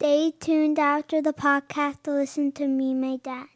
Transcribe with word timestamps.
Stay 0.00 0.30
tuned 0.38 0.78
after 0.78 1.20
the 1.20 1.32
podcast 1.32 2.04
to 2.04 2.12
listen 2.12 2.52
to 2.52 2.68
me, 2.68 2.94
my 2.94 3.16
dad. 3.16 3.48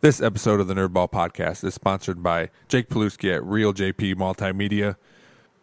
This 0.00 0.22
episode 0.22 0.60
of 0.60 0.68
the 0.68 0.74
Nerdball 0.74 1.10
Podcast 1.10 1.64
is 1.64 1.74
sponsored 1.74 2.22
by 2.22 2.50
Jake 2.68 2.88
Paluski 2.88 3.34
at 3.34 3.44
Reel 3.44 3.74
JP 3.74 4.14
Multimedia. 4.14 4.94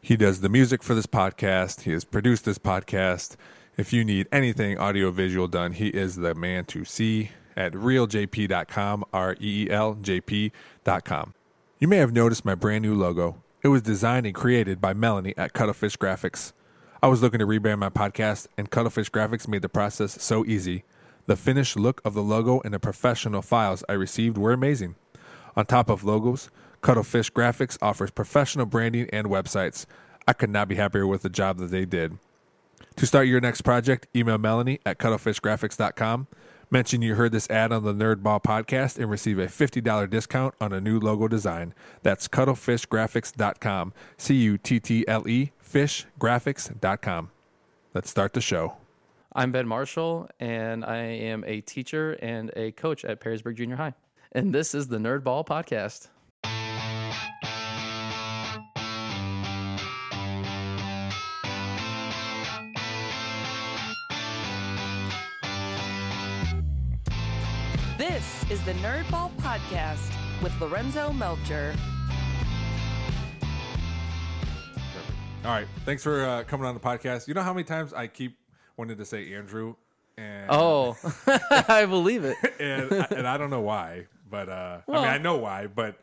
He 0.02 0.18
does 0.18 0.42
the 0.42 0.50
music 0.50 0.84
for 0.84 0.94
this 0.94 1.06
podcast. 1.06 1.84
He 1.84 1.94
has 1.94 2.04
produced 2.04 2.44
this 2.44 2.58
podcast. 2.58 3.38
If 3.78 3.94
you 3.94 4.04
need 4.04 4.28
anything 4.30 4.78
audiovisual 4.78 5.48
done, 5.48 5.72
he 5.72 5.88
is 5.88 6.18
the 6.18 6.36
man 6.36 6.66
to 6.66 6.84
see 6.84 7.32
at 7.56 7.72
reeljp.com, 7.72 9.06
R 9.14 9.38
E 9.40 9.68
E 9.68 9.72
L 9.72 9.94
J 9.94 10.20
P.com. 10.20 11.34
You 11.80 11.88
may 11.88 11.98
have 11.98 12.12
noticed 12.12 12.44
my 12.44 12.56
brand 12.56 12.82
new 12.82 12.94
logo. 12.94 13.42
It 13.64 13.70
was 13.70 13.84
designed 13.84 14.26
and 14.26 14.36
created 14.36 14.82
by 14.82 14.94
Melanie 14.94 15.34
at 15.38 15.54
Cuttlefish 15.54 15.96
Graphics. 15.96 16.52
I 17.02 17.08
was 17.08 17.22
looking 17.22 17.40
to 17.40 17.46
rebrand 17.48 17.80
my 17.80 17.88
podcast, 17.88 18.48
and 18.58 18.70
Cuttlefish 18.70 19.10
Graphics 19.10 19.48
made 19.48 19.62
the 19.62 19.70
process 19.70 20.22
so 20.22 20.46
easy. 20.46 20.84
The 21.28 21.38
finished 21.38 21.78
look 21.78 22.02
of 22.04 22.14
the 22.14 22.22
logo 22.22 22.60
and 22.66 22.74
the 22.74 22.80
professional 22.80 23.42
files 23.42 23.86
I 23.88 23.94
received 23.94 24.38
were 24.38 24.52
amazing. 24.52 24.96
On 25.56 25.66
top 25.66 25.90
of 25.90 26.04
logos, 26.04 26.50
Cuttlefish 26.82 27.32
Graphics 27.32 27.78
offers 27.82 28.12
professional 28.12 28.66
branding 28.66 29.10
and 29.14 29.28
websites. 29.28 29.86
I 30.28 30.34
could 30.34 30.50
not 30.50 30.68
be 30.68 30.76
happier 30.76 31.08
with 31.08 31.22
the 31.22 31.30
job 31.30 31.58
that 31.60 31.72
they 31.72 31.86
did. 31.86 32.18
To 32.98 33.06
start 33.06 33.28
your 33.28 33.40
next 33.40 33.62
project, 33.62 34.08
email 34.14 34.38
Melanie 34.38 34.80
at 34.86 34.98
cuttlefishgraphics.com. 34.98 36.28
Mention 36.70 37.02
you 37.02 37.16
heard 37.16 37.32
this 37.32 37.50
ad 37.50 37.72
on 37.72 37.84
the 37.84 37.94
Nerdball 37.94 38.44
podcast 38.44 39.00
and 39.00 39.10
receive 39.10 39.40
a 39.40 39.48
$50 39.48 40.10
discount 40.10 40.54
on 40.60 40.74
a 40.74 40.82
new 40.82 41.00
logo 41.00 41.30
design. 41.30 41.74
That's 42.04 42.28
cuttlefishgraphics.com. 42.28 43.94
C 44.18 44.36
U 44.36 44.58
T 44.58 44.80
T 44.82 45.08
L 45.08 45.28
E 45.28 45.52
fishgraphics.com. 45.72 47.32
Let's 47.94 48.10
start 48.10 48.34
the 48.34 48.42
show. 48.42 48.78
I'm 49.34 49.52
Ben 49.52 49.68
Marshall, 49.68 50.28
and 50.40 50.84
I 50.84 50.98
am 50.98 51.44
a 51.46 51.62
teacher 51.62 52.14
and 52.22 52.52
a 52.56 52.72
coach 52.72 53.06
at 53.06 53.20
Perrysburg 53.22 53.56
Junior 53.56 53.76
High. 53.76 53.94
And 54.32 54.54
this 54.54 54.74
is 54.74 54.88
the 54.88 54.98
Nerdball 54.98 55.46
Podcast. 55.46 56.08
This 67.98 68.50
is 68.50 68.64
the 68.64 68.74
Nerdball 68.74 69.32
Podcast 69.36 70.12
with 70.42 70.60
Lorenzo 70.60 71.12
Melcher. 71.14 71.76
All 75.46 75.52
right. 75.52 75.68
Thanks 75.86 76.04
for 76.04 76.24
uh, 76.26 76.44
coming 76.44 76.68
on 76.68 76.74
the 76.74 76.80
podcast. 76.82 77.28
You 77.28 77.34
know 77.34 77.42
how 77.42 77.54
many 77.54 77.64
times 77.64 77.94
I 77.94 78.08
keep 78.08 78.38
wanting 78.78 78.98
to 78.98 79.06
say 79.06 79.34
Andrew? 79.34 79.76
And, 80.18 80.48
Oh, 80.52 80.98
I 81.68 81.86
believe 81.86 82.26
it. 82.26 82.36
and, 82.60 82.94
I, 82.94 83.08
and 83.12 83.28
I 83.28 83.38
don't 83.38 83.50
know 83.50 83.62
why, 83.62 84.08
but 84.30 84.50
uh, 84.50 84.80
I 84.88 84.92
mean, 84.92 85.04
I 85.06 85.18
know 85.18 85.38
why, 85.38 85.68
but 85.68 85.98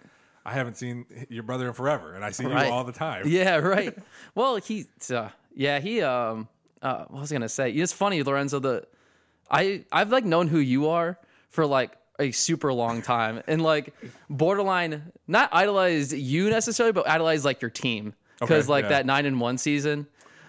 I 0.45 0.53
haven't 0.53 0.77
seen 0.79 1.05
your 1.29 1.43
brother 1.43 1.69
in 1.69 1.75
forever, 1.75 2.15
and 2.15 2.25
I 2.25 2.31
see 2.31 2.47
Right. 2.47 2.69
you 2.69 2.73
all 2.73 2.85
the 2.85 2.93
time. 2.93 3.25
Yeah, 3.29 3.57
right. 3.57 3.97
Well, 4.35 4.57
he, 4.57 4.87
uh, 5.13 5.29
yeah, 5.55 5.81
he, 5.81 6.01
um, 6.01 6.49
uh, 6.81 7.05
what 7.09 7.21
was 7.21 7.31
I 7.31 7.35
gonna 7.35 7.49
say? 7.49 7.71
It's 7.71 7.93
funny, 7.93 8.23
Lorenzo. 8.23 8.59
The, 8.59 8.87
I, 9.51 9.85
I've 9.93 10.11
like 10.11 10.25
known 10.25 10.49
who 10.49 10.59
you 10.59 10.89
are 10.89 11.19
for 11.51 11.67
like 11.67 11.93
a 12.19 12.31
super 12.31 12.73
long 12.73 13.03
time, 13.03 13.43
and 13.47 13.61
like 13.61 13.93
borderline 14.31 15.13
not 15.27 15.51
idolize 15.53 16.15
you 16.15 16.49
necessarily, 16.49 16.93
but 16.93 17.07
idolize 17.07 17.45
like 17.45 17.61
your 17.61 17.71
team 17.71 18.15
because 18.39 18.65
Okay, 18.65 18.73
like 18.73 18.85
yeah. 18.85 18.89
that 18.91 19.07
nine 19.07 19.27
and 19.27 19.41
one 19.41 19.59
season. 19.59 20.07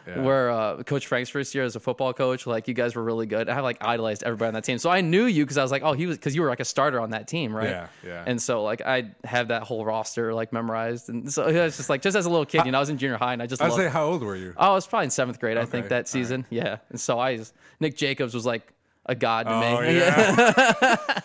Yeah. 0.07 0.21
Where 0.21 0.51
uh, 0.51 0.83
Coach 0.83 1.05
Frank's 1.05 1.29
first 1.29 1.53
year 1.53 1.65
as 1.65 1.75
a 1.75 1.81
football 1.81 2.13
coach, 2.13 2.47
like 2.47 2.69
you 2.69 2.73
guys 2.73 2.95
were 2.95 3.03
really 3.03 3.25
good. 3.25 3.49
I 3.49 3.55
had, 3.55 3.61
like 3.61 3.83
idolized 3.83 4.23
everybody 4.23 4.47
on 4.47 4.53
that 4.53 4.63
team, 4.63 4.77
so 4.77 4.89
I 4.89 5.01
knew 5.01 5.25
you 5.25 5.43
because 5.43 5.57
I 5.57 5.61
was 5.63 5.69
like, 5.69 5.83
oh, 5.83 5.91
he 5.91 6.05
was 6.05 6.17
because 6.17 6.33
you 6.33 6.41
were 6.43 6.47
like 6.47 6.61
a 6.61 6.65
starter 6.65 7.01
on 7.01 7.09
that 7.09 7.27
team, 7.27 7.53
right? 7.53 7.71
Yeah, 7.71 7.87
yeah. 8.05 8.23
And 8.25 8.41
so 8.41 8.63
like 8.63 8.81
I 8.85 9.11
have 9.25 9.49
that 9.49 9.63
whole 9.63 9.83
roster 9.83 10.33
like 10.33 10.53
memorized, 10.53 11.09
and 11.09 11.29
so 11.29 11.45
it 11.45 11.61
was 11.61 11.75
just 11.75 11.89
like 11.89 12.01
just 12.01 12.15
as 12.15 12.25
a 12.25 12.29
little 12.29 12.45
kid, 12.45 12.65
you 12.65 12.71
know, 12.71 12.77
I 12.77 12.79
was 12.79 12.89
in 12.89 12.97
junior 12.97 13.17
high 13.17 13.33
and 13.33 13.41
I 13.41 13.47
just 13.47 13.61
I'd 13.61 13.67
loved, 13.67 13.81
say, 13.81 13.89
how 13.89 14.05
old 14.05 14.23
were 14.23 14.37
you? 14.37 14.53
Oh, 14.55 14.71
I 14.71 14.73
was 14.75 14.87
probably 14.87 15.05
in 15.05 15.11
seventh 15.11 15.41
grade, 15.41 15.57
I 15.57 15.65
think, 15.65 15.89
that 15.89 16.07
season. 16.07 16.45
Yeah. 16.49 16.77
And 16.89 17.01
so 17.01 17.19
I 17.19 17.33
was, 17.33 17.51
Nick 17.81 17.97
Jacobs 17.97 18.33
was 18.33 18.45
like 18.45 18.73
a 19.07 19.15
god 19.15 19.43
to 19.43 19.53
oh, 19.53 19.81
me. 19.81 19.97
yeah. 19.97 21.21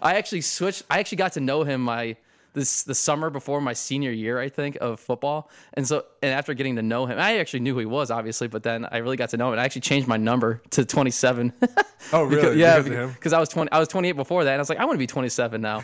I 0.00 0.14
actually 0.14 0.40
switched. 0.40 0.84
I 0.90 1.00
actually 1.00 1.16
got 1.16 1.32
to 1.34 1.40
know 1.40 1.64
him 1.64 1.82
my 1.82 2.16
this 2.54 2.82
the 2.82 2.94
summer 2.94 3.30
before 3.30 3.60
my 3.60 3.72
senior 3.72 4.10
year, 4.10 4.38
I 4.38 4.48
think, 4.48 4.76
of 4.80 5.00
football. 5.00 5.50
And 5.74 5.86
so, 5.86 6.04
and 6.22 6.32
after 6.32 6.54
getting 6.54 6.76
to 6.76 6.82
know 6.82 7.06
him, 7.06 7.18
I 7.18 7.38
actually 7.38 7.60
knew 7.60 7.72
who 7.74 7.80
he 7.80 7.86
was, 7.86 8.10
obviously, 8.10 8.48
but 8.48 8.62
then 8.62 8.86
I 8.90 8.98
really 8.98 9.16
got 9.16 9.30
to 9.30 9.36
know 9.36 9.46
him. 9.48 9.52
And 9.52 9.60
I 9.60 9.64
actually 9.64 9.80
changed 9.82 10.06
my 10.08 10.16
number 10.18 10.60
to 10.70 10.84
27. 10.84 11.52
oh, 12.12 12.22
really? 12.24 12.36
Because- 12.36 12.56
yeah, 12.56 12.76
Because 12.78 12.86
of 12.92 12.98
him? 12.98 13.08
because 13.12 13.32
I 13.32 13.40
was 13.40 13.48
20. 13.48 13.72
I 13.72 13.78
was 13.78 13.88
28 13.88 14.12
before 14.12 14.44
that, 14.44 14.50
and 14.50 14.58
I 14.58 14.60
was 14.60 14.68
like, 14.68 14.78
I 14.78 14.84
want 14.84 14.94
to 14.96 14.98
be 14.98 15.06
27 15.06 15.60
now. 15.60 15.82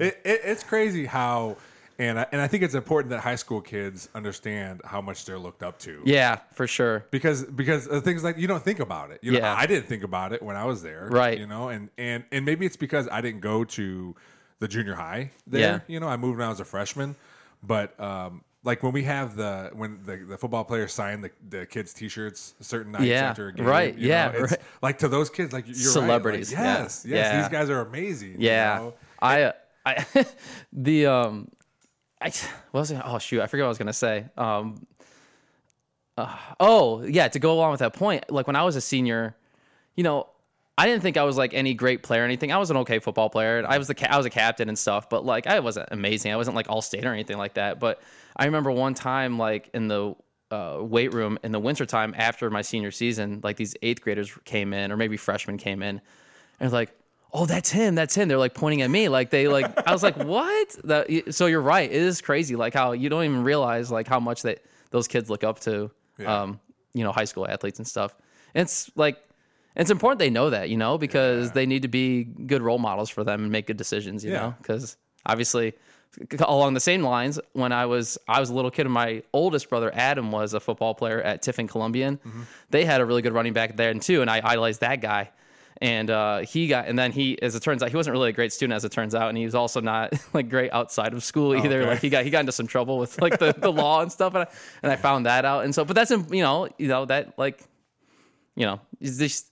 It, 0.00 0.18
it, 0.24 0.40
it's 0.44 0.62
crazy 0.64 1.04
how, 1.04 1.58
and 1.98 2.18
I, 2.18 2.26
and 2.32 2.40
I 2.40 2.46
think 2.48 2.62
it's 2.62 2.74
important 2.74 3.10
that 3.10 3.20
high 3.20 3.34
school 3.36 3.60
kids 3.60 4.08
understand 4.14 4.80
how 4.84 5.00
much 5.02 5.26
they're 5.26 5.38
looked 5.38 5.62
up 5.62 5.78
to. 5.80 6.00
yeah, 6.06 6.36
for 6.54 6.66
sure. 6.66 7.04
because 7.10 7.44
because 7.44 7.86
things 8.02 8.24
like 8.24 8.38
you 8.38 8.48
don't 8.48 8.64
think 8.64 8.80
about 8.80 9.10
it. 9.10 9.20
You 9.22 9.32
know, 9.32 9.38
Yeah. 9.40 9.54
I 9.54 9.66
didn't 9.66 9.86
think 9.86 10.02
about 10.02 10.32
it 10.32 10.42
when 10.42 10.56
I 10.56 10.64
was 10.64 10.82
there. 10.82 11.08
Right. 11.10 11.38
You 11.38 11.46
know, 11.46 11.68
and 11.68 11.90
and 11.98 12.24
and 12.32 12.44
maybe 12.46 12.64
it's 12.64 12.76
because 12.76 13.06
I 13.12 13.20
didn't 13.20 13.40
go 13.42 13.64
to 13.64 14.16
the 14.62 14.68
junior 14.68 14.94
high 14.94 15.30
there. 15.46 15.60
Yeah. 15.60 15.80
You 15.92 15.98
know, 16.00 16.06
I 16.08 16.16
moved 16.16 16.38
when 16.38 16.46
I 16.46 16.50
was 16.50 16.60
a 16.60 16.64
freshman, 16.64 17.16
but 17.62 17.98
um. 18.00 18.42
Like 18.64 18.84
when 18.84 18.92
we 18.92 19.02
have 19.02 19.34
the 19.34 19.70
when 19.74 19.98
the, 20.06 20.18
the 20.18 20.38
football 20.38 20.62
players 20.62 20.92
sign 20.92 21.20
the, 21.20 21.32
the 21.48 21.66
kids 21.66 21.92
T-shirts 21.92 22.54
certain 22.60 22.92
nights 22.92 23.06
Yeah, 23.06 23.30
after 23.30 23.48
a 23.48 23.52
game, 23.52 23.66
right, 23.66 23.92
you 23.98 24.06
yeah, 24.08 24.28
know, 24.30 24.38
it's 24.38 24.52
right. 24.56 24.60
like 24.80 24.98
to 24.98 25.08
those 25.08 25.30
kids 25.30 25.52
like 25.52 25.64
you're 25.66 25.74
right, 25.74 25.84
like, 25.84 25.92
Celebrities, 25.92 26.52
yeah, 26.52 26.62
yes, 26.62 27.04
yes, 27.04 27.26
yeah. 27.32 27.40
these 27.40 27.48
guys 27.50 27.68
are 27.70 27.80
amazing. 27.80 28.34
you 28.40 28.46
Yeah, 28.50 28.78
know? 28.78 28.94
I, 29.20 29.42
uh, 29.42 29.52
I, 29.84 30.06
the 30.72 31.06
um, 31.06 31.48
I 32.20 32.28
what 32.70 32.82
was 32.82 32.92
it? 32.92 33.02
Oh 33.04 33.18
shoot, 33.18 33.40
I 33.42 33.48
forget 33.48 33.64
what 33.64 33.66
I 33.66 33.68
was 33.70 33.78
gonna 33.78 33.92
say. 33.92 34.26
Um, 34.38 34.86
uh, 36.16 36.32
oh 36.60 37.02
yeah, 37.02 37.26
to 37.26 37.40
go 37.40 37.54
along 37.54 37.72
with 37.72 37.80
that 37.80 37.94
point, 37.94 38.30
like 38.30 38.46
when 38.46 38.54
I 38.54 38.62
was 38.62 38.76
a 38.76 38.80
senior, 38.80 39.34
you 39.96 40.04
know, 40.04 40.28
I 40.78 40.86
didn't 40.86 41.02
think 41.02 41.16
I 41.16 41.24
was 41.24 41.36
like 41.36 41.52
any 41.54 41.74
great 41.74 42.02
player 42.02 42.22
or 42.22 42.24
anything. 42.24 42.50
I 42.50 42.56
was 42.56 42.70
an 42.70 42.78
okay 42.78 42.98
football 42.98 43.28
player. 43.28 43.64
I 43.68 43.76
was 43.78 43.88
the 43.88 43.94
ca- 43.94 44.08
I 44.10 44.16
was 44.16 44.24
a 44.26 44.30
captain 44.30 44.68
and 44.68 44.78
stuff, 44.78 45.08
but 45.10 45.24
like 45.24 45.46
I 45.46 45.60
wasn't 45.60 45.88
amazing. 45.90 46.32
I 46.32 46.36
wasn't 46.36 46.56
like 46.56 46.68
all 46.70 46.80
state 46.82 47.04
or 47.04 47.12
anything 47.12 47.36
like 47.36 47.54
that. 47.54 47.78
But 47.78 48.00
I 48.36 48.46
remember 48.46 48.70
one 48.70 48.94
time 48.94 49.38
like 49.38 49.68
in 49.74 49.88
the 49.88 50.14
uh, 50.50 50.78
weight 50.80 51.12
room 51.12 51.38
in 51.44 51.52
the 51.52 51.58
wintertime 51.58 52.14
after 52.16 52.48
my 52.50 52.62
senior 52.62 52.90
season, 52.90 53.40
like 53.42 53.56
these 53.56 53.74
eighth 53.82 54.00
graders 54.00 54.32
came 54.44 54.72
in 54.72 54.90
or 54.90 54.96
maybe 54.96 55.16
freshmen 55.18 55.58
came 55.58 55.82
in, 55.82 56.00
and 56.58 56.72
like, 56.72 56.90
oh, 57.34 57.44
that's 57.44 57.70
him, 57.70 57.94
that's 57.94 58.14
him. 58.14 58.28
They're 58.28 58.38
like 58.38 58.54
pointing 58.54 58.80
at 58.82 58.90
me, 58.90 59.10
like 59.10 59.28
they 59.28 59.48
like. 59.48 59.86
I 59.86 59.92
was 59.92 60.02
like, 60.02 60.16
what? 60.16 60.76
That, 60.84 61.34
so 61.34 61.46
you're 61.46 61.60
right. 61.60 61.90
It 61.90 62.00
is 62.00 62.22
crazy, 62.22 62.56
like 62.56 62.72
how 62.72 62.92
you 62.92 63.10
don't 63.10 63.24
even 63.24 63.44
realize 63.44 63.90
like 63.90 64.08
how 64.08 64.20
much 64.20 64.40
that 64.42 64.62
those 64.90 65.06
kids 65.06 65.28
look 65.28 65.44
up 65.44 65.60
to, 65.60 65.90
Yeah. 66.18 66.42
um, 66.42 66.60
you 66.94 67.04
know, 67.04 67.12
high 67.12 67.24
school 67.26 67.46
athletes 67.46 67.78
and 67.78 67.86
stuff. 67.86 68.16
And 68.54 68.62
it's 68.62 68.90
like. 68.96 69.18
It's 69.76 69.90
important 69.90 70.18
they 70.18 70.30
know 70.30 70.50
that, 70.50 70.68
you 70.68 70.76
know, 70.76 70.98
because 70.98 71.46
Yeah. 71.48 71.52
they 71.54 71.66
need 71.66 71.82
to 71.82 71.88
be 71.88 72.24
good 72.24 72.62
role 72.62 72.78
models 72.78 73.08
for 73.10 73.24
them 73.24 73.42
and 73.42 73.52
make 73.52 73.66
good 73.66 73.76
decisions, 73.78 74.24
you 74.24 74.32
Yeah. 74.32 74.38
know, 74.40 74.54
because 74.60 74.96
obviously 75.26 75.74
along 76.40 76.74
the 76.74 76.80
same 76.80 77.02
lines 77.02 77.40
when 77.54 77.72
i 77.72 77.86
was 77.86 78.18
i 78.28 78.38
was 78.38 78.50
a 78.50 78.54
little 78.54 78.70
kid 78.70 78.84
and 78.84 78.92
my 78.92 79.22
oldest 79.32 79.70
brother 79.70 79.90
adam 79.94 80.30
was 80.30 80.52
a 80.52 80.60
football 80.60 80.94
player 80.94 81.22
at 81.22 81.40
tiffin 81.40 81.66
columbian 81.66 82.18
Mm-hmm. 82.18 82.42
they 82.68 82.84
had 82.84 83.00
a 83.00 83.06
really 83.06 83.22
good 83.22 83.32
running 83.32 83.54
back 83.54 83.76
there 83.78 83.88
and 83.90 84.02
too 84.02 84.20
and 84.20 84.28
i 84.30 84.42
idolized 84.44 84.80
that 84.82 85.00
guy 85.00 85.30
and 85.80 86.10
uh, 86.10 86.40
he 86.40 86.66
got 86.66 86.86
and 86.86 86.98
then 86.98 87.12
he 87.12 87.40
as 87.40 87.54
it 87.54 87.62
turns 87.62 87.82
out 87.82 87.88
he 87.88 87.96
wasn't 87.96 88.12
really 88.12 88.28
a 88.28 88.32
great 88.32 88.52
student 88.52 88.76
as 88.76 88.84
it 88.84 88.92
turns 88.92 89.14
out 89.14 89.30
and 89.30 89.38
he 89.38 89.46
was 89.46 89.54
also 89.54 89.80
not 89.80 90.12
like 90.34 90.50
great 90.50 90.70
outside 90.74 91.14
of 91.14 91.24
school 91.24 91.56
either 91.56 91.80
okay. 91.80 91.90
like 91.92 92.00
he 92.00 92.10
got 92.10 92.24
he 92.24 92.30
got 92.30 92.40
into 92.40 92.52
some 92.52 92.66
trouble 92.66 92.98
with 92.98 93.18
like 93.22 93.38
the, 93.38 93.54
the 93.56 93.72
law 93.72 94.02
and 94.02 94.12
stuff 94.12 94.34
and 94.34 94.42
I, 94.44 94.48
and 94.82 94.92
I 94.92 94.96
found 94.96 95.24
that 95.24 95.46
out 95.46 95.64
and 95.64 95.74
so 95.74 95.82
but 95.82 95.94
that's 95.96 96.10
you 96.10 96.42
know 96.42 96.68
you 96.76 96.88
know 96.88 97.06
that 97.06 97.38
like 97.38 97.62
you 98.54 98.66
know 98.66 98.80
it's 99.00 99.16
just 99.16 99.46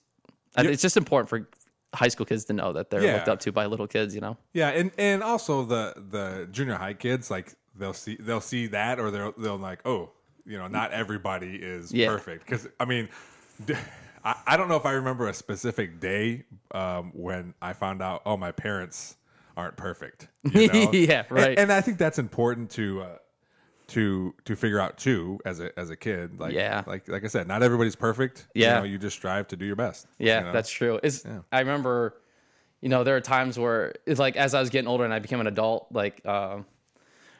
It's 0.57 0.81
just 0.81 0.97
important 0.97 1.29
for 1.29 1.47
high 1.93 2.07
school 2.07 2.25
kids 2.25 2.45
to 2.45 2.53
know 2.53 2.71
that 2.73 2.89
they're 2.89 3.03
Yeah. 3.03 3.15
looked 3.15 3.27
up 3.29 3.39
to 3.41 3.51
by 3.51 3.65
little 3.65 3.87
kids 3.87 4.15
you 4.15 4.21
know 4.21 4.37
Yeah, 4.53 4.69
and 4.69 4.91
and 4.97 5.21
also 5.23 5.65
the 5.65 5.93
the 6.09 6.47
junior 6.51 6.75
high 6.75 6.93
kids 6.93 7.29
like 7.29 7.53
they'll 7.77 7.93
see 7.93 8.15
they'll 8.19 8.39
see 8.41 8.67
that 8.67 8.99
or 8.99 9.11
they'll 9.11 9.33
they'll 9.37 9.57
like 9.57 9.85
oh 9.85 10.11
you 10.45 10.57
know 10.57 10.67
not 10.67 10.91
everybody 10.91 11.55
is 11.55 11.91
Yeah. 11.93 12.07
perfect 12.07 12.45
because 12.45 12.67
I 12.79 12.85
mean 12.85 13.09
I, 14.23 14.35
I 14.47 14.57
don't 14.57 14.69
know 14.69 14.75
if 14.75 14.85
I 14.85 14.91
remember 14.91 15.27
a 15.27 15.33
specific 15.33 15.99
day 15.99 16.45
um, 16.71 17.11
when 17.13 17.53
I 17.61 17.73
found 17.73 18.01
out 18.01 18.21
oh 18.25 18.37
my 18.37 18.51
parents 18.51 19.15
aren't 19.57 19.77
perfect 19.77 20.27
you 20.43 20.67
know? 20.73 20.91
Yeah, 20.93 21.23
And- 21.29 21.31
right. 21.31 21.59
and, 21.59 21.71
I 21.71 21.81
think 21.81 21.97
that's 21.97 22.19
important 22.19 22.69
to 22.71 23.01
uh, 23.01 23.17
to 23.91 24.33
to 24.45 24.55
figure 24.55 24.79
out 24.79 24.97
too 24.97 25.39
as 25.45 25.59
a 25.59 25.77
as 25.79 25.89
a 25.89 25.95
kid 25.95 26.39
like 26.39 26.53
Yeah. 26.53 26.83
like 26.87 27.07
like 27.07 27.23
I 27.23 27.27
said 27.27 27.47
not 27.47 27.63
everybody's 27.63 27.95
perfect 27.95 28.47
Yeah. 28.53 28.75
you, 28.75 28.79
know, 28.79 28.83
you 28.85 28.97
just 28.97 29.15
strive 29.15 29.47
to 29.49 29.55
do 29.55 29.65
your 29.65 29.75
best 29.75 30.07
Yeah, 30.19 30.39
you 30.39 30.45
know? 30.47 30.51
that's 30.53 30.69
true. 30.69 30.99
Is 31.03 31.25
I 31.51 31.59
remember, 31.59 32.17
you 32.81 32.89
know, 32.89 33.03
there 33.03 33.15
are 33.15 33.21
times 33.21 33.59
where 33.59 33.93
it's 34.05 34.19
like 34.19 34.35
as 34.35 34.53
I 34.53 34.59
was 34.59 34.69
getting 34.69 34.87
older 34.87 35.03
and 35.05 35.13
I 35.13 35.19
became 35.19 35.39
an 35.39 35.47
adult, 35.47 35.87
like 35.91 36.25
um, 36.25 36.65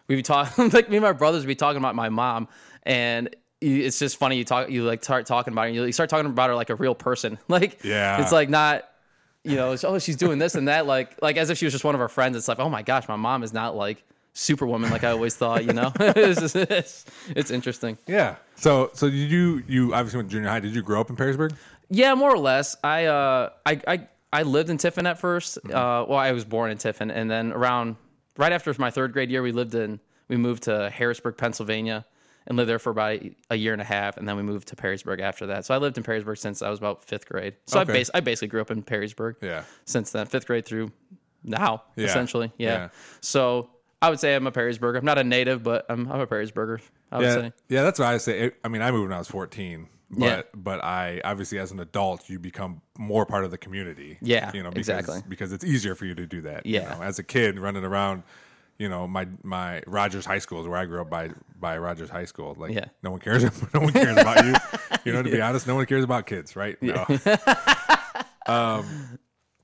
we'd 0.08 0.16
be 0.18 0.22
talking, 0.22 0.70
like 0.74 0.90
me 0.90 0.98
and 0.98 1.04
my 1.04 1.14
brothers 1.14 1.42
would 1.44 1.48
be 1.48 1.56
talking 1.56 1.78
about 1.78 1.96
my 1.96 2.10
mom, 2.10 2.48
and 2.84 3.36
it's 3.62 4.00
just 4.00 4.18
funny. 4.18 4.38
You 4.38 4.44
talk, 4.44 4.70
you 4.70 4.84
like 4.84 5.04
start 5.04 5.26
talking 5.28 5.54
about 5.54 5.64
her. 5.66 5.70
You, 5.70 5.84
you 5.86 5.92
start 5.92 6.10
talking 6.10 6.26
about 6.26 6.50
her 6.50 6.56
like 6.56 6.70
a 6.72 6.76
real 6.76 6.96
person. 6.96 7.38
Like, 7.48 7.84
Yeah. 7.84 8.22
it's 8.22 8.32
like 8.32 8.50
not, 8.50 8.86
you 9.44 9.56
know, 9.56 9.72
it's, 9.74 9.84
oh, 9.84 10.00
she's 10.00 10.16
doing 10.16 10.40
this 10.40 10.56
and 10.56 10.68
that. 10.68 10.86
Like, 10.88 11.22
like 11.22 11.38
as 11.38 11.50
if 11.52 11.58
she 11.60 11.66
was 11.66 11.72
just 11.74 11.84
one 11.86 11.94
of 11.96 12.02
our 12.02 12.10
friends. 12.10 12.36
It's 12.36 12.48
like, 12.48 12.60
oh 12.60 12.70
my 12.70 12.82
gosh, 12.82 13.08
my 13.08 13.16
mom 13.16 13.44
is 13.44 13.54
not 13.54 13.76
like 13.76 14.04
superwoman 14.34 14.90
like 14.92 15.04
I 15.04 15.12
always 15.12 15.36
thought. 15.36 15.66
You 15.66 15.74
know, 15.74 15.92
it's, 16.00 16.40
just- 16.40 16.56
it's 16.56 17.06
it's 17.36 17.52
interesting. 17.52 17.98
Yeah. 18.08 18.36
So 18.56 18.90
so 18.94 19.10
did 19.10 19.32
you 19.32 19.64
you 19.68 19.94
obviously 19.94 20.18
went 20.18 20.30
to 20.30 20.36
junior 20.36 20.50
high. 20.50 20.60
Did 20.60 20.76
you 20.76 20.82
grow 20.82 21.02
up 21.02 21.10
in 21.10 21.16
Perrysburg? 21.16 21.54
Yeah, 21.90 22.14
more 22.16 22.32
or 22.34 22.38
less. 22.38 22.76
I 22.84 23.06
uh, 23.06 23.50
I 23.66 23.82
I, 23.88 24.08
I 24.32 24.44
lived 24.44 24.70
in 24.70 24.78
Tiffin 24.78 25.06
at 25.06 25.20
1st 25.20 25.58
Uh, 25.70 26.06
well, 26.08 26.18
I 26.20 26.32
was 26.32 26.46
born 26.46 26.72
in 26.72 26.78
Tiffin, 26.78 27.12
and 27.12 27.30
then 27.30 27.52
around 27.52 27.98
right 28.38 28.54
after 28.54 28.74
my 28.80 28.90
third 28.92 29.12
grade 29.14 29.30
year, 29.30 29.42
we 29.42 29.52
lived 29.52 29.76
in 29.76 30.00
we 30.30 30.38
moved 30.38 30.64
to 30.64 30.90
Harrisburg, 30.90 31.36
Pennsylvania, 31.36 32.06
and 32.48 32.56
lived 32.58 32.70
there 32.70 32.80
for 32.80 32.92
about 32.92 33.20
a 33.50 33.56
year 33.58 33.74
and 33.74 33.82
a 33.82 33.86
half, 33.86 34.16
and 34.16 34.26
then 34.30 34.38
we 34.38 34.44
moved 34.44 34.70
to 34.70 34.76
Perrysburg 34.78 35.20
after 35.20 35.48
that. 35.48 35.66
So 35.66 35.74
I 35.76 35.78
lived 35.80 35.98
in 35.98 36.04
Perrysburg 36.06 36.38
since 36.38 36.62
I 36.62 36.70
was 36.70 36.80
about 36.80 37.04
fifth 37.04 37.28
grade. 37.28 37.56
So 37.68 37.82
Okay. 37.82 37.92
I 37.92 37.96
bas- 37.98 38.12
I 38.14 38.20
basically 38.22 38.48
grew 38.48 38.62
up 38.62 38.72
in 38.72 38.82
Perrysburg. 38.84 39.36
Yeah. 39.42 39.64
Since 39.84 40.12
then, 40.12 40.26
fifth 40.28 40.48
grade 40.48 40.66
through 40.66 40.92
now, 41.44 41.84
Yeah. 41.98 42.06
essentially. 42.06 42.54
Yeah. 42.58 42.70
Yeah. 42.70 42.90
So 43.20 43.70
I 44.02 44.10
would 44.10 44.20
say 44.20 44.36
I'm 44.36 44.48
a 44.48 44.52
Perrysburger. 44.52 44.98
I'm 44.98 45.06
not 45.06 45.18
a 45.20 45.24
native, 45.24 45.62
but 45.64 45.86
I'm 45.90 46.12
I'm 46.12 46.20
a 46.22 46.28
Perrysburger. 46.28 46.80
I 47.12 47.22
Yeah. 47.22 47.34
say. 47.36 47.54
Yeah. 47.70 47.84
That's 47.84 48.00
what 48.00 48.08
I 48.08 48.18
say. 48.18 48.52
I 48.64 48.68
mean, 48.68 48.82
I 48.82 48.92
moved 48.92 49.10
when 49.10 49.14
I 49.14 49.20
was 49.20 49.28
fourteen. 49.28 49.88
But 50.10 50.26
Yeah. 50.26 50.42
but 50.54 50.84
I 50.84 51.22
obviously 51.24 51.58
as 51.60 51.72
an 51.72 51.80
adult 51.80 52.30
you 52.30 52.38
become 52.40 52.82
more 52.98 53.26
part 53.26 53.46
of 53.46 53.52
the 53.52 53.58
community. 53.58 54.18
Yeah, 54.22 54.52
You 54.54 54.62
know 54.64 54.70
because, 54.70 54.90
exactly. 54.90 55.22
because 55.30 55.54
it's 55.54 55.64
easier 55.64 55.96
for 55.96 56.06
you 56.06 56.16
to 56.16 56.26
do 56.28 56.42
that. 56.42 56.66
you 56.66 56.76
Yeah. 56.80 56.96
know. 56.96 57.02
As 57.04 57.20
a 57.20 57.24
kid 57.24 57.60
running 57.60 57.84
around. 57.86 58.24
You 58.80 58.90
know, 58.90 59.08
my 59.08 59.28
my 59.44 59.84
Rogers 59.86 60.26
High 60.26 60.40
School 60.40 60.60
is 60.62 60.68
where 60.68 60.80
I 60.80 60.86
grew 60.86 61.02
up 61.02 61.10
by 61.10 61.30
by 61.60 61.78
Rogers 61.78 62.10
High 62.10 62.26
School. 62.26 62.56
Like, 62.58 62.72
Yeah. 62.74 62.86
no 63.04 63.12
one 63.12 63.20
cares. 63.20 63.44
no 63.76 63.80
one 63.82 63.94
cares 63.94 64.18
about 64.18 64.44
you. 64.44 64.56
You 65.06 65.14
know, 65.14 65.22
to 65.22 65.30
be 65.30 65.40
honest, 65.48 65.68
no 65.68 65.76
one 65.76 65.86
cares 65.86 66.04
about 66.04 66.26
kids, 66.26 66.56
right? 66.56 66.82
No. 66.82 67.06
um. 68.48 68.86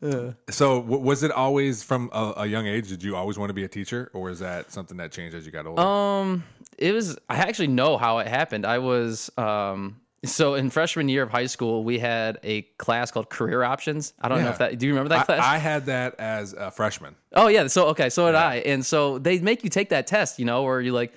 So, 0.01 0.81
w- 0.81 1.01
was 1.01 1.23
it 1.23 1.31
always 1.31 1.83
from 1.83 2.09
a, 2.13 2.33
a 2.37 2.45
young 2.45 2.67
age? 2.67 2.89
Did 2.89 3.03
you 3.03 3.15
always 3.15 3.37
want 3.37 3.49
to 3.49 3.53
be 3.53 3.63
a 3.63 3.67
teacher, 3.67 4.09
or 4.13 4.29
is 4.29 4.39
that 4.39 4.71
something 4.71 4.97
that 4.97 5.11
changed 5.11 5.35
as 5.35 5.45
you 5.45 5.51
got 5.51 5.65
older? 5.65 5.81
Um, 5.81 6.43
it 6.77 6.93
was. 6.93 7.17
I 7.29 7.37
actually 7.37 7.67
know 7.67 7.97
how 7.97 8.19
it 8.19 8.27
happened. 8.27 8.65
I 8.65 8.79
was 8.79 9.31
um. 9.37 9.99
So 10.25 10.55
in 10.55 10.71
freshman 10.71 11.09
year 11.09 11.21
of 11.23 11.29
high 11.29 11.45
school, 11.45 11.83
we 11.83 11.99
had 11.99 12.39
a 12.43 12.63
class 12.79 13.11
called 13.11 13.29
career 13.29 13.63
options. 13.63 14.13
I 14.19 14.27
don't 14.27 14.41
know 14.43 14.49
if 14.49 14.57
that. 14.57 14.77
Do 14.77 14.87
you 14.87 14.91
remember 14.93 15.09
that 15.09 15.25
class? 15.27 15.41
I, 15.43 15.55
I 15.55 15.57
had 15.57 15.85
that 15.85 16.15
as 16.19 16.53
a 16.53 16.71
freshman. 16.71 17.15
Oh 17.33 17.47
yeah, 17.47 17.67
so 17.67 17.87
okay, 17.89 18.09
so 18.09 18.25
did 18.25 18.35
I. 18.35 18.55
And 18.57 18.85
so 18.85 19.19
they 19.19 19.39
make 19.39 19.63
you 19.63 19.69
take 19.69 19.89
that 19.89 20.07
test, 20.07 20.39
you 20.39 20.45
know, 20.45 20.63
where 20.63 20.81
you 20.81 20.91
like 20.91 21.13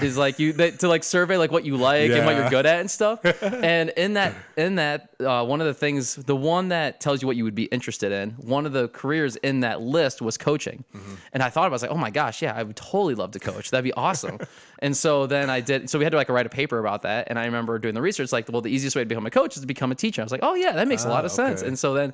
is 0.00 0.18
like 0.18 0.38
you 0.38 0.52
they, 0.52 0.72
to 0.72 0.88
like 0.88 1.04
survey 1.04 1.36
like 1.36 1.52
what 1.52 1.64
you 1.64 1.76
like 1.76 2.10
and 2.10 2.26
what 2.26 2.36
you're 2.36 2.50
good 2.50 2.66
at 2.66 2.80
and 2.80 2.90
stuff. 2.90 3.20
and 3.42 3.90
in 3.90 4.14
that 4.14 4.34
in 4.56 4.76
that 4.76 5.10
uh, 5.20 5.44
one 5.44 5.60
of 5.60 5.66
the 5.66 5.74
things, 5.74 6.16
the 6.16 6.36
one 6.36 6.68
that 6.68 7.00
tells 7.00 7.22
you 7.22 7.26
what 7.26 7.36
you 7.36 7.44
would 7.44 7.54
be 7.54 7.64
interested 7.64 8.12
in, 8.12 8.30
one 8.32 8.66
of 8.66 8.72
the 8.72 8.88
careers 8.88 9.36
in 9.36 9.60
that 9.60 9.80
list 9.80 10.20
was 10.20 10.36
coaching. 10.36 10.84
Mm-hmm. 10.94 11.14
And 11.32 11.42
I 11.42 11.50
thought 11.50 11.66
about, 11.66 11.66
it, 11.66 11.72
I 11.72 11.74
was 11.74 11.82
like, 11.82 11.90
oh 11.92 11.96
my 11.96 12.10
gosh, 12.10 12.42
yeah, 12.42 12.54
I 12.54 12.62
would 12.62 12.76
totally 12.76 13.14
love 13.14 13.32
to 13.32 13.40
coach. 13.40 13.70
That'd 13.70 13.84
be 13.84 13.92
awesome. 13.92 14.38
and 14.80 14.96
so 14.96 15.26
then 15.26 15.50
I 15.50 15.60
did. 15.60 15.88
So 15.90 15.98
we 15.98 16.04
had 16.04 16.10
to 16.10 16.16
like 16.16 16.28
write 16.28 16.46
a 16.46 16.50
paper 16.50 16.78
about 16.78 17.02
that. 17.02 17.28
And 17.28 17.38
I 17.38 17.44
remember 17.46 17.78
doing 17.78 17.94
the 17.94 18.02
research, 18.02 18.32
like, 18.32 18.48
well, 18.48 18.60
the 18.60 18.70
easiest 18.70 18.96
way 18.96 19.02
to 19.02 19.08
become 19.08 19.26
a 19.26 19.30
coach 19.30 19.56
is 19.56 19.60
to 19.60 19.66
become 19.66 19.92
a 19.92 19.96
teacher. 19.96 20.22
I 20.22 20.24
was 20.24 20.32
like, 20.32 20.42
oh 20.42 20.54
yeah, 20.54 20.72
that 20.72 20.88
makes 20.88 21.04
a 21.04 21.08
lot 21.08 21.24
of 21.24 21.30
sense. 21.30 21.62
And 21.62 21.78
so 21.78 21.94
then, 21.94 22.12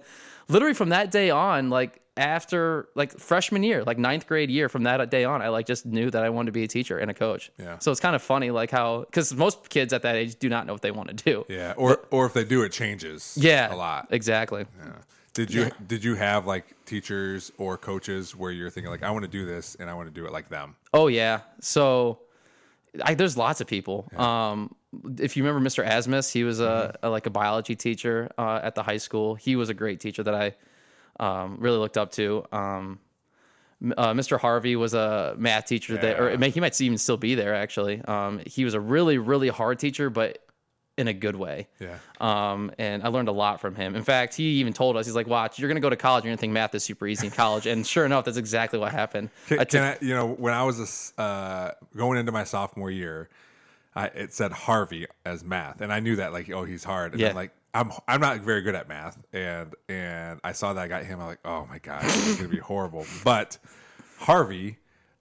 literally 0.48 0.74
from 0.74 0.90
that 0.90 1.10
day 1.10 1.30
on, 1.30 1.70
like 1.70 2.00
after 2.20 2.88
like 2.94 3.18
freshman 3.18 3.62
year, 3.62 3.82
like 3.82 3.98
ninth 3.98 4.26
grade 4.26 4.50
year, 4.50 4.68
from 4.68 4.82
that 4.84 5.10
day 5.10 5.24
on, 5.24 5.40
I 5.40 5.48
like 5.48 5.66
just 5.66 5.86
knew 5.86 6.10
that 6.10 6.22
I 6.22 6.28
wanted 6.28 6.46
to 6.46 6.52
be 6.52 6.64
a 6.64 6.68
teacher 6.68 6.98
and 6.98 7.10
a 7.10 7.14
coach. 7.14 7.50
Yeah. 7.58 7.78
So 7.78 7.90
it's 7.90 8.00
kind 8.00 8.14
of 8.14 8.22
funny, 8.22 8.50
like 8.50 8.70
how 8.70 9.00
because 9.00 9.34
most 9.34 9.70
kids 9.70 9.92
at 9.92 10.02
that 10.02 10.16
age 10.16 10.38
do 10.38 10.48
not 10.48 10.66
know 10.66 10.74
what 10.74 10.82
they 10.82 10.90
want 10.90 11.08
to 11.08 11.14
do. 11.14 11.46
Yeah, 11.48 11.72
or 11.76 12.06
or 12.10 12.26
if 12.26 12.34
they 12.34 12.44
do, 12.44 12.62
it 12.62 12.72
changes. 12.72 13.36
Yeah, 13.40 13.74
a 13.74 13.76
lot. 13.76 14.08
Exactly. 14.10 14.66
Yeah. 14.84 14.92
Did 15.32 15.54
you 15.54 15.70
did 15.86 16.04
you 16.04 16.14
have 16.16 16.46
like 16.46 16.66
teachers 16.84 17.52
or 17.56 17.78
coaches 17.78 18.36
where 18.36 18.50
you're 18.50 18.70
thinking 18.70 18.90
like 18.90 19.02
I 19.02 19.10
want 19.10 19.24
to 19.24 19.30
do 19.30 19.46
this 19.46 19.76
and 19.76 19.88
I 19.88 19.94
want 19.94 20.08
to 20.08 20.14
do 20.14 20.26
it 20.26 20.32
like 20.32 20.48
them? 20.50 20.76
Oh 20.92 21.06
yeah. 21.06 21.40
So 21.60 22.20
I, 23.02 23.14
there's 23.14 23.36
lots 23.36 23.60
of 23.60 23.66
people. 23.66 24.08
Um, 24.16 24.74
if 25.18 25.36
you 25.36 25.44
remember 25.44 25.66
Mr. 25.66 25.86
Asmus, 25.86 26.32
he 26.32 26.42
was 26.42 26.60
a, 26.60 26.98
a 27.02 27.08
like 27.08 27.26
a 27.26 27.30
biology 27.30 27.76
teacher 27.76 28.28
uh, 28.36 28.60
at 28.62 28.74
the 28.74 28.82
high 28.82 28.96
school. 28.96 29.36
He 29.36 29.54
was 29.56 29.68
a 29.68 29.74
great 29.74 30.00
teacher 30.00 30.22
that 30.24 30.34
I 30.34 30.54
um, 31.20 31.58
really 31.60 31.78
looked 31.78 31.96
up 31.98 32.10
to. 32.12 32.44
Um, 32.52 32.98
uh, 33.96 34.12
Mr. 34.12 34.38
Harvey 34.38 34.74
was 34.76 34.92
a 34.94 35.34
math 35.38 35.66
teacher 35.66 35.94
or 36.18 36.30
Yeah. 36.30 36.36
may- 36.36 36.50
he 36.50 36.60
might 36.60 36.78
even 36.80 36.98
still 36.98 37.16
be 37.16 37.34
there. 37.34 37.54
Actually, 37.54 38.02
um, 38.02 38.40
he 38.44 38.64
was 38.64 38.74
a 38.74 38.80
really, 38.80 39.16
really 39.18 39.48
hard 39.48 39.78
teacher, 39.78 40.10
but 40.10 40.38
in 40.98 41.08
a 41.08 41.14
good 41.14 41.36
way. 41.36 41.66
Yeah. 41.78 41.96
Um, 42.20 42.72
and 42.78 43.02
I 43.02 43.08
learned 43.08 43.28
a 43.28 43.32
lot 43.32 43.58
from 43.62 43.74
him. 43.74 43.96
In 43.96 44.02
fact, 44.02 44.34
he 44.34 44.44
even 44.60 44.74
told 44.74 44.98
us, 44.98 45.06
he's 45.06 45.14
like, 45.14 45.26
"Watch, 45.26 45.58
you're 45.58 45.68
gonna 45.68 45.80
go 45.80 45.88
to 45.88 45.96
college, 45.96 46.24
you're 46.24 46.30
gonna 46.30 46.36
think 46.40 46.52
math 46.52 46.74
is 46.74 46.84
super 46.84 47.06
easy 47.06 47.28
in 47.28 47.32
college." 47.32 47.64
And 47.66 47.86
sure 47.86 48.04
enough, 48.04 48.26
that's 48.26 48.36
exactly 48.36 48.78
what 48.78 48.92
happened. 48.92 49.30
Can, 49.46 49.60
I 49.60 49.64
can 49.64 49.82
I, 49.82 49.96
you 50.02 50.14
know, 50.14 50.26
when 50.26 50.52
I 50.52 50.62
was 50.64 51.12
a 51.16 51.22
uh, 51.22 51.70
going 51.96 52.18
into 52.18 52.32
my 52.32 52.44
sophomore 52.44 52.90
year, 52.90 53.30
I, 53.96 54.06
it 54.08 54.34
said 54.34 54.52
Harvey 54.52 55.06
as 55.24 55.42
math, 55.42 55.80
and 55.80 55.90
I 55.90 56.00
knew 56.00 56.16
that 56.16 56.34
like, 56.34 56.50
oh, 56.50 56.64
he's 56.64 56.84
hard. 56.84 57.12
And 57.12 57.20
Yeah. 57.22 57.30
I'm 57.30 57.34
like, 57.34 57.52
I'm 57.72 57.92
I'm 58.08 58.20
not 58.20 58.40
very 58.40 58.62
good 58.62 58.74
at 58.74 58.88
math, 58.88 59.18
and 59.32 59.74
and 59.88 60.40
I 60.42 60.52
saw 60.52 60.72
that 60.72 60.80
I 60.82 60.88
got 60.88 61.04
him. 61.04 61.20
I'm 61.20 61.26
like, 61.26 61.40
oh 61.44 61.66
my 61.66 61.78
god, 61.78 62.02
it's 62.04 62.36
gonna 62.36 62.48
be 62.48 62.58
horrible. 62.58 63.06
But 63.24 63.58
Harvey, 64.18 64.78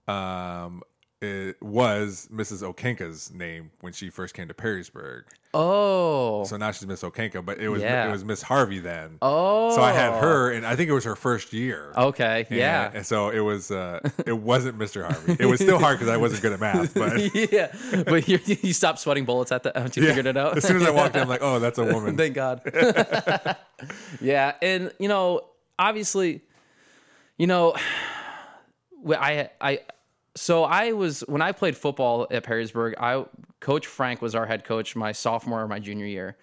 um, 0.07 0.81
it 1.21 1.62
was 1.62 2.30
Mrs. 2.31 2.63
Okenka's 2.63 3.31
name 3.33 3.71
when 3.81 3.92
she 3.92 4.10
first 4.10 4.33
came 4.33 4.48
to 4.48 4.54
Perrysburg. 4.54 5.24
oh, 5.54 6.45
So 6.45 6.56
now 6.56 6.71
she's 6.71 6.88
Miss 6.88 7.01
Okenka, 7.04 7.44
but 7.44 7.57
it 7.60 7.68
was 7.68 7.81
Yeah. 7.81 8.07
it 8.07 8.12
was 8.12 8.24
Miss 8.24 8.42
Harvey 8.42 8.80
then. 8.80 9.18
Oh. 9.21 9.75
so 9.75 9.81
I 9.81 9.92
had 9.92 10.21
her, 10.21 10.51
and 10.51 10.66
I 10.66 10.77
think 10.77 10.89
it 10.89 10.94
was 10.94 11.04
her 11.04 11.18
first 11.18 11.51
year. 11.51 11.92
Okay, 11.98 12.45
And- 12.50 12.57
yeah. 12.57 12.92
And 12.94 13.06
so 13.06 13.30
it 13.31 13.42
was 13.42 13.69
uh 13.69 14.00
it 14.25 14.38
wasn't 14.38 14.77
Mr. 14.80 15.04
Harvey. 15.04 15.36
It 15.39 15.45
was 15.45 15.60
still 15.60 15.77
hard 15.80 16.00
because 16.00 16.07
I 16.13 16.16
wasn't 16.18 16.42
good 16.42 16.54
at 16.54 16.60
math, 16.62 16.94
but 16.94 17.36
yeah, 17.51 17.74
but 18.06 18.27
you, 18.30 18.39
you 18.45 18.71
stopped 18.71 19.00
sweating 19.00 19.25
bullets 19.25 19.51
at 19.51 19.63
the 19.63 19.74
once 19.75 19.98
you 19.98 20.04
yeah. 20.04 20.10
figured 20.10 20.27
it 20.27 20.38
out. 20.38 20.56
As 20.57 20.66
soon 20.66 20.77
as 20.77 20.83
I 20.88 20.92
walked 20.92 21.16
in, 21.18 21.21
I'm 21.24 21.27
like, 21.30 21.42
oh, 21.44 21.60
that's 21.60 21.80
a 21.80 21.83
woman. 21.83 22.16
Thank 22.16 22.36
God. 22.36 22.62
yeah, 24.21 24.54
and 24.62 24.92
you 25.00 25.07
know, 25.10 25.42
obviously, 25.77 26.42
you 27.38 27.48
know, 27.48 27.75
I 29.10 29.50
I 29.60 29.80
so 30.40 30.64
I 30.64 30.94
was 30.94 31.20
when 31.28 31.42
I 31.42 31.52
played 31.52 31.76
football 31.76 32.26
at 32.32 32.46
Perrysburg. 32.46 32.94
I 32.98 33.26
Coach 33.60 33.88
Frank 33.88 34.22
was 34.22 34.36
our 34.36 34.46
head 34.46 34.64
coach 34.64 34.96
my 34.96 35.12
sophomore 35.12 35.64
or 35.64 35.68
my 35.68 35.80
junior 35.80 36.06
year, 36.06 36.38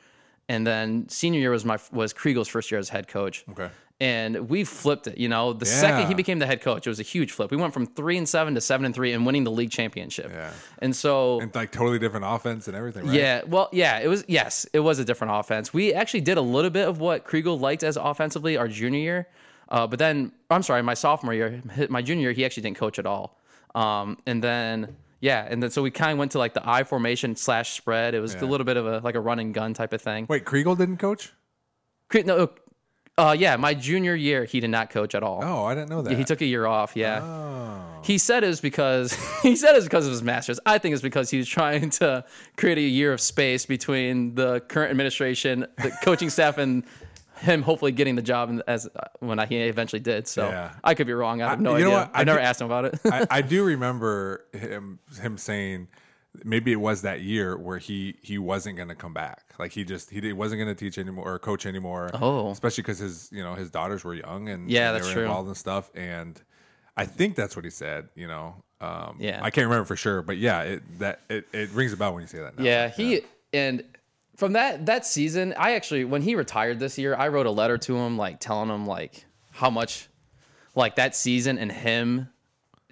and 0.51 0.67
then 0.67 1.09
senior 1.09 1.41
year 1.41 1.51
was 1.51 1.65
my 1.65 1.79
was 1.93 2.13
Kriegel's 2.13 2.47
first 2.47 2.71
year 2.71 2.79
as 2.79 2.91
head 2.91 3.09
coach. 3.09 3.47
Okay. 3.51 3.71
And 3.99 4.51
we 4.51 4.65
flipped 4.65 5.07
it. 5.07 5.17
You 5.17 5.31
know, 5.31 5.55
the 5.55 5.65
second 5.65 6.09
he 6.09 6.15
became 6.15 6.39
the 6.39 6.47
head 6.47 6.61
coach, 6.61 6.87
it 6.87 6.91
was 6.91 7.01
a 7.01 7.05
huge 7.05 7.33
flip. 7.33 7.51
We 7.51 7.57
went 7.57 7.73
from 7.73 7.87
three 7.87 8.19
and 8.19 8.29
seven 8.29 8.55
to 8.55 8.61
seven 8.61 8.85
and 8.85 8.95
three, 8.95 9.15
and 9.15 9.25
winning 9.25 9.45
the 9.45 9.51
league 9.51 9.71
championship. 9.71 10.31
Yeah. 10.31 10.51
And 10.81 10.95
so 10.95 11.41
and 11.41 11.55
like 11.55 11.73
totally 11.73 11.99
different 11.99 12.27
offense 12.29 12.69
and 12.69 12.77
everything, 12.77 13.07
right? 13.07 13.19
yeah, 13.19 13.45
well, 13.47 13.71
yeah, 13.73 13.99
it 14.01 14.09
was. 14.09 14.27
Yes, 14.29 14.67
it 14.75 14.81
was 14.81 14.99
a 14.99 15.07
different 15.07 15.33
offense. 15.35 15.73
We 15.73 15.95
actually 15.95 16.21
did 16.21 16.37
a 16.37 16.43
little 16.43 16.71
bit 16.71 16.87
of 16.87 17.01
what 17.01 17.25
Kriegel 17.25 17.59
liked 17.59 17.83
as 17.83 17.97
offensively 17.97 18.59
our 18.59 18.69
junior 18.69 19.01
year, 19.01 19.29
uh, 19.71 19.87
but 19.87 19.99
then 19.99 20.33
I'm 20.51 20.63
sorry, 20.63 20.83
my 20.83 20.93
sophomore 20.93 21.33
year, 21.33 21.63
my 21.89 22.03
junior 22.03 22.25
year, 22.25 22.33
he 22.33 22.45
actually 22.45 22.65
didn't 22.65 22.77
coach 22.77 22.99
at 22.99 23.07
all. 23.07 23.41
Um, 23.77 24.19
and 24.27 24.43
then 24.43 24.97
yeah, 25.21 25.47
and 25.49 25.63
then 25.63 25.71
so 25.71 25.83
we 25.83 25.91
kind 25.91 26.13
of 26.13 26.19
went 26.19 26.33
to 26.33 26.39
like 26.39 26.55
the 26.55 26.69
I 26.69 26.83
formation 26.85 27.37
slash 27.37 27.77
spread. 27.77 28.15
It 28.15 28.21
was 28.21 28.35
Yeah. 28.35 28.45
a 28.45 28.47
little 28.47 28.65
bit 28.65 28.77
of 28.77 28.87
a 28.87 28.99
like 29.01 29.15
a 29.15 29.21
run 29.21 29.39
and 29.39 29.53
gun 29.55 29.75
type 29.75 29.93
of 29.93 30.01
thing. 30.03 30.27
Wait, 30.29 30.45
Kriegel 30.45 30.77
didn't 30.77 30.97
coach? 30.97 31.33
Krie- 32.09 32.23
No, 32.25 32.51
uh, 33.19 33.35
yeah, 33.39 33.57
my 33.57 33.75
junior 33.75 34.15
year 34.15 34.45
he 34.45 34.61
did 34.61 34.71
not 34.71 34.91
coach 34.91 35.15
at 35.15 35.23
all. 35.23 35.41
Oh, 35.43 35.65
I 35.65 35.75
didn't 35.75 35.91
know 35.91 36.03
that. 36.03 36.17
He 36.17 36.25
took 36.25 36.41
a 36.41 36.45
year 36.47 36.67
off. 36.67 36.93
Yeah. 36.97 37.21
Oh. 37.23 37.83
He 38.05 38.19
said 38.19 38.45
it 38.45 38.49
was 38.49 38.61
because 38.61 39.13
he 39.43 39.57
said 39.57 39.73
it 39.73 39.77
was 39.77 39.85
because 39.85 40.07
of 40.07 40.13
his 40.13 40.23
masters. 40.23 40.61
I 40.65 40.79
think 40.79 40.93
it's 40.95 41.03
because 41.03 41.29
he 41.31 41.39
was 41.39 41.49
trying 41.49 41.91
to 41.91 42.25
create 42.57 42.79
a 42.79 42.83
year 42.83 43.13
of 43.13 43.21
space 43.21 43.67
between 43.67 44.35
the 44.37 44.61
current 44.61 44.91
administration, 44.91 45.67
the 45.83 45.91
coaching 46.03 46.31
staff, 46.31 46.57
and 46.59 46.85
him 47.39 47.63
hopefully 47.63 47.93
getting 47.93 48.17
the 48.17 48.23
job 48.23 48.61
as 48.67 48.89
when 49.21 49.39
I, 49.39 49.47
he 49.47 49.57
eventually 49.59 50.01
did. 50.01 50.27
So 50.29 50.49
Yeah. 50.49 50.73
I 50.83 50.95
could 50.95 51.07
be 51.07 51.13
wrong. 51.13 51.43
I 51.43 51.51
have 51.51 51.59
I- 51.59 51.63
no 51.63 51.71
know 51.73 51.77
idea. 51.97 52.11
I 52.15 52.21
I 52.21 52.25
never 52.25 52.39
do- 52.39 52.45
asked 52.45 52.61
him 52.61 52.67
about 52.67 52.85
it. 52.87 53.01
I, 53.05 53.27
I 53.39 53.41
do 53.43 53.65
remember 53.65 54.45
him 54.53 54.99
him 55.21 55.39
saying 55.39 55.89
maybe 56.45 56.71
it 56.73 56.77
was 56.81 57.03
that 57.03 57.21
year 57.23 57.57
where 57.57 57.79
he 57.79 58.17
he 58.23 58.39
wasn't 58.39 58.77
going 58.77 58.89
to 58.89 58.95
come 58.95 59.13
back. 59.15 59.43
Like 59.59 59.73
he 59.73 59.85
just 59.85 60.11
he 60.11 60.33
wasn't 60.33 60.61
going 60.61 60.75
to 60.75 60.79
teach 60.79 60.99
anymore 60.99 61.33
or 61.33 61.39
coach 61.39 61.67
anymore. 61.67 62.11
Oh. 62.15 62.51
especially 62.51 62.83
because 62.83 62.99
his 62.99 63.29
you 63.33 63.43
know 63.43 63.55
his 63.55 63.71
daughters 63.71 64.05
were 64.05 64.15
young 64.15 64.49
and 64.49 64.71
Yeah, 64.71 64.89
and 64.89 64.97
they 64.97 64.99
that's 65.01 65.09
were 65.09 65.15
true. 65.15 65.23
involved 65.25 65.49
in 65.49 65.55
stuff. 65.55 65.91
And 65.95 66.41
I 66.97 67.05
think 67.07 67.37
that's 67.37 67.57
what 67.57 67.65
he 67.65 67.71
said. 67.71 68.09
You 68.15 68.29
know, 68.29 68.63
um, 68.81 69.17
Yeah. 69.21 69.41
I 69.43 69.51
can't 69.51 69.67
remember 69.67 69.85
for 69.87 69.97
sure, 69.97 70.23
but 70.23 70.37
yeah, 70.39 70.63
it 70.63 70.99
that 70.99 71.21
it, 71.29 71.47
it 71.53 71.71
rings 71.71 71.93
a 71.93 71.97
bell 71.97 72.13
when 72.15 72.23
you 72.23 72.27
say 72.29 72.39
that. 72.39 72.59
Now. 72.59 72.65
Yeah, 72.65 72.89
he 72.89 73.23
and 73.53 73.83
from 74.37 74.53
that 74.53 74.87
that 74.87 75.07
season, 75.07 75.55
I 75.57 75.75
actually 75.75 76.05
when 76.05 76.23
he 76.23 76.35
retired 76.35 76.79
this 76.79 76.99
year, 76.99 77.15
I 77.15 77.29
wrote 77.29 77.47
a 77.47 77.51
letter 77.51 77.79
to 77.79 77.97
him 77.97 78.17
like 78.17 78.39
telling 78.39 78.69
him 78.69 78.87
like 78.87 79.25
how 79.51 79.71
much 79.71 80.09
like 80.75 80.97
that 80.97 81.17
season 81.17 81.59
and 81.59 81.73
him 81.73 82.29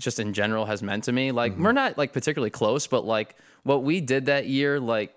just 0.01 0.19
in 0.19 0.33
general 0.33 0.65
has 0.65 0.83
meant 0.83 1.05
to 1.05 1.13
me. 1.13 1.31
Like 1.31 1.53
mm-hmm. 1.53 1.63
we're 1.63 1.73
not 1.73 1.99
like 1.99 2.13
particularly 2.13 2.51
close, 2.51 2.87
but 2.87 3.05
like 3.05 3.37
what 3.63 3.83
we 3.85 4.01
did 4.01 4.27
that 4.27 4.47
year 4.47 4.81
like 4.81 5.15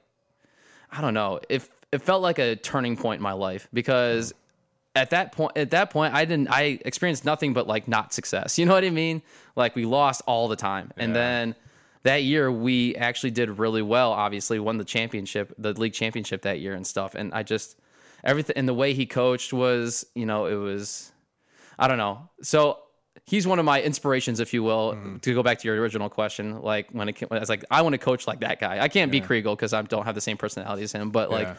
I 0.92 1.02
don't 1.02 1.14
know. 1.14 1.40
If 1.50 1.70
it 1.92 2.02
felt 2.02 2.22
like 2.22 2.40
a 2.40 2.56
turning 2.58 2.98
point 2.98 3.20
in 3.20 3.24
my 3.24 3.34
life 3.34 3.68
because 3.74 4.34
at 4.96 5.12
that 5.12 5.32
point 5.32 5.58
at 5.58 5.72
that 5.72 5.92
point 5.92 6.14
I 6.14 6.26
didn't 6.26 6.50
I 6.50 6.80
experienced 6.84 7.24
nothing 7.24 7.54
but 7.54 7.68
like 7.68 7.88
not 7.88 8.14
success. 8.14 8.60
You 8.60 8.66
know 8.66 8.74
what 8.74 8.84
I 8.84 8.90
mean? 8.90 9.22
Like 9.56 9.76
we 9.76 9.86
lost 9.86 10.22
all 10.28 10.50
the 10.50 10.58
time. 10.58 10.92
And 10.98 11.16
then 11.16 11.56
that 12.08 12.24
year 12.24 12.52
we 12.52 12.96
actually 12.96 13.32
did 13.32 13.50
really 13.60 13.82
well, 13.82 14.12
obviously 14.12 14.60
won 14.60 14.78
the 14.78 14.86
championship, 14.86 15.54
the 15.58 15.74
league 15.74 15.94
championship 15.94 16.42
that 16.44 16.60
year 16.60 16.74
and 16.74 16.86
stuff. 16.86 17.16
And 17.16 17.34
I 17.34 17.44
just 17.44 17.78
everything 18.24 18.56
and 18.58 18.68
the 18.68 18.74
way 18.74 18.94
he 18.94 19.06
coached 19.06 19.52
was, 19.54 20.06
you 20.16 20.26
know, 20.26 20.46
it 20.48 20.56
was 20.56 21.12
I 21.80 21.88
don't 21.88 21.98
know. 21.98 22.30
So 22.42 22.80
he's 23.26 23.46
one 23.46 23.60
of 23.60 23.66
my 23.66 23.82
inspirations, 23.82 24.40
if 24.40 24.54
you 24.54 24.64
will, 24.64 24.94
Mm-hmm. 24.94 25.18
to 25.18 25.34
go 25.34 25.44
back 25.44 25.60
to 25.60 25.68
your 25.68 25.76
original 25.82 26.10
question. 26.10 26.62
Like 26.62 26.90
when 26.92 27.10
it, 27.10 27.14
came- 27.18 27.28
I 27.32 27.40
was 27.40 27.50
like, 27.50 27.64
I 27.70 27.82
want 27.82 27.94
to 27.94 27.98
coach 28.10 28.26
like 28.28 28.40
that 28.42 28.60
guy. 28.60 28.80
I 28.80 28.88
can't 28.88 29.12
be 29.12 29.22
Kriegel 29.22 29.56
because 29.56 29.74
I 29.74 29.82
don't 29.82 30.06
have 30.06 30.16
the 30.16 30.22
same 30.30 30.38
personality 30.38 30.84
as 30.84 30.92
him, 30.92 31.10
but 31.12 31.30
like 31.30 31.48
Yeah. 31.48 31.56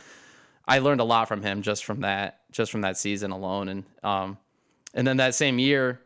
I 0.66 0.78
learned 0.80 1.00
a 1.00 1.04
lot 1.04 1.28
from 1.28 1.42
him 1.42 1.62
just 1.62 1.84
from 1.84 2.00
that, 2.02 2.40
just 2.50 2.70
from 2.72 2.82
that 2.82 2.96
season 2.98 3.30
alone. 3.32 3.68
And 3.68 3.84
um, 4.02 4.38
and 4.94 5.06
then 5.06 5.16
that 5.18 5.34
same 5.34 5.58
year, 5.58 6.00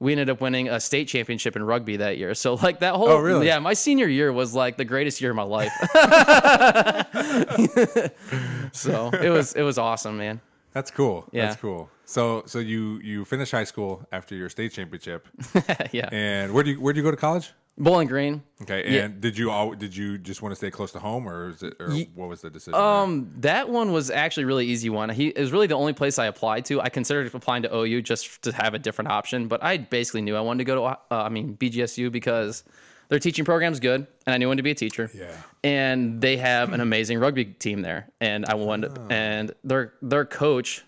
we 0.00 0.12
ended 0.12 0.30
up 0.30 0.40
winning 0.40 0.68
a 0.68 0.80
state 0.80 1.08
championship 1.08 1.56
in 1.56 1.62
rugby 1.62 1.96
that 1.96 2.18
year. 2.18 2.34
So 2.34 2.54
like 2.54 2.80
that 2.80 2.94
whole, 2.94 3.08
Oh, 3.08 3.18
really? 3.18 3.46
yeah, 3.46 3.58
my 3.58 3.74
senior 3.74 4.06
year 4.06 4.32
was 4.32 4.54
like 4.54 4.76
the 4.76 4.84
greatest 4.84 5.20
year 5.20 5.30
of 5.30 5.36
my 5.36 5.42
life. 5.42 5.72
so 8.72 9.10
it 9.10 9.30
was 9.30 9.54
it 9.54 9.62
was 9.62 9.78
awesome, 9.78 10.18
man. 10.18 10.40
That's 10.72 10.90
cool. 10.90 11.26
Yeah. 11.32 11.46
That's 11.46 11.60
cool. 11.60 11.90
So 12.04 12.42
so 12.46 12.58
you 12.58 13.00
you 13.02 13.24
finish 13.24 13.50
high 13.50 13.64
school 13.64 14.06
after 14.12 14.34
your 14.34 14.48
state 14.48 14.72
championship, 14.72 15.28
yeah, 15.92 16.08
and 16.12 16.54
where 16.54 16.64
do 16.64 16.70
you 16.70 16.80
where 16.80 16.92
do 16.92 16.98
you 16.98 17.04
go 17.04 17.10
to 17.10 17.16
college? 17.16 17.52
Bowling 17.78 18.08
Green. 18.08 18.42
Okay, 18.62 18.82
and 18.84 18.94
Yeah. 18.94 19.08
did 19.20 19.38
you 19.38 19.50
all 19.50 19.72
did 19.72 19.96
you 19.96 20.18
just 20.18 20.42
want 20.42 20.52
to 20.52 20.56
stay 20.56 20.70
close 20.70 20.90
to 20.92 20.98
home, 20.98 21.28
or 21.28 21.50
is 21.50 21.62
it 21.62 21.74
or 21.78 21.90
Ye- 21.92 22.10
what 22.14 22.28
was 22.28 22.40
the 22.40 22.50
decision? 22.50 22.72
there? 22.72 22.82
Um, 22.82 23.30
that 23.40 23.68
one 23.68 23.92
was 23.92 24.10
actually 24.10 24.42
a 24.42 24.46
really 24.46 24.66
easy 24.66 24.90
one. 24.90 25.08
He 25.10 25.28
it 25.28 25.38
was 25.38 25.52
really 25.52 25.68
the 25.68 25.76
only 25.76 25.92
place 25.92 26.18
I 26.18 26.26
applied 26.26 26.64
to. 26.66 26.80
I 26.80 26.88
considered 26.88 27.32
applying 27.32 27.62
to 27.62 27.74
OU 27.74 28.02
just 28.02 28.42
to 28.42 28.52
have 28.52 28.74
a 28.74 28.78
different 28.78 29.10
option, 29.10 29.46
but 29.46 29.62
I 29.62 29.76
basically 29.76 30.22
knew 30.22 30.34
I 30.36 30.40
wanted 30.40 30.58
to 30.58 30.64
go 30.64 30.74
to 30.74 30.82
uh, 30.82 30.96
I 31.10 31.28
mean 31.28 31.56
BGSU 31.56 32.10
because 32.10 32.64
their 33.10 33.18
teaching 33.20 33.44
program's 33.44 33.78
good, 33.80 34.06
and 34.26 34.34
I 34.34 34.38
knew 34.38 34.46
I 34.46 34.48
wanted 34.48 34.58
to 34.58 34.62
be 34.64 34.72
a 34.72 34.74
teacher. 34.74 35.10
Yeah. 35.14 35.30
and 35.64 36.20
they 36.20 36.36
have 36.36 36.72
an 36.72 36.80
amazing 36.80 37.18
rugby 37.20 37.44
team 37.44 37.82
there, 37.82 38.08
and 38.20 38.44
I 38.46 38.54
wanted 38.54 38.98
and 39.10 39.52
their 39.62 39.92
their 40.02 40.24
coach 40.24 40.82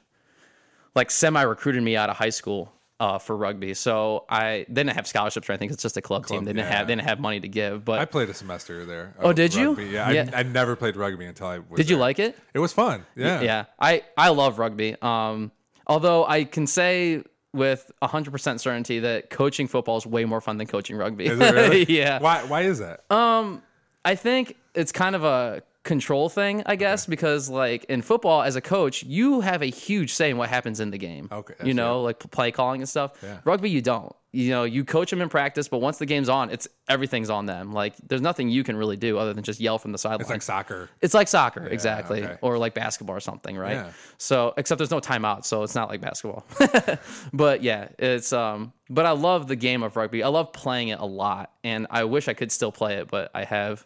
like 0.97 1.11
semi 1.13 1.43
recruited 1.43 1.83
me 1.85 1.97
out 1.97 2.11
of 2.11 2.17
high 2.17 2.31
school. 2.31 2.73
Uh, 3.01 3.19
for 3.19 3.35
rugby, 3.35 3.73
so 3.73 4.27
I 4.29 4.67
they 4.69 4.83
didn't 4.83 4.95
have 4.95 5.07
scholarships 5.07 5.49
or 5.49 5.53
anything. 5.53 5.71
It's 5.71 5.83
just 5.83 5.97
a 5.97 6.03
club, 6.03 6.27
team. 6.27 6.45
They 6.45 6.53
didn't 6.53 6.67
yeah. 6.67 6.77
have 6.77 6.87
they 6.87 6.95
didn't 6.95 7.09
have 7.09 7.19
money 7.19 7.41
to 7.41 7.49
give. 7.49 7.83
But 7.83 7.99
I 7.99 8.05
played 8.05 8.29
a 8.29 8.35
semester 8.35 8.85
there. 8.85 9.15
Oh, 9.19 9.33
did 9.33 9.55
you? 9.55 9.75
Yeah, 9.81 10.11
Yeah. 10.11 10.31
I, 10.35 10.41
I 10.41 10.43
never 10.43 10.77
played 10.77 10.97
rugby 10.97 11.25
until 11.25 11.47
I 11.47 11.61
was. 11.61 11.79
did 11.79 11.89
you 11.89 11.97
there. 11.97 12.01
like 12.01 12.19
it? 12.19 12.39
It 12.53 12.59
was 12.59 12.75
fun. 12.75 13.07
Yeah, 13.17 13.41
yeah 13.41 13.65
i 13.79 14.03
i 14.17 14.29
love 14.29 14.59
rugby 14.59 14.97
um 15.03 15.51
although 15.87 16.27
i 16.27 16.45
can 16.45 16.67
say 16.67 17.23
with 17.53 17.91
100% 18.03 18.61
certainty 18.61 19.01
that 19.01 19.31
coaching 19.31 19.67
football 19.67 19.97
is 19.97 20.07
way 20.07 20.25
more 20.25 20.41
fun 20.41 20.57
than 20.59 20.67
coaching 20.67 20.97
rugby 20.97 21.27
Is 21.27 21.41
it 21.41 21.55
really? 21.55 21.85
yeah 21.89 22.21
Why? 22.21 22.45
Why 22.45 22.63
is 22.63 22.79
that? 22.79 23.11
Um 23.11 23.63
i 24.05 24.15
think 24.15 24.57
it's 24.75 24.93
kind 24.93 25.17
of 25.17 25.25
a 25.25 25.63
control 25.83 26.29
thing 26.29 26.63
i 26.67 26.77
guess 26.77 27.07
because 27.07 27.49
like 27.49 27.85
in 27.85 28.03
football 28.03 28.43
as 28.43 28.55
a 28.55 28.61
coach 28.61 29.03
you 29.03 29.41
have 29.41 29.63
a 29.63 29.67
huge 29.67 30.13
say 30.13 30.29
in 30.31 30.37
what 30.37 30.49
happens 30.51 30.79
in 30.79 30.91
the 30.91 30.99
game 30.99 31.27
Okay, 31.33 31.55
you 31.65 31.73
know 31.73 31.97
right. 31.97 32.05
like 32.23 32.31
play 32.31 32.51
calling 32.53 32.83
and 32.83 32.89
stuff 32.89 33.13
Yeah. 33.23 33.39
rugby 33.45 33.71
you 33.71 33.81
don't 33.81 34.15
you 34.33 34.51
know 34.51 34.65
you 34.65 34.85
coach 34.85 35.09
them 35.11 35.23
in 35.23 35.31
practice 35.31 35.69
but 35.69 35.81
once 35.81 35.97
the 35.97 36.05
game's 36.05 36.29
on 36.29 36.51
it's 36.51 36.69
everything's 36.87 37.31
on 37.31 37.47
them 37.47 37.73
like 37.73 37.95
there's 38.07 38.21
nothing 38.21 38.51
you 38.51 38.63
can 38.63 38.77
really 38.77 38.99
do 38.99 39.17
other 39.17 39.33
than 39.33 39.43
just 39.43 39.59
yell 39.59 39.79
from 39.79 39.93
the 39.93 39.99
sideline 39.99 40.21
It's 40.21 40.31
like 40.31 40.43
soccer. 40.43 40.91
It's 41.01 41.15
like 41.15 41.29
soccer, 41.29 41.67
exactly, 41.67 42.25
okay. 42.25 42.37
or 42.43 42.59
like 42.59 42.75
basketball 42.75 43.17
or 43.17 43.21
something, 43.21 43.57
right? 43.57 43.73
Yeah. 43.77 43.91
So, 44.19 44.53
except 44.57 44.79
there's 44.79 44.91
no 44.91 45.01
timeout, 45.01 45.45
so 45.45 45.63
it's 45.63 45.75
not 45.75 45.89
like 45.89 46.01
basketball. 46.01 46.45
but 47.33 47.63
yeah, 47.63 47.89
it's 47.99 48.33
um. 48.33 48.73
But 48.89 49.07
I 49.07 49.13
love 49.13 49.47
the 49.47 49.55
game 49.57 49.83
of 49.85 49.97
rugby. 49.97 50.23
I 50.25 50.29
love 50.29 50.53
playing 50.53 50.89
it 50.89 50.99
a 51.01 51.07
lot, 51.07 51.53
and 51.65 51.87
I 51.91 52.05
wish 52.05 52.27
I 52.29 52.35
could 52.35 52.51
still 52.51 52.73
play 52.73 52.97
it, 52.97 53.09
but 53.09 53.31
I 53.35 53.45
have 53.45 53.85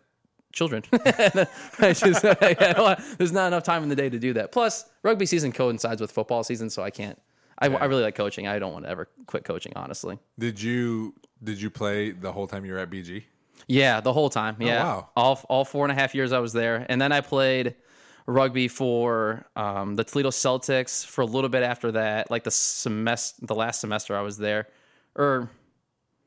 children. 0.55 0.83
I 0.93 1.93
just, 1.93 2.25
I 2.25 2.97
there's 3.19 3.33
not 3.33 3.49
enough 3.49 3.65
time 3.65 3.83
in 3.83 3.89
the 3.89 3.97
day 3.97 4.09
to 4.09 4.19
do 4.19 4.33
that. 4.35 4.53
Plus, 4.53 4.87
rugby 5.03 5.27
season 5.27 5.53
coincides 5.53 6.01
with 6.01 6.11
football 6.13 6.43
season, 6.45 6.71
so 6.71 6.83
I 6.83 6.91
can't. 6.91 7.21
I, 7.59 7.67
I 7.69 7.85
really 7.85 8.03
like 8.03 8.15
coaching. 8.15 8.47
I 8.49 8.59
don't 8.59 8.73
want 8.73 8.85
to 8.85 8.91
ever 8.91 9.09
quit 9.27 9.45
coaching, 9.45 9.73
honestly. 9.77 10.19
Did 10.39 10.61
you 10.61 11.15
did 11.43 11.61
you 11.61 11.71
play 11.71 12.11
the 12.11 12.33
whole 12.33 12.47
time 12.47 12.65
you 12.65 12.73
were 12.73 12.79
at 12.79 12.91
BG? 12.91 13.25
Yeah, 13.69 14.01
the 14.01 14.13
whole 14.13 14.29
time. 14.31 14.57
Yeah, 14.61 14.83
Oh, 14.83 14.87
wow. 14.87 15.09
all 15.17 15.41
all 15.49 15.65
four 15.65 15.85
and 15.85 15.93
a 15.93 15.95
half 15.95 16.15
years 16.15 16.33
I 16.33 16.39
was 16.41 16.53
there, 16.53 16.85
and 16.89 17.01
then 17.01 17.13
I 17.13 17.21
played 17.21 17.75
rugby 18.27 18.69
for 18.69 19.45
um, 19.55 19.95
the 19.97 20.03
Toledo 20.05 20.31
Celtics 20.31 21.05
for 21.05 21.21
a 21.21 21.27
little 21.27 21.51
bit 21.51 21.63
after 21.63 21.93
that, 21.93 22.31
like 22.31 22.43
the 22.45 22.51
semester, 22.51 23.45
the 23.47 23.55
last 23.55 23.81
semester 23.81 24.17
I 24.17 24.23
was 24.23 24.37
there, 24.39 24.67
or 25.15 25.49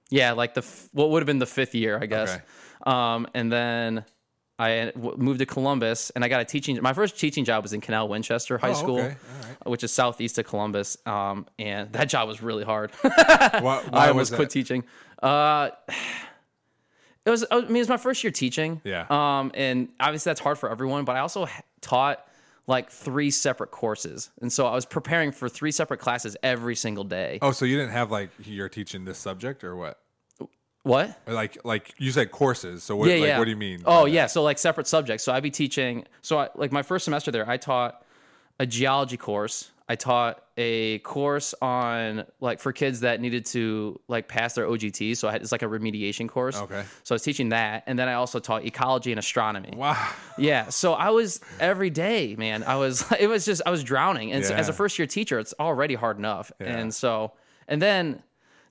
yeah, 0.09 0.31
like 0.31 0.53
the 0.53 0.61
f- 0.61 0.87
what 0.93 1.09
would 1.09 1.21
have 1.21 1.27
been 1.27 1.39
the 1.39 1.45
fifth 1.45 1.75
year, 1.75 1.99
I 2.01 2.05
guess. 2.05 2.35
Okay. 2.35 2.43
Um, 2.85 3.27
and 3.33 3.51
then 3.51 4.05
I 4.59 4.91
moved 4.95 5.39
to 5.39 5.45
Columbus, 5.45 6.09
and 6.11 6.23
I 6.23 6.29
got 6.29 6.41
a 6.41 6.45
teaching. 6.45 6.79
My 6.81 6.93
first 6.93 7.19
teaching 7.19 7.45
job 7.45 7.63
was 7.63 7.73
in 7.73 7.81
Canal 7.81 8.07
Winchester 8.07 8.57
High 8.57 8.71
Oh, 8.71 8.73
School, 8.73 8.97
okay. 8.99 9.07
Right. 9.09 9.67
which 9.67 9.83
is 9.83 9.91
southeast 9.91 10.37
of 10.39 10.45
Columbus. 10.47 10.97
Um, 11.05 11.45
and 11.59 11.93
that 11.93 12.09
job 12.09 12.27
was 12.27 12.41
really 12.41 12.63
hard. 12.63 12.89
Why, 13.01 13.11
why 13.61 13.83
I 13.91 14.11
was 14.11 14.31
almost 14.31 14.33
quit 14.33 14.49
teaching. 14.49 14.83
Uh, 15.21 15.69
it 17.25 17.29
was. 17.29 17.45
I 17.51 17.61
mean, 17.61 17.75
it 17.75 17.79
was 17.79 17.89
my 17.89 17.97
first 17.97 18.23
year 18.23 18.31
teaching. 18.31 18.81
Yeah. 18.83 19.05
Um, 19.09 19.51
and 19.53 19.89
obviously 19.99 20.29
that's 20.31 20.41
hard 20.41 20.57
for 20.57 20.71
everyone. 20.71 21.05
But 21.05 21.17
I 21.17 21.19
also 21.19 21.47
taught 21.81 22.25
like 22.65 22.89
three 22.89 23.31
separate 23.31 23.71
courses, 23.71 24.29
and 24.41 24.51
so 24.51 24.65
I 24.65 24.73
was 24.73 24.85
preparing 24.85 25.31
for 25.31 25.47
three 25.49 25.71
separate 25.71 25.99
classes 25.99 26.35
every 26.41 26.75
single 26.75 27.03
day. 27.03 27.39
Oh, 27.41 27.51
so 27.51 27.63
you 27.65 27.77
didn't 27.77 27.91
have 27.93 28.11
like 28.11 28.29
you're 28.43 28.69
teaching 28.69 29.05
this 29.05 29.17
subject 29.19 29.63
or 29.63 29.75
what? 29.75 29.99
What? 30.87 31.19
Like 31.27 31.57
like 31.63 31.93
you 31.97 32.11
said 32.11 32.31
courses. 32.31 32.83
So 32.83 32.95
what? 32.95 33.09
yeah, 33.09 33.15
like, 33.15 33.27
yeah. 33.27 33.39
What 33.39 33.45
do 33.45 33.51
you 33.51 33.57
mean? 33.57 33.83
Oh, 33.85 34.05
that? 34.05 34.11
yeah. 34.11 34.25
So 34.27 34.43
like 34.43 34.57
separate 34.57 34.87
subjects. 34.87 35.23
So 35.23 35.33
I'd 35.33 35.43
be 35.43 35.51
teaching. 35.51 36.05
So 36.21 36.39
I, 36.39 36.49
like 36.55 36.71
my 36.71 36.83
first 36.83 37.05
semester 37.05 37.31
there, 37.31 37.47
I 37.49 37.57
taught 37.57 38.03
a 38.59 38.65
geology 38.65 39.17
course. 39.17 39.71
I 39.89 39.95
taught 39.95 40.43
a 40.57 40.99
course 40.99 41.53
on 41.61 42.25
like 42.41 42.59
for 42.59 42.73
kids 42.73 43.01
that 43.01 43.21
needed 43.21 43.45
to 43.47 43.99
like 44.09 44.27
pass 44.27 44.53
their 44.53 44.65
OGT. 44.65 45.15
So 45.15 45.29
I 45.29 45.31
had 45.31 45.41
it's 45.41 45.53
like 45.53 45.61
a 45.61 45.67
remediation 45.67 46.27
course. 46.27 46.57
Okay. 46.57 46.83
So 47.03 47.13
I 47.13 47.15
was 47.15 47.21
teaching 47.23 47.49
that, 47.49 47.83
and 47.87 47.97
then 47.97 48.09
I 48.09 48.13
also 48.13 48.39
taught 48.39 48.65
ecology 48.65 49.13
and 49.13 49.19
astronomy. 49.19 49.73
Wow. 49.77 50.09
Yeah, 50.37 50.69
so 50.69 50.93
I 50.93 51.09
was 51.11 51.39
every 51.59 51.89
day, 51.89 52.35
man. 52.37 52.63
I 52.63 52.75
was 52.75 53.05
it 53.19 53.27
was 53.27 53.45
just 53.45 53.61
I 53.65 53.71
was 53.71 53.83
drowning, 53.83 54.33
and 54.33 54.43
so 54.43 54.53
as 54.53 54.67
a 54.67 54.73
first 54.73 54.99
year 54.99 55.07
teacher, 55.07 55.39
it's 55.39 55.53
already 55.57 55.95
hard 55.95 56.17
enough. 56.17 56.51
Yeah. 56.59 56.77
And 56.77 56.93
so, 56.93 57.31
and 57.69 57.81
then, 57.81 58.21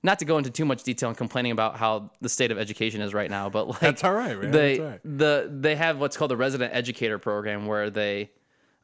not 0.07 0.17
to 0.19 0.25
go 0.25 0.37
into 0.39 0.49
too 0.49 0.65
much 0.65 0.81
detail 0.83 1.09
and 1.09 1.17
complaining 1.17 1.51
about 1.51 1.75
how 1.77 2.09
the 2.21 2.29
state 2.29 2.49
of 2.51 2.57
education 2.57 3.01
is 3.01 3.13
right 3.13 3.29
now, 3.29 3.49
but 3.49 3.67
like 3.67 3.79
That's 3.79 4.03
all 4.03 4.13
right, 4.13 4.35
man. 4.41 4.51
They 4.51 4.79
all 4.79 4.85
right. 4.87 4.99
the 5.03 5.47
they 5.51 5.75
have 5.75 5.99
what's 5.99 6.17
called 6.17 6.31
the 6.31 6.37
resident 6.37 6.73
educator 6.73 7.19
program 7.19 7.67
where 7.67 7.89
they, 7.91 8.31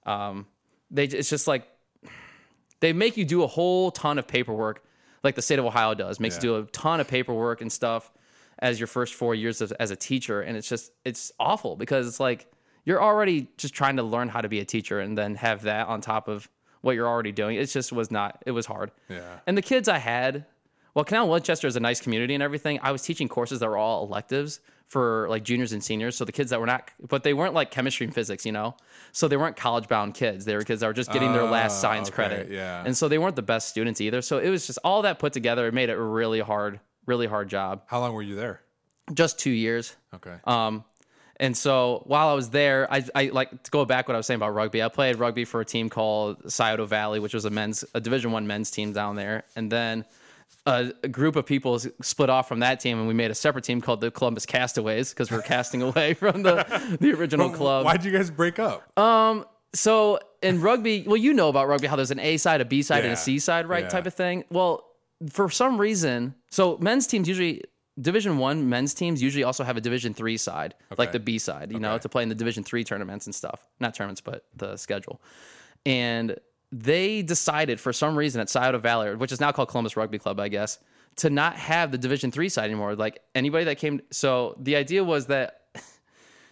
um, 0.05 0.45
they 0.91 1.05
it's 1.05 1.29
just 1.29 1.47
like 1.47 1.67
they 2.79 2.93
make 2.93 3.17
you 3.17 3.25
do 3.25 3.43
a 3.43 3.47
whole 3.47 3.89
ton 3.91 4.19
of 4.19 4.27
paperwork, 4.27 4.83
like 5.23 5.35
the 5.35 5.41
state 5.41 5.59
of 5.59 5.65
Ohio 5.65 5.93
does, 5.93 6.19
makes 6.19 6.35
Yeah. 6.35 6.41
you 6.51 6.57
do 6.57 6.63
a 6.63 6.71
ton 6.71 6.99
of 6.99 7.07
paperwork 7.07 7.61
and 7.61 7.71
stuff 7.71 8.11
as 8.59 8.79
your 8.79 8.87
first 8.87 9.13
four 9.15 9.33
years 9.33 9.61
as, 9.61 9.71
as 9.73 9.91
a 9.91 9.95
teacher, 9.95 10.41
and 10.41 10.55
it's 10.57 10.69
just 10.69 10.91
it's 11.05 11.31
awful 11.39 11.75
because 11.75 12.07
it's 12.07 12.19
like 12.19 12.51
you're 12.85 13.01
already 13.01 13.47
just 13.57 13.73
trying 13.73 13.95
to 13.97 14.03
learn 14.03 14.27
how 14.27 14.41
to 14.41 14.49
be 14.49 14.59
a 14.59 14.65
teacher 14.65 14.99
and 14.99 15.17
then 15.17 15.35
have 15.35 15.61
that 15.63 15.87
on 15.87 16.01
top 16.01 16.27
of 16.27 16.49
what 16.81 16.95
you're 16.95 17.07
already 17.07 17.31
doing. 17.31 17.55
It 17.55 17.65
just 17.67 17.93
was 17.93 18.11
not. 18.11 18.43
It 18.45 18.51
was 18.51 18.65
hard. 18.65 18.91
Yeah. 19.07 19.39
And 19.47 19.57
the 19.57 19.61
kids 19.61 19.87
I 19.87 19.99
had, 19.99 20.45
well, 20.93 21.05
Canal 21.05 21.29
Winchester 21.29 21.67
is 21.67 21.75
a 21.75 21.79
nice 21.79 21.99
community 22.01 22.33
and 22.33 22.43
everything. 22.43 22.79
I 22.81 22.91
was 22.91 23.01
teaching 23.01 23.27
courses 23.27 23.59
that 23.59 23.69
were 23.69 23.77
all 23.77 24.05
electives 24.05 24.59
for 24.89 25.27
like 25.29 25.43
juniors 25.43 25.71
and 25.71 25.83
seniors. 25.83 26.15
So 26.15 26.23
the 26.25 26.31
kids 26.31 26.51
that 26.51 26.59
were 26.59 26.67
not, 26.67 26.91
but 27.09 27.23
they 27.23 27.33
weren't 27.33 27.55
like 27.55 27.71
chemistry 27.71 28.05
and 28.05 28.13
physics, 28.13 28.45
you 28.45 28.51
know? 28.51 28.75
So 29.11 29.27
they 29.27 29.37
weren't 29.37 29.55
college 29.55 29.87
bound 29.87 30.13
kids. 30.13 30.45
They 30.45 30.55
were 30.55 30.61
kids 30.63 30.81
that 30.81 30.87
were 30.87 30.93
just 30.93 31.11
getting 31.11 31.33
their 31.33 31.45
last 31.45 31.73
Ah, 31.77 31.81
science 31.81 32.09
okay, 32.09 32.15
credit. 32.15 32.51
yeah. 32.51 32.83
And 32.85 32.95
so 32.95 33.07
they 33.07 33.17
weren't 33.17 33.35
the 33.35 33.41
best 33.41 33.69
students 33.69 34.01
either. 34.01 34.21
So 34.21 34.37
it 34.37 34.49
was 34.49 34.67
just 34.67 34.77
all 34.83 35.01
that 35.01 35.17
put 35.17 35.33
together. 35.33 35.65
It 35.67 35.73
made 35.73 35.89
it 35.89 35.93
a 35.97 36.01
really 36.01 36.41
hard, 36.41 36.79
really 37.07 37.25
hard 37.25 37.49
job. 37.49 37.83
How 37.87 38.01
long 38.01 38.13
were 38.13 38.21
you 38.21 38.35
there? 38.35 38.61
Just 39.13 39.39
two 39.39 39.49
years. 39.51 39.95
Okay. 40.13 40.35
Um, 40.45 40.83
and 41.37 41.57
so 41.57 42.03
while 42.05 42.27
I 42.27 42.33
was 42.33 42.51
there, 42.51 42.87
I, 42.93 43.03
I 43.15 43.25
like 43.33 43.63
to 43.63 43.71
go 43.71 43.85
back 43.85 44.07
what 44.07 44.13
I 44.13 44.17
was 44.17 44.27
saying 44.27 44.37
about 44.37 44.53
rugby. 44.53 44.83
I 44.83 44.89
played 44.89 45.15
rugby 45.17 45.45
for 45.45 45.59
a 45.59 45.65
team 45.65 45.89
called 45.89 46.51
Scioto 46.51 46.85
Valley, 46.85 47.19
which 47.19 47.33
was 47.33 47.45
a 47.45 47.49
men's, 47.49 47.83
a 47.95 47.99
Division 47.99 48.31
One 48.31 48.45
men's 48.45 48.69
team 48.69 48.93
down 48.93 49.15
there. 49.15 49.43
And 49.55 49.71
then 49.71 50.05
a, 50.65 50.91
a 51.03 51.07
group 51.07 51.35
of 51.35 51.45
people 51.45 51.79
split 52.01 52.29
off 52.29 52.47
from 52.47 52.59
that 52.59 52.79
team, 52.79 52.99
and 52.99 53.07
we 53.07 53.13
made 53.13 53.31
a 53.31 53.35
separate 53.35 53.63
team 53.63 53.81
called 53.81 54.01
the 54.01 54.11
Columbus 54.11 54.45
Castaways 54.45 55.09
because 55.09 55.31
we 55.31 55.37
are 55.37 55.41
casting 55.41 55.81
away 55.89 56.13
from 56.13 56.43
the 56.43 56.97
the 56.99 57.11
original 57.13 57.49
club. 57.49 57.85
Why'd 57.85 58.03
you 58.03 58.11
guys 58.11 58.31
break 58.31 58.59
up? 58.59 58.97
Um, 58.97 59.45
so 59.73 60.19
in 60.41 60.61
rugby, 60.61 61.03
well, 61.05 61.17
you 61.17 61.33
know 61.33 61.49
about 61.49 61.67
rugby 61.67 61.87
how 61.87 61.95
there's 61.95 62.11
an 62.11 62.19
A 62.19 62.37
side, 62.37 62.61
a 62.61 62.65
B 62.65 62.81
side, 62.81 63.03
and 63.03 63.13
a 63.13 63.17
C 63.17 63.39
side, 63.39 63.67
right? 63.67 63.83
Yeah. 63.83 63.89
Type 63.89 64.05
of 64.05 64.13
thing. 64.13 64.45
Well, 64.49 64.85
for 65.29 65.49
some 65.49 65.79
reason, 65.79 66.35
so 66.51 66.77
men's 66.79 67.07
teams 67.07 67.27
usually 67.27 67.63
Division 67.99 68.37
One 68.37 68.69
men's 68.69 68.93
teams 68.93 69.21
usually 69.21 69.43
also 69.43 69.63
have 69.63 69.77
a 69.77 69.81
Division 69.81 70.13
Three 70.13 70.37
side, 70.37 70.75
like 70.97 71.11
the 71.11 71.19
B 71.19 71.37
side, 71.37 71.71
you 71.71 71.79
know, 71.79 71.97
to 71.97 72.09
play 72.09 72.23
in 72.23 72.29
the 72.29 72.35
Division 72.35 72.63
Three 72.63 72.83
tournaments 72.83 73.25
and 73.25 73.35
stuff. 73.35 73.67
Not 73.79 73.93
tournaments, 73.95 74.21
but 74.21 74.45
the 74.55 74.77
schedule. 74.77 75.21
And 75.85 76.37
they 76.73 77.21
decided 77.21 77.79
for 77.79 77.93
some 77.93 78.17
reason 78.17 78.41
at 78.41 78.49
Scioto 78.49 78.79
Valley, 78.79 79.15
which 79.15 79.31
is 79.31 79.39
now 79.39 79.51
called 79.51 79.69
Columbus 79.69 79.95
Rugby 79.95 80.17
Club, 80.17 80.39
I 80.39 80.47
guess, 80.47 80.79
to 81.17 81.29
not 81.29 81.55
have 81.55 81.91
the 81.91 81.97
Division 81.99 82.31
Three 82.31 82.49
side 82.49 82.65
anymore. 82.65 82.95
Like 82.95 83.21
anybody 83.35 83.65
that 83.65 83.77
came, 83.77 84.01
so 84.11 84.55
the 84.59 84.75
idea 84.75 85.03
was 85.03 85.27
that 85.27 85.61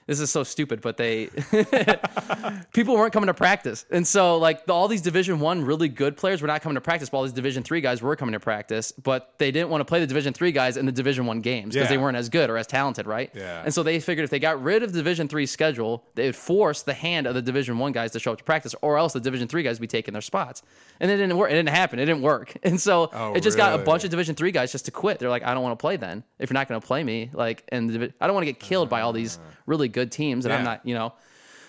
this 0.07 0.19
is 0.19 0.29
so 0.31 0.43
stupid, 0.43 0.81
but 0.81 0.97
they 0.97 1.29
people 2.73 2.95
weren't 2.95 3.13
coming 3.13 3.27
to 3.27 3.33
practice, 3.33 3.85
and 3.91 4.05
so 4.05 4.37
like 4.37 4.61
all 4.69 4.87
these 4.87 5.01
Division 5.01 5.39
One 5.39 5.63
really 5.63 5.89
good 5.89 6.17
players 6.17 6.41
were 6.41 6.47
not 6.47 6.61
coming 6.61 6.75
to 6.75 6.81
practice, 6.81 7.09
but 7.09 7.17
all 7.17 7.23
these 7.23 7.33
Division 7.33 7.63
Three 7.63 7.81
guys 7.81 8.01
were 8.01 8.15
coming 8.15 8.33
to 8.33 8.39
practice, 8.39 8.91
but 8.91 9.33
they 9.37 9.51
didn't 9.51 9.69
want 9.69 9.81
to 9.81 9.85
play 9.85 9.99
the 9.99 10.07
Division 10.07 10.33
Three 10.33 10.51
guys 10.51 10.77
in 10.77 10.85
the 10.85 10.91
Division 10.91 11.25
One 11.25 11.41
games 11.41 11.73
because 11.73 11.85
Yeah. 11.89 11.95
they 11.95 11.97
weren't 11.97 12.17
as 12.17 12.29
good 12.29 12.49
or 12.49 12.57
as 12.57 12.67
talented, 12.67 13.05
right? 13.07 13.29
Yeah. 13.33 13.61
And 13.63 13.73
so 13.73 13.83
they 13.83 13.99
figured 13.99 14.23
if 14.23 14.29
they 14.29 14.39
got 14.39 14.61
rid 14.61 14.83
of 14.83 14.91
the 14.91 14.99
Division 14.99 15.27
Three 15.27 15.45
schedule, 15.45 16.03
they 16.15 16.25
would 16.25 16.35
force 16.35 16.81
the 16.81 16.93
hand 16.93 17.27
of 17.27 17.35
the 17.35 17.41
Division 17.41 17.77
One 17.77 17.91
guys 17.91 18.11
to 18.11 18.19
show 18.19 18.31
up 18.31 18.37
to 18.39 18.43
practice, 18.43 18.75
or 18.81 18.97
else 18.97 19.13
the 19.13 19.19
Division 19.19 19.47
Three 19.47 19.63
guys 19.63 19.77
would 19.79 19.81
be 19.83 19.87
taking 19.87 20.13
their 20.13 20.21
spots. 20.21 20.61
And 20.99 21.09
it 21.11 21.17
didn't 21.17 21.37
work. 21.37 21.51
It 21.51 21.55
didn't 21.55 21.69
happen. 21.69 21.99
It 21.99 22.05
didn't 22.05 22.21
work. 22.21 22.53
And 22.63 22.79
so 22.79 23.09
Oh, 23.13 23.33
it 23.33 23.41
just 23.41 23.57
got 23.57 23.77
a 23.77 23.83
bunch 23.83 24.03
of 24.05 24.11
Division 24.11 24.35
Three 24.35 24.51
guys 24.51 24.71
just 24.71 24.85
to 24.85 24.91
quit. 24.91 25.19
They're 25.19 25.29
like, 25.29 25.43
I 25.43 25.53
don't 25.53 25.63
want 25.63 25.77
to 25.77 25.81
play 25.81 25.97
then. 25.97 26.23
If 26.39 26.49
you're 26.49 26.53
not 26.53 26.69
going 26.69 26.79
to 26.79 26.85
play 26.87 27.03
me, 27.03 27.29
like, 27.33 27.63
and 27.69 27.89
the 27.89 28.13
I 28.21 28.27
don't 28.27 28.33
want 28.33 28.45
to 28.45 28.51
get 28.51 28.59
killed 28.59 28.87
by 28.89 29.01
all 29.01 29.11
these 29.11 29.39
ah. 29.41 29.47
really 29.65 29.89
good 29.89 30.00
teams, 30.05 30.45
and 30.45 30.53
I'm 30.53 30.63
not, 30.63 30.85
you 30.85 30.93
know. 30.95 31.13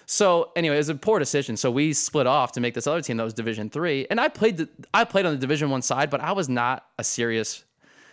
So 0.06 0.50
anyway, 0.56 0.74
it 0.74 0.78
was 0.78 0.88
a 0.88 0.94
poor 0.94 1.18
decision. 1.18 1.56
So 1.56 1.70
we 1.70 1.92
split 1.92 2.26
off 2.26 2.52
to 2.52 2.60
make 2.60 2.74
this 2.74 2.86
other 2.86 3.00
team 3.02 3.16
that 3.18 3.24
was 3.24 3.34
Division 3.34 3.70
Three, 3.70 4.06
and 4.10 4.20
I 4.20 4.28
played 4.28 4.56
the 4.58 4.68
I 4.92 5.04
played 5.04 5.26
on 5.26 5.32
the 5.32 5.38
Division 5.38 5.70
One 5.70 5.82
side, 5.82 6.10
but 6.10 6.20
I 6.20 6.32
was 6.32 6.48
not 6.48 6.86
a 6.98 7.04
serious. 7.04 7.64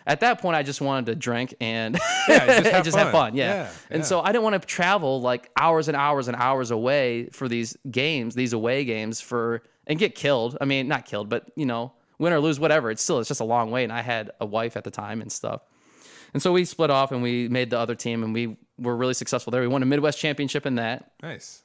At 0.07 0.21
that 0.21 0.41
point, 0.41 0.55
I 0.55 0.63
just 0.63 0.81
wanted 0.81 1.05
to 1.07 1.15
drink 1.15 1.53
and 1.61 1.99
Yeah, 2.27 2.45
just 2.61 2.69
have 2.71 2.85
just 2.85 2.97
have 2.97 3.11
fun. 3.11 3.31
fun. 3.31 3.35
Yeah. 3.35 3.53
Yeah, 3.53 3.69
And 3.91 3.99
yeah. 3.99 4.05
so 4.05 4.21
I 4.21 4.27
didn't 4.31 4.43
want 4.43 4.59
to 4.59 4.65
travel 4.67 5.21
like 5.21 5.51
hours 5.59 5.87
and 5.87 5.95
hours 5.95 6.27
and 6.27 6.35
hours 6.37 6.71
away 6.71 7.25
for 7.31 7.47
these 7.47 7.77
games, 7.91 8.33
these 8.33 8.53
away 8.53 8.85
games 8.85 9.21
for 9.21 9.61
and 9.85 9.99
get 9.99 10.15
killed. 10.15 10.57
I 10.61 10.65
mean, 10.65 10.87
not 10.87 11.05
killed, 11.05 11.29
but 11.29 11.51
you 11.55 11.65
know, 11.65 11.91
win 12.17 12.33
or 12.33 12.39
lose, 12.39 12.59
whatever. 12.59 12.89
It's 12.89 13.03
still 13.03 13.19
it's 13.19 13.27
just 13.27 13.41
a 13.41 13.45
long 13.45 13.69
way. 13.71 13.83
And 13.83 13.93
I 13.93 14.01
had 14.01 14.31
a 14.39 14.45
wife 14.47 14.77
at 14.77 14.83
the 14.83 14.91
time 14.91 15.21
and 15.21 15.31
stuff. 15.31 15.61
And 16.33 16.41
so 16.41 16.51
we 16.51 16.65
split 16.65 16.89
off 16.91 17.11
and 17.11 17.21
we 17.23 17.47
made 17.49 17.69
the 17.71 17.79
other 17.79 17.95
team 17.95 18.23
and 18.23 18.33
we 18.33 18.57
were 18.77 18.95
really 18.95 19.13
successful 19.13 19.51
there. 19.51 19.61
We 19.61 19.67
won 19.67 19.81
a 19.83 19.85
Midwest 19.85 20.19
championship 20.19 20.65
in 20.65 20.75
that 20.75 21.11
Nice. 21.23 21.63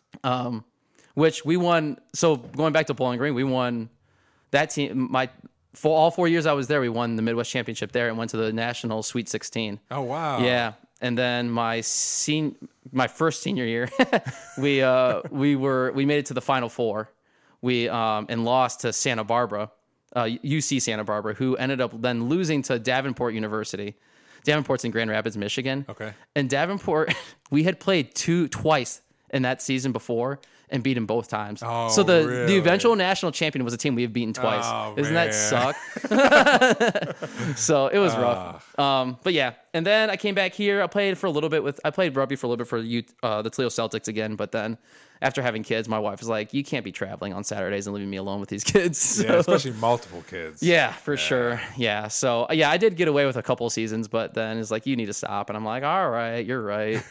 which 1.14 1.44
we 1.44 1.56
won. 1.56 1.99
So 2.14 2.37
going 2.37 2.73
back 2.73 2.87
to 2.87 2.94
Bowling 2.94 3.18
Green, 3.18 3.35
we 3.35 3.44
won 3.44 3.88
that 4.50 4.71
team. 4.71 5.09
My 5.11 5.28
for 5.75 5.97
all 5.97 6.11
four 6.11 6.28
years 6.28 6.47
I 6.47 6.52
was 6.52 6.66
there, 6.68 6.80
we 6.80 6.88
won 6.88 7.16
the 7.16 7.23
Midwest 7.23 7.50
Championship 7.50 7.90
there 7.92 8.09
and 8.09 8.16
went 8.16 8.30
to 8.30 8.37
the 8.37 8.52
national 8.52 9.02
Sweet 9.02 9.28
16. 9.28 9.80
Oh 9.90 10.02
wow. 10.02 10.38
Yeah, 10.38 10.75
and 11.00 11.18
then 11.18 11.50
my 11.50 11.80
sen- 11.80 12.54
my 12.92 13.09
first 13.09 13.42
senior 13.42 13.64
year, 13.64 13.88
we 14.59 14.83
uh 14.83 15.23
we 15.30 15.56
were 15.56 15.90
we 15.92 16.06
made 16.06 16.18
it 16.18 16.26
to 16.26 16.35
the 16.35 16.40
Final 16.40 16.68
Four. 16.68 17.11
We 17.61 17.88
um 17.88 18.26
and 18.28 18.44
lost 18.44 18.80
to 18.80 18.92
Santa 18.92 19.25
Barbara, 19.25 19.71
uh, 20.14 20.25
UC 20.25 20.80
Santa 20.83 21.02
Barbara, 21.04 21.35
who 21.35 21.56
ended 21.56 21.80
up 21.80 22.00
then 22.00 22.28
losing 22.28 22.62
to 22.62 22.78
Davenport 22.78 23.35
University. 23.35 23.97
Davenport's 24.44 24.84
in 24.84 24.90
Grand 24.90 25.10
Rapids, 25.10 25.36
Michigan. 25.36 25.84
Okay. 25.88 26.12
And 26.36 26.48
Davenport, 26.48 27.14
we 27.50 27.64
had 27.64 27.80
played 27.80 28.14
two 28.14 28.48
twice 28.48 29.00
in 29.30 29.42
that 29.42 29.60
season 29.60 29.92
before 29.92 30.40
and 30.71 30.83
beat 30.83 30.97
him 30.97 31.06
both 31.06 31.28
times. 31.28 31.62
Oh, 31.64 31.88
so 31.88 32.02
the 32.02 32.26
really? 32.26 32.47
the 32.47 32.56
eventual 32.59 32.97
national 32.97 33.33
champion 33.33 33.64
was 33.64 33.75
a 33.75 33.76
team 33.76 33.94
we 33.94 34.02
have 34.02 34.12
beaten 34.12 34.33
twice. 34.33 34.64
Oh, 34.64 34.94
Isn't 34.97 35.14
man. 35.14 35.28
that 35.28 35.35
suck? 35.35 35.76
so 37.56 37.88
it 37.88 37.99
was 37.99 38.14
rough. 38.16 38.78
Um, 38.78 39.18
but 39.23 39.33
yeah, 39.33 39.54
and 39.73 39.87
then 39.87 40.11
I 40.11 40.16
came 40.16 40.35
back 40.35 40.52
here. 40.54 40.83
I 40.83 40.87
played 40.87 41.18
for 41.18 41.26
a 41.26 41.30
little 41.30 41.50
bit 41.50 41.62
with 41.62 41.80
I 41.85 41.90
played 41.90 42.16
rugby 42.16 42.37
for 42.37 42.47
a 42.47 42.49
little 42.49 42.64
bit 42.64 42.68
for 42.68 42.80
the 42.80 43.04
uh, 43.23 43.42
the 43.42 43.50
Toledo 43.50 43.68
Celtics 43.71 44.09
again. 44.09 44.37
But 44.37 44.52
then 44.52 44.78
after 45.23 45.42
having 45.42 45.62
kids, 45.62 45.88
my 45.88 45.99
wife 45.99 46.18
was 46.21 46.28
like, 46.28 46.52
"You 46.52 46.64
can't 46.64 46.85
be 46.85 46.92
traveling 46.92 47.33
on 47.33 47.44
Saturdays 47.44 47.87
and 47.87 47.94
leaving 47.94 48.11
me 48.11 48.16
alone 48.16 48.40
with 48.40 48.49
these 48.49 48.64
kids." 48.75 49.23
Yeah, 49.23 49.35
especially 49.35 49.73
multiple 49.73 50.23
kids. 50.28 50.62
yeah, 50.62 50.92
for 50.92 51.16
sure. 51.16 51.61
Yeah. 51.76 52.09
So 52.09 52.47
yeah, 52.50 52.71
I 52.71 52.76
did 52.76 52.97
get 52.97 53.08
away 53.08 53.26
with 53.26 53.36
a 53.36 53.43
couple 53.43 53.69
seasons, 53.71 54.08
but 54.08 54.34
then 54.34 54.58
it's 54.58 54.71
like 54.71 54.86
you 54.86 54.97
need 54.97 55.06
to 55.06 55.15
stop, 55.15 55.50
and 55.50 55.56
I'm 55.56 55.65
like, 55.65 55.82
all 55.84 56.10
right, 56.10 56.45
you're 56.45 56.62
right. 56.62 57.02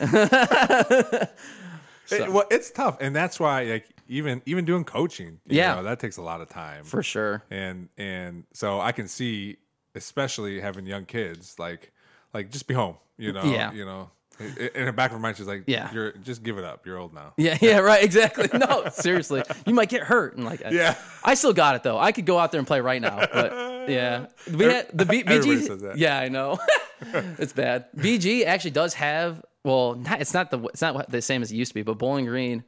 It- 2.12 2.32
well, 2.32 2.46
it's 2.52 2.70
tough, 2.72 2.98
and 3.02 3.16
that's 3.16 3.40
why 3.40 3.64
like 3.64 3.86
even 4.08 4.42
even 4.46 4.66
doing 4.66 4.84
coaching, 4.84 5.40
you 5.48 5.58
Yeah. 5.58 5.76
know, 5.76 5.84
that 5.84 6.00
takes 6.00 6.18
a 6.18 6.22
lot 6.22 6.42
of 6.42 6.50
time. 6.50 6.84
for 6.84 7.02
sure. 7.04 7.44
and 7.50 7.90
and 7.98 8.44
so 8.54 8.80
I 8.82 8.92
can 8.92 9.08
see, 9.08 9.58
especially 9.96 10.60
having 10.60 10.86
young 10.86 11.06
kids, 11.06 11.56
like 11.60 11.92
like 12.34 12.50
just 12.52 12.68
be 12.68 12.74
home, 12.74 12.98
you 13.18 13.32
know, 13.32 13.44
Yeah. 13.44 13.72
you 13.72 13.86
know. 13.86 14.10
In 14.40 14.86
the 14.88 14.92
back 14.92 15.12
of 15.12 15.18
my 15.20 15.22
mind, 15.28 15.38
she's 15.38 15.46
like, 15.46 15.64
Yeah. 15.68 15.94
you're 15.94 16.12
just 16.14 16.42
give 16.42 16.58
it 16.58 16.64
up. 16.66 16.88
You're 16.88 16.98
old 16.98 17.14
now." 17.14 17.34
Yeah, 17.38 17.56
yeah, 17.62 17.78
right, 17.78 18.04
exactly. 18.04 18.50
No, 18.58 18.90
seriously, 18.92 19.44
you 19.68 19.76
might 19.76 19.90
get 19.90 20.02
hurt, 20.02 20.36
and 20.36 20.44
like, 20.44 20.62
Yeah. 20.72 20.96
I 21.24 21.36
still 21.36 21.54
got 21.54 21.76
it 21.76 21.84
though. 21.84 22.00
I 22.00 22.12
could 22.12 22.26
go 22.26 22.40
out 22.40 22.52
there 22.52 22.58
and 22.60 22.68
play 22.68 22.82
right 22.82 23.00
now, 23.02 23.16
but 23.32 23.88
yeah, 23.90 24.26
we 24.52 24.66
had 24.66 24.88
the 24.92 25.06
B- 25.06 25.24
BG. 25.24 25.94
Yeah, 25.98 26.18
I 26.20 26.30
know, 26.30 26.58
it's 27.38 27.54
bad. 27.54 27.86
BG 27.96 28.44
actually 28.46 28.72
does 28.72 28.96
have. 28.96 29.44
Well, 29.64 29.96
not, 29.96 30.22
it's 30.22 30.34
not 30.34 30.52
the 30.52 30.60
it's 30.66 30.82
not 30.82 31.10
the 31.10 31.22
same 31.22 31.42
as 31.42 31.52
it 31.52 31.56
used 31.56 31.72
to 31.72 31.76
be, 31.76 31.84
but 31.84 31.98
Bowling 31.98 32.26
Green 32.26 32.64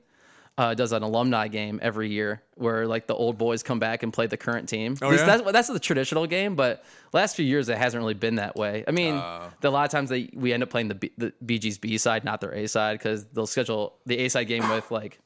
uh, 0.58 0.73
does 0.73 0.93
an 0.93 1.03
alumni 1.03 1.49
game 1.49 1.79
every 1.81 2.10
year 2.10 2.41
where 2.53 2.88
like 2.88 3.08
the 3.08 3.13
old 3.13 3.38
boys 3.38 3.62
come 3.62 3.77
back 3.79 4.03
and 4.03 4.13
play 4.13 4.27
the 4.27 4.38
current 4.38 4.69
team. 4.69 4.95
Oh, 5.01 5.12
yeah? 5.12 5.25
that's 5.25 5.51
that's 5.51 5.67
the 5.67 5.79
traditional 5.79 6.25
game, 6.27 6.55
but 6.55 6.86
last 7.12 7.36
few 7.36 7.43
years 7.45 7.67
it 7.67 7.77
hasn't 7.77 7.99
really 8.01 8.13
been 8.13 8.36
that 8.36 8.55
way. 8.55 8.86
I 8.88 8.91
mean, 8.91 9.15
Uh. 9.15 9.49
the, 9.60 9.67
a 9.67 9.71
lot 9.71 9.84
of 9.84 9.91
times 9.91 10.10
they 10.10 10.29
we 10.34 10.53
end 10.53 10.63
up 10.63 10.69
playing 10.69 10.88
the, 10.88 10.95
B, 10.95 11.12
the 11.17 11.34
BG's 11.45 11.77
B 11.77 11.97
side, 11.97 12.23
not 12.23 12.39
their 12.39 12.53
A 12.53 12.67
side, 12.67 12.97
because 12.99 13.25
they'll 13.25 13.47
schedule 13.47 13.97
the 14.05 14.17
A 14.19 14.29
side 14.29 14.47
game 14.47 14.67
with 14.69 14.89
like 14.99 15.19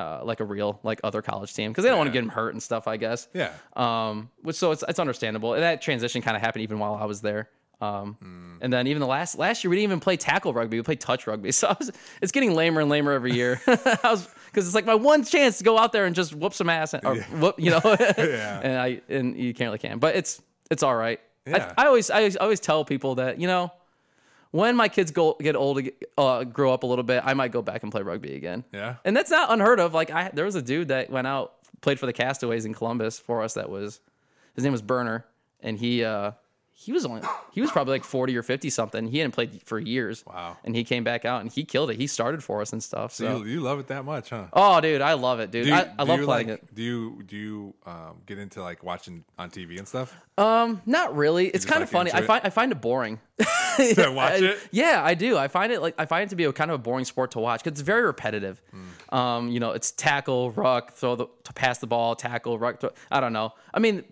uh, 0.00 0.20
like 0.24 0.40
a 0.40 0.44
real 0.44 0.80
like 0.82 1.00
other 1.04 1.22
college 1.22 1.54
team 1.54 1.70
because 1.70 1.82
they 1.84 1.88
don't 1.90 1.98
want 1.98 2.08
to 2.08 2.12
get 2.12 2.20
them 2.20 2.28
hurt 2.30 2.54
and 2.54 2.62
stuff. 2.62 2.88
I 2.88 2.96
guess. 2.96 3.28
Yeah, 3.34 3.52
Um, 3.76 4.30
which 4.42 4.56
so 4.56 4.72
it's 4.72 4.82
it's 4.88 4.98
understandable. 4.98 5.54
And 5.54 5.62
that 5.62 5.80
transition 5.82 6.22
kind 6.22 6.36
of 6.36 6.42
happened 6.42 6.62
even 6.64 6.80
while 6.80 6.94
I 6.96 7.04
was 7.04 7.20
there. 7.20 7.48
Um, 7.80 8.16
Hmm. 8.20 8.56
and 8.60 8.72
then 8.72 8.86
even 8.88 9.00
the 9.00 9.06
last 9.06 9.38
last 9.38 9.62
year 9.62 9.70
we 9.70 9.76
didn't 9.76 9.84
even 9.84 10.00
play 10.00 10.16
tackle 10.16 10.52
rugby. 10.52 10.76
We 10.78 10.82
played 10.82 11.00
touch 11.00 11.26
rugby. 11.26 11.52
So 11.58 11.68
I 11.68 11.76
was, 11.78 11.92
it's 12.20 12.32
getting 12.32 12.54
lamer 12.54 12.80
and 12.80 12.90
lamer 12.90 13.12
every 13.12 13.32
year. 13.34 13.60
Because 14.48 14.66
it's 14.66 14.74
like 14.74 14.86
my 14.86 14.94
one 14.94 15.24
chance 15.24 15.58
to 15.58 15.64
go 15.64 15.76
out 15.78 15.92
there 15.92 16.06
and 16.06 16.14
just 16.16 16.34
whoop 16.34 16.54
some 16.54 16.70
ass 16.70 16.94
or 16.94 17.16
whoop, 17.38 17.56
you 17.58 17.70
know. 17.70 17.80
Yeah. 17.84 18.60
And 18.62 18.78
I 18.78 19.00
and 19.08 19.36
you 19.36 19.52
can't 19.54 19.68
really 19.68 19.78
can, 19.78 19.98
but 19.98 20.16
it's 20.16 20.40
it's 20.70 20.82
all 20.82 20.96
right. 20.96 21.20
Yeah. 21.46 21.72
I, 21.76 21.84
I 21.84 21.86
always, 21.86 22.10
I 22.10 22.28
always 22.40 22.58
tell 22.60 22.84
people 22.84 23.16
that 23.16 23.38
you 23.40 23.46
know. 23.46 23.70
When 24.50 24.74
my 24.76 24.88
kids 24.88 25.10
go 25.10 25.36
get 25.38 25.54
old, 25.56 25.78
uh, 26.16 26.44
grow 26.44 26.72
up 26.72 26.82
a 26.82 26.86
little 26.86 27.02
bit, 27.04 27.22
I 27.22 27.34
might 27.34 27.52
go 27.52 27.60
back 27.60 27.82
and 27.82 27.92
play 27.92 28.00
rugby 28.00 28.34
again. 28.34 28.64
Yeah. 28.72 28.94
and 29.04 29.14
that's 29.14 29.30
not 29.30 29.52
unheard 29.52 29.78
of. 29.78 29.92
Like 29.92 30.10
I, 30.10 30.30
there 30.32 30.46
was 30.46 30.54
a 30.54 30.62
dude 30.62 30.88
that 30.88 31.10
went 31.10 31.26
out, 31.26 31.52
played 31.82 32.00
for 32.00 32.06
the 32.06 32.14
Castaways 32.14 32.64
in 32.64 32.72
Columbus 32.72 33.18
for 33.18 33.42
us. 33.42 33.54
That 33.54 33.68
was 33.68 34.00
his 34.54 34.64
name 34.64 34.72
was 34.72 34.80
Burner, 34.80 35.26
and 35.60 35.76
he 35.78 36.02
uh, 36.02 36.32
he 36.80 36.92
was 36.92 37.04
only 37.04 37.22
he 37.50 37.60
was 37.60 37.72
probably 37.72 37.94
like 37.94 38.04
forty 38.04 38.36
or 38.36 38.44
fifty 38.44 38.70
something. 38.70 39.08
He 39.08 39.18
hadn't 39.18 39.32
played 39.32 39.60
for 39.64 39.80
years. 39.80 40.24
Wow. 40.24 40.56
And 40.62 40.76
he 40.76 40.84
came 40.84 41.02
back 41.02 41.24
out 41.24 41.40
and 41.40 41.50
he 41.50 41.64
killed 41.64 41.90
it. 41.90 41.96
He 41.96 42.06
started 42.06 42.44
for 42.44 42.60
us 42.62 42.72
and 42.72 42.80
stuff. 42.80 43.12
So, 43.12 43.24
so 43.24 43.38
you, 43.38 43.54
you 43.54 43.60
love 43.60 43.80
it 43.80 43.88
that 43.88 44.04
much, 44.04 44.30
huh? 44.30 44.46
oh, 44.52 44.80
dude, 44.80 45.00
I 45.00 45.14
love 45.14 45.40
it, 45.40 45.50
dude. 45.50 45.66
You, 45.66 45.74
I, 45.74 45.90
I 45.98 46.04
love 46.04 46.20
you, 46.20 46.26
playing 46.26 46.50
like, 46.50 46.62
it. 46.62 46.74
Do 46.76 46.82
you 46.84 47.22
do 47.26 47.36
you 47.36 47.74
um, 47.84 48.22
get 48.26 48.38
into 48.38 48.62
like 48.62 48.84
watching 48.84 49.24
on 49.40 49.50
TV 49.50 49.76
and 49.78 49.88
stuff? 49.88 50.14
Um, 50.38 50.80
not 50.86 51.16
really. 51.16 51.48
It's 51.48 51.64
kind 51.64 51.80
like, 51.80 51.88
of 51.88 51.90
funny. 51.90 52.12
I 52.12 52.18
it? 52.18 52.26
find 52.26 52.42
I 52.44 52.50
find 52.50 52.70
it 52.70 52.80
boring. 52.80 53.18
To 53.78 54.10
watch 54.10 54.32
I- 54.42 54.44
it? 54.44 54.58
Yeah, 54.72 55.00
I 55.04 55.14
do. 55.14 55.36
I 55.36 55.46
find 55.46 55.72
it 55.72 55.80
like 55.80 55.94
I 55.98 56.06
find 56.06 56.24
it 56.24 56.30
to 56.30 56.36
be 56.36 56.44
a 56.44 56.52
kind 56.52 56.70
of 56.70 56.76
a 56.76 56.78
boring 56.78 57.04
sport 57.04 57.32
to 57.32 57.38
watch 57.40 57.62
because 57.62 57.78
it's 57.78 57.80
very 57.80 58.02
repetitive. 58.02 58.60
Hmm. 58.70 59.14
Um, 59.16 59.48
you 59.50 59.60
know, 59.60 59.70
it's 59.70 59.92
tackle, 59.92 60.50
ruck, 60.52 60.94
throw 60.94 61.14
the 61.14 61.26
to 61.44 61.52
pass 61.52 61.78
the 61.78 61.86
ball, 61.86 62.16
tackle, 62.16 62.58
ruck. 62.58 62.80
Throw, 62.80 62.90
I 63.10 63.20
don't 63.20 63.32
know. 63.32 63.54
I 63.72 63.78
mean, 63.78 64.04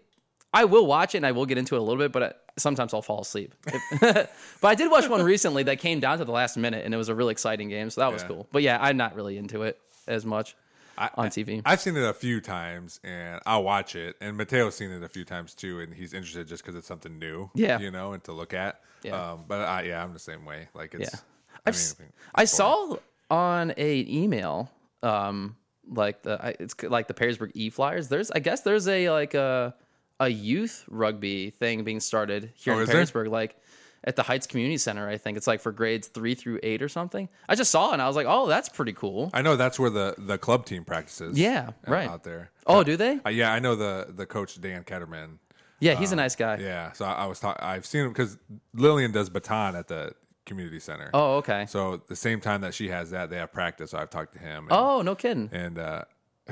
I 0.57 0.65
will 0.65 0.87
watch 0.87 1.15
it 1.15 1.19
and 1.19 1.27
I 1.27 1.33
will 1.33 1.47
get 1.47 1.59
into 1.59 1.75
it 1.75 1.79
a 1.79 1.83
little 1.83 1.99
bit, 2.03 2.13
but 2.13 2.23
I, 2.23 2.33
sometimes 2.57 2.95
I'll 2.95 3.03
fall 3.03 3.21
asleep. 3.21 3.55
but 4.01 4.31
I 4.63 4.75
did 4.75 4.91
watch 4.91 5.09
one 5.09 5.23
recently 5.23 5.63
that 5.65 5.79
came 5.79 6.01
down 6.01 6.19
to 6.19 6.25
the 6.25 6.33
last 6.33 6.57
minute 6.57 6.85
and 6.85 6.93
it 6.95 6.97
was 6.97 7.09
a 7.09 7.15
really 7.15 7.33
exciting 7.33 7.69
game, 7.69 7.91
so 7.91 8.01
that 8.01 8.13
was 8.13 8.23
Yeah. 8.23 8.29
cool. 8.29 8.49
But 8.53 8.63
yeah, 8.63 8.79
I'm 8.81 8.97
not 8.97 9.15
really 9.15 9.37
into 9.39 9.63
it 9.63 9.79
as 10.07 10.25
much 10.25 10.57
I, 10.99 11.11
on 11.15 11.27
TV. 11.29 11.61
I've 11.67 11.81
seen 11.81 11.97
it 11.97 12.03
a 12.03 12.15
few 12.15 12.41
times, 12.41 13.01
and 13.05 13.41
I'll 13.45 13.63
watch 13.65 13.95
it. 13.97 14.17
And 14.21 14.37
Mateo's 14.37 14.75
seen 14.77 14.91
it 14.91 15.03
a 15.03 15.09
few 15.09 15.25
times 15.25 15.55
too, 15.55 15.81
and 15.81 15.93
he's 15.93 16.15
interested 16.15 16.49
just 16.49 16.63
because 16.63 16.75
it's 16.75 16.87
something 16.87 17.19
new. 17.19 17.51
Yeah. 17.55 17.79
you 17.79 17.91
know, 17.91 18.13
and 18.15 18.25
to 18.25 18.33
look 18.33 18.55
at. 18.55 18.81
Yeah. 19.03 19.33
Um, 19.33 19.45
but 19.47 19.61
I, 19.61 19.83
yeah, 19.83 20.03
I'm 20.03 20.13
the 20.15 20.19
same 20.19 20.45
way. 20.47 20.69
Like 20.75 20.95
it's. 20.95 21.13
Yeah. 21.13 21.21
I 21.67 21.71
mean, 21.71 21.75
s- 21.75 21.97
I 22.35 22.45
saw 22.47 22.97
on 23.31 23.75
a 23.77 24.07
email, 24.09 24.71
um, 25.03 25.57
like 25.93 26.23
the 26.23 26.43
I- 26.43 26.57
it's 26.61 26.75
like 26.83 27.09
the 27.09 27.15
Perrysburg 27.15 27.51
E 27.55 27.69
Flyers. 27.71 28.09
There's 28.09 28.31
I 28.31 28.39
guess 28.39 28.63
there's 28.63 28.89
a 28.89 29.11
like 29.11 29.35
a 29.35 29.75
a 30.21 30.29
youth 30.29 30.85
rugby 30.89 31.51
thing 31.51 31.85
being 31.85 32.01
started 32.01 32.51
here 32.55 32.75
Oh, 32.75 32.79
in 32.81 32.87
there? 32.87 32.97
Perrysburg, 32.97 33.29
like 33.31 33.57
at 34.05 34.15
the 34.17 34.23
Heights 34.23 34.47
Community 34.47 34.79
Center. 34.79 35.09
I 35.09 35.17
think 35.19 35.37
it's 35.37 35.47
like 35.47 35.61
for 35.61 35.73
grades 35.73 36.09
three 36.09 36.35
through 36.35 36.61
eight 36.63 36.81
or 36.81 36.89
something. 36.89 37.29
I 37.49 37.55
just 37.55 37.71
saw 37.71 37.91
it 37.91 37.95
and 37.95 38.03
I 38.03 38.07
was 38.07 38.17
like, 38.17 38.27
oh, 38.29 38.47
that's 38.47 38.69
pretty 38.69 38.93
cool. 38.93 39.31
I 39.35 39.43
know 39.43 39.57
that's 39.57 39.79
where 39.79 39.91
the 39.91 40.15
the 40.19 40.39
club 40.39 40.65
team 40.67 40.85
practices. 40.85 41.39
Yeah, 41.39 41.71
uh, 41.87 41.91
right. 41.91 42.09
out 42.09 42.23
there. 42.25 42.51
Oh, 42.67 42.83
do 42.85 42.97
they? 42.97 43.21
Uh, 43.27 43.31
yeah, 43.31 43.53
I 43.53 43.59
know 43.59 43.75
the 43.75 44.07
the 44.15 44.27
coach 44.27 44.61
Dan 44.61 44.85
Ketterman. 44.85 45.39
Yeah, 45.81 45.95
he's 45.95 46.13
a 46.13 46.17
nice 46.17 46.35
guy. 46.37 46.57
Yeah, 46.57 46.93
so 46.93 47.05
I, 47.05 47.13
I 47.13 47.27
was 47.27 47.39
talking. 47.41 47.63
I've 47.63 47.85
seen 47.85 48.03
him 48.03 48.09
because 48.09 48.39
Lillian 48.75 49.13
does 49.13 49.29
baton 49.29 49.77
at 49.77 49.89
the 49.89 50.13
community 50.47 50.81
center. 50.81 51.11
Oh, 51.13 51.37
okay. 51.39 51.67
So 51.69 52.01
the 52.07 52.17
same 52.17 52.41
time 52.41 52.61
that 52.63 52.73
she 52.73 52.89
has 52.89 53.11
that, 53.11 53.29
they 53.29 53.37
have 53.37 53.53
practice. 53.53 53.91
So 53.91 53.99
I've 53.99 54.09
talked 54.09 54.33
to 54.35 54.39
him. 54.39 54.65
And, 54.65 54.73
Oh, 54.73 55.03
no 55.03 55.15
kidding. 55.15 55.51
and 55.53 55.79
uh, 55.79 56.05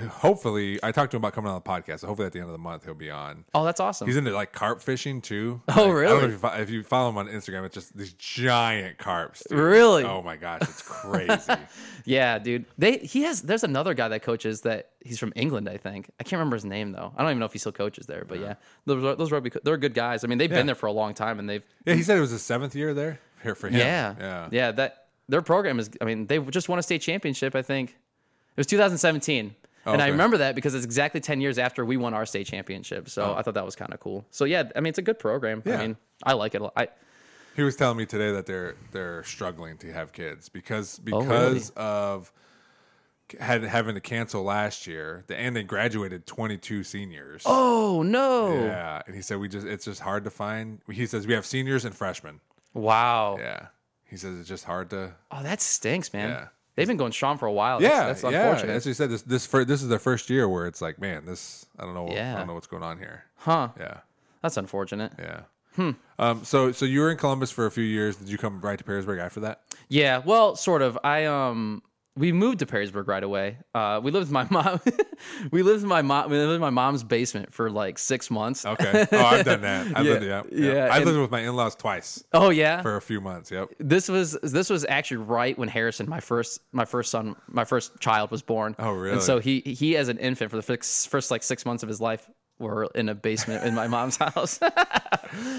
hopefully, 0.09 0.79
I 0.83 0.93
talked 0.93 1.11
to 1.13 1.17
him 1.17 1.21
about 1.23 1.33
coming 1.35 1.51
on 1.51 1.55
the 1.57 1.61
podcast. 1.69 2.01
So 2.01 2.07
hopefully, 2.09 2.27
at 2.27 2.33
the 2.33 2.41
end 2.41 2.47
of 2.49 2.53
the 2.53 2.59
month, 2.59 2.85
he'll 2.85 2.95
be 2.95 3.11
on. 3.11 3.45
Oh, 3.55 3.65
that's 3.65 3.81
awesome. 3.81 4.07
He's 4.07 4.17
into 4.17 4.33
like 4.33 4.53
carp 4.53 4.81
fishing 4.83 5.21
too. 5.21 5.61
Oh, 5.69 5.73
Like, 5.73 5.79
I 5.79 5.83
don't 5.83 5.89
know 5.89 5.95
really? 5.95 6.25
if 6.27 6.31
you, 6.33 6.39
fo- 6.39 6.55
if 6.61 6.71
you 6.71 6.83
follow 6.83 7.11
him 7.11 7.19
on 7.19 7.29
Instagram, 7.29 7.65
it's 7.65 7.75
just 7.75 7.97
these 7.97 8.13
giant 8.15 8.99
carps. 8.99 9.43
dude. 9.49 9.59
Really? 9.59 10.05
Oh 10.05 10.23
my 10.23 10.37
gosh, 10.37 10.63
it's 10.63 10.83
crazy. 10.87 11.53
Yeah, 12.07 12.39
dude. 12.39 12.67
They 12.77 12.99
he 12.99 13.23
has 13.23 13.41
there's 13.41 13.65
another 13.65 13.95
guy 13.95 14.09
that 14.09 14.21
coaches 14.23 14.61
that 14.63 14.91
he's 15.01 15.19
from 15.19 15.33
England, 15.37 15.71
I 15.71 15.79
think. 15.79 16.11
I 16.21 16.23
can't 16.23 16.33
remember 16.39 16.57
his 16.57 16.65
name 16.67 16.93
though. 16.93 17.13
I 17.17 17.23
don't 17.23 17.31
even 17.31 17.39
know 17.39 17.47
if 17.47 17.55
he 17.55 17.59
still 17.59 17.73
coaches 17.73 18.05
there, 18.07 18.27
but 18.29 18.41
yeah. 18.41 18.55
Those 18.85 19.17
those 19.17 19.33
rugby 19.33 19.51
they're 19.63 19.79
good 19.79 19.95
guys. 19.95 20.23
I 20.23 20.27
mean, 20.27 20.37
they've 20.37 20.51
Yeah. 20.51 20.59
been 20.59 20.67
there 20.67 20.75
for 20.75 20.85
a 20.87 20.93
long 20.93 21.15
time 21.15 21.39
and 21.39 21.49
they've 21.49 21.63
yeah, 21.87 21.95
he 21.95 22.03
said 22.03 22.19
it 22.19 22.21
was 22.21 22.31
his 22.31 22.43
seventh 22.43 22.75
year 22.77 22.93
there 22.93 23.21
here 23.43 23.55
for 23.55 23.69
him. 23.69 23.79
yeah. 23.81 24.15
yeah, 24.19 24.49
Yeah, 24.51 24.73
that 24.73 25.07
their 25.31 25.41
program 25.41 25.79
is 25.81 25.89
I 26.01 26.05
mean, 26.05 26.27
they 26.27 26.39
just 26.41 26.69
won 26.69 26.79
a 26.79 26.83
state 26.83 27.01
championship, 27.01 27.55
I 27.55 27.63
think. 27.63 27.89
It 27.91 27.97
was 28.59 28.67
2017. 28.67 29.55
Oh, 29.87 29.93
and 29.93 30.01
I 30.03 30.09
remember 30.09 30.39
that 30.39 30.55
because 30.55 30.75
it's 30.75 30.85
exactly 30.85 31.21
10 31.21 31.41
years 31.41 31.59
after 31.59 31.85
we 31.85 31.97
won 31.97 32.15
our 32.15 32.25
state 32.27 32.47
championship. 32.47 33.09
So 33.09 33.23
Oh. 33.25 33.35
I 33.35 33.43
thought 33.43 33.55
that 33.55 33.65
was 33.65 33.77
kind 33.77 33.93
of 33.93 34.01
cool. 34.01 34.25
So 34.31 34.45
yeah, 34.45 34.65
I 34.75 34.81
mean, 34.81 34.89
it's 34.91 34.99
a 34.99 35.03
good 35.03 35.19
program. 35.19 35.63
Yeah. 35.65 35.79
I 35.79 35.87
mean, 35.87 35.97
I 36.23 36.33
like 36.35 36.55
it. 36.55 36.61
a 36.61 36.65
lot. 36.65 36.73
I 36.77 36.89
He 37.57 37.63
was 37.63 37.77
telling 37.77 37.97
me 37.99 38.07
today 38.07 38.33
that 38.33 38.47
they're 38.47 38.75
they're 38.93 39.23
struggling 39.25 39.77
to 39.79 39.93
have 39.93 40.13
kids 40.13 40.49
because 40.49 41.01
Oh, 41.13 41.21
really? 41.23 41.55
because 41.55 41.71
of 41.77 42.33
had 43.41 43.63
having 43.65 43.95
to 43.95 44.01
cancel 44.01 44.43
last 44.43 44.87
year, 44.87 45.25
the 45.29 45.37
and 45.37 45.57
they 45.57 45.63
graduated 45.63 46.27
twenty 46.27 46.57
two 46.59 46.85
seniors. 46.85 47.43
Oh, 47.47 48.03
no. 48.03 48.53
Yeah, 48.65 49.01
and 49.07 49.15
he 49.17 49.23
said 49.23 49.39
we 49.39 49.49
just 49.49 49.67
it's 49.67 49.85
just 49.87 50.01
hard 50.01 50.25
to 50.25 50.31
find. 50.31 50.81
He 50.91 51.07
says 51.07 51.27
we 51.27 51.33
have 51.35 51.47
seniors 51.47 51.85
and 51.85 51.95
freshmen. 51.95 52.41
Wow. 52.75 53.37
Yeah, 53.39 53.69
he 54.05 54.17
says 54.17 54.39
it's 54.39 54.49
just 54.49 54.65
hard 54.65 54.91
to. 54.91 55.15
Oh, 55.31 55.43
that 55.43 55.61
stinks, 55.63 56.13
man. 56.13 56.29
Yeah. 56.31 56.47
They've 56.77 56.89
been 56.89 56.97
going 56.97 57.13
strong 57.13 57.39
for 57.39 57.47
a 57.47 57.53
while. 57.53 57.81
Yeah, 57.81 58.07
That's, 58.07 58.23
that's 58.23 58.33
yeah. 58.33 58.49
unfortunate. 58.49 58.73
As 58.75 58.87
you 58.87 58.95
said, 58.95 59.11
this 59.11 59.23
this 59.23 59.47
fir- 59.47 59.65
this 59.65 59.83
is 59.83 59.89
their 59.89 59.99
first 59.99 60.29
year 60.31 60.49
where 60.49 60.67
it's 60.67 60.83
like, 60.83 61.01
man, 61.01 61.25
this 61.27 61.67
I 61.79 61.85
don't 61.85 61.95
know, 61.95 62.09
yeah. 62.11 62.35
I 62.35 62.39
don't 62.39 62.47
know 62.49 62.55
what's 62.55 62.67
going 62.67 62.83
on 62.83 62.99
here. 62.99 63.25
Huh. 63.37 63.69
Yeah, 63.79 63.99
That's 64.43 64.57
unfortunate. 64.57 65.13
yeah. 65.19 65.41
Hmm. 65.77 65.91
Um. 66.19 66.45
So 66.45 66.71
so 66.73 66.85
you 66.85 67.01
were 67.01 67.11
in 67.11 67.17
Columbus 67.17 67.51
for 67.51 67.67
a 67.67 67.71
few 67.71 67.85
years. 67.85 68.17
Did 68.17 68.29
you 68.29 68.39
come 68.39 68.61
right 68.61 68.79
to 68.79 68.85
Perrysburg 68.85 69.19
after 69.21 69.41
that? 69.41 69.63
Yeah, 69.89 70.19
well, 70.25 70.55
sort 70.57 70.83
of. 70.83 70.99
I 71.05 71.25
um 71.25 71.83
we 72.17 72.31
moved 72.31 72.61
to 72.61 72.67
Perrysburg 72.67 73.09
right 73.09 73.23
away. 73.25 73.59
Uh 73.75 74.01
we 74.03 74.11
lived 74.11 74.31
with 74.31 74.33
my 74.33 74.47
mom 74.51 74.81
we 75.51 75.63
lived 75.63 75.83
in 75.83 75.89
my 75.89 76.03
mom 76.03 76.31
we 76.31 76.37
lived 76.39 76.53
in 76.53 76.61
my 76.61 76.71
mom's 76.71 77.03
basement 77.03 77.53
for 77.53 77.71
like 77.71 77.99
6 77.99 78.31
months. 78.31 78.65
Okay. 78.65 79.07
Oh, 79.13 79.19
I've 79.25 79.45
done 79.45 79.63
that. 79.63 79.87
I've 79.97 80.07
Yeah, 80.07 80.13
lived, 80.13 80.25
yeah, 80.25 80.43
yeah. 80.53 80.73
yeah, 80.75 80.89
I've 80.95 81.05
lived 81.05 81.19
with 81.19 81.31
my 81.31 81.41
in-laws 81.41 81.75
twice 81.75 82.23
Oh 82.33 82.51
yeah. 82.51 82.83
for 82.83 82.97
a 82.97 83.03
few 83.03 83.21
months. 83.21 83.51
Yep. 83.51 83.71
this 83.79 84.09
was 84.09 84.39
this 84.43 84.71
was 84.71 84.85
actually 84.89 85.19
right 85.19 85.59
when 85.59 85.69
Harrison, 85.69 86.09
my 86.09 86.21
first 86.21 86.61
my 86.73 86.85
first 86.85 87.11
son, 87.11 87.35
my 87.49 87.65
first 87.65 87.99
child 88.01 88.31
was 88.31 88.43
born. 88.43 88.77
Oh, 88.79 88.93
really? 88.93 89.15
And 89.15 89.23
so 89.23 89.39
he 89.41 89.61
he 89.61 89.97
as 89.97 90.09
an 90.09 90.19
infant 90.19 90.51
for 90.51 90.57
the 90.57 90.63
first, 90.63 91.09
first 91.09 91.31
like 91.31 91.43
6 91.43 91.67
months 91.67 91.83
of 91.83 91.89
his 91.89 92.01
life 92.01 92.29
were 92.61 92.85
in 92.95 93.09
a 93.09 93.15
basement 93.17 93.65
in 93.65 93.75
my 93.75 93.89
mom's 93.89 94.17
house. 94.27 94.61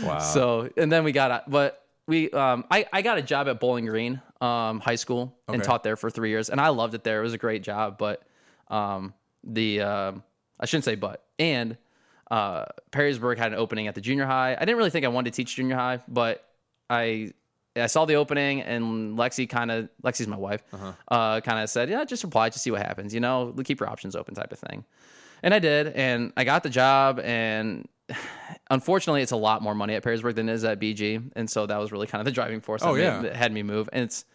Wow. 0.03 0.19
So 0.19 0.69
and 0.77 0.89
then 0.91 1.03
we 1.03 1.11
got 1.11 1.49
but 1.49 1.81
we 2.07 2.29
um 2.31 2.63
I, 2.71 2.85
I 2.93 3.01
got 3.01 3.17
a 3.17 3.21
job 3.21 3.47
at 3.49 3.59
Bowling 3.59 3.85
Green 3.85 4.21
um 4.45 4.79
high 4.79 4.95
school 5.03 5.35
and 5.47 5.63
taught 5.63 5.83
there 5.83 5.95
for 5.95 6.09
three 6.09 6.29
years 6.29 6.49
and 6.49 6.59
I 6.61 6.69
loved 6.69 6.93
it 6.93 7.03
there. 7.03 7.19
It 7.19 7.23
was 7.23 7.33
a 7.33 7.37
great 7.47 7.63
job, 7.63 7.97
but 7.97 8.21
um 8.69 9.13
the 9.43 9.81
um 9.81 10.23
I 10.59 10.65
shouldn't 10.65 10.85
say 10.85 10.95
but 10.95 11.23
and 11.39 11.77
uh 12.31 12.65
Perrysburg 12.91 13.37
had 13.37 13.51
an 13.53 13.57
opening 13.57 13.87
at 13.87 13.95
the 13.95 14.01
junior 14.01 14.25
high. 14.25 14.53
I 14.55 14.59
didn't 14.65 14.77
really 14.77 14.89
think 14.89 15.05
I 15.05 15.09
wanted 15.09 15.31
to 15.33 15.37
teach 15.37 15.55
junior 15.55 15.75
high, 15.75 15.99
but 16.07 16.43
I 16.89 17.31
I 17.77 17.87
saw 17.87 18.05
the 18.05 18.15
opening 18.15 18.61
and 18.61 19.17
Lexi 19.17 19.47
kind 19.49 19.69
of 19.71 19.89
Lexi's 20.03 20.27
my 20.27 20.37
wife 20.37 20.63
Uh-huh. 20.73 20.91
uh 21.09 21.41
kind 21.41 21.59
of 21.63 21.69
said 21.69 21.89
yeah 21.89 22.03
just 22.05 22.23
apply 22.23 22.49
to 22.49 22.59
see 22.59 22.71
what 22.71 22.81
happens 22.81 23.13
you 23.13 23.19
know 23.19 23.53
keep 23.63 23.79
your 23.79 23.89
options 23.89 24.15
open 24.15 24.33
type 24.35 24.51
of 24.51 24.59
thing 24.59 24.85
and 25.43 25.53
I 25.53 25.59
did, 25.59 25.87
and 25.87 26.33
I 26.37 26.43
got 26.43 26.63
the 26.63 26.69
job, 26.71 27.19
and 27.19 27.87
unfortunately, 28.71 29.21
it's 29.21 29.33
a 29.33 29.35
lot 29.37 29.61
more 29.61 29.75
money 29.75 29.93
at 29.93 30.01
Perrysburg 30.03 30.33
than 30.35 30.49
it 30.49 30.53
is 30.53 30.63
at 30.63 30.79
BG, 30.79 31.31
and 31.35 31.47
so 31.47 31.65
that 31.67 31.77
was 31.77 31.91
really 31.91 32.07
kind 32.07 32.19
of 32.21 32.25
the 32.25 32.31
driving 32.31 32.61
force 32.61 32.81
that, 32.81 32.87
Oh, 32.89 32.93
made- 32.95 33.03
yeah. 33.03 33.21
that 33.21 33.35
had 33.35 33.51
me 33.51 33.61
move. 33.61 33.87
And 33.93 34.03
it's, 34.05 34.25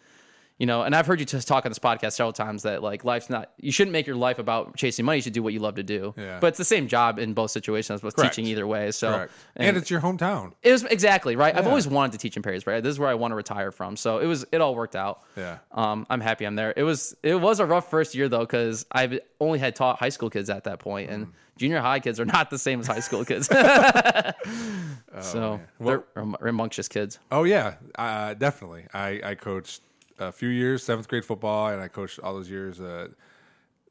you 0.61 0.67
know, 0.67 0.83
and 0.83 0.95
I've 0.95 1.07
heard 1.07 1.19
you 1.19 1.25
just 1.25 1.47
talk 1.47 1.65
on 1.65 1.71
this 1.71 1.79
podcast 1.79 2.11
several 2.11 2.33
times 2.33 2.61
that 2.61 2.83
like 2.83 3.03
life's 3.03 3.31
not, 3.31 3.49
you 3.57 3.71
shouldn't 3.71 3.93
make 3.93 4.05
your 4.05 4.15
life 4.15 4.37
about 4.37 4.77
chasing 4.77 5.05
money. 5.05 5.17
You 5.17 5.21
should 5.23 5.33
do 5.33 5.41
what 5.41 5.53
you 5.53 5.59
love 5.59 5.73
to 5.75 5.83
do. 5.83 6.13
Yeah. 6.15 6.37
But 6.39 6.47
it's 6.49 6.59
the 6.59 6.63
same 6.65 6.87
job 6.87 7.17
in 7.17 7.33
both 7.33 7.49
situations 7.49 8.03
with 8.03 8.15
teaching 8.15 8.45
either 8.45 8.67
way. 8.67 8.91
So, 8.91 9.11
Correct. 9.11 9.33
And, 9.55 9.75
it's 9.75 9.89
your 9.89 10.01
hometown. 10.01 10.51
it 10.61 10.71
was 10.71 10.83
exactly 10.83 11.35
right. 11.35 11.55
I've 11.57 11.65
always 11.65 11.87
wanted 11.87 12.11
to 12.11 12.19
teach 12.19 12.37
in 12.37 12.43
Perrysburg. 12.43 12.83
This 12.83 12.91
is 12.91 12.99
where 12.99 13.09
I 13.09 13.15
want 13.15 13.31
to 13.31 13.35
retire 13.35 13.71
from. 13.71 13.97
So 13.97 14.19
it 14.19 14.27
was, 14.27 14.45
it 14.51 14.61
all 14.61 14.75
worked 14.75 14.95
out. 14.95 15.23
Yeah. 15.35 15.57
Um, 15.71 16.05
I'm 16.11 16.21
happy 16.21 16.45
I'm 16.45 16.53
there. 16.55 16.75
It 16.77 16.83
was 16.83 17.15
it 17.23 17.33
was 17.41 17.59
a 17.59 17.65
rough 17.65 17.89
first 17.89 18.13
year 18.13 18.29
though 18.29 18.41
because 18.41 18.85
I 18.93 19.19
only 19.39 19.57
had 19.57 19.75
taught 19.75 19.97
high 19.97 20.09
school 20.09 20.29
kids 20.29 20.51
at 20.51 20.65
that 20.65 20.77
point, 20.77 21.09
and 21.09 21.25
Mm. 21.25 21.31
junior 21.57 21.79
high 21.79 21.99
kids 22.01 22.19
are 22.19 22.25
not 22.25 22.51
the 22.51 22.59
same 22.59 22.79
as 22.81 22.85
high 22.85 22.99
school 22.99 23.25
kids. 23.25 23.47
so 25.21 25.59
Well- 25.79 25.87
they're 25.89 26.03
ram- 26.15 26.35
rambunctious 26.39 26.87
kids. 26.87 27.19
Oh 27.31 27.45
yeah, 27.45 27.75
uh, 27.97 28.33
definitely. 28.35 28.85
I 28.93 29.21
I 29.23 29.35
coached 29.35 29.81
a 30.21 30.31
few 30.31 30.49
years 30.49 30.83
seventh 30.83 31.07
grade 31.07 31.25
football, 31.25 31.67
and 31.69 31.81
I 31.81 31.87
coached 31.87 32.19
all 32.19 32.33
those 32.33 32.49
years 32.49 32.79
uh, 32.79 33.07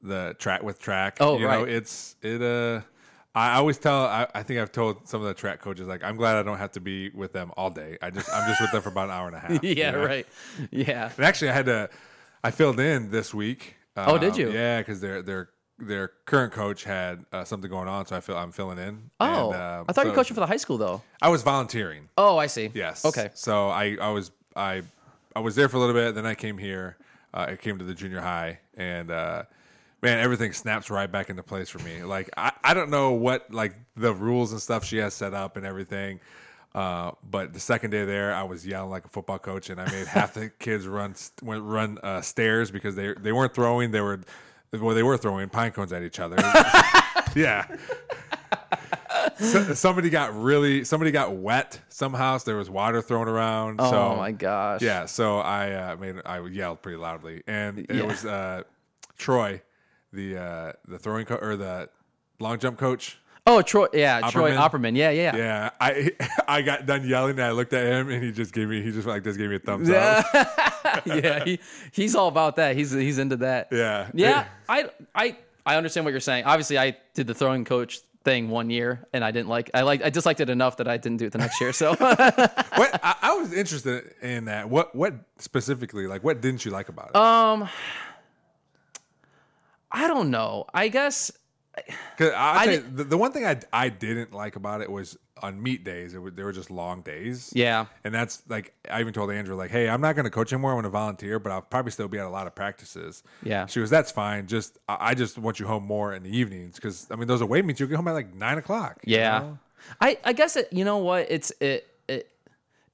the 0.03 0.35
track 0.39 0.63
with 0.63 0.79
track. 0.81 1.19
Oh, 1.21 1.35
you 1.39 1.47
know, 1.47 1.63
right. 1.65 1.69
it's 1.69 2.17
it. 2.23 2.41
Uh, 2.43 2.81
I 3.35 3.57
always 3.57 3.79
tell. 3.79 4.07
I, 4.07 4.27
I 4.35 4.43
think 4.43 4.59
I've 4.61 4.73
told 4.73 5.09
some 5.09 5.21
of 5.21 5.27
the 5.29 5.35
track 5.35 5.61
coaches 5.61 5.87
like 5.87 6.03
I'm 6.03 6.17
glad 6.17 6.37
I 6.37 6.43
don't 6.43 6.59
have 6.59 6.73
to 6.73 6.81
be 6.81 7.11
with 7.11 7.33
them 7.33 7.53
all 7.57 7.71
day. 7.71 7.99
I 8.03 8.11
just 8.11 8.29
I'm 8.33 8.49
just 8.49 8.61
with 8.61 8.73
them 8.73 8.83
for 8.83 8.89
about 8.89 9.07
an 9.07 9.15
hour 9.15 9.27
and 9.29 9.37
a 9.37 9.41
half. 9.45 9.63
you 9.65 9.75
yeah, 9.75 9.91
know? 9.93 10.05
right. 10.05 10.27
Yeah. 10.71 11.11
And 11.17 11.25
actually, 11.25 11.51
I 11.51 11.55
had 11.55 11.67
to. 11.67 11.91
I 12.43 12.51
filled 12.51 12.81
in 12.81 13.11
this 13.11 13.35
week. 13.35 13.77
Oh, 13.97 14.17
did 14.17 14.33
Um, 14.33 14.41
you? 14.41 14.51
Yeah, 14.53 14.79
because 14.81 15.01
their 15.01 15.21
their 15.23 15.51
their 15.79 16.09
current 16.27 16.53
coach 16.53 16.85
had 16.85 17.25
uh, 17.33 17.45
something 17.45 17.71
going 17.71 17.89
on, 17.89 18.07
so 18.07 18.17
I 18.17 18.21
feel 18.21 18.37
I'm 18.37 18.53
filling 18.53 18.79
in. 18.79 19.11
Oh, 19.21 19.53
And, 19.53 19.61
um, 19.63 19.85
I 19.89 19.93
thought 19.93 20.03
you 20.05 20.09
so 20.09 20.09
were 20.11 20.15
coaching 20.15 20.35
for 20.35 20.41
the 20.41 20.47
high 20.47 20.57
school 20.57 20.79
though. 20.79 21.03
I 21.23 21.29
was 21.29 21.43
volunteering. 21.43 22.09
Oh, 22.19 22.37
I 22.39 22.47
see. 22.47 22.71
Yes. 22.75 23.05
Okay. 23.05 23.31
So 23.35 23.69
I, 23.69 23.97
I 24.01 24.11
was 24.11 24.31
I 24.57 24.83
I 25.35 25.41
was 25.41 25.55
there 25.55 25.69
for 25.69 25.77
a 25.77 25.81
little 25.81 25.95
bit. 25.95 26.15
Then 26.15 26.27
I 26.27 26.35
came 26.35 26.59
here. 26.59 26.97
Uh, 27.33 27.47
I 27.51 27.57
came 27.57 27.79
to 27.79 27.85
the 27.85 27.95
junior 27.95 28.21
high, 28.21 28.59
and 28.77 29.11
uh, 29.11 29.45
man, 30.03 30.19
everything 30.19 30.53
snaps 30.53 30.91
right 30.91 31.11
back 31.11 31.31
into 31.31 31.43
place 31.43 31.69
for 31.69 31.79
me. 31.81 32.03
Like 32.03 32.31
I, 32.37 32.53
I 32.65 32.75
don't 32.75 32.91
know 32.91 33.13
what 33.13 33.53
like 33.53 33.75
the 33.97 34.13
rules 34.13 34.53
and 34.53 34.61
stuff 34.61 34.85
she 34.85 34.97
has 34.99 35.15
set 35.15 35.35
up 35.35 35.57
and 35.57 35.65
everything. 35.65 36.21
Uh, 36.75 37.13
but 37.29 37.53
the 37.53 37.61
second 37.61 37.91
day 37.91 38.05
there, 38.05 38.33
I 38.35 38.45
was 38.45 38.67
yelling 38.67 38.91
like 38.91 39.05
a 39.05 39.09
football 39.09 39.39
coach, 39.39 39.71
and 39.71 39.81
I 39.81 39.91
made 39.91 40.07
half 40.09 40.35
the 40.35 40.49
kids 40.51 40.87
run 40.87 41.15
went- 41.43 41.63
run 41.65 41.99
uh, 42.03 42.21
stairs 42.21 42.71
because 42.71 42.97
they 42.97 43.15
they 43.15 43.33
weren't 43.33 43.55
throwing. 43.55 43.91
They 43.93 44.01
were 44.01 44.21
well, 44.73 44.95
they 44.95 45.03
were 45.03 45.17
throwing 45.17 45.49
pine 45.49 45.73
cones 45.73 45.93
at 45.93 46.03
each 46.03 46.21
other. 46.21 46.37
yeah. 47.37 47.67
So- 49.41 49.75
somebody 49.75 50.11
got 50.11 50.35
really 50.41 50.85
somebody 50.85 51.11
got 51.11 51.35
wet 51.35 51.81
somehow. 51.89 52.39
So 52.39 52.51
there 52.51 52.57
was 52.59 52.69
water 52.71 53.01
thrown 53.03 53.29
around. 53.29 53.81
Oh 53.81 53.91
so, 53.91 54.17
my 54.17 54.33
gosh. 54.33 54.83
Yeah, 54.83 55.07
so 55.07 55.39
I 55.39 55.73
uh, 55.73 55.97
made 55.97 56.17
I 56.25 56.41
yelled 56.47 56.83
pretty 56.83 56.99
loudly, 56.99 57.43
and 57.47 57.79
it 57.79 57.87
Yeah. 57.91 58.03
was 58.05 58.25
uh, 58.25 58.63
Troy, 59.17 59.63
the 60.13 60.37
uh, 60.39 60.73
the 60.87 60.99
throwing 60.99 61.27
co- 61.27 61.37
or 61.37 61.57
the 61.57 61.89
long 62.39 62.59
jump 62.59 62.79
coach. 62.79 63.19
Oh, 63.47 63.63
Troy. 63.63 63.87
Yeah, 63.95 64.21
Troy 64.31 64.53
Opperman? 64.53 64.71
Opperman. 64.93 64.97
Yeah, 64.97 65.11
yeah. 65.11 65.37
Yeah, 65.37 65.71
I 65.81 66.13
I 66.49 66.63
got 66.63 66.87
done 66.87 67.07
yelling, 67.09 67.33
and 67.33 67.43
I 67.43 67.53
looked 67.53 67.73
at 67.73 67.87
him, 67.87 68.11
and 68.11 68.23
he 68.23 68.33
just 68.33 68.53
gave 68.53 68.69
me 68.69 68.83
he 68.83 68.93
just 68.93 69.07
like 69.07 69.25
just 69.25 69.39
gave 69.39 69.49
me 69.51 69.57
a 69.57 69.59
thumbs 69.59 69.89
up. 69.91 70.27
yeah, 71.07 71.45
he, 71.45 71.59
he's 71.93 72.15
all 72.15 72.29
about 72.29 72.57
that. 72.57 72.77
He's 72.77 72.93
he's 72.93 73.19
into 73.19 73.37
that. 73.39 73.69
Yeah, 73.73 74.09
Yeah, 74.13 74.47
I 74.69 74.91
I 75.15 75.37
I 75.65 75.77
understand 75.77 76.05
what 76.05 76.11
you're 76.11 76.21
saying. 76.21 76.45
Obviously, 76.45 76.79
I 76.79 76.97
did 77.15 77.27
the 77.27 77.35
throwing 77.35 77.65
coach 77.65 78.01
thing 78.25 78.51
one 78.51 78.71
year, 78.71 79.07
and 79.13 79.25
I 79.25 79.31
didn't 79.31 79.49
like. 79.49 79.71
I 79.75 79.83
like. 79.83 80.03
I 80.05 80.11
disliked 80.11 80.41
it 80.41 80.51
enough 80.51 80.77
that 80.79 80.89
I 80.89 80.97
didn't 80.97 81.19
do 81.19 81.27
it 81.27 81.33
the 81.33 81.39
next 81.39 81.61
year. 81.61 81.73
So 81.73 81.95
what 81.97 83.01
I, 83.03 83.17
I 83.23 83.35
was 83.35 83.53
interested 83.53 84.15
in 84.23 84.47
that. 84.47 84.69
What 84.69 84.95
what 84.95 85.15
specifically 85.39 86.07
like 86.07 86.23
what 86.25 86.41
didn't 86.41 86.65
you 86.65 86.71
like 86.71 86.89
about 86.89 87.11
it? 87.11 87.17
um, 87.17 87.69
I 89.91 90.07
don't 90.07 90.31
know. 90.31 90.67
I 90.73 90.89
guess 90.89 91.31
I, 92.21 92.67
did- 92.67 92.97
the, 92.97 93.05
the 93.05 93.17
one 93.17 93.33
thing 93.33 93.47
I 93.47 93.61
I 93.73 93.89
didn't 93.89 94.33
like 94.33 94.57
about 94.57 94.81
it 94.81 94.91
was 94.91 95.17
on 95.43 95.63
meet 95.63 95.85
days. 95.85 96.15
It 96.15 96.37
they 96.37 96.43
were 96.43 96.53
just 96.53 96.71
long 96.71 97.01
days. 97.03 97.51
yeah. 97.55 97.87
And 98.05 98.15
that's 98.15 98.43
like 98.49 98.75
I 98.91 99.01
even 99.01 99.13
told 99.13 99.31
Andrew 99.31 99.55
like, 99.55 99.71
hey, 99.71 99.89
I'm 99.89 100.01
not 100.01 100.15
going 100.15 100.25
to 100.25 100.31
coach 100.31 100.53
anymore. 100.53 100.73
I'm 100.73 100.77
going 100.77 100.85
to 100.85 100.91
volunteer, 100.91 101.39
but 101.39 101.53
I'll 101.53 101.63
probably 101.63 101.93
still 101.93 102.09
be 102.09 102.19
at 102.19 102.27
a 102.27 102.31
lot 102.31 102.47
of 102.47 102.55
practices. 102.55 103.23
Yeah. 103.43 103.67
She 103.67 103.81
goes, 103.81 103.89
that's 103.91 104.11
fine. 104.11 104.47
Just 104.47 104.79
I 104.89 104.97
I 105.11 105.15
just 105.15 105.39
want 105.39 105.61
you 105.61 105.67
home 105.67 105.85
more 105.85 106.13
in 106.13 106.23
the 106.23 106.37
evenings 106.37 106.75
because 106.75 107.07
I 107.11 107.17
mean 107.17 107.29
those 107.29 107.41
away 107.41 107.63
meets 107.63 107.81
you 107.81 107.87
get 107.87 107.97
home 107.97 108.09
at 108.09 108.13
like 108.13 108.35
nine 108.35 108.59
o'clock. 108.59 108.99
Yeah, 109.05 109.39
know? 109.39 109.59
I 110.01 110.19
I 110.25 110.33
guess 110.33 110.57
it. 110.57 110.69
You 110.73 110.85
know 110.85 110.99
what? 110.99 111.27
It's 111.31 111.53
it 111.61 111.87
it 112.09 112.31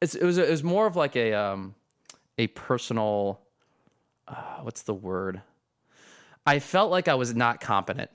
it's 0.00 0.14
it 0.14 0.24
was 0.24 0.38
it 0.38 0.48
was 0.48 0.62
more 0.62 0.86
of 0.86 0.94
like 0.96 1.16
a 1.16 1.32
um 1.34 1.74
a 2.38 2.46
personal. 2.48 3.40
Uh, 4.28 4.34
what's 4.62 4.82
the 4.82 4.94
word? 4.94 5.40
I 6.46 6.58
felt 6.60 6.90
like 6.92 7.08
I 7.08 7.14
was 7.14 7.34
not 7.34 7.60
competent 7.60 8.10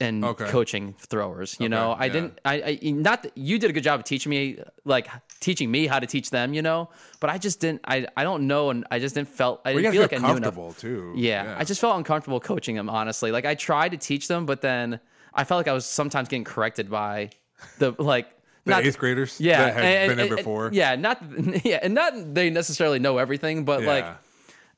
and 0.00 0.24
Okay. 0.24 0.46
coaching 0.48 0.94
throwers. 0.98 1.56
You 1.60 1.68
know, 1.68 1.92
I 1.92 2.06
yeah. 2.06 2.12
didn't. 2.12 2.40
I, 2.44 2.54
I 2.84 2.90
not 2.90 3.22
that 3.22 3.32
you 3.36 3.58
did 3.58 3.70
a 3.70 3.72
good 3.72 3.84
job 3.84 4.00
of 4.00 4.04
teaching 4.04 4.30
me, 4.30 4.58
like 4.84 5.06
teaching 5.40 5.70
me 5.70 5.86
how 5.86 5.98
to 6.00 6.06
teach 6.06 6.30
them. 6.30 6.52
You 6.52 6.62
know, 6.62 6.90
but 7.20 7.30
I 7.30 7.38
just 7.38 7.60
didn't. 7.60 7.80
I 7.84 8.06
I 8.16 8.24
don't 8.24 8.46
know, 8.46 8.70
and 8.70 8.84
I 8.90 8.98
just 8.98 9.14
didn't 9.14 9.28
felt. 9.28 9.60
I 9.64 9.70
Well, 9.74 9.82
didn't 9.82 9.92
feel 9.92 10.02
like 10.02 10.12
I 10.12 10.18
knew 10.18 10.36
enough. 10.36 10.78
too. 10.78 11.12
Yeah, 11.16 11.54
I 11.58 11.64
just 11.64 11.80
felt 11.80 11.96
uncomfortable 11.96 12.40
coaching 12.40 12.74
them. 12.76 12.90
Honestly, 12.90 13.30
like 13.30 13.44
I 13.46 13.54
tried 13.54 13.90
to 13.92 13.96
teach 13.96 14.26
them, 14.28 14.46
but 14.46 14.60
then 14.62 14.98
I 15.32 15.44
felt 15.44 15.58
like 15.60 15.68
I 15.68 15.72
was 15.72 15.86
sometimes 15.86 16.28
getting 16.28 16.44
corrected 16.44 16.90
by 16.90 17.30
the 17.78 17.94
like 17.98 18.26
the 18.64 18.70
not 18.72 18.84
eighth 18.84 18.98
graders. 18.98 19.40
yeah, 19.40 19.64
that 19.64 19.74
had 19.74 19.84
and- 19.84 20.08
been 20.10 20.16
there 20.18 20.26
and- 20.26 20.36
before. 20.36 20.70
yeah, 20.72 20.96
not 20.96 21.22
yeah, 21.64 21.78
and 21.82 21.94
not 21.94 22.34
they 22.34 22.50
necessarily 22.50 22.98
know 22.98 23.18
everything, 23.18 23.64
but 23.64 23.82
like 23.84 24.06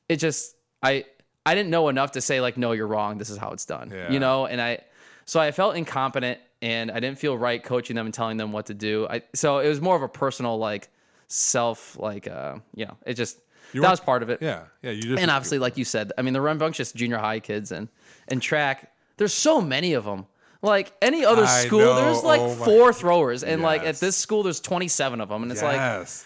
it 0.09 0.17
just 0.17 0.55
I 0.83 1.05
I 1.45 1.55
didn't 1.55 1.71
know 1.71 1.89
enough 1.89 2.11
to 2.11 2.21
say 2.21 2.39
like 2.39 2.55
no, 2.57 2.71
you're 2.73 2.87
wrong. 2.87 3.17
This 3.17 3.29
is 3.31 3.37
how 3.37 3.49
it's 3.51 3.65
done. 3.65 3.89
Yeah. 3.91 4.11
You 4.11 4.19
know, 4.19 4.45
and 4.45 4.61
I 4.61 4.79
so 5.27 5.39
I 5.39 5.51
felt 5.51 5.75
incompetent 5.75 6.39
and 6.63 6.89
I 6.89 6.99
didn't 6.99 7.19
feel 7.19 7.37
right 7.37 7.63
coaching 7.63 7.95
them 7.95 8.07
and 8.07 8.13
telling 8.13 8.37
them 8.37 8.51
what 8.51 8.65
to 8.65 8.73
do. 8.73 9.05
I 9.07 9.21
so 9.35 9.59
it 9.59 9.67
was 9.69 9.79
more 9.79 9.95
of 9.95 10.01
a 10.01 10.09
personal 10.09 10.57
like 10.57 10.89
self 11.27 11.97
like 11.99 12.27
uh 12.27 12.55
you 12.75 12.85
know 12.85 12.97
it 13.05 13.13
just 13.13 13.37
that 13.73 13.81
weren't- 13.81 13.91
was 13.91 13.99
part 13.99 14.23
of 14.23 14.29
it. 14.29 14.41
yeah, 14.41 14.63
yeah. 14.81 14.91
You 14.91 15.01
just 15.03 15.21
And 15.21 15.29
obviously, 15.29 15.59
like 15.59 15.77
you 15.77 15.83
said, 15.85 16.11
I 16.17 16.21
mean, 16.21 16.33
the 16.33 16.41
rambunctious 16.41 16.91
junior 16.93 17.17
high 17.17 17.39
kids 17.41 17.71
and 17.71 17.89
and 18.29 18.41
track. 18.41 18.91
There's 19.17 19.33
so 19.33 19.61
many 19.61 19.93
of 19.93 20.05
them. 20.05 20.25
Like 20.63 20.91
any 21.03 21.23
other 21.23 21.43
I 21.43 21.65
school, 21.65 21.79
know. 21.79 21.95
there's 21.95 22.23
like 22.23 22.41
Oh 22.41 22.49
four 22.55 22.91
throwers, 22.91 23.43
and 23.43 23.61
like 23.61 23.83
at 23.83 23.97
this 23.97 24.15
school, 24.17 24.41
there's 24.41 24.59
27 24.59 25.21
of 25.21 25.29
them, 25.29 25.43
and 25.43 25.51
it's 25.51 25.61
like, 25.61 25.77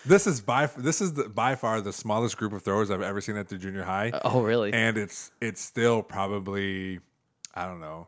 this 0.06 0.26
is 0.26 0.40
by 0.40 0.68
this 0.78 1.02
is 1.02 1.14
the, 1.14 1.28
by 1.28 1.56
far 1.56 1.82
the 1.82 1.92
smallest 1.92 2.38
group 2.38 2.54
of 2.54 2.62
throwers 2.62 2.90
I've 2.92 3.02
ever 3.02 3.20
seen 3.20 3.36
at 3.36 3.50
the 3.50 3.58
junior 3.58 3.84
high. 3.84 4.12
oh 4.24 4.42
really? 4.42 4.72
and 4.72 4.98
it's 4.98 5.32
it's 5.42 5.60
still 5.60 6.02
probably 6.02 7.00
I 7.54 7.66
don't 7.66 7.82
know 7.82 8.08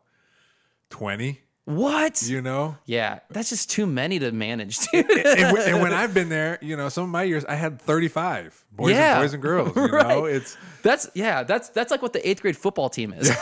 twenty. 0.98 1.40
what? 1.66 2.22
You 2.28 2.42
know, 2.42 2.76
yeah, 2.84 3.20
that's 3.30 3.48
just 3.48 3.70
too 3.70 3.86
many 3.86 4.18
to 4.18 4.30
manage, 4.32 4.78
dude. 4.92 5.10
and, 5.10 5.52
when- 5.52 5.68
and 5.68 5.82
when 5.82 5.92
I've 5.94 6.12
been 6.12 6.28
there, 6.28 6.58
you 6.60 6.76
know, 6.76 6.88
some 6.90 7.04
of 7.04 7.10
my 7.10 7.22
years 7.24 7.44
I 7.46 7.54
had 7.54 7.80
thirty 7.80 8.08
five 8.08 8.64
boys 8.70 8.92
Yeah. 8.92 9.14
and 9.14 9.22
boys 9.22 9.32
and 9.34 9.42
girls. 9.42 9.74
You 9.76 9.86
Right. 10.00 10.08
know, 10.08 10.24
it's 10.26 10.56
that's 10.82 11.08
yeah, 11.14 11.42
that's 11.42 11.70
that's 11.70 11.90
like 11.90 12.02
what 12.02 12.12
the 12.12 12.22
eighth 12.28 12.42
grade 12.42 12.56
football 12.56 12.90
team 12.90 13.12
is. 13.14 13.28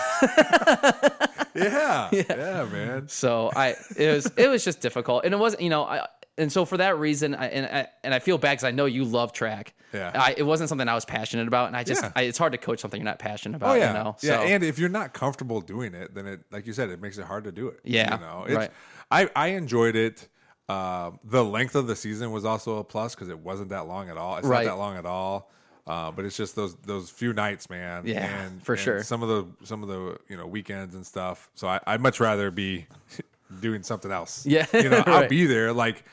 yeah, 1.54 2.08
yeah, 2.12 2.64
man. 2.72 3.08
So 3.08 3.50
I 3.54 3.74
it 3.96 4.14
was 4.14 4.26
it 4.36 4.48
was 4.48 4.64
just 4.64 4.80
difficult, 4.80 5.24
and 5.24 5.34
it 5.34 5.38
wasn't 5.38 5.62
you 5.62 5.70
know 5.70 5.84
I 5.84 6.06
and 6.38 6.50
so 6.50 6.64
for 6.64 6.76
that 6.78 6.98
reason 6.98 7.34
I 7.34 7.46
and 7.48 7.66
I 7.66 7.88
and 8.04 8.14
I 8.14 8.18
feel 8.18 8.38
bad 8.38 8.52
because 8.52 8.64
I 8.64 8.70
know 8.70 8.86
you 8.86 9.04
love 9.04 9.32
track. 9.32 9.74
Yeah. 9.92 10.10
I, 10.14 10.34
it 10.38 10.44
wasn't 10.44 10.70
something 10.70 10.88
I 10.88 10.94
was 10.94 11.04
passionate 11.04 11.46
about, 11.48 11.66
and 11.66 11.76
I 11.76 11.84
just 11.84 12.02
Yeah. 12.02 12.12
I, 12.16 12.22
it's 12.22 12.38
hard 12.38 12.52
to 12.52 12.58
coach 12.58 12.80
something 12.80 12.98
you're 12.98 13.04
not 13.04 13.18
passionate 13.18 13.56
about. 13.56 13.72
Oh 13.72 13.74
yeah, 13.78 13.88
you 13.88 14.04
know? 14.04 14.16
yeah. 14.22 14.36
So- 14.38 14.42
And 14.44 14.64
if 14.64 14.78
you're 14.78 14.88
not 14.88 15.12
comfortable 15.12 15.60
doing 15.60 15.92
it, 15.94 16.14
then 16.14 16.26
it, 16.26 16.40
like 16.50 16.66
you 16.66 16.72
said, 16.72 16.88
it 16.88 17.00
makes 17.00 17.18
it 17.18 17.24
hard 17.26 17.44
to 17.44 17.52
do 17.52 17.68
it. 17.68 17.80
Yeah, 17.84 18.14
you 18.14 18.20
know, 18.20 18.44
it's, 18.46 18.56
right. 18.56 18.70
I 19.10 19.28
I 19.36 19.46
enjoyed 19.48 19.94
it. 19.96 20.28
Um, 20.68 21.18
the 21.24 21.44
length 21.44 21.74
of 21.74 21.86
the 21.86 21.94
season 21.96 22.30
was 22.32 22.44
also 22.46 22.78
a 22.78 22.84
plus 22.84 23.14
because 23.14 23.28
it 23.28 23.38
wasn't 23.38 23.68
that 23.70 23.86
long 23.86 24.08
at 24.08 24.16
all. 24.16 24.38
It's 24.38 24.46
Right. 24.46 24.64
not 24.64 24.72
that 24.72 24.78
long 24.78 24.96
at 24.96 25.04
all. 25.04 25.50
Uh, 25.86 26.10
but 26.12 26.24
it's 26.24 26.36
just 26.36 26.54
those 26.56 26.76
those 26.86 27.10
few 27.10 27.32
nights, 27.34 27.68
man. 27.68 28.06
Yeah, 28.06 28.24
and, 28.44 28.62
for 28.62 28.72
and 28.74 28.80
sure. 28.80 29.02
Some 29.02 29.22
of 29.22 29.28
the 29.28 29.66
some 29.66 29.82
of 29.82 29.88
the 29.90 30.16
you 30.28 30.36
know 30.38 30.46
weekends 30.46 30.94
and 30.94 31.04
stuff. 31.04 31.50
So 31.54 31.68
I, 31.68 31.80
I'd 31.86 32.00
much 32.00 32.20
rather 32.20 32.50
be 32.50 32.86
doing 33.60 33.82
something 33.82 34.10
else. 34.10 34.46
Yeah, 34.46 34.64
you 34.72 34.88
know, 34.88 35.02
I'll 35.06 35.28
be 35.28 35.44
there. 35.44 35.72
Like 35.72 36.04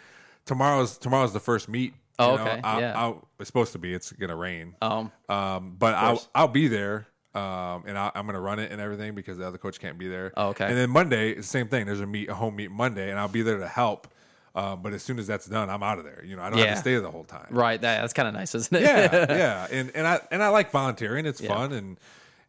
tomorrow's 0.49 0.97
tomorrow's 0.97 1.31
the 1.31 1.39
first 1.39 1.69
meet. 1.69 1.93
Oh, 2.17 2.35
know. 2.35 2.41
okay, 2.41 2.59
I'll, 2.65 2.81
yeah. 2.81 2.99
I'll, 3.01 3.27
it's 3.39 3.47
supposed 3.47 3.71
to 3.71 3.77
be. 3.79 3.93
It's 3.93 4.11
gonna 4.11 4.35
rain. 4.35 4.75
um, 4.81 5.11
Um, 5.29 5.75
but 5.79 5.93
I'll. 5.95 6.21
I'll 6.35 6.47
be 6.49 6.67
there. 6.67 7.07
Um, 7.35 7.83
and 7.85 7.95
I, 7.97 8.11
I'm 8.15 8.25
gonna 8.25 8.41
run 8.41 8.57
it 8.59 8.71
and 8.71 8.81
everything 8.81 9.13
because 9.15 9.37
the 9.37 9.47
other 9.47 9.59
coach 9.59 9.79
can't 9.79 9.97
be 9.97 10.07
there. 10.09 10.33
Oh, 10.35 10.47
okay. 10.49 10.65
And 10.65 10.75
then 10.75 10.89
Monday, 10.89 11.29
it's 11.29 11.41
the 11.47 11.51
same 11.59 11.67
thing. 11.67 11.85
There's 11.85 12.01
a 12.01 12.07
meet, 12.07 12.27
a 12.27 12.33
home 12.33 12.55
meet 12.55 12.71
Monday, 12.71 13.09
and 13.11 13.19
I'll 13.19 13.27
be 13.29 13.43
there 13.43 13.59
to 13.59 13.67
help. 13.67 14.07
Um, 14.55 14.81
but 14.81 14.93
as 14.93 15.03
soon 15.03 15.19
as 15.19 15.27
that's 15.27 15.45
done, 15.45 15.69
I'm 15.69 15.83
out 15.83 15.99
of 15.99 16.03
there. 16.05 16.23
You 16.25 16.35
know, 16.35 16.41
I 16.41 16.49
don't 16.49 16.57
have 16.59 16.69
to 16.69 16.75
stay 16.77 16.91
there 16.93 17.01
the 17.01 17.11
whole 17.11 17.23
time. 17.23 17.45
right. 17.51 17.79
That, 17.79 18.01
that's 18.01 18.13
kind 18.13 18.27
of 18.27 18.33
nice, 18.33 18.55
isn't 18.55 18.75
it? 18.75 18.81
Yeah, 18.81 19.25
yeah. 19.29 19.67
And 19.71 19.91
and 19.95 20.07
I 20.07 20.19
and 20.31 20.41
I 20.43 20.49
like 20.49 20.71
volunteering. 20.71 21.25
It's 21.27 21.39
Yeah. 21.39 21.55
fun, 21.55 21.71
and 21.71 21.97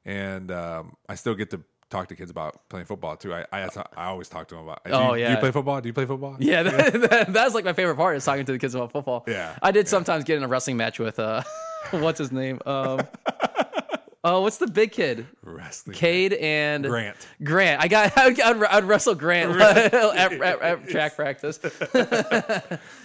and 0.07 0.51
um, 0.51 0.97
I 1.09 1.15
still 1.15 1.35
get 1.35 1.51
to 1.51 1.61
talk 1.91 2.09
to 2.09 2.17
kids 2.17 2.31
about 2.31 2.69
playing 2.69 2.87
football 2.87 3.17
too. 3.17 3.35
I 3.35 3.45
I, 3.53 3.69
I 3.97 4.07
always 4.07 4.29
talk 4.29 4.49
to 4.49 4.55
them 4.55 4.65
about. 4.65 4.85
Do 4.85 4.93
Oh, 4.93 5.09
you, 5.15 5.17
Do 5.17 5.21
yeah. 5.21 5.31
you 5.33 5.37
play 5.39 5.51
football? 5.51 5.81
Do 5.81 5.89
you 5.89 5.93
play 5.93 6.07
football? 6.07 6.37
Yeah, 6.39 6.63
that, 6.65 6.93
that, 7.11 7.33
that's 7.33 7.55
like 7.55 7.65
my 7.65 7.73
favorite 7.73 7.97
part 7.97 8.17
is 8.17 8.25
talking 8.25 8.45
to 8.47 8.53
the 8.53 8.59
kids 8.59 8.75
about 8.75 8.93
football. 8.93 9.25
Yeah, 9.27 9.57
I 9.63 9.71
did 9.73 9.89
sometimes 9.89 10.25
get 10.25 10.37
in 10.39 10.43
a 10.45 10.49
wrestling 10.49 10.77
match 10.77 10.99
with 10.99 11.19
uh, 11.19 11.43
what's 11.91 12.19
his 12.19 12.31
name? 12.33 12.61
Um, 12.67 13.01
oh, 14.23 14.43
what's 14.43 14.59
the 14.59 14.67
big 14.69 14.93
kid? 14.93 15.27
Wrestling. 15.43 15.97
Cade 15.97 16.35
and 16.35 16.85
Grant. 16.85 17.17
Grant. 17.43 17.83
I 17.83 17.89
got. 17.89 18.17
I'd, 18.17 18.41
I'd, 18.41 18.63
I'd 18.65 18.85
wrestle 18.85 19.15
Grant 19.15 19.61
at, 19.61 19.93
at, 19.95 20.33
at 20.63 20.89
track 20.89 21.17
practice. 21.17 21.59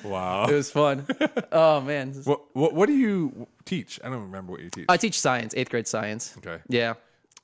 Wow. 0.04 0.46
It 0.48 0.54
was 0.54 0.72
fun. 0.72 1.08
Oh 1.52 1.82
man, 1.82 2.14
What, 2.24 2.42
what 2.56 2.74
what 2.74 2.86
do 2.88 2.94
you 2.94 3.48
teach? 3.66 4.00
I 4.04 4.10
don't 4.10 4.22
remember 4.24 4.52
what 4.52 4.62
you 4.62 4.70
teach. 4.70 4.86
I 4.90 4.98
teach 4.98 5.20
science, 5.20 5.54
eighth 5.58 5.70
grade 5.70 5.88
science. 5.88 6.36
Okay. 6.38 6.60
Yeah. 6.68 6.94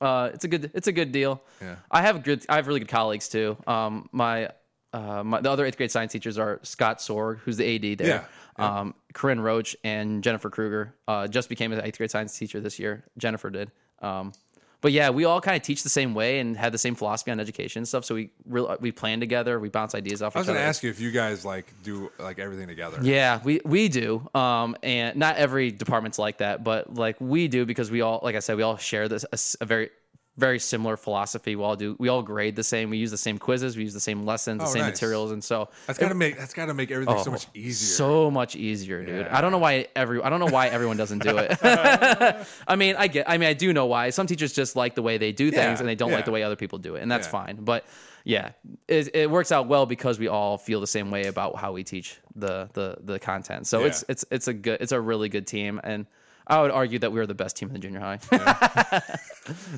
Uh, 0.02 0.32
it's 0.34 0.44
a 0.44 0.48
good 0.48 0.72
it's 0.74 0.88
a 0.88 0.92
good 0.92 1.12
deal. 1.12 1.42
Yeah. 1.62 1.76
I 1.90 2.02
have 2.02 2.24
good 2.24 2.44
I 2.50 2.56
have 2.56 2.68
really 2.68 2.80
good 2.80 2.90
colleagues 2.90 3.30
too. 3.30 3.56
Um, 3.68 4.10
my 4.12 4.50
uh, 4.94 5.24
my, 5.24 5.40
the 5.40 5.50
other 5.50 5.66
eighth 5.66 5.78
grade 5.78 5.92
science 5.92 6.12
teachers 6.12 6.38
are 6.38 6.60
Scott 6.64 6.98
Sorg, 6.98 7.38
who's 7.40 7.58
the 7.58 7.76
AD 7.76 8.00
there. 8.00 8.08
Yeah, 8.08 8.24
yeah. 8.60 8.80
Um, 8.80 8.96
Corinne 9.14 9.40
Roach 9.40 9.78
and 9.84 10.24
Jennifer 10.24 10.50
Kruger 10.50 10.96
uh, 11.08 11.28
just 11.28 11.48
became 11.48 11.72
an 11.72 11.82
eighth 11.82 11.98
grade 11.98 12.12
science 12.12 12.38
teacher 12.38 12.60
this 12.60 12.80
year. 12.80 13.06
Jennifer 13.18 13.50
did. 13.50 13.72
Um, 14.02 14.34
but 14.82 14.92
yeah, 14.92 15.12
we 15.12 15.26
all 15.26 15.40
kind 15.40 15.56
of 15.56 15.62
teach 15.62 15.84
the 15.84 15.90
same 15.90 16.14
way 16.14 16.40
and 16.40 16.58
have 16.58 16.72
the 16.72 16.78
same 16.78 16.96
philosophy 16.96 17.32
on 17.32 17.40
education 17.40 17.82
and 17.82 17.88
stuff. 17.88 18.04
So 18.04 18.16
we 18.16 18.32
really, 18.46 18.76
we 18.80 18.92
plan 18.92 19.20
together. 19.20 19.60
We 19.60 19.70
bounce 19.70 19.94
ideas 19.94 20.22
off 20.22 20.36
I 20.36 20.40
was 20.40 20.48
going 20.48 20.58
to 20.58 20.64
ask 20.64 20.82
you 20.82 20.90
if 20.90 21.00
you 21.00 21.12
guys 21.12 21.46
like 21.46 21.72
do 21.84 22.12
like 22.20 22.40
everything 22.40 22.68
together. 22.68 22.98
Yeah, 23.02 23.40
we 23.44 23.62
we 23.64 23.88
do. 23.88 24.28
Um, 24.34 24.76
and 24.82 25.16
not 25.16 25.38
every 25.38 25.72
department's 25.72 26.18
like 26.18 26.40
that, 26.40 26.64
but 26.64 26.94
like 26.94 27.16
we 27.20 27.48
do 27.48 27.66
because 27.66 27.92
we 27.92 28.02
all, 28.02 28.20
like 28.24 28.36
I 28.36 28.40
said, 28.40 28.58
we 28.58 28.64
all 28.64 28.78
share 28.78 29.08
this 29.08 29.56
a 29.62 29.66
very 29.66 29.92
very 30.38 30.60
similar 30.60 30.96
philosophy. 30.98 31.56
We 31.56 31.64
all 31.64 31.76
do. 31.76 31.96
We 32.00 32.08
all 32.08 32.22
grade 32.24 32.56
the 32.56 32.64
same. 32.64 32.90
We 32.90 32.98
use 32.98 33.12
the 33.12 33.18
same 33.18 33.38
quizzes. 33.38 33.76
We 33.76 33.84
use 33.84 33.94
the 33.94 34.00
same 34.00 34.26
lessons, 34.26 34.60
the 34.60 34.66
Oh, 34.68 34.72
same 34.72 34.84
nice. 34.84 34.94
materials, 34.94 35.32
and 35.32 35.44
so 35.44 35.70
That's 35.88 36.00
got 36.00 36.10
to 36.10 36.16
make 36.16 36.38
that's 36.38 36.54
got 36.54 36.68
to 36.68 36.74
make 36.74 36.90
everything 36.90 37.18
so 37.20 37.30
oh, 37.30 37.32
much 37.34 37.48
easier. 37.54 37.96
so 37.96 38.32
much 38.32 38.56
easier, 38.56 39.04
dude. 39.06 39.26
Yeah. 39.26 39.38
I 39.38 39.42
don't 39.42 39.52
know 39.52 39.58
why 39.58 39.88
every 39.96 40.22
I 40.22 40.30
don't 40.30 40.40
know 40.40 40.48
why 40.48 40.68
everyone 40.70 40.98
doesn't 40.98 41.20
do 41.24 41.38
it. 41.38 41.58
I 42.68 42.76
mean, 42.78 42.96
I 42.98 43.08
get. 43.08 43.30
I 43.30 43.38
mean, 43.38 43.50
I 43.50 43.54
do 43.54 43.74
know 43.74 43.86
why. 43.88 44.10
Some 44.12 44.26
teachers 44.28 44.54
just 44.54 44.76
like 44.76 44.96
the 44.96 45.02
way 45.02 45.18
they 45.18 45.32
do 45.32 45.52
things, 45.52 45.58
Yeah, 45.58 45.80
and 45.80 45.88
they 45.88 45.96
don't 45.96 46.10
yeah. 46.10 46.16
like 46.16 46.26
the 46.26 46.32
way 46.32 46.44
other 46.44 46.56
people 46.56 46.80
do 46.80 46.96
it, 46.96 47.02
and 47.02 47.12
that's 47.12 47.28
fine. 47.28 47.58
But 47.58 47.86
yeah, 48.24 48.52
it, 48.88 49.14
it 49.16 49.30
works 49.30 49.52
out 49.52 49.68
well 49.68 49.86
because 49.86 50.18
we 50.20 50.28
all 50.28 50.58
feel 50.58 50.80
the 50.80 50.88
same 50.88 51.12
way 51.12 51.26
about 51.26 51.56
how 51.58 51.74
we 51.74 51.84
teach 51.84 52.18
the 52.36 52.70
the 52.74 52.98
the 53.04 53.20
content. 53.20 53.68
So 53.68 53.84
it's 53.84 54.06
it's 54.08 54.24
it's 54.32 54.48
a 54.48 54.54
good 54.54 54.80
it's 54.80 54.92
a 54.94 55.02
really 55.02 55.28
good 55.28 55.46
team, 55.48 55.82
and 55.84 56.06
I 56.48 56.62
would 56.62 56.72
argue 56.72 57.00
that 57.00 57.12
we 57.12 57.20
are 57.20 57.26
the 57.26 57.34
best 57.36 57.56
team 57.56 57.70
in 57.70 57.74
the 57.74 57.80
junior 57.80 58.00
high. 58.00 58.20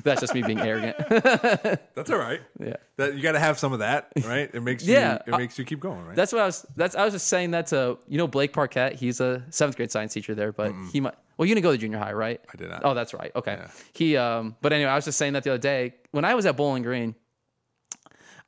that's 0.02 0.20
just 0.20 0.34
me 0.34 0.42
being 0.42 0.60
arrogant. 0.60 0.96
That's 1.94 2.10
all 2.10 2.18
right. 2.18 2.40
Yeah. 2.58 2.76
That 2.96 3.14
you 3.14 3.22
got 3.22 3.32
to 3.32 3.38
have 3.40 3.58
some 3.58 3.72
of 3.72 3.78
that, 3.80 4.08
right? 4.24 4.50
It 4.52 4.62
makes 4.62 4.84
you 4.84 4.94
Yeah, 4.94 5.18
it 5.26 5.32
I- 5.34 5.38
makes 5.38 5.58
you 5.58 5.64
keep 5.64 5.80
going, 5.80 6.04
right? 6.04 6.16
That's 6.16 6.32
what 6.32 6.42
I 6.42 6.46
was. 6.46 6.66
That's 6.76 6.94
I 6.94 7.04
was 7.04 7.12
just 7.14 7.28
saying 7.28 7.52
that 7.52 7.68
to 7.68 7.98
you 8.08 8.18
know 8.18 8.26
Blake 8.26 8.52
Parquette. 8.52 8.94
He's 8.94 9.20
a 9.20 9.42
seventh 9.50 9.76
grade 9.76 9.90
science 9.90 10.12
teacher 10.12 10.34
there, 10.34 10.52
but 10.52 10.72
he 10.92 11.00
might. 11.00 11.14
Well, 11.36 11.46
you 11.48 11.54
didn't 11.54 11.64
go 11.64 11.72
to 11.72 11.78
junior 11.78 11.98
high, 11.98 12.12
right? 12.12 12.40
I 12.52 12.56
did 12.56 12.70
not. 12.70 12.82
Oh, 12.84 12.94
that's 12.94 13.12
right. 13.14 13.32
Okay. 13.34 13.54
Yeah. 13.60 13.68
He. 13.92 14.16
Um. 14.16 14.56
But 14.60 14.72
anyway, 14.72 14.90
I 14.90 14.94
was 14.96 15.04
just 15.04 15.18
saying 15.18 15.32
that 15.34 15.44
the 15.44 15.50
other 15.50 15.58
day 15.58 15.94
when 16.12 16.24
I 16.24 16.34
was 16.34 16.46
at 16.46 16.56
Bowling 16.56 16.82
Green. 16.82 17.14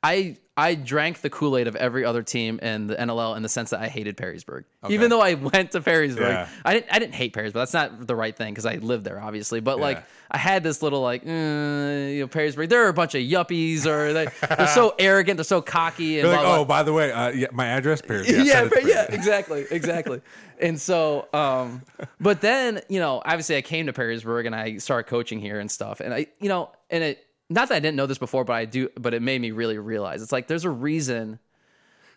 I 0.03 0.37
I 0.55 0.73
drank 0.75 1.21
the 1.21 1.29
Kool 1.29 1.55
Aid 1.57 1.67
of 1.67 1.75
every 1.75 2.03
other 2.03 2.23
team 2.23 2.57
in 2.59 2.87
the 2.87 2.95
NLL 2.95 3.35
in 3.37 3.43
the 3.43 3.49
sense 3.49 3.69
that 3.71 3.79
I 3.79 3.87
hated 3.87 4.17
Perrysburg. 4.17 4.63
Even 4.89 5.09
though 5.11 5.21
I 5.21 5.35
went 5.35 5.71
to 5.73 5.81
Perrysburg, 5.81 6.19
Yeah. 6.19 6.47
I 6.65 6.73
didn't 6.73 6.85
I 6.91 6.99
didn't 6.99 7.13
hate 7.15 7.33
Perrysburg. 7.33 7.53
That's 7.53 7.73
not 7.73 8.07
the 8.07 8.15
right 8.15 8.35
thing 8.35 8.53
because 8.53 8.65
I 8.65 8.75
lived 8.75 9.03
there, 9.03 9.19
obviously. 9.19 9.59
But 9.59 9.79
like 9.79 10.03
I 10.31 10.37
had 10.37 10.63
this 10.63 10.81
little 10.81 11.01
like 11.01 11.23
uh, 11.23 11.29
you 11.29 12.21
know 12.21 12.27
Perrysburg. 12.27 12.69
They're 12.69 12.87
a 12.89 12.93
bunch 12.93 13.15
of 13.15 13.21
yuppies, 13.21 13.85
or 13.85 14.13
they, 14.13 14.27
they're 14.55 14.67
so 14.67 14.93
arrogant, 14.99 15.37
they're 15.37 15.43
so 15.43 15.61
cocky, 15.61 16.19
and 16.19 16.27
like, 16.29 16.39
blah, 16.39 16.47
blah. 16.47 16.57
oh, 16.59 16.65
by 16.65 16.83
the 16.83 16.93
way, 16.93 17.11
uh, 17.11 17.29
yeah, 17.29 17.47
my 17.51 17.65
address, 17.67 18.01
Paris. 18.01 18.27
yeah, 18.29 18.43
send 18.43 18.67
it 18.67 18.69
to 18.69 18.81
but- 18.81 18.85
yeah, 18.85 19.05
exactly, 19.09 19.65
exactly. 19.71 20.21
and 20.59 20.79
so, 20.81 21.27
um, 21.33 21.81
but 22.19 22.41
then 22.41 22.81
you 22.89 22.99
know, 22.99 23.21
obviously, 23.25 23.57
I 23.57 23.61
came 23.61 23.85
to 23.87 23.93
Perrysburg 23.93 24.45
and 24.45 24.55
I 24.55 24.77
started 24.77 25.07
coaching 25.09 25.39
here 25.39 25.59
and 25.59 25.69
stuff, 25.71 25.99
and 25.99 26.13
I, 26.13 26.27
you 26.39 26.49
know, 26.49 26.71
and 26.89 27.03
it 27.03 27.26
not 27.49 27.69
that 27.69 27.75
I 27.75 27.79
didn't 27.79 27.95
know 27.95 28.05
this 28.05 28.17
before, 28.17 28.43
but 28.43 28.53
I 28.53 28.65
do, 28.65 28.89
but 28.95 29.13
it 29.13 29.21
made 29.21 29.41
me 29.41 29.51
really 29.51 29.77
realize 29.77 30.21
it's 30.21 30.31
like 30.31 30.47
there's 30.47 30.65
a 30.65 30.69
reason, 30.69 31.39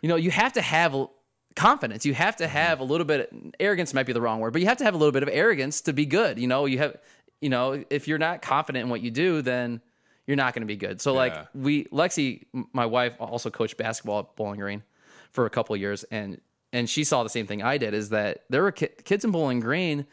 you 0.01 0.09
know, 0.09 0.15
you 0.15 0.31
have 0.31 0.53
to 0.53 0.61
have 0.61 0.95
confidence, 1.55 2.05
you 2.05 2.13
have 2.13 2.35
to 2.37 2.45
mm-hmm. 2.45 2.53
have 2.53 2.79
a 2.79 2.83
little 2.83 3.05
bit 3.05 3.33
arrogance 3.59 3.93
might 3.93 4.05
be 4.05 4.13
the 4.13 4.21
wrong 4.21 4.39
word, 4.39 4.51
but 4.51 4.61
you 4.61 4.67
have 4.67 4.77
to 4.77 4.83
have 4.83 4.93
a 4.93 4.97
little 4.97 5.11
bit 5.11 5.23
of 5.23 5.29
arrogance 5.29 5.81
to 5.81 5.93
be 5.93 6.05
good. 6.05 6.39
You 6.39 6.47
know, 6.47 6.65
you 6.65 6.79
have, 6.79 6.97
you 7.39 7.49
know, 7.49 7.83
if 7.89 8.07
you're 8.07 8.17
not 8.17 8.41
confident 8.41 8.83
in 8.83 8.89
what 8.89 9.01
you 9.01 9.11
do, 9.11 9.41
then 9.41 9.81
you're 10.27 10.37
not 10.37 10.53
going 10.53 10.61
to 10.61 10.67
be 10.67 10.77
good. 10.77 11.01
So 11.01 11.13
like 11.13 11.35
we 11.53 11.85
Lexi, 11.85 12.45
my 12.73 12.85
wife, 12.85 13.15
also 13.19 13.49
coached 13.49 13.77
basketball 13.77 14.19
at 14.19 14.35
Bowling 14.35 14.59
Green 14.59 14.83
for 15.31 15.45
a 15.45 15.49
couple 15.49 15.73
of 15.73 15.81
years, 15.81 16.03
and 16.05 16.39
and 16.73 16.89
she 16.89 17.03
saw 17.03 17.23
the 17.23 17.29
same 17.29 17.47
thing 17.47 17.63
I 17.63 17.77
did. 17.77 17.93
Is 17.93 18.09
that 18.09 18.43
there 18.49 18.61
were 18.61 18.71
ki- 18.71 18.89
kids 19.03 19.25
in 19.25 19.31
Bowling 19.31 19.59
Green. 19.59 20.05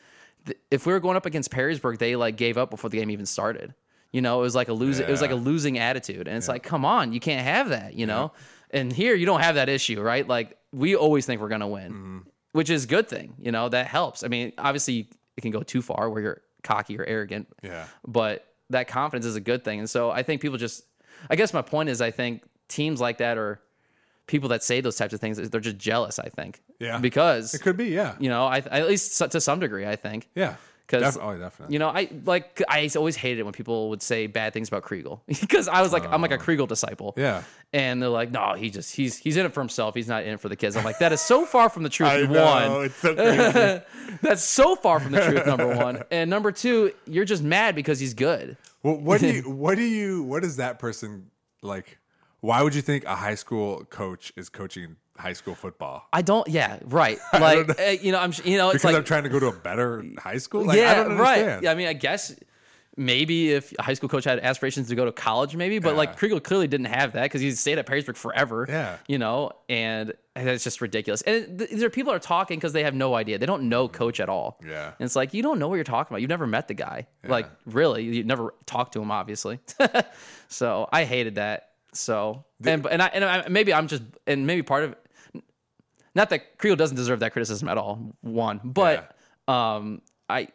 th- 0.46 0.58
If 0.70 0.86
we 0.86 0.92
were 0.92 1.00
going 1.00 1.16
up 1.16 1.26
against 1.26 1.50
Perrysburg, 1.50 1.98
they 1.98 2.16
like 2.16 2.36
gave 2.36 2.56
up 2.56 2.70
before 2.70 2.90
the 2.90 2.98
game 2.98 3.10
even 3.10 3.26
started. 3.26 3.74
You 4.12 4.20
know, 4.22 4.38
it 4.40 4.42
was 4.42 4.54
like 4.54 4.68
a 4.68 4.72
losing 4.72 5.06
it 5.06 5.10
was 5.10 5.20
like 5.20 5.30
a 5.30 5.34
losing 5.36 5.78
attitude. 5.78 6.28
And 6.28 6.36
it's 6.36 6.48
like, 6.48 6.62
come 6.62 6.84
on, 6.84 7.12
you 7.12 7.20
can't 7.20 7.44
have 7.44 7.68
that, 7.70 7.94
you 7.94 8.06
know? 8.06 8.32
And 8.70 8.92
here 8.92 9.14
you 9.14 9.26
don't 9.26 9.40
have 9.40 9.54
that 9.56 9.68
issue, 9.68 10.00
right? 10.00 10.26
Like 10.26 10.56
we 10.72 10.96
always 10.96 11.26
think 11.26 11.40
we're 11.40 11.48
gonna 11.48 11.68
win. 11.68 11.92
Mm-hmm. 11.92 12.18
Which 12.52 12.70
is 12.70 12.84
a 12.84 12.86
good 12.88 13.08
thing, 13.08 13.34
you 13.38 13.52
know, 13.52 13.68
that 13.68 13.86
helps. 13.86 14.24
I 14.24 14.28
mean, 14.28 14.52
obviously 14.58 15.08
it 15.36 15.42
can 15.42 15.50
go 15.50 15.62
too 15.62 15.82
far 15.82 16.08
where 16.10 16.22
you're 16.22 16.40
cocky 16.64 16.98
or 16.98 17.04
arrogant 17.04 17.46
Yeah. 17.62 17.84
but 18.06 18.44
that 18.70 18.88
confidence 18.88 19.24
is 19.26 19.36
a 19.36 19.40
good 19.40 19.64
thing. 19.64 19.78
And 19.78 19.88
so 19.88 20.10
I 20.10 20.22
think 20.22 20.40
people 20.42 20.58
just, 20.58 20.84
I 21.30 21.36
guess 21.36 21.54
my 21.54 21.62
point 21.62 21.88
is, 21.88 22.00
I 22.00 22.10
think 22.10 22.42
teams 22.68 23.00
like 23.00 23.18
that 23.18 23.38
or 23.38 23.60
people 24.26 24.48
that 24.50 24.62
say 24.62 24.80
those 24.80 24.96
types 24.96 25.14
of 25.14 25.20
things, 25.20 25.38
they're 25.50 25.60
just 25.60 25.78
jealous. 25.78 26.18
I 26.18 26.28
think, 26.28 26.60
Yeah. 26.78 26.98
because 26.98 27.54
It 27.54 27.60
could 27.62 27.76
be, 27.76 27.86
yeah. 27.86 28.14
you 28.18 28.28
know, 28.28 28.46
I 28.46 28.58
at 28.58 28.86
least 28.88 29.18
to 29.30 29.40
some 29.40 29.60
degree, 29.60 29.86
I 29.86 29.96
think, 29.96 30.28
Yeah. 30.34 30.56
'Cause, 30.88 31.02
Def- 31.16 31.22
oh, 31.22 31.36
definitely. 31.36 31.74
you 31.74 31.78
know, 31.78 31.88
I 31.88 32.08
like 32.24 32.62
I 32.68 32.88
always 32.96 33.14
hated 33.14 33.40
it 33.40 33.42
when 33.44 33.52
people 33.52 33.90
would 33.90 34.00
say 34.02 34.26
bad 34.26 34.52
things 34.54 34.68
about 34.68 34.82
Kriegel 34.84 35.20
because 35.26 35.68
I 35.68 35.82
was 35.82 35.92
like, 35.92 36.04
I'm 36.10 36.22
like 36.22 36.30
a 36.30 36.36
oh. 36.36 36.38
Kriegel 36.38 36.66
disciple, 36.66 37.12
Oh. 37.16 37.20
Yeah. 37.20 37.42
and 37.74 38.00
they're 38.02 38.08
like, 38.08 38.30
no, 38.30 38.54
he 38.54 38.70
just 38.70 38.94
he's 38.96 39.16
he's 39.18 39.36
in 39.36 39.44
it 39.44 39.52
for 39.52 39.60
himself. 39.60 39.94
He's 39.94 40.08
not 40.08 40.22
in 40.24 40.30
it 40.34 40.40
for 40.40 40.48
the 40.48 40.56
kids. 40.56 40.76
I'm 40.76 40.84
like, 40.84 40.98
that 41.00 41.12
is 41.12 41.20
so 41.20 41.44
far 41.44 41.68
from 41.68 41.82
the 41.82 41.90
truth. 41.90 42.08
I 42.08 42.22
one, 42.22 42.32
know. 42.32 42.80
It's 42.80 42.96
so 42.96 43.14
crazy. 43.14 43.82
that's 44.22 44.42
so 44.42 44.74
far 44.76 44.98
from 44.98 45.12
the 45.12 45.20
truth. 45.20 45.46
Number 45.46 45.76
one, 45.76 46.02
and 46.10 46.30
number 46.30 46.50
two, 46.52 46.92
you're 47.06 47.26
just 47.26 47.42
mad 47.42 47.74
because 47.74 48.00
he's 48.00 48.14
good. 48.14 48.56
well, 48.82 48.96
what 48.96 49.20
do 49.20 49.26
you, 49.32 49.42
what 49.42 49.76
do 49.76 49.82
you, 49.84 50.22
what 50.22 50.42
is 50.42 50.56
that 50.56 50.78
person 50.78 51.30
like? 51.62 51.98
Why 52.40 52.62
would 52.62 52.74
you 52.74 52.82
think 52.82 53.04
a 53.04 53.16
high 53.16 53.34
school 53.34 53.84
coach 53.90 54.32
is 54.36 54.48
coaching 54.48 54.96
high 55.18 55.32
school 55.32 55.54
football? 55.54 56.06
I 56.12 56.22
don't. 56.22 56.46
Yeah, 56.48 56.78
right. 56.84 57.18
Like 57.32 57.78
uh, 57.80 57.82
you 58.00 58.12
know, 58.12 58.18
I'm. 58.18 58.32
You 58.44 58.58
know, 58.58 58.70
it's 58.70 58.82
Because 58.82 58.84
like 58.84 58.96
I'm 58.96 59.04
trying 59.04 59.24
to 59.24 59.28
go 59.28 59.38
to 59.38 59.46
a 59.48 59.52
better 59.52 60.04
high 60.18 60.38
school? 60.38 60.64
Like, 60.64 60.78
I 60.78 60.82
yeah, 60.82 61.02
right. 61.02 61.62
Yeah, 61.62 61.70
I 61.70 61.74
mean, 61.74 61.88
I 61.88 61.92
guess 61.92 62.34
maybe 62.98 63.52
if 63.52 63.72
a 63.78 63.82
high 63.82 63.94
school 63.94 64.08
coach 64.08 64.24
had 64.24 64.40
aspirations 64.40 64.88
to 64.88 64.94
go 64.96 65.04
to 65.04 65.12
college, 65.12 65.54
maybe, 65.54 65.78
but 65.78 65.94
like 65.94 66.18
Kriegel 66.18 66.42
clearly 66.42 66.66
didn't 66.66 66.86
have 66.86 67.12
that 67.12 67.22
because 67.22 67.40
he 67.40 67.52
stayed 67.52 67.78
at 67.78 67.86
Perrysburg 67.86 68.16
forever. 68.16 68.66
Yeah. 68.68 68.96
you 69.06 69.18
know, 69.18 69.52
and 69.68 70.12
it's 70.34 70.64
just 70.64 70.80
ridiculous. 70.80 71.22
And 71.22 71.60
th- 71.60 71.70
there 71.70 71.86
are 71.86 71.90
people 71.90 72.12
are 72.12 72.18
talking 72.18 72.58
because 72.58 72.72
they 72.72 72.82
have 72.82 72.94
no 72.94 73.14
idea. 73.14 73.38
They 73.38 73.46
don't 73.46 73.68
know 73.68 73.88
coach 73.88 74.18
at 74.18 74.28
all. 74.28 74.58
Yeah. 74.66 74.86
and 74.98 75.06
it's 75.06 75.14
like 75.16 75.32
you 75.32 75.42
don't 75.42 75.60
know 75.60 75.68
what 75.68 75.76
you're 75.76 75.84
talking 75.84 76.12
about. 76.12 76.20
You've 76.22 76.28
never 76.28 76.46
met 76.46 76.66
the 76.68 76.74
guy. 76.74 77.06
Like 77.24 77.46
really, 77.66 78.02
you 78.02 78.24
never 78.24 78.52
talked 78.66 78.94
to 78.94 79.00
him, 79.02 79.10
obviously. 79.12 79.60
so 80.48 80.88
I 80.92 81.04
hated 81.04 81.36
that. 81.36 81.70
So 81.92 82.44
and 82.64 82.84
and 82.86 83.00
I 83.02 83.06
and 83.06 83.24
I, 83.24 83.48
maybe 83.48 83.72
I'm 83.72 83.86
just 83.86 84.02
and 84.26 84.46
maybe 84.46 84.62
part 84.62 84.84
of 84.84 84.96
not 86.18 86.30
that 86.30 86.58
Kriegel 86.58 86.76
doesn't 86.76 86.96
deserve 86.96 87.20
that 87.20 87.32
criticism 87.32 87.68
at 87.68 87.78
all. 87.78 88.14
One, 88.20 88.60
but 88.64 89.16
um, 89.46 90.02
I 90.28 90.48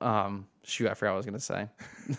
um, 0.00 0.46
shoot, 0.64 0.88
I 0.88 0.94
forgot 0.94 1.10
what 1.10 1.14
I 1.14 1.16
was 1.18 1.26
gonna 1.26 1.38
say. 1.38 1.68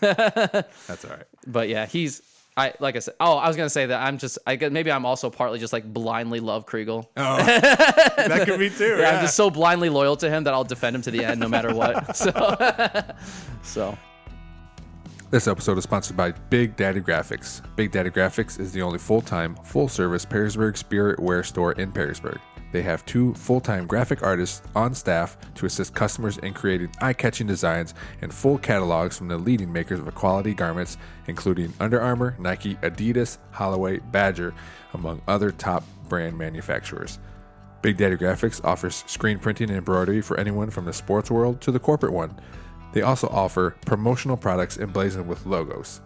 That's 0.86 1.04
all 1.04 1.10
right. 1.10 1.24
But 1.46 1.68
yeah, 1.68 1.86
he's 1.86 2.22
I 2.56 2.72
like 2.78 2.94
I 2.94 3.00
said. 3.00 3.14
Oh, 3.18 3.36
I 3.36 3.48
was 3.48 3.56
gonna 3.56 3.68
say 3.68 3.86
that 3.86 4.00
I'm 4.00 4.18
just 4.18 4.38
I 4.46 4.54
guess 4.56 4.70
maybe 4.70 4.92
I'm 4.92 5.04
also 5.04 5.28
partly 5.28 5.58
just 5.58 5.72
like 5.72 5.92
blindly 5.92 6.38
love 6.38 6.66
Kriegel. 6.66 7.06
Oh, 7.16 7.36
that 7.44 8.42
could 8.46 8.60
be 8.60 8.70
too. 8.70 8.90
Yeah, 8.90 8.98
Yeah, 8.98 9.10
I'm 9.16 9.22
just 9.22 9.36
so 9.36 9.50
blindly 9.50 9.88
loyal 9.88 10.16
to 10.16 10.30
him 10.30 10.44
that 10.44 10.54
I'll 10.54 10.64
defend 10.64 10.94
him 10.94 11.02
to 11.02 11.10
the 11.10 11.24
end 11.24 11.40
no 11.40 11.48
matter 11.48 11.74
what. 11.74 12.16
So, 12.20 12.32
so 13.62 13.98
This 15.30 15.46
episode 15.46 15.78
is 15.78 15.84
sponsored 15.84 16.16
by 16.16 16.32
Big 16.32 16.74
Daddy 16.74 17.00
Graphics. 17.00 17.62
Big 17.76 17.92
Daddy 17.92 18.10
Graphics 18.10 18.58
is 18.58 18.72
the 18.72 18.82
only 18.82 18.98
full 18.98 19.20
time, 19.20 19.54
full 19.62 19.86
service 19.86 20.26
Perrysburg 20.26 20.76
Spirit 20.76 21.20
Wear 21.20 21.44
store 21.44 21.70
in 21.74 21.92
Perrysburg. 21.92 22.40
They 22.72 22.82
have 22.82 23.06
two 23.06 23.32
full 23.34 23.60
time 23.60 23.86
graphic 23.86 24.24
artists 24.24 24.60
on 24.74 24.92
staff 24.92 25.36
to 25.54 25.66
assist 25.66 25.94
customers 25.94 26.38
in 26.38 26.52
creating 26.52 26.90
eye 27.00 27.12
catching 27.12 27.46
designs 27.46 27.94
and 28.22 28.34
full 28.34 28.58
catalogs 28.58 29.16
from 29.16 29.28
the 29.28 29.38
leading 29.38 29.72
makers 29.72 30.00
of 30.00 30.12
quality 30.16 30.52
garments, 30.52 30.96
including 31.28 31.72
Under 31.78 32.00
Armour, 32.00 32.34
Nike, 32.40 32.74
Adidas, 32.82 33.38
Holloway, 33.52 34.00
Badger, 34.10 34.52
among 34.94 35.22
other 35.28 35.52
top 35.52 35.84
brand 36.08 36.36
manufacturers. 36.36 37.20
Big 37.82 37.96
Daddy 37.96 38.16
Graphics 38.16 38.62
offers 38.64 39.04
screen 39.06 39.38
printing 39.38 39.70
and 39.70 39.78
embroidery 39.78 40.22
for 40.22 40.40
anyone 40.40 40.70
from 40.70 40.86
the 40.86 40.92
sports 40.92 41.30
world 41.30 41.60
to 41.60 41.70
the 41.70 41.78
corporate 41.78 42.12
one. 42.12 42.36
They 42.92 43.02
also 43.02 43.28
offer 43.28 43.76
promotional 43.86 44.36
products 44.36 44.78
emblazoned 44.78 45.28
with 45.28 45.46
logos. 45.46 46.00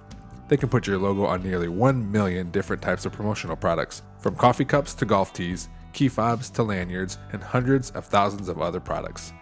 They 0.49 0.57
can 0.57 0.69
put 0.69 0.87
your 0.87 0.99
logo 0.99 1.25
on 1.25 1.43
nearly 1.43 1.69
1 1.69 2.13
million 2.13 2.51
different 2.51 2.83
types 2.83 3.07
of 3.07 3.13
promotional 3.13 3.57
products, 3.57 4.03
from 4.19 4.37
coffee 4.37 4.65
cups 4.65 4.93
to 4.95 5.07
golf 5.07 5.33
tees, 5.33 5.69
key 5.93 6.09
fobs 6.09 6.51
to 6.51 6.63
lanyards, 6.63 7.19
and 7.33 7.43
hundreds 7.43 7.91
of 7.93 8.05
thousands 8.05 8.49
of 8.49 8.61
other 8.61 8.81
products. 8.81 9.33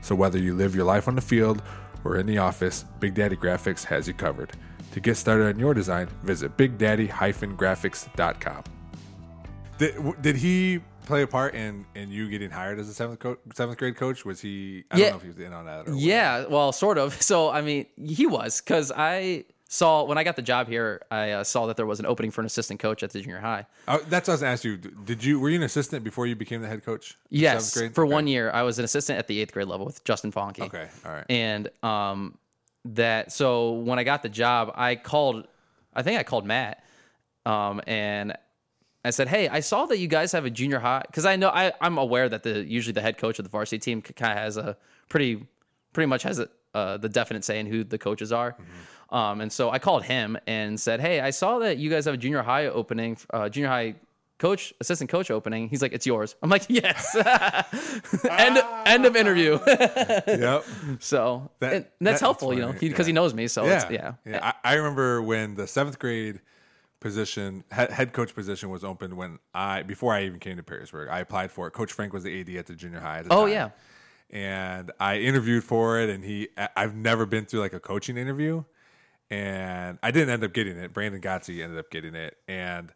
So 0.00 0.14
whether 0.14 0.38
you 0.38 0.54
live 0.54 0.74
your 0.74 0.84
life 0.84 1.08
on 1.08 1.16
the 1.16 1.20
field 1.20 1.62
or 2.04 2.16
in 2.16 2.26
the 2.26 2.38
office, 2.38 2.84
Big 3.00 3.14
Daddy 3.14 3.36
Graphics 3.36 3.84
has 3.84 4.06
you 4.06 4.14
covered. 4.14 4.52
To 4.92 5.00
get 5.00 5.16
started 5.16 5.46
on 5.46 5.58
your 5.58 5.74
design, 5.74 6.08
visit 6.22 6.56
bigdaddy-graphics.com. 6.56 8.64
Did, 9.78 10.22
did 10.22 10.36
he 10.36 10.80
play 11.06 11.22
a 11.22 11.26
part 11.26 11.54
in, 11.54 11.84
in 11.94 12.10
you 12.10 12.28
getting 12.28 12.50
hired 12.50 12.78
as 12.78 12.88
a 12.88 12.94
seventh 12.94 13.18
co- 13.20 13.38
seventh 13.54 13.78
grade 13.78 13.96
coach? 13.96 14.24
Was 14.24 14.40
he? 14.40 14.84
I 14.90 14.98
Yeah. 14.98 15.04
don't 15.04 15.12
know 15.12 15.16
if 15.16 15.22
he 15.22 15.28
was 15.28 15.38
in 15.38 15.52
on 15.52 15.66
that. 15.66 15.88
Or 15.88 15.94
yeah, 15.94 16.46
well, 16.46 16.72
sort 16.72 16.98
of. 16.98 17.14
So 17.22 17.50
I 17.50 17.60
mean, 17.62 17.86
he 17.96 18.26
was 18.26 18.60
because 18.60 18.92
I 18.94 19.44
saw 19.68 20.04
when 20.04 20.18
I 20.18 20.24
got 20.24 20.36
the 20.36 20.42
job 20.42 20.68
here, 20.68 21.00
I 21.10 21.30
uh, 21.30 21.44
saw 21.44 21.66
that 21.66 21.76
there 21.76 21.86
was 21.86 21.98
an 21.98 22.04
opening 22.06 22.30
for 22.30 22.42
an 22.42 22.46
assistant 22.46 22.78
coach 22.78 23.02
at 23.02 23.10
the 23.10 23.20
junior 23.20 23.38
high. 23.40 23.66
Oh, 23.88 23.98
that's 24.08 24.28
what 24.28 24.32
I 24.32 24.34
was 24.34 24.40
going 24.42 24.48
to 24.48 24.52
ask 24.52 24.64
you. 24.64 24.76
Did 24.76 25.24
you 25.24 25.40
were 25.40 25.48
you 25.48 25.56
an 25.56 25.62
assistant 25.62 26.04
before 26.04 26.26
you 26.26 26.36
became 26.36 26.60
the 26.60 26.68
head 26.68 26.84
coach? 26.84 27.16
Yes, 27.30 27.72
for 27.74 28.04
Okay. 28.04 28.12
one 28.12 28.26
year, 28.26 28.50
I 28.50 28.62
was 28.62 28.78
an 28.78 28.84
assistant 28.84 29.18
at 29.18 29.28
the 29.28 29.40
eighth 29.40 29.52
grade 29.52 29.68
level 29.68 29.86
with 29.86 30.04
Justin 30.04 30.30
Fonke. 30.32 30.60
Okay, 30.60 30.88
all 31.06 31.12
right. 31.12 31.24
And 31.30 31.70
um, 31.82 32.36
that 32.84 33.32
so 33.32 33.72
when 33.72 33.98
I 33.98 34.04
got 34.04 34.22
the 34.22 34.28
job, 34.28 34.72
I 34.74 34.94
called. 34.96 35.46
I 35.94 36.02
think 36.02 36.18
I 36.18 36.22
called 36.22 36.46
Matt, 36.46 36.82
um, 37.46 37.80
and 37.86 38.34
I 39.04 39.10
said, 39.10 39.28
"Hey, 39.28 39.48
I 39.48 39.60
saw 39.60 39.86
that 39.86 39.98
you 39.98 40.06
guys 40.08 40.32
have 40.32 40.44
a 40.44 40.50
junior 40.50 40.78
high 40.78 41.02
because 41.06 41.24
I 41.26 41.36
know 41.36 41.48
I, 41.48 41.72
I'm 41.80 41.98
aware 41.98 42.28
that 42.28 42.42
the 42.44 42.64
usually 42.64 42.92
the 42.92 43.00
head 43.00 43.18
coach 43.18 43.38
of 43.38 43.44
the 43.44 43.50
varsity 43.50 43.78
team 43.78 44.00
kind 44.02 44.32
of 44.32 44.38
has 44.38 44.56
a 44.56 44.76
pretty 45.08 45.44
pretty 45.92 46.06
much 46.06 46.22
has 46.22 46.38
a, 46.38 46.48
uh, 46.74 46.96
the 46.98 47.08
definite 47.08 47.44
say 47.44 47.58
in 47.58 47.66
who 47.66 47.84
the 47.84 47.98
coaches 47.98 48.32
are." 48.32 48.56
Um, 49.10 49.40
and 49.42 49.52
so 49.52 49.70
I 49.70 49.78
called 49.78 50.04
him 50.04 50.38
and 50.46 50.78
said, 50.80 51.00
"Hey, 51.00 51.20
I 51.20 51.30
saw 51.30 51.58
that 51.58 51.78
you 51.78 51.90
guys 51.90 52.04
have 52.06 52.14
a 52.14 52.16
junior 52.16 52.42
high 52.42 52.66
opening, 52.66 53.16
uh, 53.32 53.48
junior 53.48 53.68
high 53.68 53.94
coach, 54.38 54.72
assistant 54.80 55.10
coach 55.10 55.30
opening." 55.30 55.68
He's 55.68 55.82
like, 55.82 55.92
"It's 55.92 56.06
yours." 56.06 56.34
I'm 56.42 56.48
like, 56.48 56.64
"Yes." 56.68 57.14
end 58.30 58.58
end 58.86 59.04
of 59.04 59.16
interview. 59.16 59.58
yep. 59.66 60.64
So 61.00 61.50
That- 61.58 61.72
and 61.74 61.84
that's 61.84 61.94
that's 62.00 62.20
helpful, 62.20 62.54
you 62.54 62.60
know, 62.60 62.72
because 62.72 63.06
he, 63.06 63.12
yeah. 63.12 63.14
knows 63.16 63.34
me. 63.34 63.48
So 63.48 63.64
Yeah, 63.66 63.82
it's, 63.82 63.90
yeah, 63.90 64.12
yeah. 64.24 64.52
I, 64.64 64.72
I 64.72 64.74
remember 64.74 65.20
when 65.22 65.56
the 65.56 65.66
seventh 65.66 65.98
grade 65.98 66.40
position, 67.02 67.64
head, 67.70 68.14
coach 68.14 68.34
position, 68.34 68.70
was 68.70 68.82
open 68.84 69.16
when 69.16 69.38
I 69.54 69.82
before 69.82 70.14
I 70.14 70.24
even 70.24 70.38
came 70.38 70.56
to 70.56 70.62
Perrysburg. 70.62 71.10
I 71.10 71.20
applied 71.20 71.52
for 71.52 71.66
it. 71.66 71.72
Coach 71.72 71.92
Frank 71.92 72.14
was 72.14 72.22
the 72.24 72.40
AD 72.40 72.48
at 72.56 72.66
the 72.66 72.74
junior 72.74 73.00
high. 73.00 73.22
The 73.22 73.32
Oh, 73.34 73.42
time. 73.42 73.52
yeah. 73.52 73.68
and 74.30 74.90
I 74.98 75.18
interviewed 75.18 75.64
for 75.64 76.00
it, 76.00 76.08
and 76.08 76.24
he. 76.24 76.48
I've 76.76 76.94
never 76.94 77.26
been 77.26 77.44
through 77.44 77.60
like 77.60 77.74
a 77.74 77.80
coaching 77.80 78.16
interview, 78.16 78.64
and 79.30 79.98
I 80.02 80.10
didn't 80.10 80.30
end 80.30 80.44
up 80.44 80.52
getting 80.52 80.76
it. 80.78 80.92
Brandon 80.92 81.20
Gotzi 81.20 81.62
ended 81.62 81.78
up 81.78 81.90
getting 81.90 82.14
it, 82.14 82.36
and. 82.48 82.92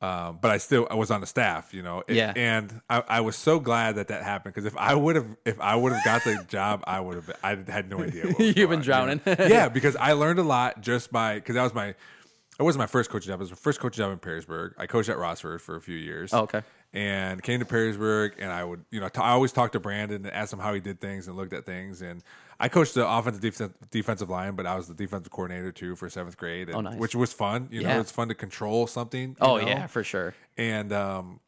Um, 0.00 0.38
but 0.40 0.52
I 0.52 0.58
still 0.58 0.86
I 0.88 0.94
was 0.94 1.10
on 1.10 1.20
the 1.20 1.26
staff, 1.26 1.74
you 1.74 1.82
know. 1.82 2.04
It- 2.06 2.14
Yeah. 2.14 2.32
And 2.36 2.82
I, 2.88 3.02
I 3.08 3.20
was 3.20 3.34
so 3.34 3.58
glad 3.58 3.96
that 3.96 4.06
that 4.06 4.22
happened 4.22 4.54
because 4.54 4.64
if 4.64 4.76
I 4.76 4.94
would 4.94 5.16
have 5.16 5.26
if 5.44 5.60
I 5.60 5.74
would 5.74 5.90
have 5.92 6.04
got 6.04 6.22
the 6.22 6.44
job, 6.48 6.84
I 6.86 7.00
would 7.00 7.16
have 7.16 7.32
I 7.42 7.56
had 7.68 7.90
no 7.90 8.04
idea. 8.04 8.26
You've 8.38 8.38
been 8.38 8.48
on, 8.54 8.56
you 8.56 8.66
know? 8.68 8.80
drowning. 8.82 9.20
yeah, 9.26 9.68
because 9.68 9.96
I 9.96 10.12
learned 10.12 10.38
a 10.38 10.44
lot 10.44 10.82
just 10.82 11.10
by 11.10 11.34
because 11.34 11.56
that 11.56 11.64
was 11.64 11.74
my 11.74 11.96
it 12.58 12.62
wasn't 12.62 12.80
my 12.80 12.86
first 12.86 13.10
coaching 13.10 13.28
job. 13.28 13.40
It 13.40 13.44
was 13.44 13.50
my 13.50 13.56
first 13.56 13.80
coaching 13.80 14.02
job 14.02 14.12
in 14.12 14.18
Perrysburg. 14.18 14.72
I 14.78 14.86
coached 14.86 15.08
at 15.08 15.16
Rossford 15.16 15.60
for 15.60 15.76
a 15.76 15.80
few 15.80 15.96
years. 15.96 16.32
Oh, 16.32 16.40
okay. 16.40 16.62
And 16.92 17.42
came 17.42 17.60
to 17.60 17.66
Perrysburg, 17.66 18.32
and 18.38 18.50
I 18.50 18.64
would, 18.64 18.84
you 18.90 18.98
know, 19.00 19.08
t- 19.10 19.20
I 19.20 19.30
always 19.30 19.52
talked 19.52 19.74
to 19.74 19.80
Brandon 19.80 20.24
and 20.24 20.34
asked 20.34 20.52
him 20.54 20.58
how 20.58 20.72
he 20.72 20.80
did 20.80 21.00
things 21.00 21.28
and 21.28 21.36
looked 21.36 21.52
at 21.52 21.66
things. 21.66 22.00
And 22.00 22.22
I 22.58 22.68
coached 22.68 22.94
the 22.94 23.06
offensive 23.06 23.42
defensive, 23.42 23.76
defensive 23.90 24.30
line, 24.30 24.54
but 24.56 24.66
I 24.66 24.74
was 24.74 24.88
the 24.88 24.94
defensive 24.94 25.30
coordinator 25.30 25.70
too 25.70 25.94
for 25.96 26.08
seventh 26.08 26.36
grade, 26.38 26.68
and, 26.68 26.76
Oh, 26.76 26.80
nice. 26.80 26.96
which 26.98 27.14
was 27.14 27.32
fun. 27.32 27.68
You 27.70 27.82
know, 27.82 28.00
it's 28.00 28.10
fun 28.10 28.28
to 28.28 28.34
control 28.34 28.86
something. 28.86 29.36
Oh 29.40 29.58
know? 29.58 29.66
yeah, 29.66 29.86
for 29.86 30.02
sure. 30.02 30.34
and 30.56 30.92
um, 30.92 31.40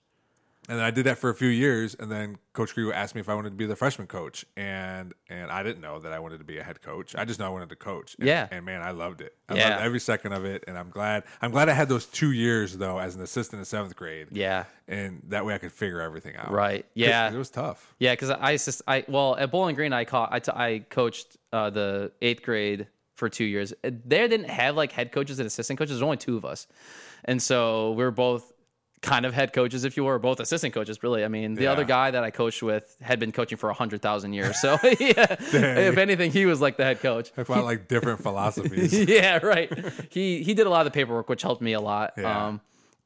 and 0.70 0.78
then 0.78 0.86
I 0.86 0.90
did 0.92 1.04
that 1.06 1.18
for 1.18 1.28
a 1.30 1.34
few 1.34 1.48
years, 1.48 1.96
and 1.98 2.10
then 2.10 2.38
Coach 2.52 2.74
Kriegel 2.76 2.94
asked 2.94 3.16
me 3.16 3.20
if 3.20 3.28
I 3.28 3.34
wanted 3.34 3.50
to 3.50 3.56
be 3.56 3.66
the 3.66 3.74
freshman 3.74 4.06
coach, 4.06 4.46
and 4.56 5.12
and 5.28 5.50
I 5.50 5.62
didn't 5.64 5.80
know 5.82 5.98
that 5.98 6.12
I 6.12 6.20
wanted 6.20 6.38
to 6.38 6.44
be 6.44 6.58
a 6.58 6.62
head 6.62 6.80
coach. 6.80 7.16
I 7.16 7.24
just 7.24 7.40
know 7.40 7.46
I 7.46 7.48
wanted 7.50 7.68
to 7.70 7.76
coach. 7.76 8.14
And, 8.18 8.28
Yeah. 8.28 8.46
and 8.52 8.64
man, 8.64 8.80
I 8.80 8.92
loved 8.92 9.20
it. 9.20 9.34
I 9.48 9.54
Yeah. 9.56 9.70
loved 9.70 9.82
every 9.82 9.98
second 10.00 10.32
of 10.32 10.44
it, 10.44 10.64
and 10.68 10.78
I'm 10.78 10.88
glad. 10.90 11.24
I'm 11.42 11.50
glad 11.50 11.68
I 11.68 11.72
had 11.72 11.88
those 11.88 12.06
two 12.06 12.30
years 12.30 12.78
though 12.78 12.98
as 12.98 13.16
an 13.16 13.22
assistant 13.22 13.58
in 13.58 13.64
seventh 13.64 13.96
grade. 13.96 14.28
Yeah. 14.30 14.64
and 14.88 15.22
that 15.28 15.44
way 15.44 15.54
I 15.54 15.58
could 15.58 15.70
figure 15.72 16.00
everything 16.00 16.34
out. 16.36 16.50
Right. 16.50 16.84
Yeah. 16.94 17.32
it 17.32 17.36
was 17.36 17.50
tough. 17.50 17.94
Yeah, 17.98 18.12
because 18.12 18.30
I 18.30 18.52
assist, 18.52 18.82
I 18.88 19.04
well 19.08 19.36
at 19.36 19.50
Bowling 19.52 19.74
Green 19.76 19.92
I 19.92 20.04
caught 20.04 20.30
I, 20.32 20.38
t- 20.40 20.52
I 20.54 20.84
coached 20.88 21.36
uh, 21.52 21.70
the 21.70 22.10
eighth 22.22 22.42
grade 22.42 22.86
for 23.14 23.28
two 23.28 23.44
years. 23.44 23.72
There 23.82 24.26
didn't 24.28 24.48
have 24.48 24.76
like 24.76 24.92
head 24.92 25.12
coaches 25.12 25.38
and 25.40 25.46
assistant 25.46 25.78
coaches. 25.78 25.92
There's 25.96 26.02
only 26.02 26.16
two 26.16 26.36
of 26.36 26.44
us, 26.44 26.66
and 27.24 27.40
so 27.42 27.92
we 27.92 28.02
were 28.02 28.10
both 28.10 28.52
kind 29.02 29.24
of 29.24 29.32
head 29.32 29.52
coaches, 29.54 29.84
if 29.84 29.96
you 29.96 30.04
were, 30.04 30.18
both 30.18 30.40
assistant 30.40 30.74
coaches, 30.74 31.02
really. 31.02 31.24
I 31.24 31.28
mean, 31.28 31.54
the 31.54 31.62
Yeah. 31.62 31.72
other 31.72 31.84
guy 31.84 32.10
that 32.10 32.22
I 32.22 32.30
coached 32.30 32.62
with 32.62 32.94
had 33.00 33.18
been 33.18 33.32
coaching 33.32 33.56
for 33.56 33.68
100,000 33.70 34.32
years. 34.34 34.60
So, 34.60 34.72
yeah, 35.00 35.36
if 35.40 35.96
anything, 35.96 36.30
he 36.32 36.44
was 36.44 36.60
like 36.60 36.76
the 36.76 36.84
head 36.84 37.00
coach. 37.00 37.30
About 37.36 37.64
like 37.64 37.88
different 37.88 38.22
philosophies. 38.22 38.92
yeah, 38.92 39.38
right. 39.38 39.72
He 40.10 40.42
he 40.42 40.52
did 40.54 40.66
a 40.66 40.70
lot 40.70 40.86
of 40.86 40.92
the 40.92 40.96
paperwork, 40.98 41.28
which 41.30 41.40
helped 41.42 41.62
me 41.62 41.72
a 41.72 41.80
lot. 41.80 42.12
Yeah. 42.18 42.46
Um, 42.48 42.60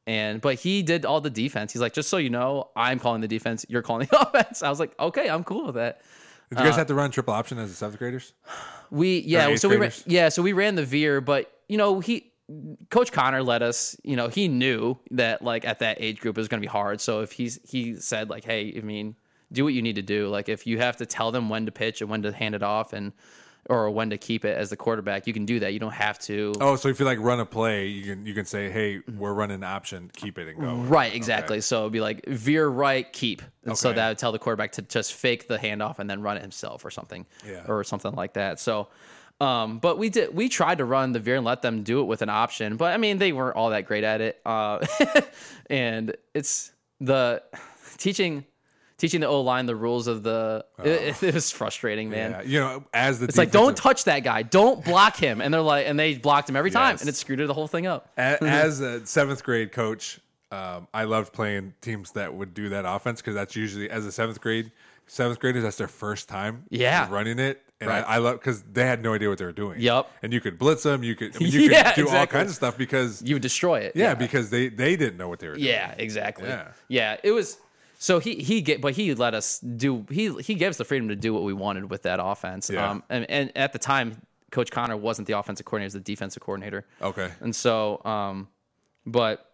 and 0.07 0.41
but 0.41 0.55
he 0.59 0.83
did 0.83 1.05
all 1.05 1.21
the 1.21 1.29
defense. 1.31 1.71
He's 1.73 1.81
like, 1.81 1.93
just 1.93 2.09
so 2.09 2.17
you 2.17 2.29
know, 2.29 2.69
I'm 2.75 2.99
calling 2.99 3.21
the 3.21 3.27
defense. 3.27 3.65
You're 3.69 3.81
calling 3.81 4.07
the 4.11 4.19
offense. 4.21 4.61
I 4.63 4.69
was 4.69 4.79
like, 4.79 4.93
okay, 4.99 5.29
I'm 5.29 5.43
cool 5.43 5.67
with 5.67 5.75
that. 5.75 6.01
Did 6.49 6.59
you 6.59 6.65
guys 6.65 6.75
have 6.75 6.87
to 6.87 6.93
run 6.93 7.09
triple 7.09 7.33
option 7.33 7.57
as 7.57 7.71
a 7.71 7.73
seventh 7.73 7.97
graders? 7.99 8.33
We 8.91 9.19
yeah, 9.21 9.55
so 9.55 9.67
we 9.69 9.77
ran, 9.77 9.91
yeah, 10.05 10.29
so 10.29 10.43
we 10.43 10.53
ran 10.53 10.75
the 10.75 10.85
veer, 10.85 11.21
but 11.21 11.51
you 11.69 11.77
know 11.77 11.99
he. 12.01 12.31
Coach 12.89 13.11
Connor 13.11 13.41
let 13.41 13.61
us, 13.61 13.97
you 14.03 14.15
know, 14.15 14.27
he 14.27 14.47
knew 14.47 14.97
that 15.11 15.41
like 15.41 15.65
at 15.65 15.79
that 15.79 15.97
age 15.99 16.19
group 16.19 16.37
it 16.37 16.41
was 16.41 16.47
going 16.47 16.61
to 16.61 16.65
be 16.65 16.71
hard. 16.71 17.01
So 17.01 17.21
if 17.21 17.31
he's 17.31 17.59
he 17.63 17.95
said 17.95 18.29
like, 18.29 18.45
hey, 18.45 18.73
I 18.77 18.81
mean, 18.81 19.15
do 19.51 19.63
what 19.63 19.73
you 19.73 19.81
need 19.81 19.95
to 19.95 20.01
do. 20.01 20.27
Like 20.27 20.49
if 20.49 20.67
you 20.67 20.77
have 20.79 20.97
to 20.97 21.05
tell 21.05 21.31
them 21.31 21.49
when 21.49 21.65
to 21.65 21.71
pitch 21.71 22.01
and 22.01 22.09
when 22.09 22.21
to 22.21 22.31
hand 22.31 22.55
it 22.55 22.63
off 22.63 22.93
and 22.93 23.13
or 23.67 23.89
when 23.89 24.11
to 24.11 24.17
keep 24.17 24.45
it 24.45 24.55
as 24.55 24.69
the 24.69 24.77
quarterback, 24.77 25.25
you 25.25 25.33
can 25.33 25.45
do 25.45 25.59
that. 25.59 25.73
You 25.73 25.79
don't 25.79 25.93
have 25.93 26.19
to. 26.19 26.53
Oh, 26.61 26.75
so 26.75 26.87
if 26.89 26.99
you 26.99 27.05
like 27.05 27.19
run 27.19 27.39
a 27.39 27.45
play, 27.45 27.87
you 27.87 28.03
can 28.03 28.25
you 28.25 28.35
can 28.35 28.45
say, 28.45 28.69
"Hey, 28.69 29.01
we're 29.17 29.33
running 29.33 29.63
option, 29.63 30.11
keep 30.15 30.37
it 30.37 30.47
and 30.47 30.59
go." 30.59 30.75
Right, 30.75 31.13
exactly. 31.15 31.61
So 31.61 31.81
it'd 31.81 31.93
be 31.93 32.01
like 32.01 32.25
veer 32.27 32.67
right, 32.67 33.11
keep. 33.11 33.41
And 33.63 33.75
so 33.75 33.91
that 33.91 34.07
would 34.07 34.17
tell 34.19 34.31
the 34.31 34.39
quarterback 34.39 34.73
to 34.73 34.83
just 34.83 35.13
fake 35.13 35.47
the 35.47 35.57
handoff 35.57 35.97
and 35.97 36.07
then 36.07 36.21
run 36.21 36.37
it 36.37 36.41
himself 36.41 36.85
or 36.85 36.91
something. 36.91 37.25
Yeah. 37.43 37.63
Or 37.67 37.83
something 37.83 38.13
like 38.13 38.33
that. 38.33 38.59
So 38.59 38.89
um, 39.41 39.79
but 39.79 39.97
we 39.97 40.09
did 40.09 40.33
we 40.35 40.49
tried 40.49 40.77
to 40.79 40.85
run 40.85 41.11
the 41.11 41.19
veer 41.19 41.35
and 41.35 41.45
let 41.45 41.61
them 41.61 41.83
do 41.83 42.01
it 42.01 42.05
with 42.05 42.21
an 42.21 42.29
option, 42.29 42.77
but 42.77 42.93
I 42.93 42.97
mean 42.97 43.17
they 43.17 43.31
weren't 43.31 43.55
all 43.55 43.69
that 43.71 43.85
great 43.85 44.03
at 44.03 44.21
it. 44.21 44.39
Uh, 44.45 44.85
and 45.69 46.15
it's 46.33 46.71
the 46.99 47.43
teaching 47.97 48.45
teaching 48.97 49.19
the 49.19 49.27
O 49.27 49.41
line 49.41 49.65
the 49.65 49.75
rules 49.75 50.07
of 50.07 50.23
the 50.23 50.65
it, 50.83 51.21
it 51.21 51.33
was 51.33 51.51
frustrating, 51.51 52.09
man. 52.09 52.31
Yeah, 52.31 52.41
you 52.43 52.59
know, 52.59 52.83
as 52.93 53.19
the 53.19 53.25
It's 53.25 53.37
like 53.37 53.51
don't 53.51 53.75
touch 53.75 54.05
that 54.05 54.19
guy, 54.21 54.41
don't 54.43 54.83
block 54.85 55.17
him, 55.17 55.41
and 55.41 55.53
they're 55.53 55.61
like, 55.61 55.87
and 55.87 55.99
they 55.99 56.15
blocked 56.15 56.49
him 56.49 56.55
every 56.55 56.71
time, 56.71 56.97
and 56.99 57.09
it 57.09 57.15
screwed 57.15 57.39
the 57.39 57.53
whole 57.53 57.67
thing 57.67 57.87
up. 57.87 58.09
As 58.17 58.79
a 58.79 59.05
seventh 59.05 59.43
grade 59.43 59.71
coach, 59.73 60.19
um, 60.51 60.87
I 60.93 61.03
loved 61.03 61.33
playing 61.33 61.73
teams 61.81 62.11
that 62.11 62.33
would 62.33 62.53
do 62.53 62.69
that 62.69 62.85
offense 62.87 63.19
because 63.21 63.35
that's 63.35 63.55
usually 63.55 63.89
as 63.89 64.05
a 64.05 64.11
seventh 64.11 64.39
grade 64.39 64.71
seventh 65.07 65.39
graders 65.39 65.63
that's 65.63 65.77
their 65.77 65.87
first 65.87 66.29
time 66.29 66.63
Yeah. 66.69 67.07
running 67.11 67.37
it, 67.37 67.61
and 67.81 67.89
Right. 67.89 68.03
I, 68.07 68.15
I 68.15 68.17
love 68.19 68.39
because 68.39 68.63
they 68.63 68.85
had 68.85 69.03
no 69.03 69.13
idea 69.13 69.27
what 69.29 69.37
they 69.37 69.45
were 69.45 69.51
doing. 69.51 69.81
Yep. 69.81 70.09
and 70.23 70.31
you 70.33 70.39
could 70.41 70.57
blitz 70.57 70.83
them, 70.83 71.03
you 71.03 71.15
could 71.15 71.35
I 71.35 71.39
mean, 71.39 71.51
you 71.51 71.59
Yeah, 71.69 71.91
could 71.91 72.05
do 72.05 72.09
all 72.15 72.25
kinds 72.27 72.49
of 72.51 72.55
stuff 72.55 72.77
because 72.77 73.21
You 73.21 73.35
would 73.35 73.41
destroy 73.41 73.79
it. 73.79 73.93
yeah, 73.95 74.15
because 74.15 74.49
they 74.49 74.69
they 74.69 74.95
didn't 74.95 75.17
know 75.17 75.27
what 75.29 75.39
they 75.39 75.47
were 75.49 75.55
doing. 75.55 75.67
Yeah, 75.67 75.93
exactly. 75.97 76.47
Yeah. 76.47 76.71
Yeah. 76.87 77.17
it 77.23 77.31
was 77.31 77.57
so 77.97 78.19
he 78.19 78.35
he 78.35 78.61
get 78.61 78.81
but 78.81 78.93
he 78.93 79.13
let 79.15 79.33
us 79.33 79.59
do 79.59 80.05
he 80.09 80.33
he 80.41 80.55
gave 80.55 80.69
us 80.69 80.77
the 80.77 80.85
freedom 80.85 81.07
to 81.09 81.15
do 81.15 81.33
what 81.33 81.43
we 81.43 81.53
wanted 81.53 81.89
with 81.89 82.03
that 82.03 82.19
offense. 82.21 82.69
Yeah. 82.69 82.89
Um 82.89 83.03
and, 83.09 83.29
and 83.29 83.51
at 83.57 83.73
the 83.73 83.79
time 83.79 84.21
Coach 84.51 84.71
Connor 84.71 84.95
wasn't 84.95 85.27
the 85.27 85.37
offensive 85.37 85.65
coordinator, 85.65 85.83
he 85.91 85.97
was 85.97 86.03
the 86.05 86.11
defensive 86.13 86.41
coordinator. 86.41 86.85
Okay. 87.01 87.29
And 87.41 87.53
so 87.55 88.01
um 88.05 88.47
but 89.05 89.49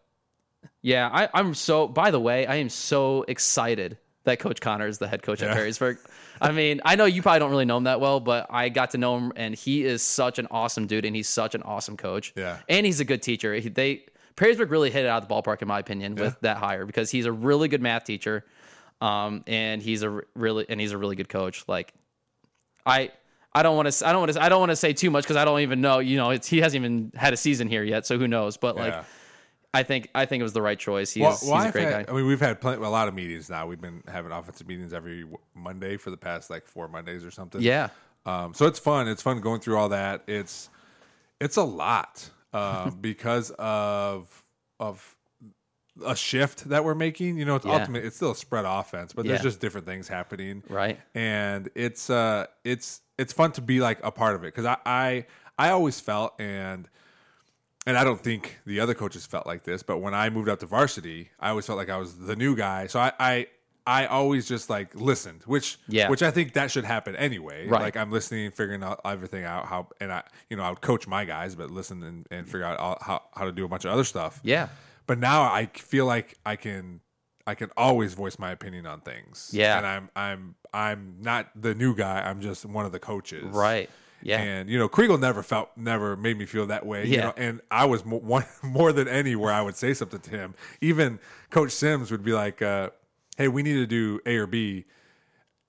yeah, 0.83 1.09
I, 1.11 1.27
I'm 1.33 1.53
so 1.55 1.87
by 1.87 2.11
the 2.11 2.19
way, 2.19 2.45
I 2.45 2.55
am 2.57 2.69
so 2.69 3.25
excited 3.27 3.97
that 4.23 4.39
Coach 4.39 4.61
Connor 4.61 4.87
is 4.87 4.97
the 4.99 5.07
head 5.07 5.23
coach 5.23 5.41
Yeah. 5.41 5.49
at 5.51 5.57
Perrysburg. 5.57 5.97
I 6.39 6.51
mean, 6.51 6.81
I 6.85 6.95
know 6.95 7.05
you 7.05 7.21
probably 7.21 7.39
don't 7.39 7.49
really 7.51 7.65
know 7.65 7.77
him 7.77 7.85
that 7.85 7.99
well, 7.99 8.19
but 8.19 8.47
I 8.49 8.69
got 8.69 8.91
to 8.91 8.97
know 8.97 9.17
him 9.17 9.33
and 9.35 9.55
he 9.55 9.83
is 9.83 10.01
such 10.03 10.37
an 10.39 10.47
awesome 10.51 10.85
dude 10.87 11.05
and 11.05 11.15
he's 11.15 11.27
such 11.29 11.55
an 11.55 11.63
awesome 11.63 11.97
coach. 11.97 12.33
Yeah. 12.35 12.57
And 12.69 12.85
he's 12.85 12.99
a 12.99 13.05
good 13.05 13.21
teacher. 13.21 13.53
He, 13.55 13.69
they 13.69 14.05
Perrysburg 14.35 14.69
really 14.69 14.89
hit 14.91 15.05
it 15.05 15.07
out 15.09 15.21
of 15.23 15.27
the 15.27 15.33
ballpark 15.33 15.61
in 15.61 15.67
my 15.67 15.79
opinion 15.79 16.15
with 16.15 16.39
that 16.41 16.57
hire 16.57 16.85
because 16.85 17.09
he's 17.11 17.25
a 17.25 17.31
really 17.31 17.67
good 17.67 17.81
math 17.81 18.03
teacher. 18.05 18.45
Um, 19.01 19.43
and 19.47 19.81
he's 19.81 20.03
a 20.03 20.21
really 20.35 20.65
and 20.69 20.79
he's 20.79 20.91
a 20.91 20.97
really 20.97 21.15
good 21.15 21.29
coach. 21.29 21.63
Like 21.67 21.91
I 22.85 23.11
I 23.53 23.63
don't 23.63 23.75
want 23.75 23.91
to 23.91 24.07
I 24.07 24.11
don't 24.11 24.21
want 24.21 24.33
to 24.33 24.41
I 24.41 24.49
don't 24.49 24.59
want 24.59 24.69
to 24.71 24.75
say 24.75 24.93
too 24.93 25.09
much 25.11 25.23
because 25.23 25.35
I 25.37 25.45
don't 25.45 25.59
even 25.61 25.81
know. 25.81 25.99
You 25.99 26.17
know, 26.17 26.29
it's 26.29 26.47
he 26.47 26.59
hasn't 26.59 26.83
even 26.83 27.11
had 27.15 27.33
a 27.33 27.37
season 27.37 27.67
here 27.67 27.83
yet, 27.83 28.05
so 28.05 28.17
who 28.17 28.27
knows? 28.27 28.57
But 28.57 28.75
like, 28.75 28.93
Yeah. 28.93 29.03
I 29.73 29.83
think 29.83 30.09
I 30.13 30.25
think 30.25 30.41
it 30.41 30.43
was 30.43 30.53
the 30.53 30.61
right 30.61 30.77
choice. 30.77 31.11
He's, 31.11 31.21
Well, 31.21 31.37
well, 31.43 31.53
a 31.53 31.55
I've 31.67 31.71
great 31.73 31.85
had- 31.87 32.05
guy. 32.07 32.11
I 32.11 32.15
mean, 32.15 32.25
we've 32.27 32.39
had 32.41 32.59
plenty, 32.59 32.83
a 32.83 32.89
lot 32.89 33.07
of 33.07 33.13
meetings 33.13 33.49
now. 33.49 33.67
We've 33.67 33.79
been 33.79 34.03
having 34.07 34.31
offensive 34.31 34.67
meetings 34.67 34.91
every 34.93 35.25
Monday 35.55 35.97
for 35.97 36.09
the 36.11 36.17
past 36.17 36.49
like 36.49 36.67
four 36.67 36.87
Mondays 36.87 37.23
or 37.23 37.31
something. 37.31 37.61
Yeah, 37.61 37.89
Um, 38.25 38.53
so 38.53 38.65
it's 38.65 38.79
fun. 38.79 39.07
It's 39.07 39.21
fun 39.21 39.39
going 39.39 39.61
through 39.61 39.77
all 39.77 39.89
that. 39.89 40.23
It's 40.27 40.69
it's 41.39 41.55
a 41.57 41.63
lot 41.63 42.29
um, 42.53 42.97
because 43.01 43.51
of 43.57 44.43
of 44.79 45.15
a 46.05 46.15
shift 46.15 46.67
that 46.69 46.83
we're 46.83 46.95
making. 46.95 47.37
You 47.37 47.45
know, 47.45 47.55
it's 47.55 47.65
Yeah. 47.65 47.73
ultimately 47.73 48.07
it's 48.07 48.17
still 48.17 48.31
a 48.31 48.35
spread 48.35 48.65
offense, 48.67 49.13
but 49.13 49.25
there's 49.25 49.41
just 49.41 49.59
different 49.61 49.85
things 49.87 50.07
happening. 50.09 50.63
Right. 50.69 50.99
And 51.15 51.69
it's 51.75 52.09
uh 52.09 52.47
it's 52.65 53.01
it's 53.17 53.31
fun 53.31 53.51
to 53.53 53.61
be 53.61 53.79
like 53.79 53.99
a 54.03 54.11
part 54.11 54.35
of 54.35 54.43
it 54.43 54.47
because 54.47 54.65
I, 54.65 54.77
I 54.85 55.25
I 55.57 55.69
always 55.69 55.99
felt 55.99 56.33
and 56.41 56.89
and 57.87 57.97
I 57.97 58.03
don't 58.03 58.21
think 58.21 58.57
the 58.65 58.79
other 58.79 58.93
coaches 58.93 59.25
felt 59.25 59.47
like 59.47 59.63
this, 59.63 59.83
but 59.83 59.97
when 59.99 60.13
I 60.13 60.29
moved 60.29 60.49
up 60.49 60.59
to 60.59 60.65
varsity, 60.65 61.29
I 61.39 61.49
always 61.49 61.65
felt 61.65 61.77
like 61.77 61.89
I 61.89 61.97
was 61.97 62.17
the 62.17 62.35
new 62.35 62.55
guy. 62.55 62.87
So 62.87 62.99
I 62.99 63.11
I, 63.19 63.47
I 63.87 64.05
always 64.05 64.47
just 64.47 64.69
like 64.69 64.93
listened, 64.93 65.41
which 65.45 65.77
Yeah. 65.87 66.09
which 66.09 66.21
I 66.21 66.29
think 66.31 66.53
that 66.53 66.69
should 66.69 66.85
happen 66.85 67.15
anyway. 67.15 67.67
Right. 67.67 67.81
Like 67.81 67.97
I'm 67.97 68.11
listening, 68.11 68.51
figuring 68.51 68.83
out 68.83 69.01
everything 69.03 69.43
out 69.43 69.65
how 69.65 69.87
and 69.99 70.11
I 70.11 70.23
you 70.49 70.57
know 70.57 70.63
I 70.63 70.69
would 70.69 70.81
coach 70.81 71.07
my 71.07 71.25
guys, 71.25 71.55
but 71.55 71.71
listen 71.71 72.03
and, 72.03 72.27
and 72.29 72.45
figure 72.45 72.63
out 72.65 72.77
all, 72.77 72.97
how 73.01 73.23
how 73.33 73.45
to 73.45 73.51
do 73.51 73.65
a 73.65 73.67
bunch 73.67 73.85
of 73.85 73.91
other 73.91 74.03
stuff. 74.03 74.39
yeah, 74.43 74.67
But 75.07 75.17
now 75.19 75.41
I 75.43 75.65
feel 75.73 76.05
like 76.05 76.37
I 76.45 76.55
can 76.57 77.01
I 77.47 77.55
can 77.55 77.71
always 77.75 78.13
voice 78.13 78.37
my 78.37 78.51
opinion 78.51 78.85
on 78.85 79.01
things. 79.01 79.49
Yeah. 79.51 79.77
And 79.77 79.87
I'm 79.87 80.09
I'm 80.15 80.55
I'm 80.71 81.15
not 81.21 81.49
the 81.59 81.73
new 81.73 81.95
guy. 81.95 82.21
I'm 82.21 82.39
just 82.39 82.63
one 82.67 82.85
of 82.85 82.91
the 82.91 82.99
coaches. 82.99 83.43
right. 83.45 83.89
Yeah, 84.23 84.39
And 84.39 84.69
you 84.69 84.77
know, 84.77 84.87
Kriegel 84.89 85.19
never 85.19 85.41
felt 85.43 85.69
never 85.75 86.15
made 86.15 86.37
me 86.37 86.45
feel 86.45 86.65
that 86.67 86.85
way. 86.85 87.05
You 87.07 87.15
Yeah. 87.15 87.21
know, 87.25 87.33
and 87.37 87.61
I 87.71 87.85
was 87.85 88.05
mo- 88.05 88.17
one 88.37 88.45
more 88.63 88.91
than 88.93 89.07
any 89.07 89.35
where 89.35 89.51
I 89.51 89.61
would 89.61 89.75
say 89.75 89.93
something 89.93 90.19
to 90.19 90.29
him. 90.29 90.53
Even 90.81 91.19
Coach 91.49 91.71
Sims 91.71 92.11
would 92.11 92.23
be 92.23 92.33
like, 92.33 92.61
uh, 92.61 92.89
"Hey, 93.37 93.47
we 93.47 93.63
need 93.63 93.73
to 93.75 93.87
do 93.87 94.19
A 94.25 94.35
or 94.37 94.47
B." 94.47 94.85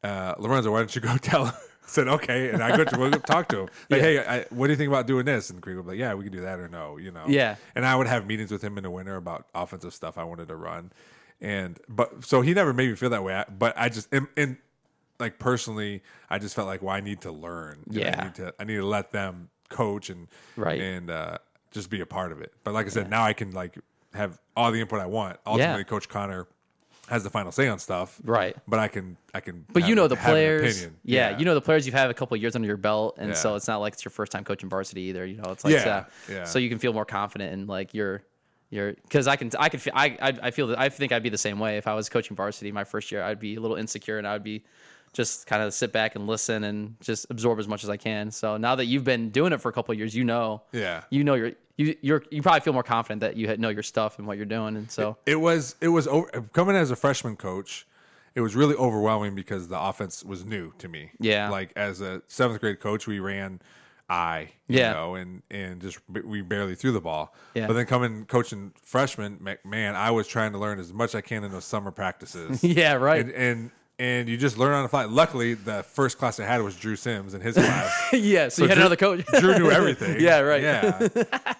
Uh, 0.02 0.34
Lorenzo, 0.38 0.72
why 0.72 0.78
don't 0.80 0.94
you 0.94 1.00
go 1.00 1.16
tell 1.22 1.46
him? 1.46 1.54
I 1.54 1.88
said 1.94 2.08
okay, 2.08 2.50
and 2.50 2.62
I 2.62 2.76
go 2.76 2.84
to 2.84 2.96
go 2.96 3.10
talk 3.10 3.48
to 3.48 3.60
him. 3.62 3.68
Like, 3.90 4.00
hey, 4.00 4.18
I, 4.24 4.44
what 4.50 4.66
do 4.68 4.72
you 4.72 4.76
think 4.76 4.88
about 4.88 5.06
doing 5.06 5.24
this? 5.26 5.50
And 5.50 5.60
Kriegel 5.60 5.76
would 5.76 5.82
be 5.86 5.90
like, 5.92 5.98
yeah, 5.98 6.14
we 6.14 6.24
can 6.24 6.32
do 6.32 6.40
that 6.42 6.58
or 6.58 6.68
no, 6.68 6.96
you 6.96 7.10
know. 7.10 7.24
Yeah. 7.28 7.56
And 7.74 7.84
I 7.84 7.94
would 7.96 8.06
have 8.06 8.26
meetings 8.26 8.50
with 8.50 8.62
him 8.62 8.78
in 8.78 8.84
the 8.84 8.90
winter 8.90 9.16
about 9.16 9.46
offensive 9.54 9.92
stuff 9.92 10.16
I 10.16 10.24
wanted 10.24 10.48
to 10.48 10.56
run, 10.56 10.92
and 11.40 11.78
but 11.88 12.24
so 12.24 12.40
he 12.40 12.54
never 12.54 12.72
made 12.72 12.88
me 12.88 12.96
feel 12.96 13.10
that 13.10 13.22
way. 13.24 13.34
I- 13.34 13.44
But 13.50 13.74
I 13.76 13.88
just 13.88 14.08
and, 14.12 14.26
and 14.36 14.56
like 15.22 15.38
personally, 15.38 16.02
I 16.28 16.38
just 16.38 16.54
felt 16.54 16.66
like, 16.66 16.82
well, 16.82 16.94
I 16.94 17.00
need 17.00 17.20
to 17.22 17.32
learn. 17.32 17.78
Yeah. 17.88 18.16
I 18.18 18.24
need 18.24 18.34
to 18.36 18.54
I 18.60 18.64
need 18.64 18.76
to 18.76 18.86
let 18.86 19.12
them 19.12 19.48
coach 19.70 20.10
and 20.10 20.28
Right. 20.56 20.80
and 20.80 21.10
uh, 21.10 21.38
just 21.70 21.88
be 21.88 22.00
a 22.00 22.06
part 22.06 22.32
of 22.32 22.40
it. 22.42 22.52
But 22.64 22.74
like 22.74 22.86
I 22.86 22.90
said, 22.90 23.08
now 23.08 23.22
I 23.22 23.32
can 23.32 23.52
like 23.52 23.78
have 24.12 24.38
all 24.56 24.70
the 24.72 24.80
input 24.80 25.00
I 25.00 25.06
want. 25.06 25.38
Ultimately, 25.46 25.84
Coach 25.84 26.08
Connor 26.08 26.46
has 27.08 27.24
the 27.24 27.30
final 27.30 27.50
say 27.52 27.68
on 27.68 27.78
stuff. 27.78 28.20
Right. 28.24 28.56
But 28.68 28.78
I 28.78 28.88
can 28.88 29.16
I 29.34 29.40
can. 29.40 29.64
But 29.72 29.82
have- 29.82 29.88
you 29.88 29.94
know 29.94 30.08
the 30.08 30.16
players. 30.16 30.76
opinion. 30.78 30.98
Yeah, 31.04 31.38
you 31.38 31.44
know 31.44 31.54
the 31.54 31.60
players. 31.60 31.86
You've 31.86 31.94
had 31.94 32.10
a 32.10 32.14
couple 32.14 32.34
of 32.34 32.40
years 32.42 32.54
under 32.54 32.66
your 32.68 32.76
belt, 32.76 33.16
and 33.18 33.36
so 33.36 33.54
it's 33.54 33.66
not 33.68 33.78
like 33.78 33.94
it's 33.94 34.04
your 34.04 34.10
first 34.10 34.32
time 34.32 34.44
coaching 34.44 34.68
varsity 34.68 35.02
either. 35.02 35.24
You 35.24 35.36
know, 35.38 35.50
it's 35.52 35.64
like 35.64 35.72
Yeah, 35.74 35.88
uh, 35.88 36.04
yeah. 36.30 36.44
So 36.44 36.58
you 36.58 36.68
can 36.68 36.78
feel 36.78 36.92
more 36.92 37.04
confident 37.06 37.52
in 37.52 37.66
like 37.66 37.94
your 37.94 38.22
your 38.70 38.92
because 38.92 39.26
I 39.26 39.36
can 39.36 39.50
I 39.58 39.68
can 39.68 39.80
feel 39.80 39.92
I, 39.96 40.16
I 40.20 40.38
I 40.44 40.50
feel 40.50 40.66
that 40.68 40.78
I 40.78 40.88
think 40.88 41.12
I'd 41.12 41.22
be 41.22 41.28
the 41.28 41.36
same 41.38 41.58
way 41.58 41.76
if 41.76 41.86
I 41.86 41.94
was 41.94 42.08
coaching 42.08 42.36
varsity 42.36 42.70
my 42.72 42.84
first 42.84 43.10
year. 43.12 43.22
I'd 43.22 43.40
be 43.40 43.56
a 43.56 43.60
little 43.60 43.76
insecure 43.76 44.16
and 44.18 44.26
I'd 44.26 44.44
be 44.44 44.62
just 45.12 45.46
kind 45.46 45.62
of 45.62 45.74
sit 45.74 45.92
back 45.92 46.14
and 46.16 46.26
listen 46.26 46.64
and 46.64 46.96
just 47.00 47.26
absorb 47.30 47.58
as 47.58 47.68
much 47.68 47.84
as 47.84 47.90
I 47.90 47.96
can. 47.96 48.30
So 48.30 48.56
now 48.56 48.74
that 48.76 48.86
you've 48.86 49.04
been 49.04 49.30
doing 49.30 49.52
it 49.52 49.60
for 49.60 49.68
a 49.68 49.72
couple 49.72 49.92
of 49.92 49.98
years, 49.98 50.14
you 50.14 50.24
know, 50.24 50.62
Yeah. 50.72 51.02
you 51.10 51.22
know 51.24 51.34
you're 51.34 51.52
you 51.76 51.96
you're 52.00 52.22
you 52.30 52.42
probably 52.42 52.60
feel 52.60 52.72
more 52.72 52.82
confident 52.82 53.20
that 53.20 53.36
you 53.36 53.46
had- 53.48 53.60
know 53.60 53.68
your 53.70 53.82
stuff 53.82 54.18
and 54.18 54.26
what 54.26 54.36
you're 54.36 54.46
doing, 54.46 54.76
and 54.76 54.90
so 54.90 55.16
It 55.26 55.36
was 55.40 55.74
it 55.80 55.88
was 55.88 56.06
over, 56.08 56.28
coming 56.52 56.76
as 56.76 56.90
a 56.90 56.96
freshman 56.96 57.36
coach. 57.36 57.86
It 58.34 58.40
was 58.40 58.54
really 58.56 58.74
overwhelming 58.76 59.34
because 59.34 59.68
the 59.68 59.78
offense 59.78 60.24
was 60.24 60.44
new 60.46 60.72
to 60.78 60.88
me. 60.88 61.10
Yeah. 61.20 61.50
like 61.50 61.72
as 61.76 62.00
a 62.00 62.22
seventh 62.28 62.60
grade 62.60 62.80
coach, 62.80 63.06
we 63.06 63.20
ran 63.20 63.60
I, 64.08 64.50
you 64.68 64.78
Yeah. 64.78 64.92
know, 64.92 65.14
and 65.14 65.42
and 65.50 65.80
just 65.80 65.98
we 66.08 66.42
barely 66.42 66.74
threw 66.74 66.92
the 66.92 67.00
ball. 67.00 67.34
Yeah. 67.54 67.66
But 67.66 67.74
then 67.74 67.86
coming 67.86 68.24
coaching 68.26 68.72
freshmen, 68.82 69.38
ma- 69.40 69.54
man, 69.64 69.94
I 69.94 70.10
was 70.10 70.26
trying 70.26 70.52
to 70.52 70.58
learn 70.58 70.78
as 70.80 70.92
much 70.92 71.10
as 71.10 71.14
I 71.14 71.20
can 71.22 71.44
in 71.44 71.52
those 71.52 71.64
summer 71.64 71.90
practices. 71.90 72.62
yeah, 72.64 72.94
right. 72.94 73.20
and, 73.24 73.30
and 73.32 73.70
and 73.98 74.28
you 74.28 74.36
just 74.36 74.58
learn 74.58 74.72
on 74.72 74.82
the 74.82 74.88
fly. 74.88 75.04
Luckily, 75.04 75.54
the 75.54 75.82
first 75.82 76.18
class 76.18 76.40
I 76.40 76.44
had 76.44 76.62
was 76.62 76.76
Drew 76.76 76.96
Sims 76.96 77.34
in 77.34 77.40
his 77.40 77.54
class. 77.56 77.92
yeah, 78.12 78.48
so, 78.48 78.62
you 78.62 78.68
had 78.68 78.74
Drew- 78.74 78.82
another 78.82 78.96
coach. 78.96 79.24
Drew 79.38 79.58
knew 79.58 79.70
everything. 79.70 80.16
Yeah, 80.20 80.40
right. 80.40 80.62
Yeah. 80.62 81.08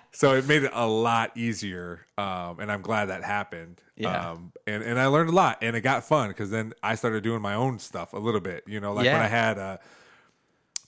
so 0.13 0.35
it 0.35 0.47
made 0.47 0.63
it 0.65 0.71
a 0.75 0.87
lot 0.87 1.37
easier, 1.37 2.07
um, 2.19 2.61
and 2.61 2.71
I'm 2.71 2.83
glad 2.83 3.07
that 3.07 3.25
happened. 3.25 3.81
Yeah. 3.97 4.31
Um, 4.33 4.53
and 4.67 4.83
and 4.83 4.99
I 4.99 5.07
learned 5.07 5.31
a 5.31 5.33
lot, 5.33 5.59
and 5.63 5.77
it 5.77 5.81
got 5.83 6.05
fun 6.05 6.29
because 6.29 6.51
then 6.51 6.73
I 6.83 6.95
started 6.95 7.23
doing 7.23 7.43
my 7.43 7.55
own 7.55 7.79
stuff 7.79 8.13
a 8.13 8.19
little 8.19 8.41
bit. 8.41 8.65
You 8.67 8.81
know, 8.81 8.93
like 8.95 9.05
when 9.07 9.17
I 9.17 9.27
had 9.27 9.59
uh, 9.59 9.77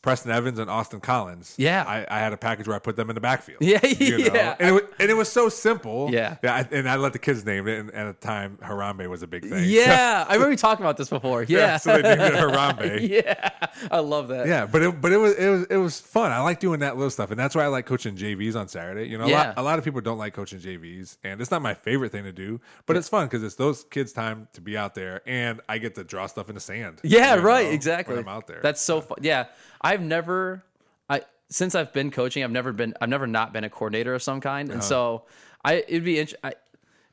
Preston 0.05 0.31
Evans 0.31 0.59
and 0.59 0.71
Austin 0.71 1.01
Collins. 1.01 1.55
Yeah. 1.57 1.83
I, 1.89 2.05
I 2.15 2.19
had 2.19 2.35
a 2.35 2.37
package 2.37 2.67
where 2.69 2.77
I 2.77 2.79
put 2.79 2.95
them 2.95 3.09
in 3.09 3.15
the 3.15 3.23
backfield. 3.23 3.63
Yeah, 3.63 3.85
you 3.87 4.19
know? 4.19 4.35
yeah. 4.35 4.55
And 4.61 4.69
it, 4.69 4.73
was, 4.73 4.83
and 5.01 5.11
it 5.11 5.15
was 5.15 5.33
so 5.33 5.49
simple. 5.49 6.11
Yeah. 6.13 6.37
I, 6.43 6.69
and 6.71 6.87
I 6.87 6.97
let 6.97 7.15
the 7.15 7.19
kids 7.19 7.43
name 7.47 7.67
it. 7.67 7.79
And, 7.79 7.91
at 7.95 8.21
the 8.21 8.27
time, 8.27 8.59
Harambe 8.63 9.09
was 9.09 9.23
a 9.23 9.27
big 9.27 9.49
thing. 9.49 9.65
Yeah, 9.67 10.27
I 10.29 10.35
remember 10.35 10.57
talking 10.57 10.85
about 10.85 10.99
this 10.99 11.09
before. 11.09 11.47
Yeah, 11.55 11.77
so 11.79 11.97
they 11.97 12.03
named 12.03 12.21
it 12.21 12.33
Harambe. 12.35 13.09
yeah, 13.09 13.51
I 13.91 14.01
love 14.01 14.29
that. 14.29 14.47
Yeah, 14.47 14.67
but 14.67 14.83
it, 14.83 15.01
but 15.01 15.13
it 15.13 15.17
was 15.17 15.35
it 15.37 15.49
was 15.49 15.67
it 15.71 15.77
was 15.77 16.01
fun. 16.01 16.33
I 16.33 16.41
like 16.41 16.59
doing 16.59 16.81
that 16.81 16.97
little 16.97 17.11
stuff, 17.11 17.31
and 17.31 17.39
that's 17.39 17.55
why 17.55 17.63
I 17.63 17.69
like 17.69 17.87
coaching 17.87 18.17
JVs 18.17 18.57
on 18.57 18.67
Saturday. 18.69 19.09
You 19.09 19.19
know, 19.19 19.25
a, 19.25 19.29
Yeah. 19.29 19.47
lot, 19.49 19.55
a 19.59 19.63
lot 19.63 19.79
of 19.79 19.85
people 19.85 20.01
don't 20.01 20.19
like 20.19 20.35
coaching 20.35 20.59
JVs, 20.59 21.17
and 21.23 21.41
it's 21.41 21.51
not 21.51 21.63
my 21.63 21.75
favorite 21.75 22.11
thing 22.13 22.25
to 22.25 22.33
do, 22.33 22.61
but 22.87 22.97
it's 22.97 23.09
fun 23.09 23.27
because 23.27 23.43
it's 23.45 23.55
those 23.55 23.85
kids' 23.85 24.13
time 24.13 24.49
to 24.55 24.61
be 24.61 24.77
out 24.77 24.95
there, 24.95 25.23
and 25.27 25.61
I 25.69 25.79
get 25.79 25.95
to 25.95 26.05
draw 26.05 26.27
stuff 26.27 26.49
in 26.49 26.57
the 26.57 26.61
sand. 26.61 27.01
Yeah, 27.05 27.37
right, 27.37 27.67
know, 27.67 27.73
exactly. 27.73 28.19
I'm 28.19 28.29
out 28.29 28.49
there. 28.49 28.61
That's 28.63 28.81
so 28.83 29.01
fun. 29.01 29.19
Yeah, 29.23 29.47
I've 29.95 30.03
never, 30.03 30.63
I 31.09 31.23
since 31.49 31.75
I've 31.75 31.93
been 31.93 32.11
coaching, 32.11 32.45
I've 32.45 32.51
never 32.51 32.73
been, 32.73 32.95
I've 33.01 33.09
never 33.09 33.27
not 33.27 33.53
been 33.53 33.65
a 33.65 33.71
coordinator 33.71 34.15
of 34.15 34.23
some 34.23 34.41
kind, 34.41 34.69
Uh-huh. 34.69 34.75
and 34.75 34.85
so 34.85 35.23
I, 35.65 35.75
it'd 35.89 36.05
be, 36.05 36.19
int- 36.19 36.35
I, 36.45 36.53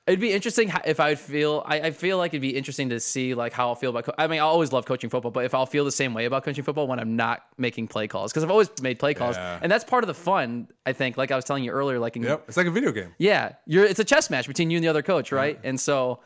it'd 0.08 0.20
be 0.20 0.34
interesting 0.34 0.72
if 0.86 1.00
I 1.00 1.10
would 1.10 1.20
feel, 1.20 1.64
I, 1.66 1.80
I 1.80 1.92
feel 1.92 2.18
like 2.18 2.32
it'd 2.34 2.42
be 2.42 2.56
interesting 2.58 2.90
to 2.90 3.00
see 3.00 3.34
like 3.36 3.54
how 3.54 3.68
I'll 3.70 3.76
feel 3.76 3.92
about. 3.92 4.06
Co- 4.06 4.16
I 4.18 4.28
mean, 4.28 4.40
I 4.40 4.44
always 4.44 4.72
love 4.74 4.86
coaching 4.86 5.10
football, 5.10 5.32
but 5.32 5.46
if 5.46 5.54
I'll 5.54 5.66
feel 5.68 5.86
the 5.86 5.92
same 5.92 6.14
way 6.14 6.26
about 6.26 6.44
coaching 6.44 6.64
football 6.64 6.88
when 6.88 7.00
I'm 7.00 7.16
not 7.16 7.44
making 7.58 7.88
play 7.88 8.08
calls, 8.08 8.32
because 8.32 8.44
I've 8.44 8.52
always 8.52 8.70
made 8.82 9.00
play 9.00 9.14
calls, 9.14 9.36
Yeah. 9.38 9.60
and 9.62 9.72
that's 9.72 9.84
part 9.84 10.04
of 10.04 10.08
the 10.08 10.14
fun. 10.16 10.68
I 10.86 10.94
think, 10.94 11.18
like 11.18 11.30
I 11.32 11.36
was 11.36 11.46
telling 11.46 11.64
you 11.64 11.72
earlier, 11.72 12.00
like 12.00 12.16
in, 12.18 12.24
Yep, 12.24 12.46
it's 12.48 12.58
like 12.58 12.68
a 12.68 12.72
video 12.72 12.92
game. 12.92 13.14
yeah, 13.20 13.54
you're 13.68 13.86
it's 13.86 14.00
a 14.00 14.04
chess 14.06 14.30
match 14.30 14.48
between 14.48 14.72
you 14.72 14.78
and 14.78 14.84
the 14.84 14.90
other 14.90 15.04
coach, 15.04 15.32
right? 15.32 15.60
And 15.64 15.80
so 15.80 16.20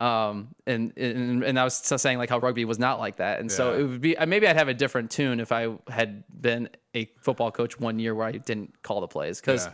um 0.00 0.48
and, 0.66 0.96
and 0.96 1.44
and 1.44 1.58
I 1.58 1.64
was 1.64 1.74
saying 1.74 2.16
like 2.18 2.30
how 2.30 2.38
rugby 2.38 2.64
was 2.64 2.78
not 2.78 2.98
like 2.98 3.16
that. 3.16 3.40
And 3.40 3.52
so 3.52 3.74
it 3.74 3.82
would 3.82 4.00
be 4.00 4.16
maybe 4.26 4.48
I'd 4.48 4.56
have 4.56 4.68
a 4.68 4.74
different 4.74 5.10
tune 5.10 5.40
if 5.40 5.52
I 5.52 5.76
had 5.88 6.24
been 6.40 6.70
a 6.94 7.04
football 7.20 7.50
coach 7.50 7.78
one 7.78 7.98
year 7.98 8.14
where 8.14 8.26
I 8.26 8.32
didn't 8.32 8.82
call 8.82 9.00
the 9.02 9.08
plays 9.08 9.40
cuz 9.40 9.66
Yeah. 9.66 9.72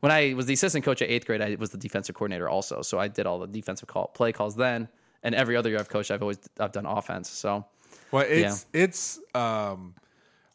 when 0.00 0.12
I 0.12 0.34
was 0.34 0.46
the 0.46 0.52
assistant 0.54 0.84
coach 0.84 1.02
at 1.02 1.08
8th 1.08 1.26
grade, 1.26 1.42
I 1.42 1.56
was 1.58 1.70
the 1.70 1.78
defensive 1.78 2.14
coordinator 2.14 2.48
also. 2.48 2.82
So 2.82 2.98
I 3.00 3.08
did 3.08 3.26
all 3.26 3.40
the 3.40 3.48
defensive 3.48 3.88
call 3.88 4.06
play 4.08 4.30
calls 4.32 4.54
then. 4.54 4.88
And 5.24 5.34
every 5.34 5.56
other 5.56 5.70
year 5.70 5.78
I've 5.80 5.88
coached, 5.88 6.10
I've 6.10 6.22
always 6.22 6.38
I've 6.60 6.72
done 6.72 6.86
offense. 6.86 7.28
So 7.28 7.64
Well, 8.12 8.24
it's 8.28 8.66
it's 8.72 9.18
um 9.34 9.94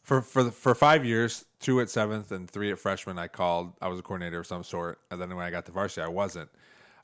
for 0.02 0.22
for 0.22 0.44
the, 0.44 0.50
for 0.50 0.74
five 0.74 1.04
years, 1.04 1.44
two 1.60 1.80
at 1.80 1.90
seventh 1.90 2.32
and 2.32 2.50
three 2.50 2.72
at 2.72 2.78
freshman. 2.78 3.18
I 3.18 3.28
called. 3.28 3.74
I 3.82 3.88
was 3.88 3.98
a 3.98 4.02
coordinator 4.02 4.40
of 4.40 4.46
some 4.46 4.64
sort, 4.64 4.98
and 5.10 5.20
then 5.20 5.28
when 5.36 5.44
I 5.44 5.50
got 5.50 5.66
to 5.66 5.72
varsity, 5.72 6.02
I 6.02 6.08
wasn't. 6.08 6.48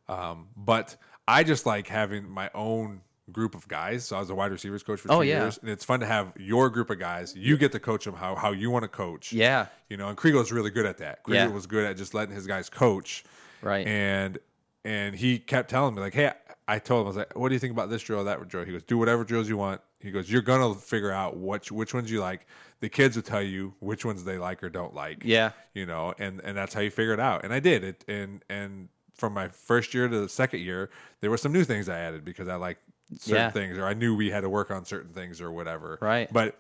Um, 0.09 0.49
but 0.57 0.97
I 1.29 1.43
just 1.43 1.67
like 1.67 1.89
having 1.89 2.29
my 2.29 2.51
own 2.55 3.01
group 3.33 3.55
of 3.57 3.67
guys. 3.67 4.05
So 4.05 4.17
I 4.17 4.21
was 4.21 4.31
a 4.31 4.35
wide 4.35 4.53
receivers 4.53 4.83
coach 4.85 5.01
for 5.01 5.09
oh, 5.11 5.15
two 5.15 5.19
Oh, 5.19 5.21
yeah. 5.23 5.41
years, 5.43 5.59
and 5.59 5.69
it's 5.69 5.85
fun 5.85 6.01
to 6.01 6.07
have 6.07 6.33
your 6.39 6.71
group 6.71 6.91
of 6.91 6.99
guys. 6.99 7.35
You 7.37 7.57
get 7.57 7.73
to 7.73 7.81
coach 7.81 8.05
them 8.05 8.15
how 8.15 8.35
how 8.37 8.53
you 8.53 8.71
want 8.71 8.85
to 8.85 8.89
coach. 8.89 9.33
yeah, 9.33 9.67
you 9.91 9.97
know, 9.97 10.09
and 10.09 10.17
Kriegel 10.17 10.35
Kriegel's 10.43 10.53
really 10.53 10.71
good 10.71 10.87
at 10.87 10.99
that. 10.99 11.25
Kriegel 11.25 11.35
Yeah. 11.35 11.47
was 11.49 11.67
good 11.67 11.85
at 11.85 11.97
just 11.97 12.15
letting 12.15 12.35
his 12.35 12.47
guys 12.47 12.69
coach. 12.71 13.25
Right. 13.63 13.87
And 13.87 14.39
and 14.85 15.17
he 15.17 15.39
kept 15.41 15.69
telling 15.71 15.95
me 15.97 16.01
like, 16.01 16.15
hey, 16.15 16.31
I 16.69 16.79
told 16.79 17.01
him 17.01 17.07
I 17.07 17.09
was 17.09 17.17
like, 17.17 17.37
what 17.37 17.49
do 17.49 17.55
you 17.55 17.59
think 17.59 17.73
about 17.73 17.91
this 17.91 18.03
drill, 18.03 18.23
that 18.25 18.47
drill? 18.49 18.65
He 18.65 18.71
goes, 18.73 18.85
do 18.85 18.97
whatever 18.99 19.25
drills 19.25 19.49
you 19.49 19.57
want. 19.57 19.81
He 20.01 20.13
goes, 20.13 20.31
you're 20.31 20.43
gonna 20.43 20.75
figure 20.75 21.11
out 21.11 21.37
which 21.37 21.73
which 21.73 21.95
ones 21.95 22.09
you 22.11 22.21
like. 22.21 22.47
The 22.81 22.89
kids 22.89 23.17
will 23.17 23.23
tell 23.25 23.43
you 23.43 23.75
which 23.81 24.05
ones 24.05 24.23
they 24.23 24.39
like 24.39 24.63
or 24.63 24.69
don't 24.71 24.95
like. 24.95 25.23
Yeah. 25.25 25.51
you 25.75 25.87
know, 25.87 26.15
and 26.19 26.41
and 26.45 26.57
that's 26.57 26.75
how 26.75 26.81
you 26.83 26.91
figure 26.91 27.15
it 27.15 27.19
out. 27.21 27.43
And 27.45 27.53
I 27.53 27.59
did 27.59 27.83
it. 27.83 28.05
And 28.07 28.45
and 28.49 28.89
from 29.17 29.33
my 29.35 29.49
first 29.49 29.95
year 29.95 30.09
to 30.09 30.21
the 30.21 30.29
second 30.29 30.61
year, 30.61 30.91
there 31.21 31.31
were 31.31 31.37
some 31.39 31.53
new 31.53 31.65
things 31.65 31.89
I 31.89 31.99
added 31.99 32.25
because 32.25 32.49
I 32.49 32.57
liked 32.57 32.83
certain 33.19 33.35
Yeah. 33.37 33.51
things, 33.51 33.79
or 33.79 33.87
I 33.87 33.95
knew 33.95 34.15
we 34.17 34.31
had 34.31 34.43
to 34.43 34.49
work 34.49 34.71
on 34.71 34.85
certain 34.85 35.13
things 35.13 35.41
or 35.41 35.51
whatever. 35.51 35.99
Right. 36.01 36.33
But 36.33 36.59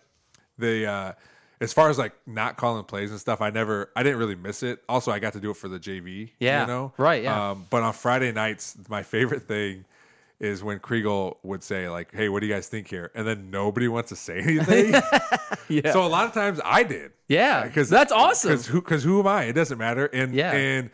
the 0.59 0.87
uh 0.87 1.13
as 1.61 1.73
far 1.73 1.89
as 1.89 1.97
like 1.99 2.13
not 2.27 2.57
calling 2.59 2.85
plays 2.85 3.11
and 3.11 3.19
stuff, 3.21 3.41
I 3.41 3.51
never 3.51 3.91
I 3.97 4.03
didn't 4.03 4.19
really 4.19 4.35
miss 4.37 4.63
it. 4.63 4.83
Also 4.89 5.11
I 5.11 5.19
got 5.19 5.33
to 5.35 5.41
do 5.41 5.51
it 5.51 5.57
for 5.57 5.69
the 5.69 5.79
JV. 5.79 6.31
Yeah. 6.39 6.63
You 6.63 6.67
know? 6.67 6.93
Right, 6.99 7.23
yeah. 7.23 7.51
Um 7.51 7.67
but 7.71 7.83
on 7.83 7.93
Friday 7.93 8.33
nights, 8.33 8.77
my 8.89 9.03
favorite 9.03 9.43
thing 9.43 9.85
is 10.39 10.63
when 10.63 10.79
Kriegel 10.79 11.37
would 11.43 11.63
say 11.63 11.89
like, 11.89 12.15
"Hey, 12.15 12.29
what 12.29 12.41
do 12.41 12.47
you 12.47 12.53
guys 12.53 12.69
think 12.69 12.89
here?" 12.89 13.11
And 13.15 13.27
then 13.27 13.51
nobody 13.51 13.89
wants 13.89 14.11
to 14.11 14.17
say 14.17 14.39
anything. 14.41 14.93
yeah, 15.69 15.93
So 15.93 16.05
a 16.05 16.09
lot 16.09 16.27
of 16.27 16.35
times 16.35 16.61
I 16.63 16.83
did. 16.83 17.13
yeah. 17.27 17.65
Because 17.67 17.89
that's 17.89 18.13
awesome. 18.13 18.51
Because 18.51 18.67
who, 18.67 18.83
'cause 18.83 19.03
who 19.03 19.19
am 19.21 19.27
I? 19.27 19.45
It 19.45 19.55
doesn't 19.55 19.79
matter. 19.79 20.07
And 20.13 20.35
Yeah. 20.35 20.53
and 20.53 20.91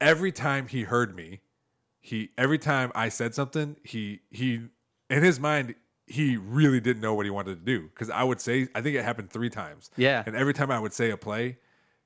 every 0.00 0.32
time 0.32 0.66
he 0.68 0.82
heard 0.82 1.14
me, 1.14 1.40
he 2.00 2.30
every 2.38 2.58
time 2.58 2.92
I 2.94 3.08
said 3.08 3.34
something, 3.34 3.76
he 3.84 4.20
he 4.30 4.62
in 5.08 5.22
his 5.22 5.38
mind 5.40 5.74
he 6.06 6.36
really 6.36 6.80
didn't 6.80 7.00
know 7.02 7.14
what 7.14 7.24
he 7.26 7.30
wanted 7.30 7.54
to 7.58 7.64
do 7.64 7.88
because 7.88 8.10
I 8.10 8.24
would 8.24 8.40
say 8.40 8.68
I 8.74 8.80
think 8.80 8.96
it 8.96 9.04
happened 9.04 9.30
three 9.30 9.50
times. 9.50 9.90
Yeah. 9.96 10.22
and 10.26 10.34
every 10.34 10.54
time 10.54 10.70
I 10.70 10.78
would 10.80 10.92
say 10.92 11.10
a 11.10 11.16
play, 11.16 11.58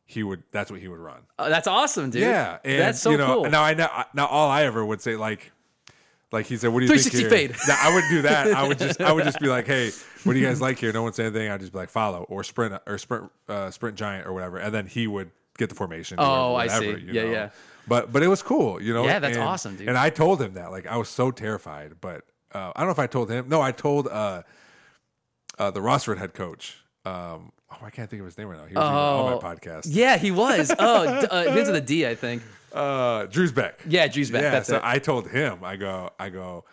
he 0.05 0.23
would 0.23 0.43
that's 0.51 0.71
what 0.71 0.81
he 0.81 0.89
would 0.89 0.99
run. 0.99 1.21
Oh, 1.39 1.49
that's 1.49 1.67
awesome, 1.67 2.11
dude. 2.11 2.23
Yeah, 2.23 2.59
and, 2.65 2.81
that's 2.81 3.01
so 3.01 3.11
you 3.13 3.17
know, 3.19 3.27
cool. 3.27 3.45
and 3.45 3.53
Now 3.53 3.63
I 3.63 3.75
know 3.75 3.89
now 4.15 4.27
all 4.27 4.51
I 4.51 4.65
ever 4.65 4.85
would 4.85 5.01
say 5.01 5.17
like. 5.17 5.51
Like 6.33 6.47
he 6.47 6.57
said, 6.57 6.73
"What 6.73 6.81
do 6.81 6.87
you 6.87 6.99
think 6.99 7.13
360 7.13 7.21
here?" 7.21 7.49
fade. 7.49 7.57
Now, 7.69 7.77
I 7.81 7.95
wouldn't 7.95 8.11
do 8.11 8.23
that. 8.23 8.49
I 8.49 8.67
would 8.67 8.77
just, 8.79 9.01
I 9.01 9.13
would 9.13 9.23
just 9.23 9.39
be 9.39 9.47
like, 9.47 9.69
"Hey, 9.69 9.93
what 10.25 10.33
do 10.33 10.39
you 10.41 10.45
guys 10.45 10.61
like 10.61 10.81
here?" 10.81 10.93
No 10.93 11.05
one 11.05 11.13
say 11.13 11.27
anything. 11.27 11.49
I'd 11.49 11.61
just 11.61 11.71
be 11.71 11.79
like, 11.79 11.91
"Follow" 11.91 12.25
or 12.29 12.43
sprint 12.43 12.75
or 12.89 12.99
sprint, 12.99 13.31
uh, 13.49 13.71
sprint 13.71 13.97
giant 13.97 14.27
or 14.27 14.33
whatever, 14.33 14.59
and 14.59 14.75
then 14.75 14.89
he 14.89 15.07
would 15.07 15.31
get 15.59 15.69
the 15.69 15.77
formation. 15.77 16.19
or 16.19 16.25
Oh, 16.27 16.55
I 16.57 16.65
whatever, 16.67 16.81
see. 16.99 17.05
you 17.05 17.13
Yeah, 17.13 17.23
know? 17.23 17.31
yeah. 17.31 17.51
But 17.87 18.13
but 18.13 18.23
it 18.23 18.29
was 18.29 18.43
cool, 18.43 18.81
you 18.81 18.95
know. 18.95 19.05
Yeah, 19.05 19.19
that's 19.19 19.37
and- 19.37 19.45
awesome, 19.45 19.77
dude. 19.77 19.89
And 19.89 19.99
I 19.99 20.11
told 20.11 20.41
him 20.41 20.55
that, 20.55 20.71
like, 20.71 20.87
I 20.87 20.97
was 20.97 21.09
so 21.09 21.31
terrified, 21.31 21.95
but 22.01 22.25
uh, 22.53 22.73
I 22.75 22.81
don't 22.81 22.89
know 22.89 22.93
if 22.93 22.99
I 22.99 23.07
told 23.07 23.31
him. 23.31 23.49
No, 23.49 23.61
I 23.61 23.73
told 23.73 24.07
uh, 24.09 24.43
uh, 25.59 25.71
the 25.71 25.81
Rossford 25.81 26.19
head 26.19 26.35
coach. 26.35 26.77
Um, 27.05 27.53
oh, 27.71 27.79
I 27.83 27.91
can't 27.91 28.09
think 28.09 28.21
of 28.21 28.27
his 28.27 28.39
name 28.39 28.49
right 28.49 28.59
now. 28.59 28.65
He 28.67 28.75
was 28.75 28.83
even 28.83 28.95
on 28.97 29.33
Oh, 29.33 29.41
my 29.41 29.55
podcast. 29.55 29.87
Yeah, 29.89 30.17
he 30.17 30.31
was. 30.31 30.73
Oh, 30.79 31.05
uh, 31.31 31.45
into 31.57 31.73
the 31.73 31.81
D, 31.81 32.07
I 32.07 32.15
think. 32.15 32.43
Uh, 32.73 33.27
Drew's 33.27 33.53
back. 33.53 33.81
Yeah, 33.87 34.07
Drew's 34.09 34.31
back. 34.31 34.43
Yeah, 34.43 34.51
That's 34.51 34.69
so 34.69 34.77
it. 34.77 34.83
I 34.85 34.99
told 34.99 35.29
him, 35.29 35.59
I 35.63 35.77
go, 35.77 36.11
I 36.19 36.29
go, 36.31 36.65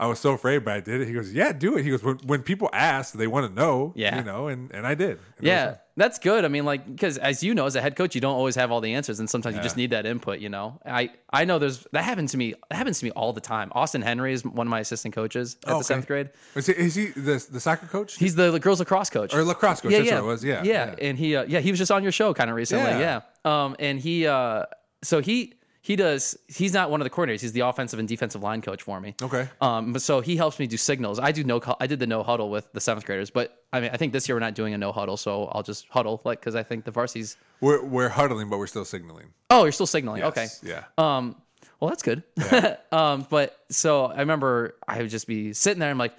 I 0.00 0.06
was 0.06 0.20
so 0.20 0.32
afraid, 0.32 0.64
but 0.64 0.74
I 0.74 0.80
did 0.80 1.00
it. 1.00 1.08
He 1.08 1.12
goes, 1.12 1.32
Yeah, 1.32 1.52
do 1.52 1.76
it. 1.76 1.82
He 1.84 1.90
goes, 1.90 2.02
When, 2.04 2.18
when 2.18 2.42
people 2.42 2.70
ask, 2.72 3.14
they 3.14 3.26
want 3.26 3.48
to 3.48 3.52
know. 3.52 3.92
Yeah. 3.96 4.18
You 4.18 4.24
know, 4.24 4.46
and, 4.46 4.70
and 4.70 4.86
I 4.86 4.94
did. 4.94 5.18
And 5.38 5.46
yeah, 5.46 5.78
that's 5.96 6.20
good. 6.20 6.44
I 6.44 6.48
mean, 6.48 6.64
like, 6.64 6.86
because 6.86 7.18
as 7.18 7.42
you 7.42 7.52
know, 7.52 7.66
as 7.66 7.74
a 7.74 7.80
head 7.80 7.96
coach, 7.96 8.14
you 8.14 8.20
don't 8.20 8.36
always 8.36 8.54
have 8.54 8.70
all 8.70 8.80
the 8.80 8.94
answers, 8.94 9.18
and 9.18 9.28
sometimes 9.28 9.56
you 9.56 9.62
just 9.62 9.76
need 9.76 9.90
that 9.90 10.06
input. 10.06 10.38
You 10.38 10.50
know, 10.50 10.80
I 10.86 11.10
I 11.30 11.44
know 11.44 11.58
there's 11.58 11.84
that 11.90 12.04
happens 12.04 12.30
to 12.30 12.36
me. 12.38 12.54
That 12.70 12.76
happens 12.76 13.00
to 13.00 13.06
me 13.06 13.10
all 13.10 13.32
the 13.32 13.40
time. 13.40 13.72
Austin 13.74 14.02
Henry 14.02 14.32
is 14.32 14.44
one 14.44 14.68
of 14.68 14.70
my 14.70 14.78
assistant 14.80 15.14
coaches 15.16 15.56
at 15.66 15.72
Oh, 15.74 15.78
the 15.78 15.84
seventh 15.84 16.06
grade. 16.06 16.30
Is 16.54 16.66
he, 16.66 16.72
is 16.74 16.94
he 16.94 17.06
the, 17.06 17.44
the 17.50 17.58
soccer 17.58 17.86
coach? 17.86 18.16
He's 18.16 18.36
the, 18.36 18.52
the 18.52 18.60
girls 18.60 18.78
lacrosse 18.78 19.10
coach 19.10 19.34
or 19.34 19.42
lacrosse 19.42 19.80
coach. 19.80 19.90
Yeah, 19.90 19.98
That's 19.98 20.10
yeah, 20.10 20.20
what 20.20 20.24
it 20.24 20.26
was. 20.28 20.44
Yeah. 20.44 20.62
yeah, 20.62 20.94
and 21.00 21.18
he 21.18 21.34
uh, 21.34 21.44
yeah 21.48 21.58
he 21.58 21.72
was 21.72 21.78
just 21.78 21.90
on 21.90 22.04
your 22.04 22.12
show 22.12 22.32
kind 22.34 22.48
of 22.48 22.54
recently. 22.54 22.84
Yeah. 22.90 23.20
Yeah. 23.44 23.64
um, 23.64 23.74
and 23.80 23.98
he 23.98 24.28
uh, 24.28 24.66
so 25.02 25.20
he 25.20 25.54
he 25.88 25.96
does. 25.96 26.36
He's 26.48 26.74
not 26.74 26.90
one 26.90 27.00
of 27.00 27.06
the 27.06 27.10
coordinators. 27.10 27.40
He's 27.40 27.52
the 27.52 27.60
offensive 27.60 27.98
and 27.98 28.06
defensive 28.06 28.42
line 28.42 28.60
coach 28.60 28.82
for 28.82 29.00
me. 29.00 29.14
Okay. 29.22 29.48
Um, 29.62 29.94
but 29.94 30.02
so 30.02 30.20
he 30.20 30.36
helps 30.36 30.58
me 30.58 30.66
do 30.66 30.76
signals. 30.76 31.18
I 31.18 31.32
do 31.32 31.42
no. 31.44 31.62
I 31.80 31.86
did 31.86 31.98
the 31.98 32.06
no 32.06 32.22
huddle 32.22 32.50
with 32.50 32.70
the 32.74 32.80
seventh 32.80 33.06
graders, 33.06 33.30
but 33.30 33.64
I 33.72 33.80
mean, 33.80 33.88
I 33.90 33.96
think 33.96 34.12
this 34.12 34.28
year 34.28 34.36
we're 34.36 34.40
not 34.40 34.54
doing 34.54 34.74
a 34.74 34.78
no 34.78 34.92
huddle, 34.92 35.16
so 35.16 35.46
I'll 35.46 35.62
just 35.62 35.86
huddle 35.88 36.20
like 36.26 36.40
because 36.40 36.54
I 36.54 36.62
think 36.62 36.84
the 36.84 36.90
varsity's. 36.90 37.38
We're, 37.62 37.82
we're 37.82 38.10
huddling, 38.10 38.50
but 38.50 38.58
we're 38.58 38.66
still 38.66 38.84
signaling. 38.84 39.28
Oh, 39.48 39.62
you're 39.62 39.72
still 39.72 39.86
signaling. 39.86 40.24
Okay. 40.24 40.48
Yeah. 40.62 40.84
Um, 40.98 41.36
well, 41.80 41.90
that's 41.90 42.02
good. 42.02 42.24
um, 42.92 43.26
but 43.30 43.56
so 43.68 44.06
I 44.06 44.18
remember 44.18 44.74
I 44.88 45.00
would 45.00 45.10
just 45.10 45.28
be 45.28 45.52
sitting 45.52 45.78
there. 45.78 45.90
And 45.90 45.94
I'm 45.94 45.98
like, 45.98 46.12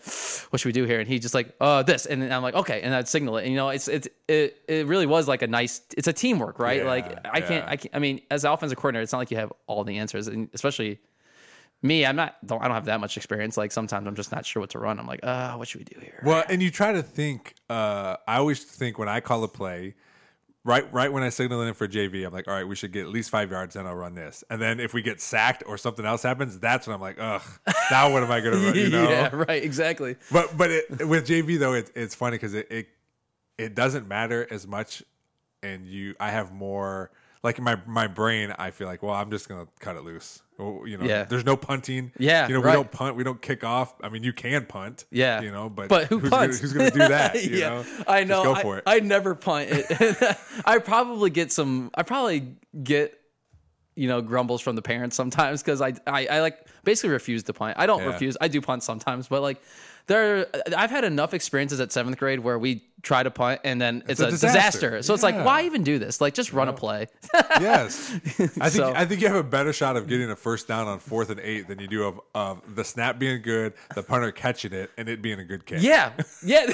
what 0.49 0.59
should 0.59 0.67
we 0.67 0.71
do 0.71 0.85
here? 0.85 0.99
And 0.99 1.07
he 1.07 1.19
just 1.19 1.33
like, 1.33 1.53
uh, 1.59 1.83
this, 1.83 2.05
and 2.05 2.21
then 2.21 2.31
I'm 2.31 2.41
like, 2.41 2.53
okay, 2.53 2.81
and 2.81 2.95
I'd 2.95 3.09
signal 3.09 3.37
it. 3.37 3.43
And 3.43 3.51
you 3.51 3.57
know, 3.57 3.69
it's 3.69 3.89
it's 3.89 4.07
it, 4.29 4.57
it 4.67 4.87
really 4.87 5.05
was 5.05 5.27
like 5.27 5.41
a 5.41 5.47
nice. 5.47 5.81
It's 5.97 6.07
a 6.07 6.13
teamwork, 6.13 6.59
right? 6.59 6.77
Yeah, 6.77 6.87
like 6.87 7.25
I 7.25 7.41
can't. 7.41 7.67
I 7.67 7.75
can't. 7.75 7.93
I 7.93 7.99
mean, 7.99 8.21
as 8.31 8.45
an 8.45 8.51
offensive 8.51 8.77
coordinator, 8.77 9.03
it's 9.03 9.11
not 9.11 9.19
like 9.19 9.31
you 9.31 9.37
have 9.37 9.51
all 9.67 9.83
the 9.83 9.97
answers, 9.97 10.27
and 10.27 10.49
especially 10.53 10.99
me, 11.81 12.05
I'm 12.05 12.15
not. 12.15 12.35
Don't, 12.45 12.61
I 12.61 12.67
don't 12.67 12.75
have 12.75 12.85
that 12.85 13.01
much 13.01 13.17
experience. 13.17 13.57
Like 13.57 13.73
sometimes 13.73 14.07
I'm 14.07 14.15
just 14.15 14.31
not 14.31 14.45
sure 14.45 14.61
what 14.61 14.69
to 14.71 14.79
run. 14.79 14.97
I'm 14.97 15.07
like, 15.07 15.19
uh, 15.23 15.55
what 15.55 15.67
should 15.67 15.79
we 15.79 15.85
do 15.85 15.99
here? 15.99 16.21
Well, 16.23 16.43
and 16.47 16.61
you 16.61 16.71
try 16.71 16.93
to 16.93 17.03
think. 17.03 17.55
Uh, 17.69 18.15
I 18.27 18.37
always 18.37 18.63
think 18.63 18.97
when 18.97 19.09
I 19.09 19.19
call 19.19 19.43
a 19.43 19.49
play, 19.49 19.95
right, 20.63 20.91
right 20.93 21.11
when 21.11 21.23
I 21.23 21.29
signal 21.29 21.61
in 21.61 21.73
for 21.73 21.87
JV, 21.87 22.25
I'm 22.25 22.33
like, 22.33 22.47
all 22.47 22.53
right, 22.53 22.67
we 22.67 22.75
should 22.75 22.91
get 22.91 23.03
at 23.03 23.09
least 23.09 23.29
five 23.29 23.51
yards, 23.51 23.75
then 23.75 23.87
I'll 23.87 23.95
run 23.95 24.15
this. 24.15 24.43
And 24.49 24.61
then 24.61 24.79
if 24.79 24.93
we 24.93 25.01
get 25.01 25.21
sacked 25.21 25.63
or 25.65 25.77
something 25.77 26.05
else 26.05 26.23
happens, 26.23 26.59
that's 26.59 26.87
when 26.87 26.95
I'm 26.95 27.01
like, 27.01 27.17
ugh, 27.19 27.41
now 27.91 28.11
what 28.11 28.23
am 28.23 28.31
I 28.31 28.39
going 28.41 28.59
to 28.59 28.65
run? 28.65 28.75
You 28.79 28.89
know? 28.89 29.09
yeah, 29.09 29.29
right, 29.33 29.63
exactly. 29.63 30.15
But 30.31 30.57
but 30.57 30.71
it, 30.71 31.07
with 31.07 31.27
JV 31.27 31.59
though, 31.59 31.73
it's 31.73 31.91
it's 31.95 32.15
funny 32.15 32.35
because 32.35 32.53
it, 32.53 32.71
it 32.71 32.87
it 33.57 33.75
doesn't 33.75 34.07
matter 34.07 34.47
as 34.49 34.65
much, 34.65 35.03
and 35.61 35.85
you 35.85 36.15
I 36.19 36.31
have 36.31 36.53
more 36.53 37.11
like 37.43 37.57
in 37.57 37.63
my 37.63 37.77
my 37.85 38.07
brain. 38.07 38.53
I 38.57 38.71
feel 38.71 38.87
like 38.87 39.01
well, 39.03 39.13
I'm 39.13 39.31
just 39.31 39.47
gonna 39.49 39.67
cut 39.79 39.95
it 39.95 40.03
loose. 40.03 40.41
You 40.57 40.97
know, 40.97 41.05
Yeah. 41.05 41.23
there's 41.23 41.45
no 41.45 41.55
punting. 41.55 42.11
Yeah, 42.19 42.47
you 42.49 42.53
know, 42.53 42.59
right. 42.59 42.71
we 42.71 42.75
don't 42.75 42.91
punt, 42.91 43.15
we 43.15 43.23
don't 43.23 43.41
kick 43.41 43.63
off. 43.63 43.93
I 44.03 44.09
mean, 44.09 44.23
you 44.23 44.33
can 44.33 44.65
punt. 44.65 45.05
Yeah, 45.09 45.39
you 45.41 45.51
know, 45.51 45.69
but 45.69 45.87
but 45.87 46.07
who 46.07 46.19
who's 46.19 46.29
punts? 46.29 46.57
Gonna, 46.57 46.61
who's 46.61 46.73
going 46.73 46.91
to 46.91 46.97
do 46.99 47.07
that? 47.07 47.35
You 47.43 47.57
yeah, 47.57 47.69
know? 47.69 47.85
I 48.07 48.23
know. 48.25 48.43
Just 48.43 48.45
go 48.45 48.53
I, 48.55 48.61
for 48.61 48.77
it. 48.79 48.83
I 48.85 48.99
never 48.99 49.35
punt 49.35 49.69
it. 49.71 50.37
I 50.65 50.79
probably 50.79 51.29
get 51.29 51.51
some. 51.53 51.91
I 51.95 52.03
probably 52.03 52.55
get. 52.83 53.15
you 53.95 54.07
know 54.07 54.21
grumbles 54.21 54.61
from 54.61 54.75
the 54.75 54.81
parents 54.81 55.15
sometimes 55.15 55.61
because 55.63 55.81
I, 55.81 55.93
I 56.07 56.25
I 56.27 56.39
like 56.41 56.57
basically 56.83 57.09
refuse 57.11 57.43
to 57.43 57.53
punt. 57.53 57.75
I 57.77 57.85
don't 57.85 58.01
Yeah. 58.01 58.07
refuse. 58.13 58.35
I 58.41 58.47
do 58.49 58.59
punt 58.61 58.83
sometimes, 58.83 59.27
but 59.29 59.41
like 59.41 59.61
there, 60.09 60.47
I've 60.75 60.89
had 60.91 61.05
enough 61.05 61.33
experiences 61.33 61.79
at 61.79 61.93
seventh 61.93 62.17
grade 62.17 62.39
where 62.41 62.59
we 62.59 62.83
try 63.01 63.23
to 63.23 63.31
punt 63.31 63.61
and 63.63 63.79
then 63.79 64.03
it's, 64.09 64.19
a 64.19 64.25
a, 64.27 64.31
disaster. 64.31 64.57
disaster. 64.57 65.01
So 65.03 65.13
it's 65.13 65.23
like, 65.23 65.35
why 65.45 65.63
even 65.63 65.83
do 65.83 65.97
this? 65.99 66.19
Like, 66.19 66.33
just 66.33 66.51
run 66.51 66.67
a 66.67 66.73
play. 66.73 67.07
Yes, 67.61 68.11
I 68.13 68.19
think 68.69 68.71
So- 68.71 68.93
I 68.95 69.05
think 69.05 69.21
you 69.21 69.27
have 69.27 69.37
a 69.37 69.43
better 69.43 69.71
shot 69.71 69.95
of 69.95 70.07
getting 70.07 70.29
a 70.29 70.35
first 70.35 70.67
down 70.67 70.87
on 70.87 70.99
fourth 70.99 71.29
and 71.29 71.39
eight 71.39 71.67
than 71.69 71.79
you 71.79 71.87
do 71.87 72.03
of, 72.03 72.19
of 72.35 72.75
the 72.75 72.83
snap 72.83 73.17
being 73.19 73.41
good, 73.41 73.73
the 73.95 74.03
punter 74.03 74.31
catching 74.31 74.73
it, 74.73 74.91
and 74.97 75.07
it 75.07 75.21
being 75.21 75.39
a 75.39 75.45
good 75.45 75.65
kick. 75.65 75.81
yeah, 75.81 76.11
yeah. 76.43 76.65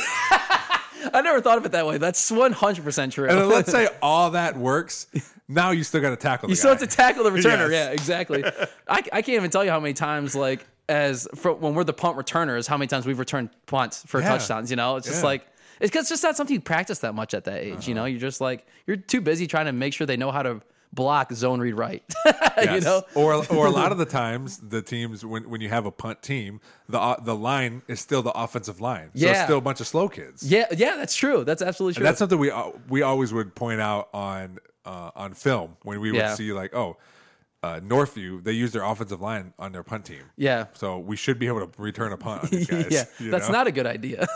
I 1.13 1.21
never 1.21 1.39
thought 1.41 1.57
of 1.59 1.65
it 1.65 1.73
that 1.73 1.85
way. 1.85 1.97
That's 1.99 2.31
one 2.31 2.51
hundred 2.51 2.83
percent 2.83 3.13
true. 3.13 3.29
And 3.29 3.47
let's 3.47 3.69
say 3.71 3.87
all 4.01 4.31
that 4.31 4.57
works. 4.57 5.05
Now 5.47 5.69
you 5.71 5.83
still 5.83 6.01
got 6.01 6.09
to 6.11 6.15
tackle. 6.15 6.47
The 6.47 6.53
You 6.53 6.55
still 6.55 6.73
guy. 6.73 6.79
have 6.79 6.89
to 6.89 6.95
tackle 6.95 7.23
the 7.25 7.29
returner. 7.29 7.69
Yes. 7.69 7.71
Yeah, 7.71 7.89
exactly. 7.91 8.43
I, 8.45 9.03
I 9.13 9.21
can't 9.21 9.29
even 9.29 9.51
tell 9.51 9.63
you 9.63 9.69
how 9.69 9.79
many 9.79 9.93
times, 9.93 10.35
like, 10.35 10.65
as 10.89 11.27
for, 11.35 11.53
when 11.53 11.73
we're 11.73 11.83
the 11.83 11.93
punt 11.93 12.17
returners, 12.17 12.67
how 12.67 12.77
many 12.77 12.87
times 12.87 13.05
we've 13.05 13.19
returned 13.19 13.49
punts 13.65 14.03
for 14.05 14.19
Yeah. 14.21 14.29
touchdowns. 14.29 14.69
You 14.69 14.75
know, 14.75 14.97
it's 14.97 15.07
just 15.07 15.17
Yeah. 15.17 15.19
Uh-huh. 15.21 15.27
like 15.27 15.47
it's 15.81 15.91
because 15.91 16.03
it's 16.03 16.09
just 16.09 16.23
not 16.23 16.37
something 16.37 16.53
you 16.53 16.61
practice 16.61 16.99
that 16.99 17.13
much 17.15 17.33
at 17.33 17.43
that 17.45 17.61
age. 17.61 17.87
You 17.87 17.95
know, 17.95 18.05
you're 18.05 18.19
just 18.19 18.39
like 18.41 18.65
you're 18.87 18.97
too 18.97 19.19
busy 19.21 19.47
trying 19.47 19.65
to 19.65 19.73
make 19.73 19.93
sure 19.93 20.07
they 20.07 20.15
know 20.17 20.31
how 20.31 20.43
to 20.43 20.61
block 20.93 21.33
zone 21.33 21.59
read 21.59 21.73
right. 21.73 22.01
you 22.63 22.79
know, 22.79 23.03
or 23.15 23.33
or 23.51 23.65
a 23.67 23.69
lot 23.71 23.91
of 23.91 23.97
the 24.03 24.05
times 24.05 24.57
the 24.59 24.81
teams 24.81 25.25
when, 25.25 25.49
when 25.49 25.59
you 25.59 25.67
have 25.69 25.85
a 25.85 25.91
punt 25.91 26.21
team, 26.21 26.61
the 26.87 26.97
uh, 26.99 27.19
the 27.19 27.35
line 27.35 27.81
is 27.89 27.99
still 27.99 28.21
the 28.21 28.31
offensive 28.31 28.79
line. 28.79 29.09
So 29.15 29.27
it's 29.27 29.41
still 29.43 29.57
a 29.57 29.61
bunch 29.61 29.81
of 29.81 29.87
slow 29.87 30.07
kids. 30.07 30.43
yeah, 30.43 30.67
yeah, 30.77 30.95
that's 30.95 31.15
true. 31.15 31.43
That's 31.43 31.61
absolutely 31.61 31.95
true. 31.95 32.01
And 32.01 32.07
that's 32.07 32.19
something 32.19 32.37
we 32.39 32.51
al- 32.51 32.79
we 32.87 33.01
always 33.01 33.33
would 33.33 33.53
point 33.55 33.81
out 33.81 34.07
on 34.13 34.59
uh, 34.85 35.11
on 35.15 35.33
film 35.33 35.75
when 35.83 35.99
we 35.99 36.11
would 36.11 36.17
Yeah. 36.19 36.35
see 36.35 36.53
like 36.53 36.73
oh 36.73 36.95
uh, 37.65 37.79
Northview 37.79 38.43
they 38.43 38.51
use 38.51 38.71
their 38.71 38.83
offensive 38.83 39.21
line 39.21 39.51
on 39.57 39.71
their 39.71 39.81
punt 39.81 40.05
team. 40.05 40.21
yeah. 40.37 40.65
So 40.73 40.99
we 40.99 41.15
should 41.15 41.39
be 41.39 41.47
able 41.47 41.65
to 41.65 41.81
return 41.81 42.13
a 42.13 42.17
punt 42.17 42.43
on 42.43 42.49
these 42.51 42.67
guys. 42.69 42.91
yeah, 42.91 43.05
that's 43.31 43.47
know? 43.47 43.53
not 43.53 43.67
a 43.67 43.71
good 43.71 43.87
idea. 43.87 44.27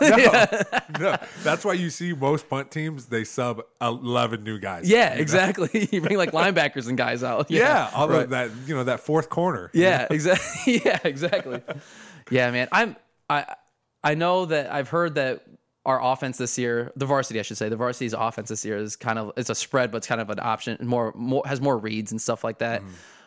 no, 0.98 1.16
that's 1.44 1.64
why 1.64 1.74
you 1.74 1.90
see 1.90 2.12
most 2.12 2.48
punt 2.48 2.72
teams 2.72 3.06
they 3.06 3.22
sub 3.22 3.62
eleven 3.80 4.42
new 4.42 4.58
guys. 4.58 4.88
yeah, 4.88 5.14
you 5.14 5.20
exactly. 5.20 5.88
you 5.92 6.00
bring 6.00 6.18
like 6.18 6.32
linebackers 6.32 6.88
and 6.88 6.98
guys 6.98 7.22
out. 7.22 7.50
Yeah, 7.50 7.88
all 7.94 8.08
right. 8.08 8.28
that 8.28 8.50
you 8.66 8.74
know 8.74 8.84
that 8.84 9.00
fourth 9.00 9.28
corner. 9.28 9.70
Yeah, 9.72 10.08
exactly. 10.10 10.80
Yeah, 10.84 10.98
exactly. 11.04 11.62
yeah, 12.30 12.50
man. 12.50 12.68
I'm 12.72 12.96
I 13.28 13.54
I 14.02 14.14
know 14.14 14.46
that 14.46 14.72
I've 14.72 14.88
heard 14.88 15.14
that 15.14 15.44
our 15.86 16.02
offense 16.02 16.36
this 16.36 16.58
year, 16.58 16.92
the 16.96 17.06
varsity, 17.06 17.38
I 17.38 17.42
should 17.42 17.56
say, 17.56 17.68
the 17.68 17.76
varsity's 17.76 18.12
offense 18.12 18.48
this 18.48 18.64
year 18.64 18.76
is 18.76 18.96
kind 18.96 19.18
of 19.18 19.32
it's 19.36 19.50
a 19.50 19.54
spread, 19.54 19.90
but 19.90 19.98
it's 19.98 20.06
kind 20.06 20.20
of 20.20 20.30
an 20.30 20.40
option, 20.40 20.76
more 20.82 21.12
more 21.16 21.42
has 21.46 21.60
more 21.60 21.78
reads 21.78 22.10
and 22.12 22.20
stuff 22.20 22.44
like 22.44 22.58
that. 22.58 22.82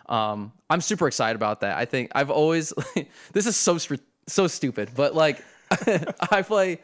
Um, 0.07 0.51
I'm 0.69 0.81
super 0.81 1.07
excited 1.07 1.35
about 1.35 1.61
that. 1.61 1.77
I 1.77 1.85
think 1.85 2.11
I've 2.15 2.29
always 2.31 2.73
this 3.33 3.45
is 3.45 3.55
so 3.55 3.77
so 4.27 4.47
stupid, 4.47 4.91
but 4.95 5.15
like 5.15 5.43
I 6.31 6.41
play 6.41 6.79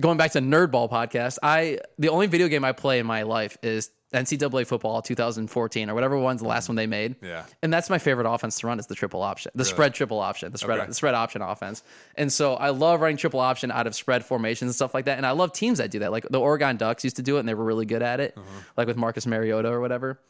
going 0.00 0.16
back 0.18 0.32
to 0.32 0.40
Nerdball 0.40 0.90
podcast, 0.90 1.38
I 1.42 1.78
the 1.98 2.08
only 2.08 2.26
video 2.26 2.48
game 2.48 2.64
I 2.64 2.72
play 2.72 2.98
in 2.98 3.06
my 3.06 3.22
life 3.22 3.56
is 3.62 3.90
NCAA 4.14 4.66
football 4.66 5.00
2014 5.00 5.88
or 5.88 5.94
whatever 5.94 6.18
one's 6.18 6.42
the 6.42 6.46
last 6.46 6.68
one 6.68 6.76
they 6.76 6.86
made. 6.86 7.16
Yeah. 7.22 7.44
And 7.62 7.72
that's 7.72 7.88
my 7.88 7.96
favorite 7.96 8.26
offense 8.30 8.58
to 8.60 8.66
run 8.66 8.78
is 8.78 8.86
the 8.86 8.94
triple 8.94 9.22
option, 9.22 9.52
the 9.54 9.64
spread 9.64 9.94
triple 9.94 10.20
option, 10.20 10.52
the 10.52 10.58
spread 10.58 10.80
Okay. 10.80 10.86
the 10.88 10.92
spread 10.94 11.14
option 11.14 11.40
offense. 11.40 11.82
And 12.14 12.30
so 12.30 12.52
I 12.54 12.70
love 12.70 13.00
running 13.00 13.16
triple 13.16 13.40
option 13.40 13.70
out 13.70 13.86
of 13.86 13.94
spread 13.94 14.22
formations 14.22 14.68
and 14.68 14.74
stuff 14.74 14.92
like 14.92 15.06
that. 15.06 15.16
And 15.16 15.24
I 15.24 15.30
love 15.30 15.54
teams 15.54 15.78
that 15.78 15.90
do 15.90 16.00
that. 16.00 16.12
Like 16.12 16.26
the 16.28 16.38
Oregon 16.40 16.76
Ducks 16.76 17.04
used 17.04 17.16
to 17.16 17.22
do 17.22 17.36
it 17.36 17.40
and 17.40 17.48
they 17.48 17.54
were 17.54 17.64
really 17.64 17.86
good 17.86 18.02
at 18.02 18.20
it, 18.20 18.36
like 18.76 18.86
with 18.86 18.98
Marcus 18.98 19.26
Mariota 19.26 19.70
or 19.70 19.80
whatever. 19.80 20.20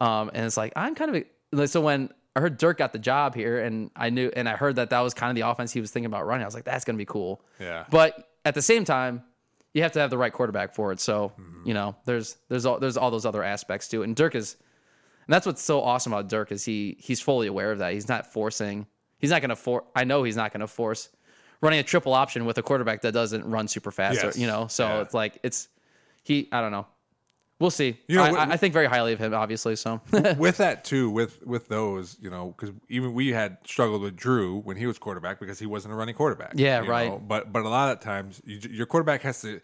Um, 0.00 0.30
and 0.34 0.46
it's 0.46 0.56
like 0.56 0.72
I'm 0.76 0.94
kind 0.94 1.14
of 1.16 1.24
like 1.52 1.68
so 1.68 1.80
when 1.80 2.10
I 2.34 2.40
heard 2.40 2.56
Dirk 2.58 2.78
got 2.78 2.92
the 2.92 2.98
job 2.98 3.34
here 3.34 3.58
and 3.60 3.90
I 3.94 4.10
knew 4.10 4.30
and 4.34 4.48
I 4.48 4.56
heard 4.56 4.76
that 4.76 4.90
that 4.90 5.00
was 5.00 5.14
kind 5.14 5.30
of 5.30 5.34
the 5.34 5.48
offense 5.48 5.72
he 5.72 5.80
was 5.80 5.90
thinking 5.90 6.06
about 6.06 6.26
running. 6.26 6.42
I 6.42 6.46
was 6.46 6.54
like, 6.54 6.64
that's 6.64 6.84
gonna 6.84 6.98
be 6.98 7.04
cool. 7.04 7.42
Yeah. 7.60 7.84
But 7.90 8.30
at 8.44 8.54
the 8.54 8.62
same 8.62 8.84
time, 8.84 9.22
you 9.74 9.82
have 9.82 9.92
to 9.92 10.00
have 10.00 10.10
the 10.10 10.18
right 10.18 10.32
quarterback 10.32 10.74
for 10.74 10.92
it. 10.92 11.00
So 11.00 11.32
Mm-hmm. 11.38 11.68
you 11.68 11.74
know, 11.74 11.94
there's 12.04 12.36
there's 12.48 12.66
all 12.66 12.78
there's 12.78 12.96
all 12.96 13.10
those 13.10 13.26
other 13.26 13.42
aspects 13.42 13.88
to 13.88 14.02
it. 14.02 14.04
And 14.04 14.16
Dirk 14.16 14.34
is, 14.34 14.56
and 15.26 15.32
that's 15.34 15.46
what's 15.46 15.62
so 15.62 15.82
awesome 15.82 16.12
about 16.12 16.28
Dirk 16.28 16.52
is 16.52 16.64
he 16.64 16.96
he's 16.98 17.20
fully 17.20 17.46
aware 17.46 17.70
of 17.72 17.78
that. 17.78 17.92
He's 17.92 18.08
not 18.08 18.32
forcing. 18.32 18.86
He's 19.18 19.30
not 19.30 19.40
going 19.40 19.50
to 19.50 19.56
force. 19.56 19.84
I 19.94 20.02
know 20.04 20.24
he's 20.24 20.36
not 20.36 20.52
going 20.52 20.62
to 20.62 20.66
force 20.66 21.08
running 21.60 21.78
a 21.78 21.82
triple 21.84 22.12
option 22.12 22.44
with 22.44 22.58
a 22.58 22.62
quarterback 22.62 23.02
that 23.02 23.12
doesn't 23.12 23.44
run 23.44 23.68
super 23.68 23.92
fast. 23.92 24.20
Yes. 24.20 24.36
Or, 24.36 24.40
you 24.40 24.48
know, 24.48 24.66
so 24.66 24.84
Yeah. 24.84 25.00
it's 25.02 25.14
like 25.14 25.38
it's 25.44 25.68
he. 26.24 26.48
I 26.50 26.60
don't 26.60 26.72
know. 26.72 26.86
We'll 27.62 27.70
see. 27.70 27.96
You 28.08 28.16
know, 28.16 28.24
I, 28.24 28.30
what- 28.32 28.50
I- 28.50 28.56
think 28.56 28.72
very 28.74 28.86
highly 28.86 29.12
of 29.12 29.20
him, 29.20 29.32
obviously. 29.32 29.76
So 29.76 30.00
with 30.36 30.56
that 30.56 30.84
too, 30.84 31.08
with 31.08 31.46
with 31.46 31.68
those, 31.68 32.16
you 32.20 32.28
know, 32.28 32.56
because 32.56 32.74
even 32.88 33.14
we 33.14 33.28
had 33.28 33.58
struggled 33.64 34.02
with 34.02 34.16
Drew 34.16 34.58
when 34.62 34.76
he 34.76 34.84
was 34.84 34.98
quarterback 34.98 35.38
because 35.38 35.60
he 35.60 35.66
wasn't 35.66 35.94
a 35.94 35.96
running 35.96 36.16
quarterback. 36.16 36.54
Yeah, 36.56 36.78
right. 36.80 37.08
know? 37.08 37.22
But 37.24 37.52
but 37.52 37.62
a 37.62 37.68
lot 37.68 37.92
of 37.92 38.00
times, 38.00 38.42
you, 38.44 38.58
your 38.68 38.86
quarterback 38.86 39.22
has 39.22 39.42
to. 39.42 39.60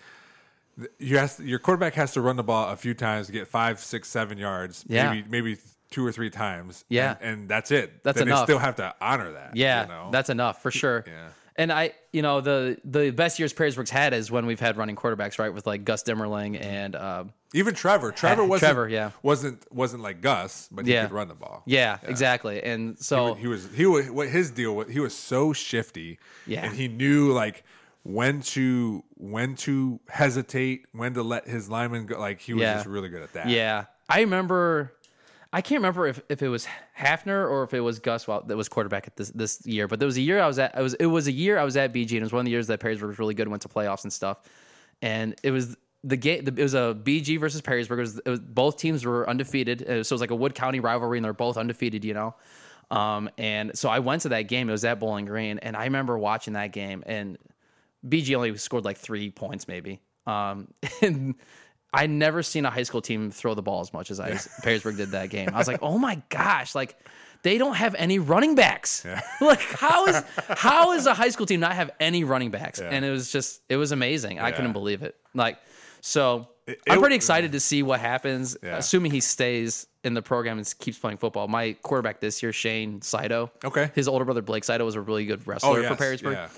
You 1.00 1.18
has 1.18 1.40
your 1.40 1.58
quarterback 1.58 1.94
has 1.94 2.12
to 2.12 2.20
run 2.20 2.36
the 2.36 2.44
ball 2.44 2.70
a 2.70 2.76
few 2.76 2.94
times 2.94 3.26
to 3.26 3.32
get 3.32 3.48
five, 3.48 3.80
six, 3.80 4.08
seven 4.08 4.38
yards. 4.38 4.84
Yeah. 4.86 5.10
maybe 5.10 5.28
maybe 5.28 5.56
two 5.90 6.06
or 6.06 6.12
three 6.12 6.30
times. 6.30 6.84
Yeah. 6.88 7.16
and, 7.20 7.40
and 7.40 7.48
that's 7.48 7.72
it. 7.72 8.04
That's 8.04 8.18
then 8.18 8.28
enough. 8.28 8.46
They 8.46 8.52
still 8.52 8.60
have 8.60 8.76
to 8.76 8.94
honor 9.00 9.32
that. 9.32 9.56
yeah, 9.56 9.82
you 9.82 9.88
know? 9.88 10.08
that's 10.12 10.30
enough 10.30 10.62
for 10.62 10.70
sure. 10.70 11.02
Yeah. 11.04 11.30
And 11.58 11.72
I, 11.72 11.92
you 12.12 12.22
know, 12.22 12.40
the 12.40 12.78
the 12.84 13.10
best 13.10 13.38
years 13.40 13.52
Perrysburg's 13.52 13.90
had 13.90 14.14
is 14.14 14.30
when 14.30 14.46
we've 14.46 14.60
had 14.60 14.76
running 14.76 14.94
quarterbacks, 14.96 15.38
right? 15.38 15.52
With 15.52 15.66
like 15.66 15.84
Gus 15.84 16.04
Dimmerling 16.04 16.62
and 16.64 16.94
um, 16.94 17.32
even 17.52 17.74
Trevor. 17.74 18.12
Trevor 18.12 18.42
Yeah, 18.44 18.48
wasn't. 18.48 18.60
Trevor, 18.68 18.88
yeah. 18.88 19.10
wasn't 19.22 19.72
wasn't 19.74 20.02
like 20.04 20.20
Gus, 20.20 20.68
but 20.70 20.86
he 20.86 20.92
Yeah. 20.92 21.02
could 21.06 21.12
run 21.14 21.26
the 21.28 21.34
ball. 21.34 21.64
yeah, 21.66 21.98
exactly. 22.04 22.62
And 22.62 22.96
so 22.98 23.34
he 23.34 23.48
was 23.48 23.68
he 23.74 23.86
was 23.86 24.08
what 24.10 24.28
his 24.28 24.50
deal 24.52 24.76
was 24.76 24.88
he 24.88 25.00
was 25.00 25.14
so 25.14 25.52
shifty 25.52 26.18
Yeah. 26.46 26.64
and 26.64 26.74
he 26.76 26.86
knew 26.88 27.32
like 27.32 27.64
when 28.04 28.40
to 28.40 29.02
when 29.16 29.56
to 29.56 29.98
hesitate 30.08 30.86
when 30.92 31.14
to 31.14 31.22
let 31.22 31.48
his 31.48 31.68
lineman 31.68 32.06
go 32.06 32.18
like 32.20 32.40
he 32.40 32.54
was 32.54 32.62
Yeah. 32.62 32.74
just 32.74 32.86
really 32.86 33.08
good 33.08 33.22
at 33.22 33.32
that 33.32 33.48
Yeah. 33.48 33.86
I 34.08 34.20
remember 34.20 34.92
I 35.52 35.62
can't 35.62 35.78
remember 35.78 36.06
if, 36.06 36.20
if 36.28 36.42
it 36.42 36.48
was 36.48 36.66
Hafner 36.98 37.48
or 37.48 37.62
if 37.62 37.72
it 37.72 37.80
was 37.80 37.98
Gus 38.00 38.28
Wel- 38.28 38.42
that 38.46 38.56
was 38.56 38.68
quarterback 38.68 39.06
at 39.06 39.16
this 39.16 39.30
this 39.30 39.64
year, 39.64 39.88
but 39.88 39.98
there 39.98 40.06
was 40.06 40.18
a 40.18 40.20
year 40.20 40.40
I 40.40 40.46
was 40.46 40.58
at 40.58 40.76
I 40.76 40.82
was 40.82 40.94
it 40.94 41.06
was 41.06 41.26
a 41.26 41.32
year 41.32 41.58
I 41.58 41.64
was 41.64 41.76
at 41.76 41.92
BG 41.92 42.10
and 42.12 42.18
it 42.18 42.22
was 42.22 42.32
one 42.32 42.40
of 42.40 42.44
the 42.44 42.50
years 42.50 42.66
that 42.66 42.80
Perrysburg 42.80 43.08
was 43.08 43.18
really 43.18 43.34
good, 43.34 43.48
went 43.48 43.62
to 43.62 43.68
playoffs 43.68 44.02
and 44.04 44.12
stuff. 44.12 44.38
And 45.00 45.34
it 45.42 45.50
was 45.50 45.76
the 46.04 46.16
game 46.16 46.46
it 46.46 46.58
was 46.58 46.74
a 46.74 46.94
BG 47.00 47.40
versus 47.40 47.62
Perrysburg. 47.62 47.96
It 47.96 48.00
was, 48.00 48.18
it 48.18 48.28
was 48.28 48.40
both 48.40 48.76
teams 48.76 49.04
were 49.06 49.28
undefeated. 49.28 49.82
Uh, 49.82 50.04
So 50.04 50.12
it 50.12 50.16
was 50.16 50.20
like 50.20 50.30
a 50.30 50.36
Wood 50.36 50.54
County 50.54 50.80
rivalry 50.80 51.16
and 51.18 51.24
they're 51.24 51.32
both 51.32 51.56
undefeated, 51.56 52.04
you 52.04 52.14
know. 52.14 52.34
Um, 52.90 53.30
and 53.38 53.76
so 53.76 53.88
I 53.88 53.98
went 54.00 54.22
to 54.22 54.30
that 54.30 54.42
game. 54.42 54.68
It 54.68 54.72
was 54.72 54.84
at 54.84 54.98
Bowling 54.98 55.26
Green, 55.26 55.58
and 55.58 55.76
I 55.76 55.84
remember 55.84 56.18
watching 56.18 56.54
that 56.54 56.72
game. 56.72 57.02
And 57.06 57.36
BG 58.06 58.34
only 58.34 58.56
scored 58.56 58.84
like 58.84 58.96
three 58.96 59.30
points, 59.30 59.68
maybe. 59.68 60.00
Um, 60.26 60.68
and 61.02 61.34
I 61.92 62.06
never 62.06 62.42
seen 62.42 62.64
a 62.66 62.70
high 62.70 62.82
school 62.82 63.00
team 63.00 63.30
throw 63.30 63.54
the 63.54 63.62
ball 63.62 63.80
as 63.80 63.92
much 63.92 64.10
as 64.10 64.20
I 64.20 64.30
Perrysburg 64.62 64.96
did 64.96 65.10
that 65.12 65.30
game. 65.30 65.48
I 65.52 65.58
was 65.58 65.68
like, 65.68 65.78
oh 65.82 65.98
my 65.98 66.20
gosh, 66.28 66.74
like 66.74 66.96
they 67.42 67.56
don't 67.56 67.74
have 67.76 67.94
any 67.94 68.18
running 68.18 68.54
backs. 68.54 69.06
like 69.40 69.60
how 69.60 70.06
is 70.06 70.22
how 70.36 70.92
is 70.92 71.06
a 71.06 71.14
high 71.14 71.30
school 71.30 71.46
team 71.46 71.60
not 71.60 71.72
have 71.74 71.90
any 72.00 72.24
running 72.24 72.50
backs? 72.50 72.80
And 72.80 73.04
it 73.04 73.10
was 73.10 73.32
just 73.32 73.62
it 73.68 73.76
was 73.76 73.92
amazing. 73.92 74.38
I 74.40 74.52
couldn't 74.52 74.72
believe 74.72 75.02
it. 75.02 75.16
Like 75.34 75.58
so. 76.00 76.48
It- 76.66 76.80
I'm 76.90 77.00
pretty 77.00 77.14
excited 77.16 77.52
to 77.52 77.60
see 77.60 77.82
what 77.82 77.98
happens, 77.98 78.54
Yeah. 78.62 78.76
assuming 78.76 79.10
he 79.10 79.20
stays 79.20 79.86
in 80.04 80.12
the 80.12 80.20
program 80.20 80.58
and 80.58 80.74
keeps 80.78 80.98
playing 80.98 81.16
football. 81.16 81.48
My 81.48 81.72
quarterback 81.82 82.20
this 82.20 82.42
year, 82.42 82.52
Shane 82.52 83.00
Saito. 83.00 83.50
Okay. 83.64 83.90
His 83.94 84.06
older 84.06 84.26
brother 84.26 84.42
Blake 84.42 84.64
Saito 84.64 84.84
was 84.84 84.94
a 84.94 85.00
really 85.00 85.24
good 85.24 85.46
wrestler 85.46 85.78
Oh, 85.78 85.80
yes, 85.80 85.88
for 85.88 85.96
Perrysburg. 86.04 86.32
yeah. 86.34 86.48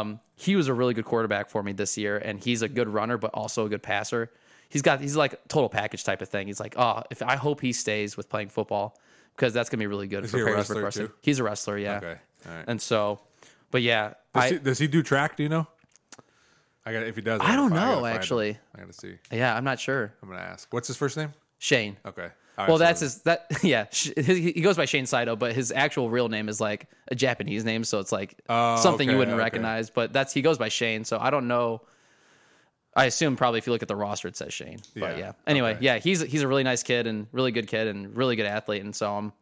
Um, 0.00 0.18
he 0.36 0.56
was 0.56 0.68
a 0.68 0.72
really 0.74 0.94
good 0.94 1.04
quarterback 1.04 1.50
for 1.50 1.62
me 1.62 1.72
this 1.72 1.98
year, 1.98 2.16
and 2.16 2.42
he's 2.42 2.62
a 2.62 2.68
good 2.70 2.88
runner, 2.88 3.18
but 3.18 3.32
also 3.34 3.66
a 3.66 3.68
good 3.68 3.82
passer. 3.82 4.30
He's 4.70 4.80
got 4.82 5.00
he's 5.02 5.16
like 5.16 5.46
total 5.48 5.68
package 5.68 6.02
type 6.04 6.22
of 6.22 6.28
thing. 6.30 6.46
He's 6.46 6.60
like, 6.60 6.74
oh, 6.78 7.02
if 7.10 7.20
I 7.22 7.36
hope 7.36 7.60
he 7.60 7.72
stays 7.74 8.16
with 8.16 8.28
playing 8.30 8.48
football 8.48 8.98
because 9.36 9.52
that's 9.52 9.68
gonna 9.68 9.80
be 9.80 9.86
really 9.86 10.06
good 10.06 10.24
Is 10.24 10.30
for 10.30 10.38
he 10.38 10.42
a 10.44 10.46
Perrysburg 10.46 10.54
wrestler, 10.56 10.82
wrestling. 10.84 11.06
too? 11.08 11.14
He's 11.20 11.38
a 11.38 11.44
wrestler, 11.44 11.76
yeah. 11.76 11.96
Okay. 11.98 12.16
All 12.48 12.54
right. 12.54 12.64
And 12.68 12.80
so, 12.80 13.20
but 13.70 13.82
yeah, 13.82 14.14
does, 14.34 14.44
I 14.44 14.48
he, 14.52 14.58
does 14.58 14.78
he 14.78 14.86
do 14.86 15.02
track 15.02 15.36
do 15.36 15.42
you 15.42 15.48
know 15.50 15.66
I 16.86 16.92
got 16.92 17.02
if 17.02 17.16
he 17.16 17.22
does 17.22 17.40
I 17.40 17.44
gotta 17.44 17.56
don't 17.56 17.72
know, 17.74 18.04
him. 18.04 18.16
actually. 18.16 18.58
I 18.74 18.80
gotta 18.80 18.92
see 18.92 19.16
yeah, 19.30 19.54
I'm 19.56 19.64
not 19.64 19.78
sure. 19.78 20.12
I'm 20.22 20.28
gonna 20.28 20.40
ask 20.40 20.72
what's 20.72 20.88
his 20.88 20.96
first 20.96 21.16
name 21.16 21.32
Shane. 21.58 21.96
okay 22.06 22.28
right, 22.56 22.68
Well, 22.68 22.78
so- 22.78 22.84
that's 22.84 23.00
his 23.00 23.22
that 23.22 23.46
yeah. 23.62 23.86
He 23.92 24.60
goes 24.60 24.76
by 24.76 24.84
Shane 24.86 25.06
Saito, 25.06 25.36
but 25.36 25.52
his 25.52 25.72
actual 25.72 26.08
real 26.10 26.28
name 26.28 26.48
is 26.48 26.60
like 26.60 26.88
a 27.08 27.14
Japanese 27.14 27.64
name, 27.64 27.84
so 27.84 27.98
it's 27.98 28.12
like 28.12 28.38
Oh, 28.48 28.76
something 28.76 29.08
you 29.10 29.16
wouldn't 29.18 29.34
okay. 29.34 29.42
recognize. 29.44 29.90
But 29.90 30.12
that's 30.12 30.32
he 30.32 30.42
goes 30.42 30.58
by 30.58 30.68
Shane, 30.68 31.04
so 31.04 31.18
I 31.18 31.30
don't 31.30 31.48
know. 31.48 31.82
I 32.94 33.04
assume 33.04 33.36
probably 33.36 33.58
if 33.58 33.66
you 33.66 33.72
look 33.72 33.82
at 33.82 33.88
the 33.88 33.96
roster, 33.96 34.28
it 34.28 34.36
says 34.36 34.52
Shane. 34.52 34.80
But 34.94 35.16
Yeah, 35.16 35.18
yeah. 35.18 35.32
Anyway, 35.46 35.74
okay. 35.74 35.84
yeah, 35.84 35.98
he's 35.98 36.20
he's 36.20 36.42
a 36.42 36.48
really 36.48 36.64
nice 36.64 36.82
kid 36.82 37.06
and 37.06 37.26
really 37.32 37.52
good 37.52 37.68
kid 37.68 37.86
and 37.86 38.16
really 38.16 38.36
good 38.36 38.46
athlete, 38.46 38.82
and 38.82 38.94
so 38.94 39.14
I'm 39.14 39.32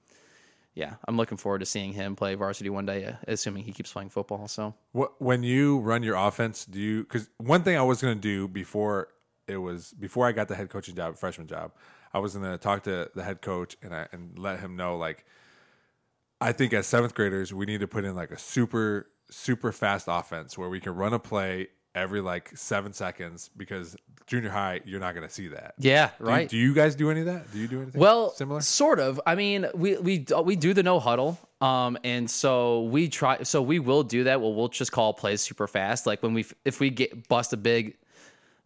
yeah, 0.75 0.95
I'm 1.09 1.17
looking 1.17 1.39
forward 1.39 1.59
to 1.61 1.67
seeing 1.67 1.93
him 1.93 2.15
play 2.15 2.35
varsity 2.35 2.71
one 2.71 2.87
day, 2.87 3.05
uh, 3.05 3.15
assuming 3.27 3.65
he 3.65 3.73
keeps 3.73 3.93
playing 3.93 4.11
football. 4.11 4.47
So 4.47 4.75
What, 4.93 5.21
when 5.21 5.43
you 5.43 5.81
run 5.81 6.05
your 6.05 6.15
offense, 6.15 6.65
do 6.65 6.79
you? 6.79 7.03
Because 7.03 7.29
one 7.39 7.63
thing 7.63 7.77
I 7.77 7.83
was 7.83 8.01
going 8.01 8.15
to 8.15 8.21
do 8.21 8.47
before 8.47 9.09
it 9.49 9.57
was 9.57 9.93
before 9.93 10.27
I 10.27 10.33
got 10.33 10.49
the 10.49 10.55
head 10.55 10.69
coaching 10.69 10.95
job, 10.95 11.17
freshman 11.17 11.47
job, 11.47 11.73
I 12.13 12.19
was 12.19 12.35
gonna 12.35 12.59
talk 12.59 12.85
to 12.85 13.11
the 13.15 13.25
head 13.25 13.43
coach 13.43 13.77
and 13.83 13.95
I 13.95 14.07
and 14.13 14.39
let 14.39 14.61
him 14.61 14.77
know 14.77 14.97
like 14.97 15.25
I 16.41 16.53
think 16.53 16.73
as 16.73 16.87
seventh 16.87 17.15
graders 17.15 17.53
we 17.53 17.67
need 17.67 17.81
to 17.81 17.89
put 17.89 18.05
in 18.05 18.15
like 18.15 18.31
a 18.31 18.39
super 18.39 19.09
super 19.31 19.73
fast 19.73 20.07
offense 20.09 20.57
where 20.57 20.69
we 20.69 20.81
can 20.81 20.95
run 20.95 21.13
a 21.13 21.19
play 21.19 21.69
every 21.99 22.21
like 22.21 22.51
seven 22.57 22.93
seconds 22.93 23.51
because 23.57 23.97
junior 24.27 24.51
high 24.51 24.81
you're 24.85 25.01
not 25.01 25.15
gonna 25.15 25.31
see 25.31 25.49
that. 25.49 25.75
Yeah, 25.79 26.09
Do 26.19 26.25
you- 26.25 26.31
right. 26.31 26.49
Do 26.49 26.57
you, 26.57 26.75
guys 26.75 26.95
do 26.95 27.11
any 27.11 27.21
of 27.21 27.27
that? 27.27 27.51
Do 27.53 27.59
you 27.59 27.67
do 27.69 27.83
anything 27.83 28.01
Well, 28.01 28.33
similar? 28.35 28.61
sort 28.61 29.01
of. 29.01 29.21
I 29.27 29.35
mean, 29.35 29.67
we 29.75 29.97
we 29.99 30.27
we 30.45 30.57
do 30.57 30.75
the 30.75 30.83
no 30.83 31.01
huddle, 31.01 31.39
um, 31.61 31.97
and 32.05 32.31
so 32.31 32.83
we 32.85 33.09
try. 33.09 33.43
So 33.43 33.63
we 33.63 33.79
will 33.79 34.03
do 34.03 34.25
that. 34.25 34.41
Well, 34.41 34.55
we'll 34.55 34.69
just 34.69 34.93
call 34.93 35.13
plays 35.15 35.41
super 35.41 35.67
fast. 35.67 36.07
Like 36.07 36.23
when 36.23 36.35
we 36.35 36.45
if 36.65 36.81
we 36.81 36.91
get 36.91 37.29
bust 37.29 37.53
a 37.53 37.57
big 37.57 37.97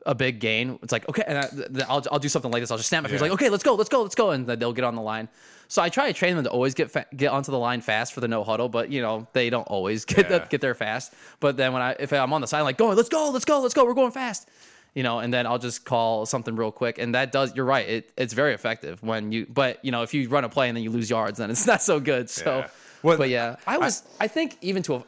a 0.07 0.15
big 0.15 0.41
gain, 0.41 0.79
it's 0.83 0.93
like 0.93 1.09
okay, 1.09 1.23
and 1.27 1.39
I, 1.39 1.43
th- 1.49 1.87
I'll 1.89 2.03
I'll 2.11 2.19
do 2.19 2.29
something 2.29 2.51
like 2.51 2.63
this. 2.63 2.71
I'll 2.71 2.77
just 2.77 2.89
snap 2.89 3.03
my 3.03 3.09
fingers 3.09 3.21
Yeah. 3.21 3.31
like 3.31 3.41
okay, 3.41 3.49
let's 3.51 3.63
go, 3.63 3.75
let's 3.75 3.89
go, 3.89 4.03
let's 4.03 4.15
go, 4.15 4.31
and 4.31 4.47
then 4.47 4.59
they'll 4.59 4.73
get 4.73 4.85
on 4.85 4.95
the 4.95 5.03
line. 5.03 5.29
So 5.69 5.81
I 5.81 5.89
try 5.89 6.07
to 6.09 6.13
train 6.13 6.35
them 6.37 6.45
to 6.45 6.51
always 6.51 6.75
get 6.75 6.91
fa- 6.91 7.07
get 7.17 7.31
onto 7.33 7.51
the 7.51 7.59
line 7.59 7.81
fast 7.81 8.13
for 8.13 8.21
the 8.21 8.29
no 8.29 8.45
huddle, 8.45 8.69
but 8.69 8.91
you 8.91 9.01
know 9.03 9.27
they 9.33 9.49
don't 9.51 9.67
always 9.69 10.05
get 10.05 10.19
Yeah. 10.31 10.39
that, 10.39 10.51
get 10.51 10.61
there 10.61 10.75
fast. 10.75 11.15
But 11.41 11.57
then 11.57 11.73
when 11.73 11.83
I 11.83 11.97
if 11.99 12.13
I'm 12.13 12.33
on 12.33 12.41
the 12.41 12.47
side 12.47 12.63
like 12.63 12.77
going, 12.77 12.97
let's 12.97 13.09
go, 13.09 13.31
let's 13.31 13.45
go, 13.45 13.61
let's 13.61 13.75
go, 13.75 13.85
we're 13.85 13.95
going 13.95 14.13
fast. 14.13 14.49
You 14.95 15.03
know, 15.03 15.21
and 15.21 15.33
then 15.33 15.47
I'll 15.47 15.59
just 15.59 15.87
call 15.87 16.27
something 16.27 16.55
real 16.55 16.71
quick, 16.71 16.99
and 16.99 17.15
that 17.15 17.33
does. 17.33 17.57
You're 17.57 17.65
right. 17.65 17.89
It, 17.89 18.13
it's 18.19 18.35
very 18.35 18.53
effective 18.53 19.03
when 19.03 19.33
you. 19.33 19.47
But 19.49 19.83
you 19.83 19.91
know, 19.91 20.03
if 20.03 20.13
you 20.13 20.29
run 20.29 20.45
a 20.45 20.51
play 20.51 20.69
and 20.69 20.77
then 20.77 20.85
you 20.85 20.91
lose 20.91 21.09
yards, 21.09 21.39
then 21.39 21.51
it's 21.51 21.67
not 21.73 21.81
so 21.81 21.99
good. 21.99 22.29
So, 22.29 22.59
Yeah. 22.59 22.69
Well, 23.03 23.17
but 23.17 23.31
yeah, 23.31 23.57
I 23.67 23.79
was. 23.79 24.03
I, 24.21 24.29
think 24.29 24.59
even 24.61 24.83
to 24.85 24.97
a, 24.97 25.05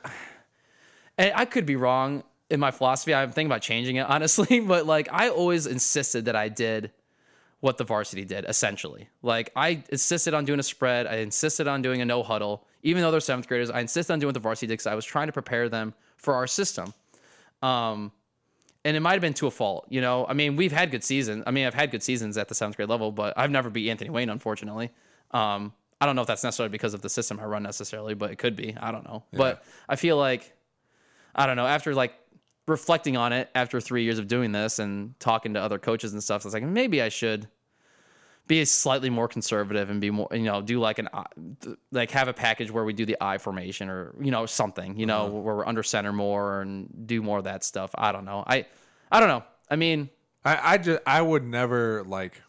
and 1.19 1.33
I 1.37 1.45
could 1.45 1.67
be 1.67 1.77
wrong 1.77 2.25
in 2.51 2.61
my 2.61 2.71
philosophy. 2.71 3.15
I'm 3.15 3.31
thinking 3.31 3.51
about 3.51 3.63
changing 3.63 3.97
it 3.97 4.07
honestly, 4.09 4.61
but 4.61 4.87
like 4.87 5.09
I 5.13 5.29
always 5.29 5.67
insisted 5.67 6.27
that 6.27 6.37
I 6.37 6.49
did 6.49 6.91
what 7.61 7.79
the 7.79 7.85
varsity 7.85 8.25
did 8.25 8.45
essentially. 8.47 9.09
Like 9.23 9.51
I 9.57 9.83
insisted 9.89 10.35
on 10.35 10.45
doing 10.45 10.61
a 10.61 10.63
spread. 10.63 11.07
I 11.07 11.17
insisted 11.17 11.67
on 11.67 11.83
doing 11.83 12.01
a 12.01 12.05
no 12.05 12.23
huddle, 12.23 12.67
even 12.83 13.03
though 13.03 13.11
they're 13.11 13.21
seventh 13.21 13.49
graders. 13.49 13.71
I 13.71 13.81
insisted 13.81 14.13
on 14.13 14.19
doing 14.19 14.29
what 14.29 14.35
the 14.35 14.41
varsity 14.41 14.67
did 14.67 14.75
because 14.75 14.87
I 14.87 14.95
was 14.95 15.05
trying 15.05 15.29
to 15.29 15.33
prepare 15.33 15.69
them 15.69 15.95
for 16.17 16.35
our 16.35 16.47
system. 16.47 16.93
Um, 17.63 18.13
and 18.85 18.97
it 18.99 19.01
might 19.01 19.13
have 19.13 19.23
been 19.23 19.33
to 19.35 19.47
a 19.47 19.51
fault, 19.51 19.87
you 19.89 20.03
know. 20.03 20.27
I 20.27 20.35
mean, 20.35 20.57
we've 20.57 20.73
had 20.73 20.91
good 20.91 21.03
seasons. 21.03 21.45
I 21.47 21.53
mean, 21.53 21.67
I've 21.67 21.73
had 21.73 21.91
good 21.91 22.03
seasons 22.03 22.37
at 22.37 22.49
the 22.49 22.55
seventh 22.55 22.77
grade 22.77 22.91
level, 22.91 23.11
but 23.13 23.33
I've 23.35 23.51
never 23.51 23.71
beat 23.71 23.89
Anthony 23.89 24.11
Wayne, 24.11 24.29
unfortunately. 24.29 24.91
Um, 25.31 25.73
I 26.03 26.07
don't 26.07 26.17
know 26.17 26.23
if 26.23 26.29
that's 26.29 26.45
necessarily 26.45 26.71
because 26.71 26.93
of 26.93 27.01
the 27.01 27.09
system 27.09 27.41
I 27.41 27.45
run 27.45 27.63
necessarily, 27.63 28.13
but 28.13 28.31
it 28.31 28.37
could 28.37 28.57
be. 28.57 28.77
I 28.79 28.93
don't 28.93 29.05
know. 29.05 29.23
But 29.33 29.65
I 29.89 29.97
feel 29.97 30.19
like 30.19 30.55
I 31.35 31.47
don't 31.47 31.57
know. 31.57 31.67
After 31.67 31.95
like 31.95 32.15
reflecting 32.67 33.17
on 33.17 33.33
it 33.33 33.51
after 33.55 33.81
three 33.81 34.05
years 34.05 34.19
of 34.19 34.29
doing 34.29 34.53
this 34.53 34.79
and 34.79 35.19
talking 35.21 35.55
to 35.55 35.61
other 35.61 35.79
coaches 35.79 36.13
and 36.13 36.23
stuff, 36.23 36.45
I 36.45 36.49
was 36.49 36.55
like 36.55 36.63
maybe 36.63 37.03
I 37.03 37.09
should 37.09 37.49
be 38.47 38.65
slightly 38.65 39.09
more 39.09 39.27
conservative 39.27 39.89
and 39.89 40.01
be 40.01 40.11
more, 40.11 40.29
you 40.33 40.41
know, 40.41 40.61
do 40.61 40.79
like 40.79 40.99
an 40.99 41.09
eye- 41.13 41.25
like 41.93 42.11
have 42.11 42.29
a 42.29 42.33
package 42.33 42.71
where 42.71 42.85
we 42.85 42.93
do 42.93 43.07
the 43.07 43.17
eye 43.21 43.39
formation 43.39 43.89
or 43.89 44.15
you 44.21 44.31
know 44.31 44.47
something, 44.47 44.99
you 44.99 45.07
know, 45.07 45.27
uh-huh. 45.27 45.31
where 45.31 45.57
we're 45.57 45.67
under 45.67 45.83
center 45.83 46.13
more 46.13 46.61
and 46.61 47.07
do 47.07 47.23
more 47.23 47.39
of 47.39 47.45
that 47.45 47.65
stuff. 47.65 47.91
I 47.95 48.13
don't 48.13 48.25
know. 48.25 48.45
I 48.47 48.67
I 49.11 49.21
don't 49.21 49.29
know. 49.29 49.45
I 49.71 49.77
mean, 49.77 50.11
I, 50.45 50.75
I 50.75 50.79
just 50.79 51.01
I 51.07 51.23
would 51.23 51.45
never 51.45 52.05
like 52.05 52.43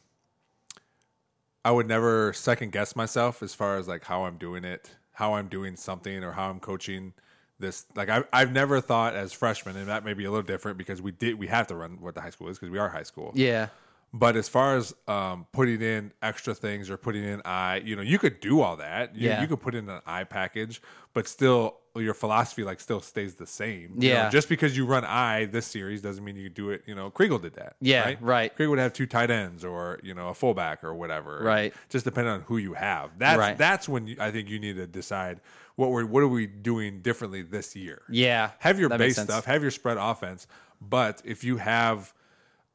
I 1.63 1.71
would 1.71 1.87
never 1.87 2.33
second 2.33 2.71
guess 2.71 2.95
myself 2.95 3.41
as 3.41 3.53
far 3.53 3.77
as 3.77 3.87
like 3.87 4.03
how 4.03 4.25
I'm 4.25 4.37
doing 4.37 4.65
it, 4.65 4.91
how 5.13 5.33
I'm 5.35 5.47
doing 5.47 5.75
something 5.75 6.23
or 6.23 6.33
how 6.33 6.49
I'm 6.49 6.59
coaching 6.59 7.13
this 7.59 7.85
like 7.95 8.09
I 8.09 8.23
I've 8.33 8.51
never 8.51 8.81
thought 8.81 9.15
as 9.15 9.31
freshmen 9.33 9.77
and 9.77 9.87
that 9.87 10.03
may 10.03 10.13
be 10.13 10.25
a 10.25 10.29
little 10.31 10.43
different 10.45 10.77
because 10.77 11.01
we 11.01 11.11
did 11.11 11.35
we 11.39 11.47
have 11.47 11.67
to 11.67 11.75
run 11.75 11.97
what 12.01 12.15
the 12.15 12.21
high 12.21 12.29
school 12.31 12.49
is 12.49 12.57
because 12.59 12.71
we 12.71 12.79
are 12.79 12.89
high 12.89 13.03
school. 13.03 13.31
yeah, 13.35 13.67
But 14.13 14.35
as 14.35 14.47
far 14.49 14.75
as 14.75 14.93
um, 15.07 15.45
putting 15.53 15.81
in 15.81 16.11
extra 16.21 16.53
things 16.53 16.89
or 16.89 16.97
putting 16.97 17.23
in 17.23 17.41
I, 17.45 17.77
you 17.77 17.95
know, 17.95 18.01
you 18.01 18.19
could 18.19 18.39
do 18.39 18.61
all 18.61 18.77
that. 18.77 19.15
You, 19.15 19.29
Yeah. 19.29 19.41
you 19.41 19.47
could 19.47 19.61
put 19.61 19.73
in 19.75 19.89
an 19.89 20.01
I 20.05 20.23
package, 20.25 20.81
but 21.13 21.27
still 21.27 21.77
your 21.97 22.13
philosophy 22.13 22.63
like 22.65 22.81
still 22.81 22.99
stays 22.99 23.35
the 23.35 23.47
same. 23.47 23.93
You 23.99 24.09
know, 24.09 24.15
Yeah. 24.15 24.29
just 24.29 24.49
because 24.49 24.75
you 24.75 24.85
run 24.85 25.05
I 25.05 25.45
this 25.45 25.65
series 25.65 26.01
doesn't 26.01 26.25
mean 26.25 26.35
you 26.35 26.49
do 26.49 26.71
it. 26.71 26.83
You 26.85 26.93
know, 26.95 27.09
Kriegel 27.09 27.41
did 27.41 27.53
that. 27.55 27.77
Yeah, 27.79 28.03
right. 28.03 28.21
right. 28.21 28.57
Kriegel 28.57 28.71
would 28.71 28.79
have 28.79 28.91
two 28.91 29.05
tight 29.05 29.31
ends 29.31 29.63
or 29.63 29.99
you 30.03 30.13
know 30.13 30.27
a 30.27 30.33
fullback 30.33 30.83
or 30.83 30.93
whatever. 30.93 31.39
Right. 31.41 31.73
Just 31.89 32.03
depending 32.03 32.33
on 32.33 32.41
who 32.41 32.57
you 32.57 32.73
have. 32.73 33.11
That's 33.17 33.39
Right. 33.39 33.57
that's 33.57 33.87
when 33.87 34.07
you, 34.07 34.17
I 34.19 34.31
think 34.31 34.49
you 34.49 34.59
need 34.59 34.75
to 34.75 34.87
decide 34.87 35.39
what 35.75 35.91
we're 35.91 36.05
what 36.05 36.23
are 36.23 36.27
we 36.27 36.47
doing 36.47 37.01
differently 37.01 37.41
this 37.41 37.75
year. 37.75 38.01
yeah. 38.09 38.51
Have 38.59 38.79
your 38.79 38.89
base 38.89 39.21
stuff, 39.21 39.45
have 39.45 39.61
your 39.61 39.71
spread 39.71 39.97
offense, 39.97 40.47
but 40.81 41.21
if 41.25 41.43
you 41.43 41.57
have, 41.57 42.13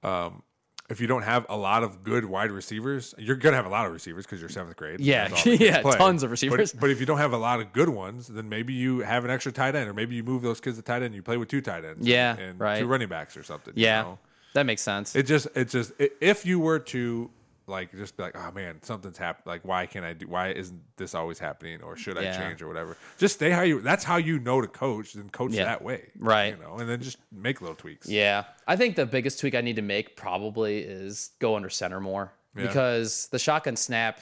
um, 0.03 0.43
if 0.89 1.01
you 1.01 1.07
don't 1.07 1.23
have 1.23 1.47
a 1.49 1.57
lot 1.57 1.83
of 1.85 2.03
good 2.03 2.25
wide 2.25 2.51
receivers, 2.51 3.15
you're 3.17 3.37
gonna 3.37 3.57
have 3.57 3.67
a 3.67 3.71
lot 3.71 3.87
of 3.87 3.93
receivers 3.93 4.27
because 4.27 4.41
you're 4.41 4.49
seventh 4.51 4.77
grade. 4.77 4.99
Yeah, 5.01 5.29
That's 5.29 5.47
all 5.47 5.53
they 5.53 5.59
can 5.59 5.67
yeah, 5.67 5.83
play. 5.83 5.97
tons 5.97 6.23
of 6.25 6.31
receivers. 6.33 6.73
But, 6.73 6.91
if 6.91 6.99
you 7.01 7.07
don't 7.07 7.19
have 7.19 7.33
a 7.33 7.39
lot 7.39 7.61
of 7.61 7.73
good 7.73 7.89
ones, 7.89 8.27
then 8.27 8.49
maybe 8.49 8.73
you 8.73 8.99
have 9.01 9.25
an 9.25 9.31
extra 9.31 9.53
tight 9.53 9.77
end, 9.77 9.89
or 9.89 9.95
maybe 9.95 10.17
you 10.17 10.25
move 10.25 10.43
those 10.43 10.61
kids 10.61 10.77
to 10.79 10.83
tight 10.83 10.97
end. 10.97 11.05
and 11.07 11.15
You 11.15 11.23
play 11.23 11.37
with 11.37 11.49
two 11.49 11.61
tight 11.61 11.85
ends, 11.85 12.07
Yeah, 12.07 12.33
and, 12.33 12.41
and 12.41 12.61
right. 12.61 12.81
two 12.81 12.87
running 12.87 13.09
backs 13.09 13.37
or 13.37 13.45
something. 13.45 13.73
you 13.77 13.85
Yeah, 13.85 14.03
know? 14.03 14.19
that 14.55 14.67
makes 14.67 14.83
sense. 14.83 15.15
it 15.15 15.23
just 15.25 15.47
it 15.55 15.69
just 15.69 15.93
if 15.99 16.45
you 16.45 16.59
were 16.59 16.81
to 16.81 17.31
like 17.71 17.91
just 17.93 18.17
be 18.17 18.23
like 18.25 18.37
oh 18.37 18.51
man 18.53 18.83
something's 18.83 19.17
happened 19.17 19.47
like 19.47 19.65
why 19.65 19.87
can't 19.87 20.05
i 20.05 20.13
do 20.13 20.27
why 20.29 20.49
isn't 20.51 20.81
this 20.97 21.15
always 21.15 21.39
happening 21.39 21.81
or 21.83 21.97
should 21.97 22.19
i 22.19 22.23
Yeah. 22.23 22.37
change 22.37 22.61
or 22.61 22.69
whatever 22.69 22.97
just 23.19 23.37
stay 23.37 23.51
how 23.51 23.63
you 23.63 23.81
that's 23.81 24.05
how 24.05 24.17
you 24.17 24.39
know 24.39 24.61
to 24.61 24.67
coach 24.69 25.15
and 25.15 25.33
coach 25.33 25.53
Yeah. 25.53 25.65
that 25.65 25.83
way 25.83 26.11
Right. 26.19 26.57
you 26.57 26.63
know 26.63 26.77
and 26.79 26.89
then 26.89 27.01
just 27.01 27.19
make 27.33 27.61
little 27.61 27.77
tweaks 27.77 28.09
Yeah. 28.09 28.45
I 28.67 28.77
think 28.77 28.97
the 28.97 29.07
biggest 29.07 29.41
tweak 29.41 29.55
I 29.55 29.61
need 29.63 29.77
to 29.77 29.83
make 29.83 30.17
probably 30.17 30.81
is 30.81 31.31
go 31.39 31.57
under 31.57 31.71
center 31.71 32.01
more 32.01 32.33
Yeah. 32.57 32.67
because 32.67 33.29
the 33.29 33.39
shotgun 33.39 33.77
snap 33.77 34.21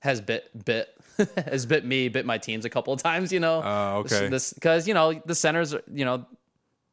has 0.00 0.20
bit 0.20 0.50
bit 0.64 0.88
has 1.46 1.66
bit 1.66 1.84
me, 1.84 2.08
bit 2.08 2.24
my 2.24 2.38
teams 2.38 2.64
a 2.64 2.70
couple 2.70 2.92
of 2.92 3.02
times, 3.02 3.32
you 3.32 3.40
know. 3.40 3.60
Oh, 3.64 3.96
okay. 4.04 4.28
This 4.28 4.52
because 4.52 4.86
you 4.86 4.94
know 4.94 5.12
the 5.26 5.34
centers, 5.34 5.72
you 5.92 6.04
know, 6.04 6.24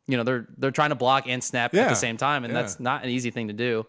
you 0.08 0.18
know 0.18 0.24
they're 0.24 0.48
they're 0.58 0.72
trying 0.72 0.90
to 0.90 0.96
block 0.96 1.26
and 1.28 1.44
snap 1.44 1.76
at 1.76 1.90
the 1.90 1.96
same 1.96 2.18
time, 2.18 2.44
and 2.44 2.56
that's 2.56 2.80
not 2.80 3.04
an 3.04 3.10
easy 3.12 3.30
thing 3.30 3.48
to 3.50 3.54
do 3.54 3.86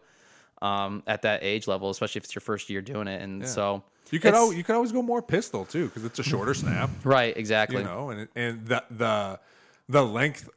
um, 0.63 1.03
at 1.07 1.23
that 1.23 1.43
age 1.43 1.67
level, 1.67 1.91
especially 1.91 2.21
if 2.21 2.25
it's 2.25 2.35
your 2.35 2.41
first 2.41 2.71
year 2.71 2.81
doing 2.81 3.09
it. 3.09 3.23
And 3.23 3.47
so 3.47 3.83
you 4.11 4.21
could 4.21 4.35
al- 4.35 4.53
you 4.53 4.63
could 4.65 4.75
always 4.75 4.93
go 4.93 5.03
more 5.03 5.23
pistol 5.23 5.65
too 5.65 5.87
because 5.87 6.05
it's 6.05 6.19
a 6.19 6.23
shorter 6.23 6.55
snap 6.55 6.91
right, 7.05 7.37
exactly. 7.37 7.79
you 7.79 7.85
know 7.85 8.11
and 8.11 8.29
and 8.37 8.67
the 8.67 8.85
the 8.91 9.41
the 9.89 10.05
length 10.05 10.49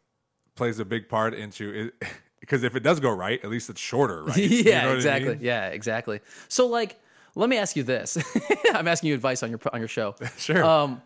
plays 0.56 0.80
a 0.80 0.86
big 0.86 1.10
part 1.10 1.34
into 1.34 1.72
it 2.02 2.10
because 2.40 2.64
if 2.64 2.76
it 2.76 2.84
does 2.84 3.00
go 3.00 3.12
right 3.12 3.44
at 3.44 3.50
least 3.50 3.70
it's 3.70 3.82
shorter 3.82 4.24
right 4.24 4.38
yeah, 4.38 4.46
You 4.48 4.64
know 4.64 4.78
what 4.80 4.88
I 4.90 4.96
exactly. 4.96 5.30
mean? 5.36 5.40
Yeah, 5.42 5.68
exactly. 5.70 6.20
So 6.48 6.68
like, 6.68 7.00
let 7.36 7.50
me 7.50 7.58
ask 7.58 7.76
you 7.76 7.84
this. 7.84 8.18
I'm 8.74 8.88
asking 8.88 9.10
you 9.10 9.16
advice 9.16 9.44
on 9.44 9.50
your 9.50 9.60
on 9.74 9.80
your 9.80 9.88
show. 9.88 10.16
Sure. 10.38 10.64
Um, 10.64 11.02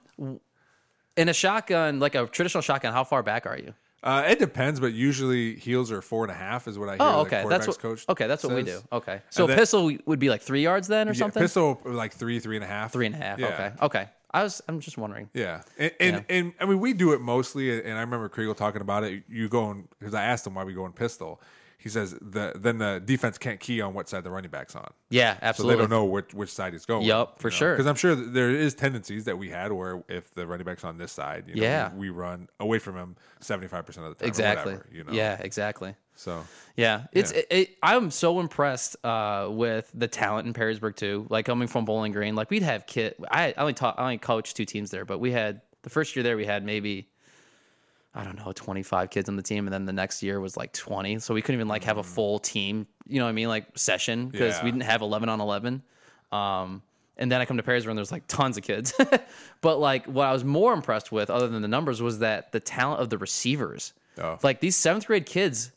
in 1.15 1.29
a 1.29 1.33
shotgun, 1.33 1.99
like 1.99 2.15
a 2.15 2.25
traditional 2.27 2.61
shotgun, 2.61 2.93
how 2.93 3.03
far 3.03 3.23
back 3.23 3.45
are 3.45 3.57
you? 3.57 3.73
Uh, 4.03 4.25
it 4.27 4.37
depends, 4.37 4.81
but 4.81 4.91
usually 4.93 5.55
heels 5.55 5.89
are 5.91 6.01
four 6.01 6.23
and 6.25 6.31
a 6.31 6.35
half 6.35 6.67
is 6.67 6.77
what 6.77 6.89
I 6.89 6.93
hear. 6.93 6.97
Oh, 7.01 7.21
okay. 7.21 7.45
That's 7.47 7.67
what. 7.67 7.79
coach 7.79 8.05
okay, 8.09 8.27
that's 8.27 8.43
what 8.43 8.53
we 8.53 8.63
do. 8.63 8.81
Okay. 8.91 9.21
So 9.29 9.47
then- 9.47 9.57
pistol 9.57 9.91
would 10.05 10.19
be 10.19 10.29
like 10.29 10.41
three 10.41 10.61
yards 10.61 10.89
then, 10.89 11.07
or 11.07 11.13
Yeah, 11.13 11.19
something. 11.19 11.41
Pistol 11.41 11.79
like 11.85 12.13
three, 12.13 12.39
three 12.39 12.57
and 12.57 12.65
a 12.65 12.67
half, 12.67 12.91
Three 12.91 13.05
and 13.05 13.15
a 13.15 13.17
half. 13.17 13.39
Yeah. 13.39 13.47
Okay. 13.47 13.71
Okay. 13.81 14.09
I 14.31 14.43
was. 14.43 14.61
I'm 14.67 14.79
just 14.79 14.97
wondering. 14.97 15.29
Yeah, 15.33 15.61
and 15.77 15.91
and, 15.99 16.15
Yeah. 16.27 16.35
and 16.35 16.53
I 16.59 16.65
mean 16.65 16.79
we 16.79 16.93
do 16.93 17.13
it 17.13 17.21
mostly, 17.21 17.79
and 17.79 17.97
I 17.97 18.01
remember 18.01 18.27
Kriegel 18.29 18.57
talking 18.57 18.81
about 18.81 19.03
it. 19.03 19.23
You 19.29 19.47
going 19.47 19.87
because 19.99 20.13
I 20.15 20.23
asked 20.23 20.45
him 20.47 20.55
why 20.55 20.63
we 20.63 20.73
go 20.73 20.85
in 20.85 20.91
pistol. 20.91 21.39
He 21.83 21.89
says 21.89 22.15
the 22.21 22.53
then 22.55 22.77
the 22.77 23.01
defense 23.03 23.37
can't 23.37 23.59
key 23.59 23.81
on 23.81 23.93
what 23.93 24.07
side 24.07 24.23
the 24.23 24.31
running 24.31 24.49
back's 24.49 24.73
on, 24.73 24.89
Yeah, 25.09 25.33
so 25.33 25.39
absolutely. 25.41 25.75
they 25.75 25.81
don't 25.81 25.89
know 25.89 26.05
which 26.05 26.33
which 26.33 26.49
side 26.49 26.71
he's 26.71 26.85
going. 26.85 27.03
Yup, 27.05 27.39
for 27.39 27.51
sure. 27.51 27.73
Because 27.73 27.87
I'm 27.87 27.95
sure 27.95 28.15
there 28.15 28.49
is 28.49 28.73
tendencies 28.73 29.25
that 29.25 29.37
we 29.37 29.49
had 29.49 29.73
where 29.73 30.01
if 30.07 30.33
the 30.33 30.47
running 30.47 30.65
back's 30.65 30.85
on 30.85 30.97
this 30.97 31.11
side, 31.11 31.43
you 31.49 31.55
know, 31.55 31.61
Yeah. 31.61 31.91
we, 31.93 32.07
we 32.07 32.09
run 32.09 32.47
away 32.61 32.79
from 32.79 32.95
him 32.95 33.17
75 33.41 33.85
percent 33.85 34.05
of 34.07 34.13
the 34.13 34.19
time. 34.19 34.25
or 34.25 34.29
Exactly. 34.29 34.73
whatever, 34.75 34.89
you 34.93 35.03
know. 35.03 35.11
Yeah, 35.11 35.37
exactly. 35.41 35.93
So 36.15 36.45
Yeah, 36.77 37.07
it's 37.11 37.33
Yeah. 37.33 37.39
It, 37.39 37.47
it, 37.51 37.69
I'm 37.83 38.11
so 38.11 38.39
impressed 38.39 38.95
uh, 39.03 39.47
with 39.51 39.91
the 39.93 40.07
talent 40.07 40.47
in 40.47 40.53
Perrysburg 40.53 40.95
too. 40.95 41.25
Like 41.29 41.45
coming 41.45 41.67
from 41.67 41.83
Bowling 41.83 42.13
Green, 42.13 42.35
like 42.35 42.49
we'd 42.49 42.63
have 42.63 42.85
kid. 42.87 43.15
I, 43.29 43.47
I 43.47 43.53
only 43.57 43.73
taught, 43.73 43.99
I 43.99 44.03
only 44.03 44.19
coached 44.19 44.55
two 44.55 44.63
teams 44.65 44.89
there, 44.89 45.03
but 45.03 45.19
we 45.19 45.31
had 45.31 45.61
the 45.81 45.89
first 45.89 46.15
year 46.15 46.23
there 46.23 46.37
we 46.37 46.45
had 46.45 46.63
maybe 46.63 47.09
I 48.15 48.23
don't 48.23 48.37
know 48.37 48.51
25 48.51 49.09
kids 49.09 49.27
on 49.27 49.35
the 49.35 49.41
team, 49.41 49.65
and 49.65 49.73
then 49.73 49.85
the 49.85 49.93
next 49.93 50.21
year 50.21 50.39
was 50.39 50.55
like 50.55 50.71
20. 50.73 51.19
So 51.19 51.33
we 51.33 51.41
couldn't 51.41 51.57
even 51.59 51.67
like 51.67 51.83
have 51.85 51.97
a 51.97 52.03
full 52.03 52.37
team. 52.39 52.85
You 53.07 53.19
know 53.19 53.25
what 53.25 53.29
I 53.29 53.33
mean? 53.33 53.47
Like 53.47 53.77
session 53.77 54.27
because 54.29 54.55
Yeah. 54.57 54.63
we 54.63 54.71
didn't 54.71 54.83
have 54.83 55.01
11 55.01 55.29
on 55.29 55.41
11. 55.41 55.81
Um, 56.31 56.81
and 57.17 57.31
then 57.31 57.41
I 57.41 57.45
come 57.45 57.57
to 57.57 57.63
Perrysburg 57.63 57.89
and 57.89 57.97
there's 57.97 58.11
like 58.11 58.27
tons 58.27 58.57
of 58.57 58.63
kids. 58.63 58.93
but 59.61 59.79
like 59.79 60.05
what 60.05 60.27
I 60.27 60.31
was 60.33 60.43
more 60.43 60.73
impressed 60.73 61.11
with, 61.11 61.29
other 61.29 61.47
than 61.47 61.61
the 61.61 61.67
numbers, 61.67 62.01
was 62.01 62.19
that 62.19 62.51
the 62.51 62.59
talent 62.59 63.01
of 63.01 63.09
the 63.09 63.17
receivers. 63.17 63.93
Oh. 64.19 64.37
Like 64.43 64.59
these 64.59 64.75
seventh 64.75 65.07
grade 65.07 65.25
kids 65.25 65.71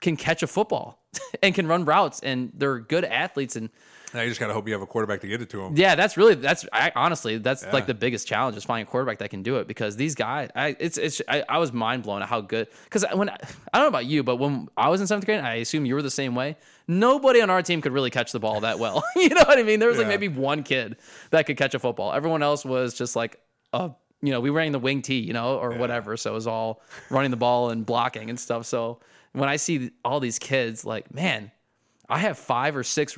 can 0.00 0.16
catch 0.16 0.42
a 0.42 0.46
football 0.46 0.98
and 1.42 1.54
can 1.54 1.66
run 1.66 1.84
routes 1.84 2.20
and 2.20 2.52
they're 2.54 2.78
good 2.78 3.04
athletes 3.04 3.54
and 3.56 3.70
Now 4.14 4.20
you 4.22 4.28
just 4.28 4.40
gotta 4.40 4.52
hope 4.52 4.66
you 4.66 4.74
have 4.74 4.82
a 4.82 4.86
quarterback 4.86 5.20
to 5.22 5.26
get 5.28 5.40
it 5.40 5.48
to 5.50 5.62
him. 5.62 5.76
Yeah, 5.76 5.94
that's 5.94 6.16
really 6.16 6.34
that's 6.34 6.66
I, 6.72 6.92
honestly 6.94 7.38
that's 7.38 7.62
Yeah. 7.62 7.72
like 7.72 7.86
the 7.86 7.94
biggest 7.94 8.26
challenge 8.28 8.56
is 8.56 8.64
finding 8.64 8.86
a 8.86 8.90
quarterback 8.90 9.18
that 9.18 9.30
can 9.30 9.42
do 9.42 9.56
it 9.56 9.66
because 9.68 9.96
these 9.96 10.14
guys, 10.14 10.50
I 10.54 10.76
it's 10.78 10.98
it's 10.98 11.22
I, 11.28 11.44
I 11.48 11.58
was 11.58 11.72
mind 11.72 12.02
blown 12.02 12.22
at 12.22 12.28
how 12.28 12.40
good 12.40 12.68
because 12.84 13.04
when 13.14 13.28
I 13.30 13.36
don't 13.72 13.82
know 13.82 13.86
about 13.88 14.06
you, 14.06 14.22
but 14.22 14.36
when 14.36 14.68
I 14.76 14.88
was 14.88 15.00
in 15.00 15.06
seventh 15.06 15.24
grade, 15.26 15.40
I 15.40 15.54
assume 15.54 15.86
you 15.86 15.94
were 15.94 16.02
the 16.02 16.10
same 16.10 16.34
way. 16.34 16.56
Nobody 16.88 17.40
on 17.40 17.48
our 17.48 17.62
team 17.62 17.80
could 17.80 17.92
really 17.92 18.10
catch 18.10 18.32
the 18.32 18.40
ball 18.40 18.60
that 18.60 18.78
well. 18.78 19.02
you 19.16 19.28
know 19.30 19.44
what 19.46 19.58
I 19.58 19.62
mean? 19.62 19.80
There 19.80 19.88
was 19.88 19.98
like 19.98 20.08
maybe 20.08 20.28
one 20.28 20.62
kid 20.62 20.96
that 21.30 21.46
could 21.46 21.56
catch 21.56 21.74
a 21.74 21.78
football. 21.78 22.12
Everyone 22.12 22.42
else 22.42 22.64
was 22.64 22.92
just 22.94 23.16
like 23.16 23.40
a 23.72 23.90
you 24.20 24.30
know 24.32 24.40
we 24.40 24.50
were 24.50 24.56
running 24.58 24.72
the 24.72 24.78
wing 24.78 25.00
tee, 25.02 25.20
you 25.20 25.32
know, 25.32 25.58
or 25.58 25.72
whatever. 25.72 26.16
So 26.16 26.32
it 26.32 26.34
was 26.34 26.46
all 26.46 26.82
running 27.10 27.30
the 27.30 27.36
ball 27.36 27.70
and 27.70 27.86
blocking 27.86 28.28
and 28.30 28.38
stuff. 28.38 28.66
So 28.66 29.00
when 29.32 29.48
I 29.48 29.56
see 29.56 29.90
all 30.04 30.20
these 30.20 30.38
kids, 30.38 30.84
like 30.84 31.14
man, 31.14 31.50
I 32.08 32.18
have 32.18 32.36
five 32.38 32.76
or 32.76 32.82
six 32.84 33.16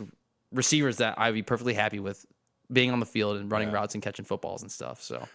receivers 0.54 0.96
that 0.98 1.18
I'd 1.18 1.34
be 1.34 1.42
perfectly 1.42 1.74
happy 1.74 2.00
with 2.00 2.24
being 2.72 2.90
on 2.90 3.00
the 3.00 3.06
field 3.06 3.36
and 3.36 3.50
running 3.52 3.70
routes 3.70 3.94
and 3.94 4.02
catching 4.02 4.24
footballs 4.24 4.62
and 4.62 4.72
stuff. 4.72 5.02
So, 5.02 5.28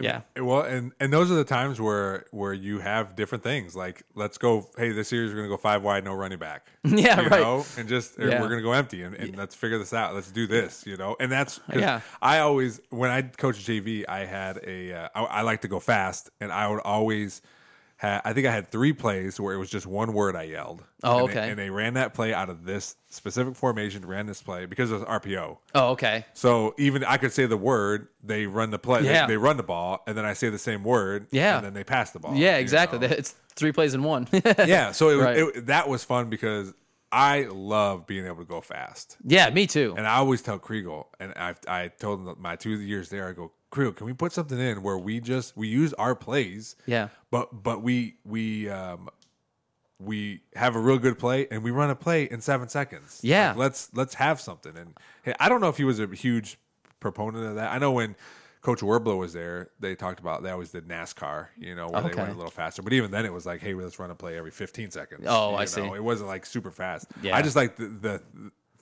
yeah, 0.00 0.20
Well, 0.36 0.60
and 0.60 0.92
and 1.00 1.10
those 1.12 1.30
are 1.30 1.34
the 1.34 1.44
times 1.44 1.80
where 1.80 2.26
where 2.30 2.52
you 2.52 2.80
have 2.80 3.16
different 3.16 3.42
things. 3.42 3.74
Like, 3.74 4.02
let's 4.14 4.36
go. 4.36 4.68
Hey, 4.76 4.92
this 4.92 5.08
series 5.08 5.30
we're 5.32 5.38
gonna 5.38 5.48
go 5.48 5.56
five 5.56 5.82
wide, 5.82 6.04
no 6.04 6.12
running 6.14 6.38
back. 6.38 6.66
Yeah, 6.84 7.20
you 7.22 7.28
right. 7.28 7.40
Know? 7.40 7.64
And 7.78 7.88
just 7.88 8.18
Yeah. 8.18 8.40
we're 8.40 8.48
gonna 8.50 8.62
go 8.62 8.72
empty, 8.72 9.02
and, 9.02 9.14
and 9.16 9.36
let's 9.36 9.54
figure 9.54 9.78
this 9.78 9.92
out. 9.94 10.14
Let's 10.14 10.30
do 10.30 10.46
this. 10.46 10.86
You 10.86 10.96
know, 10.98 11.16
and 11.18 11.32
that's 11.32 11.58
Yeah. 11.74 12.02
I 12.20 12.40
always 12.40 12.80
when 12.90 13.10
I 13.10 13.22
coached 13.22 13.66
JV, 13.66 14.04
I 14.08 14.26
had 14.26 14.60
a 14.66 14.92
uh, 14.92 15.08
I, 15.14 15.22
I 15.24 15.42
like 15.42 15.62
to 15.62 15.68
go 15.68 15.80
fast, 15.80 16.30
and 16.40 16.52
I 16.52 16.68
would 16.68 16.80
always. 16.80 17.40
Ha 17.98 18.20
I 18.24 18.32
think 18.32 18.46
I 18.46 18.52
had 18.52 18.70
three 18.70 18.92
plays 18.92 19.38
where 19.40 19.54
it 19.54 19.58
was 19.58 19.70
just 19.70 19.86
one 19.86 20.12
word 20.12 20.36
I 20.36 20.44
yelled. 20.44 20.82
Oh, 21.02 21.20
And 21.20 21.28
they- 21.28 21.32
okay. 21.32 21.50
and 21.50 21.58
they 21.58 21.70
ran 21.70 21.94
that 21.94 22.14
play 22.14 22.34
out 22.34 22.50
of 22.50 22.64
this 22.64 22.96
specific 23.08 23.56
formation, 23.56 24.04
ran 24.06 24.26
this 24.26 24.42
play 24.42 24.66
because 24.66 24.90
it 24.90 24.94
was 24.94 25.02
RPO. 25.04 25.58
Oh, 25.74 25.88
okay. 25.90 26.24
So 26.34 26.74
even 26.78 27.04
I 27.04 27.16
could 27.16 27.32
say 27.32 27.46
the 27.46 27.56
word, 27.56 28.08
they 28.22 28.46
run 28.46 28.70
the 28.70 28.78
play, 28.78 29.02
Yeah. 29.02 29.26
they, 29.26 29.36
run 29.36 29.56
the 29.56 29.62
ball, 29.62 30.02
and 30.06 30.16
then 30.16 30.24
I 30.24 30.32
say 30.34 30.48
the 30.50 30.58
same 30.58 30.82
word, 30.84 31.26
Yeah. 31.30 31.56
and 31.56 31.64
then 31.66 31.74
they 31.74 31.84
pass 31.84 32.10
the 32.10 32.18
ball. 32.18 32.34
Yeah, 32.34 32.56
exactly. 32.56 32.98
know? 32.98 33.06
It's 33.06 33.34
three 33.54 33.72
plays 33.72 33.94
in 33.94 34.02
one. 34.02 34.28
yeah, 34.58 34.92
so 34.92 35.08
it, 35.10 35.16
Right. 35.22 35.36
it, 35.38 35.66
that 35.66 35.88
was 35.88 36.04
fun 36.04 36.28
because 36.28 36.74
I 37.12 37.46
love 37.50 38.06
being 38.06 38.26
able 38.26 38.38
to 38.38 38.44
go 38.44 38.60
fast, 38.60 39.16
yeah, 39.24 39.48
me 39.50 39.66
too. 39.68 39.94
and 39.96 40.06
I 40.06 40.16
always 40.16 40.42
tell 40.42 40.58
Kriegel, 40.58 41.06
and 41.20 41.32
I 41.36 41.54
I 41.68 41.88
told 41.88 42.18
him 42.20 42.26
that 42.26 42.38
my 42.40 42.56
two 42.56 42.70
years 42.80 43.08
there, 43.10 43.28
I 43.28 43.32
go 43.32 43.52
Kriegel, 43.76 43.94
can 43.94 44.06
we 44.06 44.12
put 44.12 44.32
something 44.32 44.58
in 44.58 44.82
where 44.82 44.98
we 44.98 45.20
just 45.20 45.56
we 45.56 45.68
use 45.68 45.92
our 45.94 46.14
plays, 46.14 46.76
Yeah. 46.86 47.08
but 47.30 47.62
but 47.62 47.82
we 47.82 48.16
we 48.24 48.68
um 48.70 49.08
we 49.98 50.40
have 50.54 50.76
a 50.76 50.78
real 50.80 50.98
good 50.98 51.18
play 51.18 51.46
and 51.50 51.62
we 51.62 51.70
run 51.70 51.88
a 51.90 51.94
play 51.94 52.24
in 52.24 52.40
seven 52.40 52.68
seconds. 52.68 53.20
Yeah. 53.22 53.48
Like, 53.50 53.56
let's 53.58 53.90
let's 53.94 54.14
have 54.14 54.40
something. 54.40 54.76
And 54.76 54.94
hey, 55.22 55.34
I 55.40 55.48
don't 55.48 55.60
know 55.60 55.68
if 55.68 55.76
he 55.76 55.84
was 55.84 56.00
a 56.00 56.06
huge 56.06 56.58
proponent 57.00 57.44
of 57.46 57.54
that. 57.56 57.72
I 57.72 57.78
know 57.78 57.92
when 57.92 58.14
Coach 58.60 58.80
Werblo 58.80 59.16
was 59.16 59.32
there, 59.32 59.70
they 59.80 59.94
talked 59.94 60.20
about 60.20 60.42
they 60.42 60.50
always 60.50 60.70
did 60.70 60.88
NASCAR, 60.88 61.48
you 61.56 61.74
know, 61.74 61.88
where 61.88 62.02
they 62.02 62.14
went 62.14 62.30
a 62.30 62.34
little 62.34 62.50
faster. 62.50 62.82
But 62.82 62.92
even 62.94 63.10
then, 63.10 63.24
it 63.24 63.32
was 63.32 63.46
like, 63.46 63.60
hey, 63.60 63.74
let's 63.74 63.98
run 63.98 64.10
a 64.10 64.14
play 64.14 64.36
every 64.36 64.50
15 64.50 64.90
seconds. 64.90 65.24
Oh, 65.26 65.54
I 65.54 65.66
see. 65.66 65.82
know? 65.82 65.94
It 65.94 66.02
wasn't 66.02 66.28
like 66.28 66.44
super 66.44 66.70
fast. 66.72 67.06
Yeah. 67.22 67.36
I 67.36 67.42
just 67.42 67.54
like 67.56 67.76
the, 67.76 67.86
the 67.86 68.22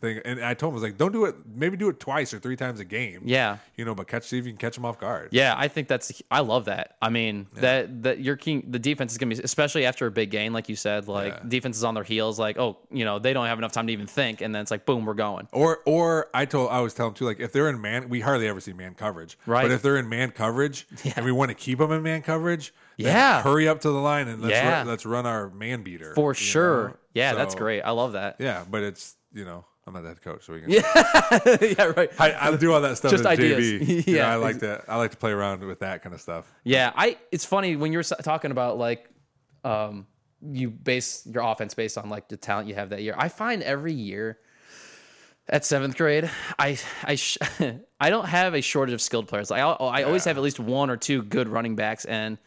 thing, 0.05 0.21
and 0.25 0.45
I 0.45 0.55
told 0.55 0.71
him 0.71 0.75
I 0.75 0.81
was 0.81 0.83
like, 0.83 0.97
don't 0.99 1.13
do 1.13 1.25
it. 1.25 1.35
Maybe 1.55 1.77
do 1.77 1.89
it 1.89 1.99
twice 2.01 2.33
or 2.33 2.39
three 2.39 2.57
times 2.57 2.81
a 2.81 2.85
game. 2.85 3.23
Yeah. 3.25 3.59
you 3.77 3.85
know, 3.85 3.95
but 3.95 4.07
catch 4.07 4.25
see 4.25 4.39
if 4.39 4.45
you 4.47 4.53
can 4.53 4.59
catch 4.59 4.75
them 4.77 4.85
off 4.85 4.99
guard. 4.99 5.29
Yeah, 5.33 5.55
I 5.57 5.69
think 5.69 5.89
that's 5.89 6.23
I 6.31 6.41
love 6.41 6.67
that. 6.67 6.97
I 7.03 7.09
mean, 7.09 7.47
that 7.55 8.03
that 8.05 8.21
your 8.21 8.37
king 8.37 8.65
the 8.69 8.79
defense 8.79 9.13
is 9.13 9.19
going 9.19 9.31
to 9.31 9.37
be 9.37 9.43
especially 9.43 9.85
after 9.87 10.07
a 10.07 10.11
big 10.11 10.31
game 10.31 10.53
like 10.53 10.69
you 10.69 10.77
said, 10.77 11.09
like 11.09 11.33
Yeah. 11.33 11.41
defense 11.49 11.77
is 11.77 11.85
on 11.85 11.95
their 11.95 12.05
heels 12.05 12.39
like, 12.39 12.59
oh, 12.59 12.79
you 12.91 13.05
know, 13.05 13.19
they 13.19 13.33
don't 13.33 13.47
have 13.47 13.59
enough 13.59 13.73
time 13.73 13.87
to 13.89 13.93
even 13.93 14.07
think 14.07 14.41
and 14.41 14.55
then 14.55 14.63
it's 14.63 14.71
like 14.71 14.87
boom, 14.87 15.05
we're 15.05 15.15
going. 15.15 15.49
Or 15.53 15.81
or 15.87 16.29
I 16.35 16.45
told 16.45 16.71
I 16.71 16.81
was 16.81 16.95
telling 16.95 17.13
them 17.13 17.19
too, 17.19 17.25
like 17.25 17.41
if 17.41 17.53
they're 17.53 17.69
in 17.69 17.81
man, 17.81 18.09
we 18.09 18.21
hardly 18.21 18.47
ever 18.49 18.61
see 18.61 18.73
man 18.73 18.95
coverage. 18.95 19.39
Right. 19.47 19.63
But 19.63 19.71
if 19.71 19.83
they're 19.83 19.97
in 19.97 20.09
man 20.09 20.31
coverage 20.31 20.87
and 21.17 21.25
we 21.25 21.33
want 21.33 21.49
to 21.51 21.55
keep 21.55 21.79
them 21.79 21.91
in 21.93 22.03
man 22.03 22.23
coverage, 22.23 22.73
Yeah. 22.97 23.43
hurry 23.43 23.67
up 23.69 23.81
to 23.81 23.89
the 23.89 23.99
line 23.99 24.29
and 24.29 24.41
let's 24.43 24.53
Yeah. 24.55 24.79
run, 24.79 24.87
let's 24.87 25.05
run 25.07 25.27
our 25.27 25.51
man 25.51 25.83
beater 25.83 26.15
For 26.15 26.35
sure. 26.35 26.89
know? 26.89 26.97
Yeah, 27.15 27.35
that's 27.35 27.55
great. 27.55 27.83
I 27.83 27.91
love 27.91 28.13
that. 28.13 28.37
Yeah, 28.41 28.65
but 28.71 28.83
it's 28.83 29.17
you 29.33 29.45
know 29.45 29.65
I'm 29.87 29.93
not 29.93 30.03
the 30.03 30.09
head 30.09 30.23
coach, 30.23 30.45
so 30.47 30.55
we 30.55 30.61
can. 30.63 30.71
yeah, 30.71 30.83
yeah, 31.79 31.93
right. 31.97 32.11
I, 32.19 32.49
I 32.51 32.57
do 32.57 32.73
all 32.73 32.81
that 32.81 32.97
stuff 32.97 33.11
Just 33.11 33.27
ideas. 33.27 33.63
JV. 33.83 34.07
You 34.07 34.13
know, 34.15 34.19
Yeah. 34.21 34.33
I 34.33 34.37
like 34.37 34.59
to 34.61 34.83
I 34.89 34.97
like 34.97 35.11
to 35.11 35.17
play 35.17 35.31
around 35.33 35.63
with 35.63 35.81
that 35.81 36.03
kind 36.03 36.15
of 36.15 36.21
stuff. 36.21 36.51
Yeah, 36.65 36.93
I. 36.97 37.19
It's 37.31 37.45
funny 37.45 37.77
when 37.77 37.93
you're 37.93 38.03
talking 38.03 38.51
about 38.51 38.79
like, 38.79 39.09
um, 39.63 40.07
you 40.43 40.71
base 40.71 41.27
your 41.31 41.43
offense 41.43 41.75
based 41.75 41.99
on 41.99 42.09
like 42.09 42.29
the 42.29 42.37
talent 42.37 42.69
you 42.69 42.75
have 42.75 42.91
that 42.91 43.03
year. 43.03 43.15
I 43.19 43.29
find 43.29 43.63
every 43.63 43.93
year 43.93 44.39
at 45.49 45.65
seventh 45.67 45.97
grade, 45.99 46.31
I 46.59 46.79
I 47.03 47.17
sh- 47.17 47.37
I 48.01 48.09
don't 48.11 48.27
have 48.27 48.55
a 48.55 48.63
shortage 48.63 48.95
of 48.95 49.03
skilled 49.03 49.29
players. 49.29 49.51
I, 49.51 49.59
I 49.61 50.03
always 50.05 50.25
Yeah. 50.25 50.31
have 50.31 50.39
at 50.39 50.43
least 50.43 50.59
one 50.59 50.89
or 50.89 50.97
two 50.97 51.23
good 51.23 51.49
running 51.49 51.77
backs 51.77 52.07
and 52.07 52.39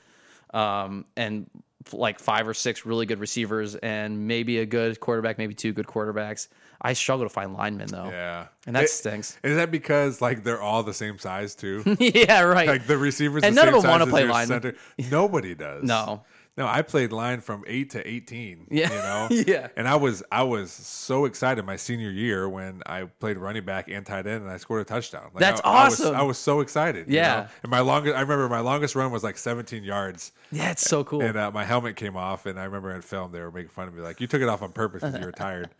um 0.54 1.06
and 1.16 1.48
like 1.94 2.20
five 2.20 2.48
or 2.48 2.54
six 2.54 2.86
really 2.86 3.06
good 3.06 3.20
receivers 3.20 3.76
and 3.76 4.28
maybe 4.28 4.60
a 4.60 4.66
good 4.66 5.00
quarterback, 5.00 5.38
maybe 5.38 5.54
two 5.54 5.74
good 5.74 5.88
quarterbacks. 5.88 6.48
I 6.82 6.94
struggle 6.94 7.26
to 7.26 7.30
find 7.30 7.54
linemen 7.54 7.88
though. 7.88 8.10
Yeah, 8.10 8.48
And 8.68 8.76
that 8.76 8.84
It- 8.84 8.90
stinks. 8.90 9.38
Is 9.44 9.56
that 9.58 9.72
because 9.72 10.22
like 10.22 10.44
they're 10.44 10.62
all 10.62 10.84
the 10.84 10.94
same 10.94 11.18
size 11.18 11.56
too? 11.56 11.84
yeah, 12.00 12.42
right. 12.42 12.68
like 12.68 12.86
the 12.88 12.98
receivers, 12.98 13.44
And 13.44 13.58
the 13.58 13.66
none 13.66 13.74
of 13.74 13.82
them 13.82 13.90
wanna 13.90 14.06
size 14.06 14.12
play 14.12 14.46
center. 14.46 14.76
Nobody 15.12 15.56
does. 15.56 15.84
No. 15.88 16.24
No. 16.58 16.68
I 16.68 16.82
played 16.82 17.12
line 17.12 17.42
from 17.42 17.64
eight 17.68 17.92
to 17.92 18.08
eighteen. 18.08 18.68
Yeah. 18.72 18.90
you 18.92 18.98
know. 18.98 19.44
Yeah. 19.48 19.68
and 19.78 19.88
I 19.88 19.96
was 19.96 20.24
I 20.32 20.44
was 20.44 20.72
so 20.72 21.26
excited 21.26 21.64
my 21.66 21.76
senior 21.76 22.10
year 22.10 22.50
when 22.50 22.82
I 22.86 23.04
played 23.04 23.38
running 23.38 23.64
back 23.66 23.88
and 23.90 24.06
tight 24.06 24.26
end 24.28 24.42
and 24.44 24.50
I 24.50 24.58
scored 24.58 24.82
a 24.82 24.86
touchdown. 24.86 25.30
Like, 25.34 25.40
That's 25.42 25.62
I, 25.64 25.70
I 25.70 25.86
was- 25.86 26.00
awesome. 26.02 26.16
I 26.16 26.22
was, 26.24 26.38
so 26.38 26.60
excited. 26.62 27.08
you 27.08 27.16
Yeah. 27.16 27.36
know? 27.42 27.48
and 27.64 27.70
my 27.72 27.80
longest 27.80 28.16
I 28.16 28.22
remember 28.22 28.50
my 28.50 28.60
longest 28.60 28.96
run 28.96 29.12
was 29.12 29.24
like 29.24 29.38
seventeen 29.38 29.84
yards. 29.84 30.32
yeah, 30.52 30.72
it's 30.72 30.84
so 30.84 31.04
cool. 31.04 31.22
And 31.22 31.38
uh, 31.38 31.52
my 31.52 31.64
helmet 31.66 31.96
came 31.96 32.16
off, 32.16 32.46
and 32.46 32.60
I 32.60 32.64
remember 32.64 32.92
in 32.94 33.02
film 33.02 33.32
they 33.32 33.42
were 33.42 33.52
making 33.52 33.70
fun 33.70 33.88
of 33.88 33.94
me, 33.94 34.02
like, 34.02 34.22
"You 34.22 34.28
took 34.28 34.42
it 34.42 34.48
off 34.50 34.62
on 34.62 34.72
purpose 34.72 35.02
because 35.04 35.20
you 35.20 35.26
were 35.26 35.32
tired." 35.32 35.70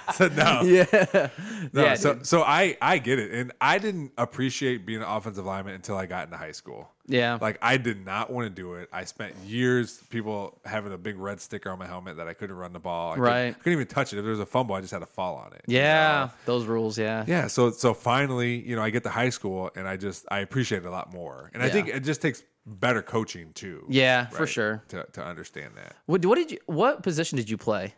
Said, 0.14 0.36
"No, 0.36 0.60
yeah. 0.64 1.28
no, 1.72 1.82
Yeah, 1.84 1.94
so 1.94 2.14
dude. 2.14 2.26
so 2.26 2.42
I 2.42 2.76
I 2.80 2.98
get 2.98 3.18
it, 3.18 3.32
and 3.32 3.52
I 3.60 3.78
didn't 3.78 4.12
appreciate 4.18 4.84
being 4.86 5.00
an 5.02 5.08
offensive 5.08 5.44
lineman 5.44 5.74
until 5.74 5.96
I 5.96 6.06
got 6.06 6.24
into 6.26 6.36
high 6.36 6.52
school. 6.52 6.88
Yeah. 7.08 7.36
like 7.40 7.58
I 7.60 7.78
did 7.78 8.06
not 8.06 8.30
want 8.32 8.46
to 8.46 8.50
do 8.50 8.74
it. 8.74 8.88
I 8.92 9.04
spent 9.04 9.34
years 9.44 9.98
people 10.08 10.60
having 10.64 10.92
a 10.92 10.96
big 10.98 11.18
red 11.18 11.40
sticker 11.40 11.68
on 11.70 11.78
my 11.78 11.86
helmet 11.86 12.16
that 12.18 12.28
I 12.28 12.32
couldn't 12.32 12.54
run 12.56 12.72
the 12.72 12.78
ball. 12.78 13.10
I 13.12 13.14
couldn't- 13.16 13.28
Right. 13.28 13.58
couldn't, 13.58 13.72
even 13.72 13.86
touch 13.88 14.12
it. 14.12 14.18
If 14.18 14.22
there 14.22 14.30
was 14.30 14.38
a 14.40 14.46
fumble, 14.46 14.76
I 14.76 14.80
just 14.80 14.92
had 14.92 15.00
to 15.00 15.06
fall 15.06 15.34
on 15.34 15.52
it. 15.52 15.62
you 15.66 15.78
Yeah, 15.78 16.28
know? 16.28 16.32
those 16.46 16.64
rules. 16.64 16.96
Yeah. 16.96 17.24
Yeah, 17.26 17.48
so 17.48 17.70
so 17.72 17.92
finally, 17.92 18.56
you 18.66 18.76
know, 18.76 18.82
I 18.82 18.90
get 18.90 19.02
to 19.02 19.10
high 19.10 19.30
school 19.30 19.70
and 19.74 19.88
I 19.88 19.96
just 19.96 20.26
I 20.30 20.38
appreciate 20.40 20.84
it 20.84 20.86
a 20.86 20.90
lot 20.90 21.12
more, 21.12 21.50
and 21.54 21.62
I 21.62 21.68
think 21.70 21.88
it 21.88 22.04
just 22.04 22.22
takes 22.22 22.44
better 22.64 23.02
coaching 23.02 23.52
too. 23.54 23.84
Yeah, 23.88 24.26
for 24.26 24.46
sure. 24.46 24.82
to 24.90 25.04
to 25.12 25.24
understand 25.24 25.72
that 25.74 25.96
What, 26.06 26.24
what 26.24 26.36
did 26.36 26.52
you? 26.52 26.58
What 26.66 27.02
position 27.02 27.36
did 27.36 27.50
you 27.50 27.56
play 27.56 27.94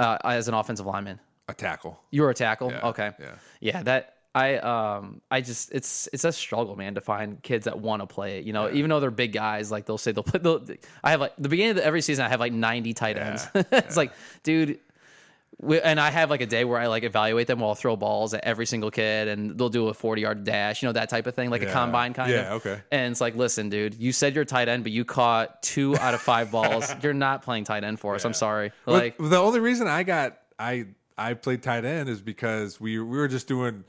uh, 0.00 0.18
as 0.24 0.48
an 0.48 0.54
offensive 0.54 0.84
lineman? 0.84 1.20
A 1.48 1.54
tackle. 1.54 1.98
You 2.10 2.22
were 2.22 2.30
a 2.30 2.34
tackle. 2.34 2.70
Yeah, 2.70 2.88
okay. 2.88 3.10
yeah. 3.18 3.34
Yeah. 3.60 3.82
That 3.82 4.14
I 4.34 4.56
um 4.58 5.20
I 5.30 5.40
just 5.40 5.72
it's 5.72 6.08
it's 6.12 6.24
a 6.24 6.32
struggle, 6.32 6.76
man, 6.76 6.94
to 6.94 7.00
find 7.00 7.42
kids 7.42 7.64
that 7.64 7.80
want 7.80 8.02
to 8.02 8.06
play 8.06 8.38
it. 8.38 8.44
You 8.44 8.52
know, 8.52 8.70
even 8.70 8.90
though 8.90 9.00
they're 9.00 9.10
big 9.10 9.32
guys, 9.32 9.70
like 9.70 9.86
they'll 9.86 9.98
say 9.98 10.12
they'll 10.12 10.22
put. 10.22 10.42
They'll, 10.42 10.64
I 11.02 11.10
have 11.12 11.20
like 11.20 11.32
the 11.38 11.48
beginning 11.48 11.72
of 11.72 11.78
every 11.78 12.02
season, 12.02 12.24
I 12.24 12.28
have 12.28 12.38
like 12.40 12.52
ninety 12.52 12.92
tight 12.94 13.16
ends. 13.16 13.48
it's 13.54 13.96
like, 13.96 14.12
dude. 14.42 14.78
we- 15.60 15.80
And 15.80 15.98
I 15.98 16.10
have 16.10 16.30
like 16.30 16.40
a 16.42 16.46
day 16.46 16.64
where 16.64 16.78
I 16.78 16.86
like 16.86 17.02
evaluate 17.02 17.48
them 17.48 17.58
while 17.60 17.70
I'll 17.70 17.74
throw 17.74 17.96
balls 17.96 18.32
at 18.34 18.44
every 18.44 18.66
single 18.66 18.90
kid, 18.92 19.26
and 19.28 19.58
they'll 19.58 19.70
do 19.70 19.88
a 19.88 19.94
forty 19.94 20.22
yard 20.22 20.44
dash, 20.44 20.82
you 20.82 20.88
know 20.88 20.92
that 20.92 21.08
type 21.08 21.26
of 21.26 21.34
thing, 21.34 21.48
like 21.50 21.62
a 21.62 21.66
Yeah. 21.66 21.72
combine 21.72 22.12
kind 22.12 22.30
Yeah, 22.30 22.54
of. 22.54 22.64
okay. 22.66 22.80
And 22.92 23.10
it's 23.10 23.20
like, 23.20 23.34
listen, 23.34 23.70
dude, 23.70 23.94
you 23.94 24.12
said 24.12 24.34
you're 24.36 24.44
tight 24.44 24.68
end, 24.68 24.84
but 24.84 24.92
you 24.92 25.04
caught 25.04 25.62
two 25.62 25.96
out 25.96 26.14
of 26.14 26.20
five 26.20 26.52
balls. 26.52 26.94
You're 27.02 27.14
not 27.14 27.42
playing 27.42 27.64
tight 27.64 27.82
end 27.82 27.98
for 27.98 28.14
us. 28.14 28.24
I'm 28.24 28.34
sorry. 28.34 28.70
Well, 28.86 28.96
Like, 28.98 29.16
the 29.18 29.38
only 29.38 29.58
reason 29.58 29.88
I 29.88 30.02
got 30.04 30.38
I 30.60 30.86
I 31.18 31.34
played 31.34 31.62
tight 31.62 31.84
end 31.84 32.08
is 32.08 32.20
because 32.20 32.80
we 32.80 32.98
we 32.98 33.18
were 33.18 33.28
just 33.28 33.48
doing 33.48 33.84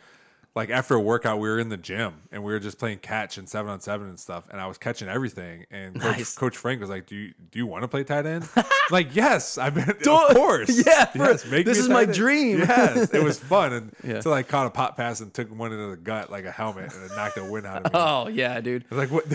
like 0.56 0.72
after 0.72 0.96
a 0.96 1.00
workout 1.00 1.40
we 1.40 1.48
were 1.48 1.60
in 1.60 1.70
the 1.70 1.78
gym 1.78 2.12
and 2.32 2.44
we 2.44 2.52
were 2.52 2.60
just 2.60 2.80
playing 2.80 2.98
catch 2.98 3.38
and 3.38 3.48
seven 3.48 3.72
on 3.72 3.80
seven 3.80 4.10
and 4.10 4.20
stuff 4.20 4.46
and 4.50 4.60
I 4.60 4.66
was 4.66 4.80
catching 4.80 5.08
everything 5.08 5.66
and 5.70 6.02
coach, 6.02 6.18
Nice. 6.18 6.36
coach 6.36 6.58
Frank 6.58 6.82
was 6.82 6.90
like 6.90 7.06
do 7.06 7.16
you 7.16 7.34
do 7.52 7.60
you 7.60 7.68
want 7.68 7.84
to 7.84 7.88
play 7.88 8.04
tight 8.04 8.26
end 8.26 8.50
like 8.92 9.16
yes 9.16 9.60
I 9.60 9.70
mean 9.70 9.88
of 9.88 10.00
course 10.02 10.84
Yeah, 10.86 11.06
for- 11.06 11.18
yes, 11.20 11.44
this 11.44 11.78
is 11.78 11.88
my 11.88 12.02
end." 12.02 12.14
dream. 12.16 12.58
yes 12.68 13.14
it 13.14 13.24
was 13.24 13.38
fun 13.40 13.74
and 13.74 13.92
Yeah. 14.04 14.16
until 14.16 14.34
I 14.34 14.42
caught 14.42 14.66
a 14.66 14.72
pop 14.72 14.98
pass 14.98 15.20
and 15.22 15.32
took 15.32 15.56
one 15.56 15.72
into 15.72 15.88
the 15.92 15.98
gut 15.98 16.32
like 16.32 16.46
a 16.46 16.52
helmet 16.52 16.92
and 16.94 17.04
it 17.06 17.12
knocked 17.16 17.38
a 17.38 17.44
wind 17.46 17.68
out 17.68 17.86
of 17.86 17.94
me 17.94 18.00
oh 18.00 18.28
yeah, 18.28 18.60
dude. 18.60 18.86
I 18.92 18.96
was 18.96 19.10
like, 19.10 19.12
what? 19.30 19.32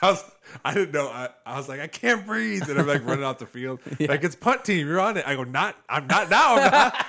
I 0.00 0.10
was, 0.10 0.24
I 0.64 0.74
didn't 0.74 0.92
know. 0.92 1.08
I, 1.08 1.28
I 1.46 1.56
was 1.56 1.68
like, 1.68 1.78
I 1.80 1.86
can't 1.86 2.26
breathe, 2.26 2.68
and 2.68 2.76
I'm 2.78 2.86
like 2.88 3.04
running 3.06 3.22
off 3.24 3.38
the 3.38 3.46
field. 3.46 3.78
Like 4.00 4.24
it's 4.24 4.34
punt 4.34 4.64
team, 4.64 4.86
you're 4.88 4.98
on 5.00 5.16
it. 5.16 5.24
I 5.26 5.36
go, 5.36 5.44
not. 5.44 5.76
I'm 5.88 6.08
not 6.08 6.28
now. 6.28 6.56
I'm 6.56 6.70
not. 6.72 7.06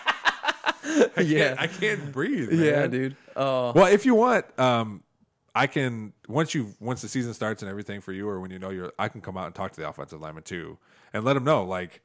I 1.17 1.21
Yeah. 1.21 1.55
I 1.57 1.67
can't 1.67 2.11
breathe. 2.11 2.51
Yeah, 2.51 2.88
dude. 2.88 3.15
Oh, 3.36 3.71
Well, 3.73 3.88
if 3.88 4.05
you 4.05 4.15
want, 4.15 4.45
um, 4.59 5.03
I 5.55 5.67
can 5.67 6.13
once 6.27 6.53
you 6.53 6.73
once 6.79 7.01
the 7.01 7.07
season 7.07 7.34
starts 7.34 7.61
and 7.61 7.69
everything 7.69 8.01
for 8.01 8.11
you, 8.11 8.27
or 8.27 8.39
when 8.39 8.49
you 8.51 8.59
know 8.59 8.69
you're, 8.69 8.91
I 8.97 9.07
can 9.07 9.21
come 9.21 9.38
out 9.38 9.45
and 9.45 9.53
talk 9.55 9.71
to 9.73 9.81
the 9.81 9.88
offensive 9.88 10.19
lineman 10.19 10.43
too, 10.43 10.77
and 11.13 11.23
let 11.23 11.34
them 11.36 11.43
know 11.43 11.63
like 11.63 12.01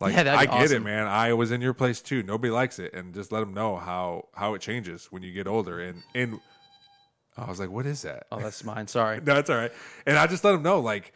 Like 0.00 0.14
Yeah, 0.14 0.36
I 0.36 0.46
get 0.46 0.70
it, 0.70 0.82
man. 0.84 1.06
I 1.08 1.32
was 1.32 1.50
in 1.50 1.60
your 1.60 1.74
place 1.74 2.00
too. 2.00 2.22
Nobody 2.22 2.50
likes 2.52 2.78
it, 2.78 2.94
and 2.94 3.12
just 3.14 3.32
let 3.32 3.40
them 3.40 3.54
know 3.54 3.76
how 3.76 4.28
how 4.34 4.54
it 4.54 4.60
changes 4.60 5.06
when 5.10 5.22
you 5.24 5.32
get 5.32 5.46
older. 5.48 5.80
And 5.80 6.02
and 6.14 6.38
I 7.36 7.48
was 7.48 7.58
like, 7.60 7.70
what 7.70 7.86
is 7.86 8.02
that? 8.02 8.26
Oh, 8.30 8.38
that's 8.40 8.62
mine. 8.72 8.86
Sorry. 8.86 9.16
No, 9.18 9.34
that's 9.34 9.50
all 9.50 9.56
right. 9.56 9.72
And 10.06 10.16
I 10.16 10.26
just 10.26 10.42
let 10.44 10.52
them 10.52 10.62
know, 10.62 10.78
like, 10.80 11.12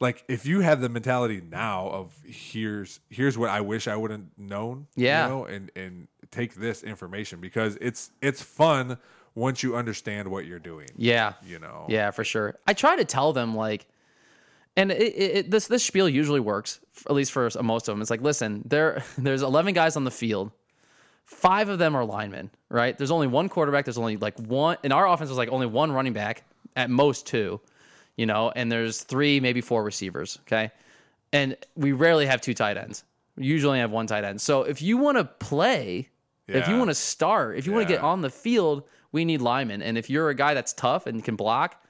like 0.00 0.24
if 0.28 0.46
you 0.46 0.60
have 0.60 0.80
the 0.80 0.88
mentality 0.88 1.42
now 1.46 1.88
of 1.88 2.14
here's 2.24 3.00
here's 3.10 3.36
what 3.36 3.50
I 3.50 3.60
wish 3.60 3.88
I 3.88 3.96
would 3.96 4.10
have 4.12 4.22
known, 4.38 4.86
Yeah. 4.94 5.24
you 5.24 5.28
know, 5.34 5.44
and 5.46 5.70
and 5.74 6.08
take 6.32 6.54
this 6.54 6.82
information 6.82 7.40
because 7.40 7.78
it's 7.80 8.10
it's 8.20 8.42
fun 8.42 8.98
once 9.34 9.62
you 9.62 9.76
understand 9.76 10.28
what 10.28 10.46
you're 10.46 10.58
doing. 10.58 10.88
Yeah. 10.96 11.34
You 11.44 11.60
know. 11.60 11.86
Yeah, 11.88 12.10
for 12.10 12.24
sure. 12.24 12.58
I 12.66 12.74
try 12.74 12.96
to 12.96 13.04
tell 13.04 13.32
them 13.32 13.54
like, 13.54 13.86
and 14.76 14.90
it, 14.90 14.96
it, 14.96 15.50
this 15.50 15.68
this 15.68 15.84
spiel 15.84 16.08
usually 16.08 16.40
works 16.40 16.80
at 17.08 17.12
least 17.12 17.32
for 17.32 17.48
most 17.62 17.88
of 17.88 17.94
them. 17.94 18.02
It's 18.02 18.10
like, 18.10 18.22
listen, 18.22 18.62
there 18.66 19.04
there's 19.18 19.42
11 19.42 19.74
guys 19.74 19.96
on 19.96 20.04
the 20.04 20.10
field. 20.10 20.50
Five 21.24 21.68
of 21.68 21.78
them 21.78 21.94
are 21.94 22.04
linemen, 22.04 22.50
right? 22.68 22.98
There's 22.98 23.12
only 23.12 23.28
one 23.28 23.48
quarterback. 23.48 23.84
There's 23.84 23.96
only 23.96 24.16
like 24.16 24.36
one 24.38 24.76
in 24.82 24.90
our 24.90 25.06
offense. 25.06 25.30
There's 25.30 25.38
like 25.38 25.50
only 25.50 25.66
one 25.66 25.92
running 25.92 26.12
back, 26.12 26.42
at 26.76 26.90
most 26.90 27.26
two, 27.26 27.60
you 28.16 28.26
know, 28.26 28.50
and 28.54 28.70
there's 28.70 29.02
three, 29.02 29.40
maybe 29.40 29.60
four 29.60 29.84
receivers. 29.84 30.38
Okay, 30.42 30.70
and 31.32 31.56
we 31.76 31.92
rarely 31.92 32.26
have 32.26 32.40
two 32.40 32.54
tight 32.54 32.76
ends. 32.76 33.04
We 33.36 33.46
usually 33.46 33.78
have 33.78 33.90
one 33.90 34.06
tight 34.06 34.24
end. 34.24 34.40
So 34.40 34.64
if 34.64 34.82
you 34.82 34.98
want 34.98 35.16
to 35.18 35.24
play, 35.24 36.08
if 36.48 36.68
you 36.68 36.76
want 36.78 36.90
to 36.90 36.94
start, 36.94 37.56
if 37.56 37.66
you 37.66 37.72
want 37.72 37.86
to 37.88 37.94
get 37.94 38.02
on 38.02 38.20
the 38.20 38.30
field, 38.30 38.84
we 39.12 39.24
need 39.24 39.40
linemen. 39.40 39.82
And 39.82 39.96
if 39.96 40.10
you're 40.10 40.28
a 40.28 40.34
guy 40.34 40.54
that's 40.54 40.72
tough 40.72 41.06
and 41.06 41.22
can 41.22 41.36
block, 41.36 41.82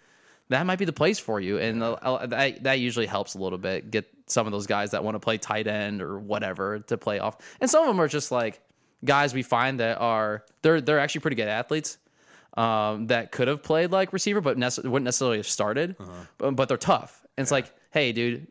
that 0.49 0.67
might 0.67 0.79
be 0.79 0.85
the 0.85 0.93
place 0.93 1.19
for 1.19 1.41
you. 1.41 1.59
And 1.59 1.83
uh, 1.83 2.27
that, 2.27 2.65
that 2.65 2.79
usually 2.81 3.07
helps 3.07 3.35
a 3.35 3.39
little 3.39 3.59
bit. 3.59 3.91
Get 3.91 4.09
some 4.27 4.47
of 4.47 4.53
those 4.53 4.67
guys 4.67 4.91
that 4.91 5.03
want 5.05 5.15
to 5.15 5.21
play 5.21 5.39
tight 5.39 5.67
end 5.67 6.03
or 6.03 6.19
whatever 6.19 6.81
to 6.81 6.99
play 6.99 7.19
off. 7.19 7.37
And 7.61 7.71
some 7.71 7.83
of 7.83 7.89
them 7.89 8.01
are 8.01 8.09
just 8.09 8.31
like 8.31 8.61
guys 9.05 9.35
we 9.35 9.43
find 9.43 9.81
that 9.81 9.99
are 9.99 10.45
they're 10.63 10.81
they're 10.81 10.99
actually 11.01 11.23
pretty 11.23 11.37
good 11.37 11.49
athletes. 11.49 11.99
Um, 12.55 13.07
that 13.07 13.33
could 13.33 13.49
have 13.49 13.63
played 13.63 13.93
like 13.93 14.13
receiver, 14.13 14.43
but 14.43 14.59
nece- 14.59 14.85
wouldn't 14.85 15.05
necessarily 15.05 15.39
have 15.39 15.49
started. 15.49 15.97
But, 16.37 16.51
but 16.57 16.69
they're 16.69 16.77
tough. 16.77 17.25
And 17.39 17.43
it's 17.43 17.51
like, 17.51 17.73
hey, 17.93 18.13
dude, 18.13 18.47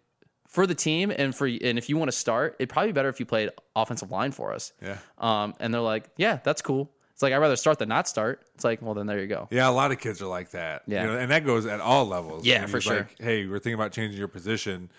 for 0.52 0.68
the 0.68 0.76
team 0.76 1.12
and 1.16 1.34
for 1.34 1.48
and 1.48 1.78
if 1.78 1.90
you 1.90 1.98
want 1.98 2.10
to 2.12 2.18
start, 2.18 2.58
it'd 2.60 2.70
probably 2.70 2.90
be 2.90 2.94
better 2.94 3.10
if 3.10 3.20
you 3.20 3.26
played 3.26 3.50
offensive 3.76 4.12
line 4.12 4.32
for 4.34 4.54
us. 4.54 4.74
Yeah. 4.82 4.98
Um, 5.18 5.56
and 5.60 5.74
they're 5.74 5.82
like, 5.82 6.10
yeah, 6.18 6.40
that's 6.44 6.62
cool. 6.62 6.92
It's 7.14 7.24
like 7.24 7.34
I'd 7.34 7.38
rather 7.38 7.56
start 7.56 7.80
than 7.80 7.88
not 7.88 8.08
start. 8.08 8.44
It's 8.54 8.66
like, 8.66 8.82
well, 8.82 8.94
then 8.94 9.08
there 9.08 9.20
you 9.20 9.28
go. 9.28 9.48
Yeah, 9.50 9.70
a 9.70 9.72
lot 9.72 9.92
of 9.92 10.00
kids 10.00 10.22
are 10.22 10.28
like 10.28 10.52
that. 10.52 10.84
Yeah. 10.88 11.04
You 11.04 11.08
know, 11.08 11.18
and 11.18 11.32
that 11.32 11.46
goes 11.46 11.66
at 11.66 11.80
all 11.80 12.06
levels. 12.06 12.46
Yeah, 12.46 12.60
When 12.62 12.68
for 12.68 12.82
sure. 12.82 12.98
Like, 12.98 13.16
hey, 13.20 13.48
we're 13.48 13.60
thinking 13.60 13.76
about 13.76 13.94
changing 13.94 14.20
your 14.20 14.28
position. 14.28 14.92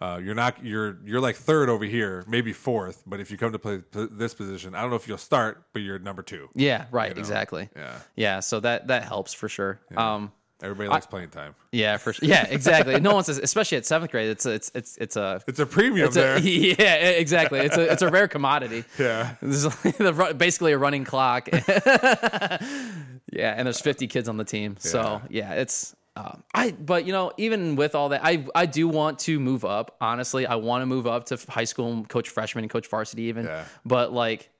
Uh, 0.00 0.20
you're 0.22 0.34
not 0.34 0.62
you're 0.64 0.98
you're 1.04 1.20
like 1.20 1.36
third 1.36 1.68
over 1.70 1.84
here, 1.84 2.24
maybe 2.28 2.52
fourth. 2.52 3.02
But 3.06 3.18
if 3.18 3.30
you 3.30 3.38
come 3.38 3.52
to 3.52 3.58
play 3.58 3.78
p- 3.78 4.08
this 4.10 4.34
position, 4.34 4.74
I 4.74 4.82
don't 4.82 4.90
know 4.90 4.96
if 4.96 5.08
you'll 5.08 5.18
start, 5.18 5.64
but 5.72 5.80
you're 5.80 5.98
number 5.98 6.22
two. 6.22 6.50
Yeah, 6.54 6.84
right, 6.90 7.14
know? 7.14 7.18
exactly. 7.18 7.68
Yeah. 7.74 7.98
Yeah, 8.14 8.40
so 8.40 8.60
that 8.60 8.88
that 8.88 9.04
helps 9.04 9.32
for 9.32 9.48
sure. 9.48 9.80
Um 9.96 10.32
Everybody 10.60 10.88
likes 10.88 11.06
playing 11.06 11.30
time. 11.30 11.54
yeah, 11.70 11.98
for 11.98 12.12
sure. 12.12 12.28
Yeah, 12.28 12.44
exactly. 12.48 12.98
no 13.00 13.14
one 13.14 13.22
says 13.22 13.38
especially 13.38 13.78
at 13.78 13.84
7th 13.84 14.10
grade, 14.10 14.28
it's 14.30 14.44
a, 14.44 14.50
it's 14.52 14.72
it's 14.74 14.96
it's 14.96 15.16
a 15.16 15.40
It's 15.46 15.60
a 15.60 15.66
premium 15.66 16.06
it's 16.06 16.16
there. 16.16 16.36
a, 16.36 16.40
yeah, 16.40 16.94
exactly. 16.94 17.60
It's 17.60 17.76
a 17.76 17.92
it's 17.92 18.02
a 18.02 18.08
rare 18.10 18.26
commodity. 18.26 18.84
yeah. 18.98 19.36
This 19.40 19.64
is 19.64 19.84
like 19.84 19.96
the 19.98 20.12
ru- 20.12 20.34
basically 20.34 20.72
a 20.72 20.78
running 20.78 21.04
clock. 21.04 21.48
yeah, 21.52 22.58
and 23.56 23.66
there's 23.66 23.80
50 23.80 24.06
kids 24.08 24.28
on 24.28 24.36
the 24.36 24.44
team. 24.44 24.76
So 24.78 25.20
yeah, 25.28 25.54
it's 25.54 25.94
um, 26.16 26.42
I. 26.54 26.72
But 26.72 27.04
you 27.06 27.12
know, 27.12 27.32
even 27.36 27.76
with 27.76 27.94
all 27.94 28.08
that, 28.10 28.22
I 28.24 28.46
I 28.54 28.66
do 28.66 28.88
want 28.88 29.18
to 29.20 29.38
move 29.38 29.64
up. 29.64 29.96
Honestly, 30.00 30.46
I 30.46 30.56
want 30.56 30.82
to 30.82 30.86
move 30.86 31.06
up 31.06 31.26
to 31.26 31.38
high 31.48 31.64
school, 31.64 31.92
and 31.92 32.08
coach 32.08 32.28
freshman, 32.30 32.64
and 32.64 32.70
coach 32.70 32.88
varsity 32.88 33.24
even. 33.24 33.46
Yeah. 33.46 33.64
But 33.84 34.12
like. 34.12 34.50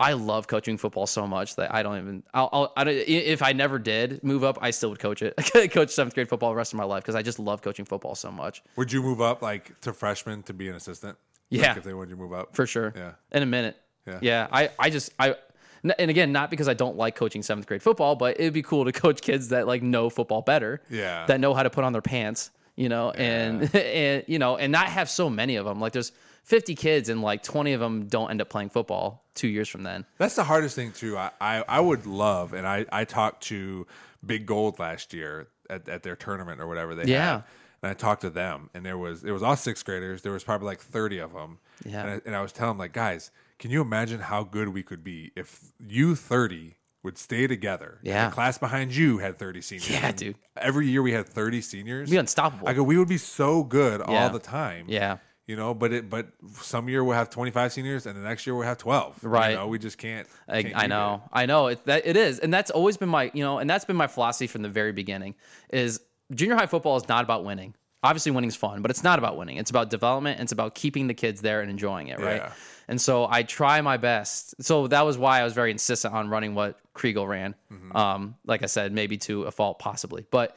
I 0.00 0.14
love 0.14 0.46
coaching 0.48 0.78
football 0.78 1.06
so 1.06 1.26
much 1.26 1.56
that 1.56 1.72
I 1.74 1.82
don't 1.82 1.98
even. 1.98 2.22
I'll, 2.34 2.48
I'll 2.52 2.72
I 2.76 2.84
don't, 2.84 2.94
i- 2.94 2.96
if 3.04 3.42
I 3.42 3.52
never 3.52 3.78
did 3.78 4.24
move 4.24 4.42
up, 4.42 4.58
I 4.60 4.70
still 4.70 4.88
would 4.90 4.98
coach 4.98 5.20
it. 5.22 5.34
I 5.54 5.66
coach 5.68 5.90
seventh 5.90 6.14
grade 6.14 6.28
football 6.28 6.48
the 6.50 6.56
rest 6.56 6.72
of 6.72 6.78
my 6.78 6.84
life 6.84 7.02
because 7.04 7.14
I 7.14 7.22
just 7.22 7.38
love 7.38 7.60
coaching 7.62 7.84
football 7.84 8.14
so 8.14 8.32
much. 8.32 8.62
Would 8.76 8.90
you 8.92 9.02
move 9.02 9.20
up 9.20 9.42
like 9.42 9.78
to 9.82 9.92
freshman 9.92 10.42
to 10.44 10.54
be 10.54 10.68
an 10.68 10.74
assistant? 10.74 11.18
Like, 11.50 11.60
Yeah. 11.62 11.76
if 11.76 11.84
they 11.84 11.92
wanted 11.94 12.10
you 12.10 12.16
to 12.16 12.22
move 12.22 12.32
up 12.32 12.54
for 12.56 12.66
sure. 12.66 12.92
Yeah. 12.96 13.12
In 13.32 13.42
a 13.42 13.46
minute. 13.46 13.76
Yeah. 14.22 14.48
I, 14.50 14.70
I 14.78 14.90
just 14.90 15.12
I 15.18 15.36
and 15.82 16.10
again, 16.10 16.30
not 16.32 16.50
because 16.50 16.68
I 16.68 16.74
don't 16.74 16.96
like 16.96 17.14
coaching 17.14 17.42
seventh 17.42 17.66
grade 17.66 17.82
football, 17.82 18.14
but 18.16 18.38
it'd 18.40 18.52
be 18.52 18.62
cool 18.62 18.84
to 18.86 18.92
coach 19.04 19.20
kids 19.22 19.48
that 19.50 19.66
like 19.66 19.82
know 19.82 20.10
football 20.10 20.42
better. 20.42 20.80
Yeah. 20.90 21.26
That 21.26 21.40
know 21.40 21.54
how 21.54 21.62
to 21.62 21.70
put 21.70 21.84
on 21.84 21.92
their 21.92 22.02
pants, 22.02 22.50
you 22.76 22.88
know, 22.88 23.10
and 23.10 23.74
and 23.74 24.24
you 24.26 24.38
know, 24.38 24.56
and 24.56 24.70
not 24.72 24.86
have 24.88 25.08
so 25.10 25.28
many 25.30 25.56
of 25.56 25.64
them. 25.64 25.80
Like 25.80 25.92
there's 25.92 26.12
50 26.44 26.74
kids 26.74 27.08
and 27.08 27.22
like 27.22 27.42
20 27.42 27.72
of 27.74 27.80
them 27.80 28.06
don't 28.06 28.30
end 28.30 28.40
up 28.40 28.48
playing 28.48 28.70
football 28.70 29.24
two 29.34 29.48
years 29.48 29.68
from 29.68 29.82
then. 29.82 30.04
That's 30.18 30.34
the 30.36 30.44
hardest 30.44 30.74
thing 30.74 30.92
too. 30.92 31.16
I, 31.16 31.30
I, 31.40 31.64
I 31.68 31.80
would 31.80 32.06
love, 32.06 32.52
and 32.54 32.66
I, 32.66 32.86
I 32.90 33.04
talked 33.04 33.42
to 33.44 33.86
Big 34.24 34.46
Gold 34.46 34.78
last 34.78 35.12
year 35.14 35.48
at, 35.68 35.88
at 35.88 36.02
their 36.02 36.16
tournament 36.16 36.60
or 36.60 36.66
whatever 36.66 36.94
they 36.94 37.04
Yeah. 37.10 37.32
had, 37.32 37.44
and 37.82 37.90
I 37.90 37.94
talked 37.94 38.22
to 38.22 38.30
them, 38.30 38.70
and 38.74 38.84
there 38.84 38.98
was 38.98 39.22
it 39.24 39.30
was 39.32 39.42
all 39.42 39.56
sixth 39.56 39.84
graders. 39.84 40.22
There 40.22 40.32
was 40.32 40.44
probably 40.44 40.66
like 40.66 40.80
thirty 40.80 41.18
of 41.18 41.32
them. 41.32 41.58
Yeah. 41.84 42.00
and 42.02 42.10
I, 42.10 42.20
and 42.26 42.34
I 42.36 42.42
was 42.42 42.52
telling 42.52 42.70
them 42.72 42.78
like, 42.78 42.92
guys, 42.92 43.30
can 43.58 43.70
you 43.70 43.80
imagine 43.82 44.20
how 44.20 44.42
good 44.44 44.68
we 44.70 44.82
could 44.82 45.04
be 45.04 45.32
if 45.36 45.72
you 45.78 46.14
thirty 46.16 46.76
would 47.02 47.16
stay 47.18 47.46
together? 47.46 47.98
and 48.00 48.08
Yeah. 48.08 48.28
the 48.28 48.34
class 48.34 48.58
behind 48.58 48.94
you 48.94 49.18
had 49.18 49.38
thirty 49.38 49.60
seniors. 49.60 49.90
Yeah, 49.90 50.06
and 50.08 50.16
dude. 50.16 50.36
Every 50.56 50.86
year 50.88 51.02
we 51.02 51.12
had 51.12 51.26
thirty 51.28 51.60
seniors. 51.60 52.10
Be 52.10 52.16
unstoppable. 52.16 52.68
I 52.68 52.74
go, 52.74 52.82
we 52.82 52.98
would 52.98 53.08
be 53.08 53.18
so 53.18 53.62
good 53.64 54.00
Yeah. 54.06 54.24
all 54.24 54.30
the 54.30 54.38
time. 54.38 54.86
Yeah. 54.88 55.18
You 55.46 55.56
know, 55.56 55.74
but 55.74 55.92
it 55.92 56.08
but 56.08 56.28
some 56.60 56.88
year 56.88 57.02
we'll 57.02 57.16
have 57.16 57.28
twenty 57.28 57.50
five 57.50 57.72
seniors, 57.72 58.06
and 58.06 58.16
the 58.16 58.20
next 58.20 58.46
year 58.46 58.54
we'll 58.54 58.66
have 58.68 58.78
twelve. 58.78 59.18
Right. 59.24 59.50
You 59.50 59.56
know, 59.56 59.66
we 59.66 59.78
just 59.80 59.98
can't. 59.98 60.28
I, 60.48 60.62
can't 60.62 60.76
I 60.76 60.86
know, 60.86 61.22
I 61.32 61.46
know 61.46 61.66
it, 61.66 61.84
that 61.86 62.06
it 62.06 62.16
is, 62.16 62.38
and 62.38 62.54
that's 62.54 62.70
always 62.70 62.96
been 62.96 63.08
my, 63.08 63.32
you 63.34 63.42
know, 63.42 63.58
and 63.58 63.68
that's 63.68 63.84
been 63.84 63.96
my 63.96 64.06
philosophy 64.06 64.46
from 64.46 64.62
the 64.62 64.68
very 64.68 64.92
beginning. 64.92 65.34
Is 65.70 66.00
junior 66.32 66.54
high 66.54 66.66
football 66.66 66.96
is 66.98 67.08
not 67.08 67.24
about 67.24 67.44
winning. 67.44 67.74
Obviously, 68.02 68.32
winning's 68.32 68.56
fun, 68.56 68.82
but 68.82 68.90
it's 68.90 69.04
not 69.04 69.18
about 69.18 69.36
winning. 69.36 69.58
It's 69.58 69.70
about 69.70 69.90
development. 69.90 70.38
And 70.38 70.46
it's 70.46 70.52
about 70.52 70.74
keeping 70.74 71.06
the 71.06 71.14
kids 71.14 71.40
there 71.42 71.60
and 71.60 71.70
enjoying 71.70 72.08
it, 72.08 72.18
right? 72.18 72.36
Yeah. 72.36 72.52
And 72.88 73.00
so 73.00 73.26
I 73.30 73.42
try 73.42 73.80
my 73.82 73.98
best. 73.98 74.62
So 74.62 74.86
that 74.88 75.04
was 75.04 75.18
why 75.18 75.40
I 75.40 75.44
was 75.44 75.52
very 75.52 75.70
insistent 75.70 76.14
on 76.14 76.28
running 76.28 76.54
what 76.54 76.78
Kriegel 76.94 77.28
ran. 77.28 77.54
Mm-hmm. 77.72 77.96
Um, 77.96 78.34
like 78.46 78.62
I 78.62 78.66
said, 78.66 78.92
maybe 78.92 79.18
to 79.18 79.44
a 79.44 79.50
fault, 79.50 79.78
possibly, 79.78 80.24
but. 80.30 80.56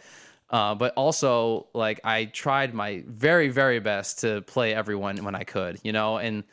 Uh, 0.50 0.76
but 0.76 0.94
also, 0.96 1.66
like 1.74 2.00
I 2.04 2.26
tried 2.26 2.76
my 2.76 3.04
very, 3.08 3.50
very 3.50 3.80
best 3.80 4.20
to 4.20 4.42
play 4.44 4.76
everyone 4.76 5.18
when 5.24 5.34
I 5.34 5.46
could, 5.46 5.80
you 5.84 5.92
know, 5.92 6.18
and 6.18 6.44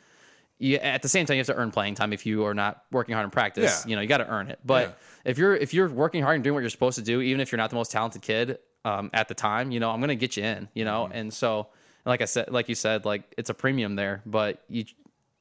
you, 0.57 0.77
at 0.77 1.03
the 1.03 1.09
same 1.09 1.27
time, 1.27 1.35
you 1.35 1.39
have 1.41 1.47
to 1.47 1.55
earn 1.55 1.69
playing 1.69 1.93
time 1.95 2.11
if 2.11 2.25
you 2.25 2.45
are 2.45 2.55
not 2.55 2.83
working 2.91 3.13
hard 3.13 3.25
in 3.25 3.29
practice. 3.29 3.83
Yeah. 3.85 3.89
You 3.89 3.95
know, 3.95 4.01
you 4.01 4.07
got 4.07 4.17
to 4.17 4.27
earn 4.27 4.47
it. 4.47 4.57
But 4.65 4.87
Yeah. 4.87 5.31
if 5.31 5.37
you're 5.37 5.55
if 5.55 5.75
you're 5.75 5.87
working 5.87 6.23
hard 6.23 6.33
and 6.33 6.43
doing 6.43 6.55
what 6.55 6.61
you're 6.61 6.71
supposed 6.71 6.97
to 6.97 7.03
do, 7.03 7.21
even 7.21 7.41
if 7.41 7.51
you're 7.51 7.57
not 7.57 7.69
the 7.69 7.75
most 7.75 7.91
talented 7.91 8.23
kid 8.23 8.57
um, 8.85 9.09
at 9.13 9.27
the 9.27 9.33
time, 9.35 9.71
you 9.71 9.79
know, 9.79 9.89
I'm 9.91 9.99
gonna 9.99 10.15
get 10.15 10.37
you 10.37 10.43
in. 10.43 10.67
You 10.73 10.85
know, 10.85 11.05
Mm-hmm. 11.05 11.17
and 11.17 11.33
so 11.33 11.67
like 12.05 12.21
I 12.21 12.25
said, 12.25 12.49
like 12.51 12.67
you 12.69 12.75
said, 12.75 13.05
like 13.05 13.23
it's 13.37 13.49
a 13.49 13.53
premium 13.53 13.95
there, 13.95 14.21
but 14.25 14.63
you, 14.67 14.85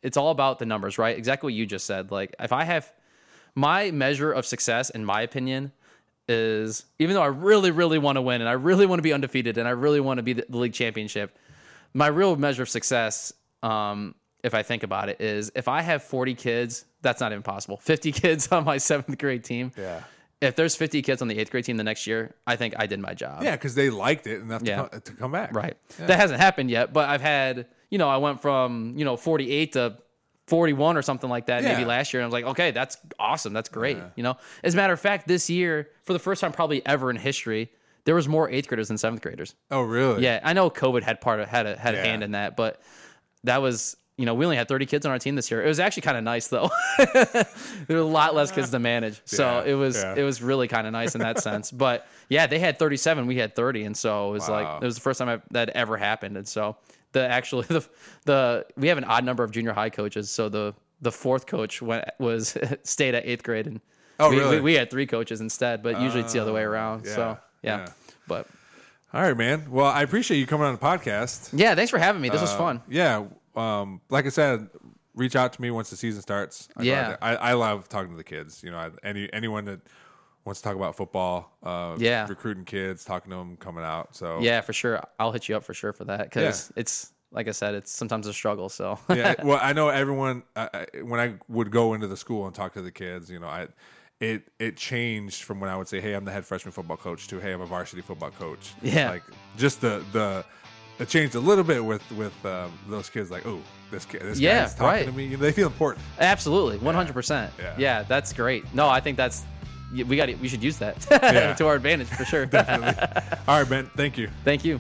it's 0.03 0.17
all 0.17 0.31
about 0.31 0.59
the 0.59 0.67
numbers, 0.67 0.99
right? 0.99 1.17
Exactly 1.17 1.47
what 1.49 1.55
you 1.55 1.65
just 1.67 1.87
said. 1.87 2.11
Like 2.11 2.35
if 2.39 2.53
I 2.53 2.65
have 2.65 2.93
my 3.55 3.91
measure 3.91 4.31
of 4.33 4.45
success, 4.47 4.91
in 4.91 5.05
my 5.05 5.23
opinion, 5.23 5.73
is 6.29 6.85
even 6.99 7.15
though 7.15 7.23
I 7.23 7.27
really, 7.29 7.71
really 7.71 7.99
want 7.99 8.17
to 8.17 8.23
win 8.23 8.41
and 8.41 8.49
I 8.49 8.53
really 8.53 8.87
want 8.87 8.99
to 8.99 9.03
be 9.03 9.13
undefeated 9.13 9.59
and 9.59 9.67
I 9.67 9.73
really 9.73 10.01
want 10.01 10.19
to 10.19 10.23
be 10.23 10.35
the, 10.35 10.45
the 10.49 10.59
league 10.59 10.73
championship, 10.75 11.37
my 11.95 12.07
real 12.07 12.37
measure 12.37 12.63
of 12.63 12.69
success, 12.69 13.33
um, 13.63 14.15
if 14.45 14.55
I 14.55 14.63
think 14.63 14.83
about 14.85 15.09
it, 15.09 15.21
is 15.21 15.51
if 15.55 15.67
I 15.67 15.83
have 15.83 16.03
40 16.03 16.35
kids, 16.35 16.85
that's 17.03 17.21
not 17.21 17.33
even 17.33 17.43
possible. 17.43 17.77
50 17.83 18.13
kids 18.13 18.49
on 18.53 18.65
my 18.65 18.79
seventh 18.79 19.19
grade 19.19 19.45
team. 19.45 19.73
Yeah. 19.77 20.03
If 20.41 20.57
there's 20.57 20.75
50 20.75 21.03
kids 21.03 21.21
on 21.21 21.29
the 21.29 21.39
eighth 21.39 21.51
grade 21.51 21.65
team 21.65 21.77
the 21.77 21.85
next 21.85 22.07
year, 22.07 22.35
I 22.47 22.57
think 22.57 22.75
I 22.79 22.87
did 22.87 22.99
my 22.99 23.13
job. 23.13 23.43
Yeah, 23.43 23.53
because 23.57 23.75
they 23.75 23.91
liked 23.91 24.27
it 24.27 24.41
enough 24.41 24.63
Yeah. 24.65 24.83
to, 24.85 24.89
come, 24.89 25.01
to 25.03 25.13
come 25.13 25.33
back. 25.33 25.55
Right. 25.55 25.77
That 25.99 26.19
hasn't 26.19 26.41
happened 26.41 26.71
yet, 26.71 26.93
but 26.95 27.09
I've 27.09 27.21
had, 27.21 27.67
you 27.91 27.99
know, 27.99 28.09
I 28.09 28.17
went 28.17 28.41
from, 28.41 28.95
you 28.97 29.05
know, 29.05 29.17
48 29.19 29.73
to 29.73 29.99
41 30.47 30.97
or 30.97 31.03
something 31.03 31.29
like 31.31 31.47
that 31.47 31.63
maybe 31.63 31.85
last 31.85 32.13
year. 32.13 32.21
And 32.21 32.25
I 32.25 32.29
was 32.29 32.33
like, 32.33 32.45
okay, 32.53 32.71
that's 32.71 32.97
awesome. 33.19 33.53
That's 33.53 33.69
great. 33.69 33.99
You 34.17 34.23
know, 34.23 34.37
as 34.65 34.73
a 34.75 34.77
matter 34.77 34.93
of 34.95 34.99
fact, 35.01 35.29
this 35.29 35.51
year, 35.51 35.91
for 36.05 36.13
the 36.15 36.19
first 36.19 36.41
time 36.41 36.53
probably 36.53 36.85
ever 36.87 37.11
in 37.11 37.17
history, 37.17 37.71
there 38.05 38.15
was 38.15 38.27
more 38.27 38.49
eighth 38.51 38.67
graders 38.67 38.89
than 38.89 38.97
seventh 38.99 39.21
graders. 39.23 39.55
Oh, 39.71 39.83
really? 39.83 40.25
Yeah. 40.25 40.41
I 40.43 40.55
know 40.55 40.71
COVID 40.71 41.03
had 41.03 41.21
part 41.21 41.41
of, 41.41 41.49
had 41.49 41.67
a, 41.67 41.77
had 41.77 41.95
a 41.95 42.01
hand 42.01 42.23
in 42.25 42.31
that, 42.33 42.57
but 42.57 42.81
that 43.45 43.61
was, 43.63 43.97
you 44.21 44.27
know, 44.27 44.35
we 44.35 44.45
only 44.45 44.57
had 44.57 44.69
30 44.69 44.87
kids 44.87 45.07
on 45.07 45.13
our 45.13 45.19
team 45.19 45.35
this 45.35 45.51
year. 45.51 45.65
It 45.65 45.69
was 45.69 45.81
actually 45.81 46.03
kind 46.03 46.19
of 46.19 46.25
nice 46.25 46.49
though. 46.49 46.71
there 47.15 47.47
were 47.89 47.97
a 47.97 48.03
lot 48.05 48.35
less 48.35 48.53
kids 48.53 48.71
to 48.71 48.79
manage. 48.79 49.21
So 49.25 49.45
Yeah, 49.65 49.71
it 49.71 49.75
was, 49.75 49.97
yeah. 49.97 50.15
it 50.17 50.23
was 50.23 50.43
really 50.43 50.69
kind 50.69 50.87
of 50.87 50.93
nice 50.93 51.15
in 51.15 51.21
that 51.23 51.41
sense. 51.43 51.71
But 51.71 52.07
yeah, 52.29 52.47
they 52.47 52.59
had 52.59 52.79
37, 52.79 53.27
we 53.27 53.37
had 53.37 53.57
30. 53.57 53.85
And 53.85 53.97
so 53.97 54.29
it 54.29 54.33
was 54.33 54.49
Wow. 54.49 54.55
like, 54.75 54.83
it 54.83 54.85
was 54.85 54.95
the 54.95 55.01
first 55.01 55.19
time 55.19 55.29
I, 55.29 55.41
that 55.53 55.71
ever 55.71 55.97
happened. 55.97 56.37
And 56.37 56.47
so 56.47 56.77
the 57.13 57.27
actually, 57.27 57.65
the, 57.69 57.87
the, 58.27 58.67
we 58.77 58.89
have 58.89 58.99
an 58.99 59.05
odd 59.05 59.25
number 59.25 59.43
of 59.43 59.51
junior 59.51 59.73
high 59.73 59.91
coaches. 59.91 60.31
So 60.31 60.49
the, 60.49 60.75
the 61.01 61.11
fourth 61.13 61.47
coach 61.47 61.81
went, 61.81 62.05
was 62.19 62.57
stayed 62.85 63.15
at 63.15 63.27
eighth 63.27 63.43
grade 63.43 63.67
and 63.67 63.81
Oh, 64.23 64.29
we, 64.29 64.37
really? 64.39 64.57
we, 64.57 64.61
we 64.63 64.75
had 64.75 64.91
three 64.91 65.07
coaches 65.07 65.41
instead, 65.41 65.83
but 65.83 65.99
usually 65.99 66.23
it's 66.23 66.35
the 66.35 66.41
other 66.41 66.53
way 66.53 66.61
around. 66.63 67.07
yeah, 67.07 67.15
So 67.15 67.39
yeah. 67.63 67.87
but 68.29 68.47
All 69.15 69.23
right, 69.23 69.35
man. 69.35 69.71
Well, 69.71 69.87
I 69.87 70.03
appreciate 70.03 70.37
you 70.37 70.47
coming 70.47 70.67
on 70.67 70.75
the 70.75 70.79
podcast. 70.79 71.49
yeah, 71.55 71.75
thanks 71.75 71.91
for 71.91 71.99
having 71.99 72.21
me. 72.21 72.29
This 72.29 72.43
was 72.43 72.53
Uh, 72.53 72.59
fun. 72.59 72.83
Yeah. 72.87 73.25
Um, 73.57 74.01
like 74.11 74.27
I 74.27 74.31
said, 74.31 74.69
reach 75.15 75.37
out 75.37 75.53
to 75.55 75.63
me 75.63 75.71
once 75.71 75.91
the 75.91 75.97
season 75.97 76.23
starts. 76.23 76.69
I 76.77 76.83
Yeah. 76.83 77.17
I, 77.21 77.37
I 77.37 77.53
love 77.55 77.89
talking 77.89 78.11
to 78.13 78.17
the 78.17 78.25
kids. 78.25 78.63
You 78.63 78.71
know, 78.71 78.79
I, 78.79 78.91
any 79.03 79.33
anyone 79.33 79.65
that 79.67 79.81
wants 80.45 80.61
to 80.61 80.65
talk 80.69 80.77
about 80.77 80.97
football, 80.97 81.57
uh, 81.63 81.97
Yeah. 81.99 82.27
recruiting 82.29 82.65
kids, 82.65 83.05
talking 83.05 83.31
to 83.31 83.37
them, 83.37 83.57
coming 83.57 83.85
out. 83.85 84.15
So 84.17 84.41
Yeah, 84.41 84.61
for 84.63 84.73
sure. 84.73 85.01
I'll 85.19 85.33
hit 85.33 85.49
you 85.49 85.57
up 85.57 85.65
for 85.65 85.75
sure 85.75 85.93
for 85.93 86.05
that 86.07 86.31
because 86.31 86.73
it's 86.77 87.13
like 87.33 87.47
I 87.47 87.53
said, 87.53 87.75
it's 87.75 87.93
sometimes 87.93 88.27
a 88.27 88.33
struggle. 88.33 88.69
So 88.69 88.99
yeah. 89.09 89.35
Well, 89.45 89.59
I 89.63 89.73
know 89.73 89.89
everyone. 89.89 90.43
I, 90.57 90.87
when 91.03 91.21
I 91.21 91.35
would 91.49 91.71
go 91.71 91.95
into 91.95 92.07
the 92.07 92.17
school 92.17 92.47
and 92.47 92.55
talk 92.55 92.73
to 92.75 92.83
the 92.83 92.91
kids, 92.91 93.31
you 93.31 93.39
know, 93.39 93.47
I 93.49 93.69
it 94.21 94.43
it 94.59 94.77
changed 94.77 95.45
from 95.45 95.61
when 95.61 95.71
I 95.71 95.77
would 95.77 95.89
say, 95.89 96.01
"Hey, 96.01 96.13
I'm 96.15 96.25
the 96.27 96.33
head 96.33 96.45
freshman 96.45 96.73
football 96.73 96.97
coach," 96.99 97.27
to 97.29 97.39
"Hey, 97.39 97.53
I'm 97.53 97.61
a 97.63 97.67
varsity 97.67 98.03
football 98.03 98.31
coach." 98.31 98.75
Yeah. 98.83 99.11
like 99.11 99.23
just 99.57 99.81
the 99.81 100.05
the 100.13 100.45
it 101.01 101.09
changed 101.09 101.35
a 101.35 101.41
little 101.41 101.65
bit 101.65 101.85
with 101.85 102.09
with 102.13 102.35
um, 102.47 102.71
those 102.89 103.11
kids. 103.11 103.31
Like, 103.31 103.47
oh, 103.47 103.61
this 103.91 104.05
kid, 104.05 104.23
this 104.23 104.39
Yeah, 104.39 104.63
guy's 104.63 104.75
talking 104.75 104.87
right. 104.87 105.07
to 105.07 105.13
me. 105.13 105.25
You 105.25 105.37
know, 105.37 105.43
they 105.43 105.53
feel 105.53 105.67
important. 105.67 106.05
Absolutely, 106.21 106.79
one 106.79 106.95
hundred 106.95 107.15
percent. 107.15 107.53
Yeah. 107.79 108.03
That's 108.05 108.33
great. 108.33 108.73
No, 108.75 108.89
I 108.89 109.01
think 109.01 109.17
that's 109.17 109.45
we 109.93 110.17
got 110.17 110.29
we 110.39 110.47
should 110.49 110.63
use 110.63 110.79
that 110.79 111.05
Yeah. 111.11 111.55
to 111.59 111.67
our 111.67 111.75
advantage 111.75 112.09
for 112.09 112.25
sure. 112.25 112.47
Definitely. 112.47 113.03
All 113.49 113.59
right, 113.61 113.69
Ben. 113.69 113.91
Thank 113.97 114.17
you. 114.19 114.29
Thank 114.45 114.65
you. 114.65 114.79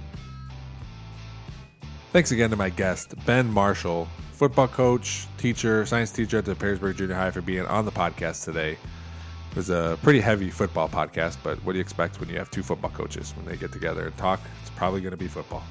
Thanks 2.12 2.32
again 2.32 2.50
to 2.50 2.56
my 2.56 2.70
guest, 2.70 3.14
Ben 3.24 3.48
Marshall, 3.50 4.08
football 4.32 4.66
coach, 4.66 5.26
teacher, 5.38 5.86
science 5.86 6.10
teacher 6.10 6.38
at 6.38 6.44
the 6.44 6.54
Perrysburg 6.56 6.96
Junior 6.96 7.14
High, 7.14 7.30
for 7.30 7.40
being 7.40 7.64
on 7.66 7.84
the 7.84 7.92
podcast 7.92 8.44
today. 8.44 8.72
It 8.72 9.56
was 9.56 9.70
a 9.70 9.96
pretty 10.02 10.20
heavy 10.20 10.50
football 10.50 10.88
podcast, 10.88 11.36
but 11.42 11.58
what 11.64 11.72
do 11.72 11.78
you 11.78 11.82
expect 11.82 12.18
when 12.20 12.28
you 12.28 12.36
have 12.38 12.50
two 12.50 12.62
football 12.64 12.90
coaches? 12.90 13.32
When 13.36 13.46
they 13.46 13.56
get 13.56 13.72
together 13.72 14.06
and 14.06 14.16
talk, 14.16 14.40
it's 14.60 14.70
probably 14.70 15.00
going 15.00 15.10
to 15.12 15.16
be 15.16 15.26
football. 15.28 15.62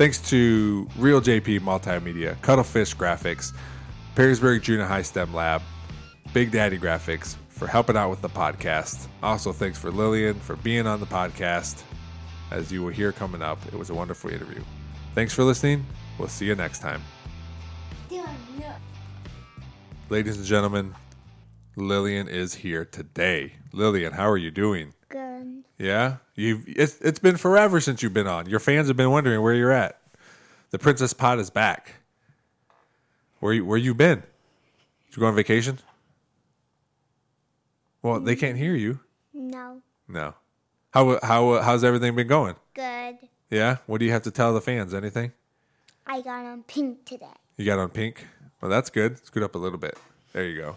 Thanks 0.00 0.18
to 0.30 0.88
Reel 0.96 1.20
JP 1.20 1.60
Multimedia, 1.60 2.40
Cuttlefish 2.40 2.96
Graphics, 2.96 3.52
Perrysburg 4.14 4.62
Junior 4.62 4.86
High 4.86 5.02
STEM 5.02 5.34
Lab, 5.34 5.60
Big 6.32 6.50
Daddy 6.50 6.78
Graphics 6.78 7.36
for 7.50 7.66
helping 7.66 7.98
out 7.98 8.08
with 8.08 8.22
the 8.22 8.28
podcast. 8.30 9.08
Also, 9.22 9.52
thanks 9.52 9.78
for 9.78 9.90
Lillian 9.90 10.40
for 10.40 10.56
being 10.56 10.86
on 10.86 11.00
the 11.00 11.06
podcast. 11.06 11.82
As 12.50 12.72
you 12.72 12.82
will 12.82 12.88
hear 12.88 13.12
coming 13.12 13.42
up, 13.42 13.58
it 13.66 13.74
was 13.74 13.90
a 13.90 13.94
wonderful 13.94 14.30
interview. 14.30 14.64
Thanks 15.14 15.34
for 15.34 15.44
listening. 15.44 15.84
We'll 16.18 16.28
see 16.28 16.46
you 16.46 16.54
next 16.54 16.78
time. 16.78 17.02
Ladies 20.08 20.38
and 20.38 20.46
gentlemen, 20.46 20.94
Lillian 21.76 22.26
is 22.26 22.54
here 22.54 22.86
today. 22.86 23.52
Lillian, 23.74 24.14
how 24.14 24.30
are 24.30 24.38
you 24.38 24.50
doing? 24.50 24.94
Yeah, 25.80 26.16
you've 26.34 26.64
it's 26.68 27.00
it's 27.00 27.18
been 27.18 27.38
forever 27.38 27.80
since 27.80 28.02
you've 28.02 28.12
been 28.12 28.26
on. 28.26 28.46
Your 28.46 28.60
fans 28.60 28.88
have 28.88 28.98
been 28.98 29.10
wondering 29.10 29.40
where 29.40 29.54
you're 29.54 29.72
at. 29.72 29.98
The 30.72 30.78
Princess 30.78 31.14
Pod 31.14 31.38
is 31.38 31.48
back. 31.48 31.94
Where 33.40 33.54
you, 33.54 33.64
where 33.64 33.78
you 33.78 33.94
been? 33.94 34.18
Did 34.18 35.16
you 35.16 35.20
go 35.20 35.26
on 35.26 35.34
vacation? 35.34 35.78
Well, 38.02 38.20
they 38.20 38.36
can't 38.36 38.58
hear 38.58 38.74
you. 38.74 39.00
No. 39.32 39.80
No. 40.06 40.34
How 40.90 41.18
how 41.22 41.62
how's 41.62 41.82
everything 41.82 42.14
been 42.14 42.28
going? 42.28 42.56
Good. 42.74 43.16
Yeah. 43.48 43.78
What 43.86 44.00
do 44.00 44.04
you 44.04 44.12
have 44.12 44.22
to 44.24 44.30
tell 44.30 44.52
the 44.52 44.60
fans? 44.60 44.92
Anything? 44.92 45.32
I 46.06 46.20
got 46.20 46.44
on 46.44 46.62
pink 46.64 47.06
today. 47.06 47.26
You 47.56 47.64
got 47.64 47.78
on 47.78 47.88
pink. 47.88 48.26
Well, 48.60 48.70
that's 48.70 48.90
good. 48.90 49.24
Scoot 49.24 49.42
up 49.42 49.54
a 49.54 49.58
little 49.58 49.78
bit. 49.78 49.96
There 50.34 50.44
you 50.44 50.60
go. 50.60 50.76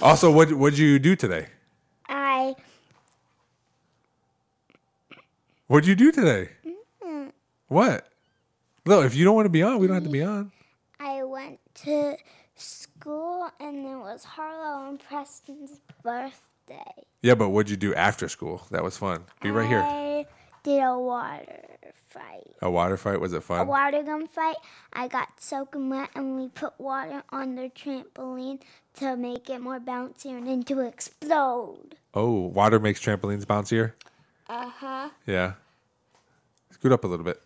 Also, 0.00 0.30
what 0.30 0.52
what'd 0.52 0.78
you 0.78 1.00
do 1.00 1.16
today? 1.16 1.48
I 2.08 2.54
What'd 5.66 5.88
you 5.88 5.94
do 5.94 6.12
today? 6.12 6.50
What? 7.68 8.06
No, 8.84 9.00
if 9.00 9.14
you 9.16 9.24
don't 9.24 9.34
want 9.34 9.46
to 9.46 9.50
be 9.50 9.62
on, 9.62 9.78
we 9.78 9.86
don't 9.86 9.94
have 9.94 10.04
to 10.04 10.10
be 10.10 10.22
on. 10.22 10.52
I 11.00 11.22
went 11.22 11.58
to 11.76 12.16
school 12.54 13.48
and 13.58 13.78
it 13.78 13.96
was 13.96 14.24
Harlow 14.24 14.90
and 14.90 15.00
Preston's 15.00 15.80
birthday. 16.02 17.06
Yeah, 17.22 17.34
but 17.34 17.48
what'd 17.48 17.70
you 17.70 17.78
do 17.78 17.94
after 17.94 18.28
school? 18.28 18.66
That 18.72 18.84
was 18.84 18.98
fun. 18.98 19.24
Be 19.40 19.50
right 19.50 19.66
here. 19.66 19.80
I 19.80 20.26
did 20.62 20.80
a 20.82 20.98
water 20.98 21.64
fight. 22.10 22.54
A 22.60 22.70
water 22.70 22.98
fight. 22.98 23.18
Was 23.18 23.32
it 23.32 23.42
fun? 23.42 23.60
A 23.60 23.64
water 23.64 24.02
gun 24.02 24.26
fight. 24.26 24.56
I 24.92 25.08
got 25.08 25.40
soaking 25.40 25.88
wet 25.88 26.10
and 26.14 26.36
we 26.36 26.48
put 26.48 26.78
water 26.78 27.22
on 27.30 27.54
the 27.54 27.70
trampoline 27.70 28.60
to 28.96 29.16
make 29.16 29.48
it 29.48 29.62
more 29.62 29.80
bouncier 29.80 30.36
and 30.36 30.46
then 30.46 30.62
to 30.64 30.80
explode. 30.80 31.96
Oh, 32.12 32.48
water 32.48 32.78
makes 32.78 33.00
trampolines 33.00 33.46
bouncier. 33.46 33.94
Uh 34.48 34.68
huh. 34.68 35.08
Yeah. 35.26 35.54
Scoot 36.70 36.92
up 36.92 37.04
a 37.04 37.06
little 37.06 37.24
bit. 37.24 37.40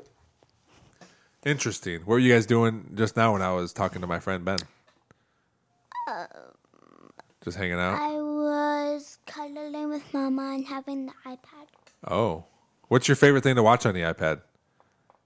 Interesting. 1.44 2.01
What 2.01 2.14
were 2.14 2.18
you 2.18 2.32
guys 2.32 2.46
doing 2.46 2.90
just 2.94 3.16
now 3.16 3.32
when 3.32 3.42
I 3.42 3.53
was 3.53 3.72
talking 3.72 4.01
to 4.01 4.07
my 4.07 4.18
friend 4.18 4.44
Ben? 4.44 4.59
Um, 6.09 6.26
just 7.44 7.57
hanging 7.57 7.74
out. 7.78 7.94
I 8.01 8.14
was 8.20 9.18
cuddling 9.26 9.90
with 9.90 10.03
Mama 10.12 10.55
and 10.55 10.66
having 10.66 11.07
the 11.07 11.12
iPad. 11.24 11.66
Oh, 12.07 12.44
what's 12.88 13.07
your 13.07 13.16
favorite 13.16 13.42
thing 13.42 13.55
to 13.57 13.62
watch 13.62 13.86
on 13.86 13.94
the 13.94 14.01
iPad? 14.01 14.40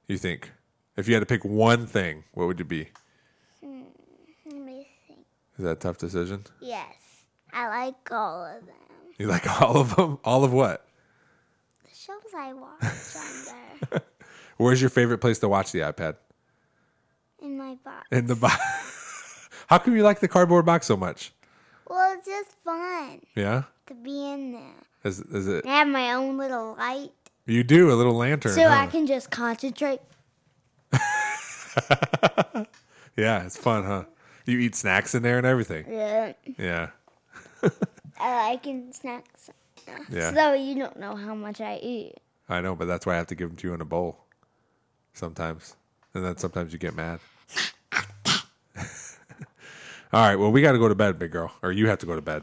You 0.08 0.18
think? 0.18 0.52
If 0.96 1.08
you 1.08 1.14
had 1.14 1.20
to 1.20 1.26
pick 1.26 1.44
one 1.44 1.86
thing, 1.86 2.24
what 2.32 2.46
would 2.46 2.60
it 2.60 2.68
be? 2.68 2.88
Let 3.62 3.72
me 4.54 4.88
think. 5.08 5.20
Is 5.58 5.64
that 5.64 5.70
a 5.70 5.76
tough 5.76 5.96
decision? 5.98 6.44
Yes, 6.60 6.94
I 7.52 7.68
like 7.68 8.10
all 8.12 8.44
of 8.44 8.66
them. 8.66 8.74
You 9.18 9.28
like 9.28 9.48
all 9.62 9.78
of 9.78 9.96
them? 9.96 10.18
All 10.24 10.44
of 10.44 10.52
what? 10.52 10.86
Shows 12.06 12.34
I 12.36 12.52
watch 12.52 12.82
on 12.82 13.56
there 13.90 14.00
Where's 14.56 14.80
your 14.80 14.90
favorite 14.90 15.18
place 15.18 15.38
to 15.40 15.48
watch 15.48 15.72
the 15.72 15.80
iPad? 15.80 16.16
in 17.40 17.56
my 17.58 17.74
box. 17.84 18.06
In 18.12 18.26
the 18.26 18.36
box. 18.36 19.48
How 19.66 19.78
come 19.78 19.96
you 19.96 20.02
like 20.04 20.20
the 20.20 20.28
cardboard 20.28 20.64
box 20.64 20.86
so 20.86 20.96
much? 20.96 21.32
Well, 21.88 22.14
it's 22.16 22.26
just 22.26 22.50
fun 22.64 23.20
Yeah. 23.34 23.64
to 23.86 23.94
be 23.94 24.30
in 24.30 24.52
there. 24.52 24.80
Is 25.04 25.18
is 25.20 25.48
it? 25.48 25.66
I 25.66 25.78
have 25.78 25.88
my 25.88 26.12
own 26.14 26.38
little 26.38 26.76
light, 26.78 27.10
You 27.46 27.64
do 27.64 27.92
a 27.92 27.94
little 27.94 28.14
lantern. 28.14 28.52
so 28.52 28.64
I 28.66 28.86
can 28.86 29.06
just 29.06 29.30
concentrate. 29.30 30.00
Yeah, 33.16 33.44
it's 33.44 33.58
fun, 33.58 33.84
huh? 33.84 34.04
You 34.46 34.58
eat 34.58 34.74
snacks 34.74 35.14
in 35.14 35.22
there 35.22 35.36
and 35.36 35.46
everything. 35.46 35.84
Yeah, 35.90 36.32
Yeah. 36.58 36.88
I 38.18 38.48
like 38.50 38.66
in 38.66 38.92
snacks. 38.92 39.50
Yeah. 40.10 40.32
So 40.32 40.52
you 40.54 40.74
don't 40.74 40.98
know 40.98 41.14
how 41.16 41.34
much 41.34 41.60
I 41.60 41.76
eat. 41.76 42.14
I 42.48 42.60
know, 42.60 42.74
but 42.74 42.86
that's 42.86 43.06
why 43.06 43.14
I 43.14 43.16
have 43.16 43.28
to 43.28 43.34
give 43.34 43.48
them 43.48 43.56
to 43.58 43.68
you 43.68 43.74
in 43.74 43.80
a 43.80 43.84
bowl 43.84 44.18
sometimes. 45.14 45.76
And 46.14 46.24
then 46.24 46.36
sometimes 46.36 46.72
you 46.72 46.78
get 46.78 46.94
mad. 46.94 47.20
All 50.12 50.20
right, 50.20 50.36
well, 50.36 50.52
we 50.52 50.60
got 50.60 50.72
to 50.72 50.78
go 50.78 50.88
to 50.88 50.94
bed, 50.94 51.18
big 51.18 51.30
girl. 51.30 51.52
Or 51.62 51.72
you 51.72 51.88
have 51.88 51.98
to 52.00 52.06
go 52.06 52.14
to 52.14 52.20
bed. 52.20 52.42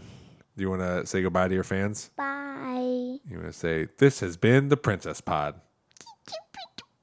Do 0.58 0.64
you 0.64 0.70
want 0.72 0.82
to 0.82 1.06
say 1.06 1.22
goodbye 1.22 1.48
to 1.48 1.54
your 1.54 1.64
fans? 1.64 2.10
Bye. 2.18 3.20
You 3.30 3.36
want 3.38 3.46
to 3.46 3.54
say, 3.54 3.88
this 3.98 4.22
has 4.22 4.38
been 4.38 4.70
the 4.70 4.78
Princess 4.78 5.22
Pod. 5.22 5.62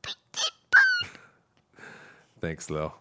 Thanks, 2.41 2.69
Lil. 2.69 2.93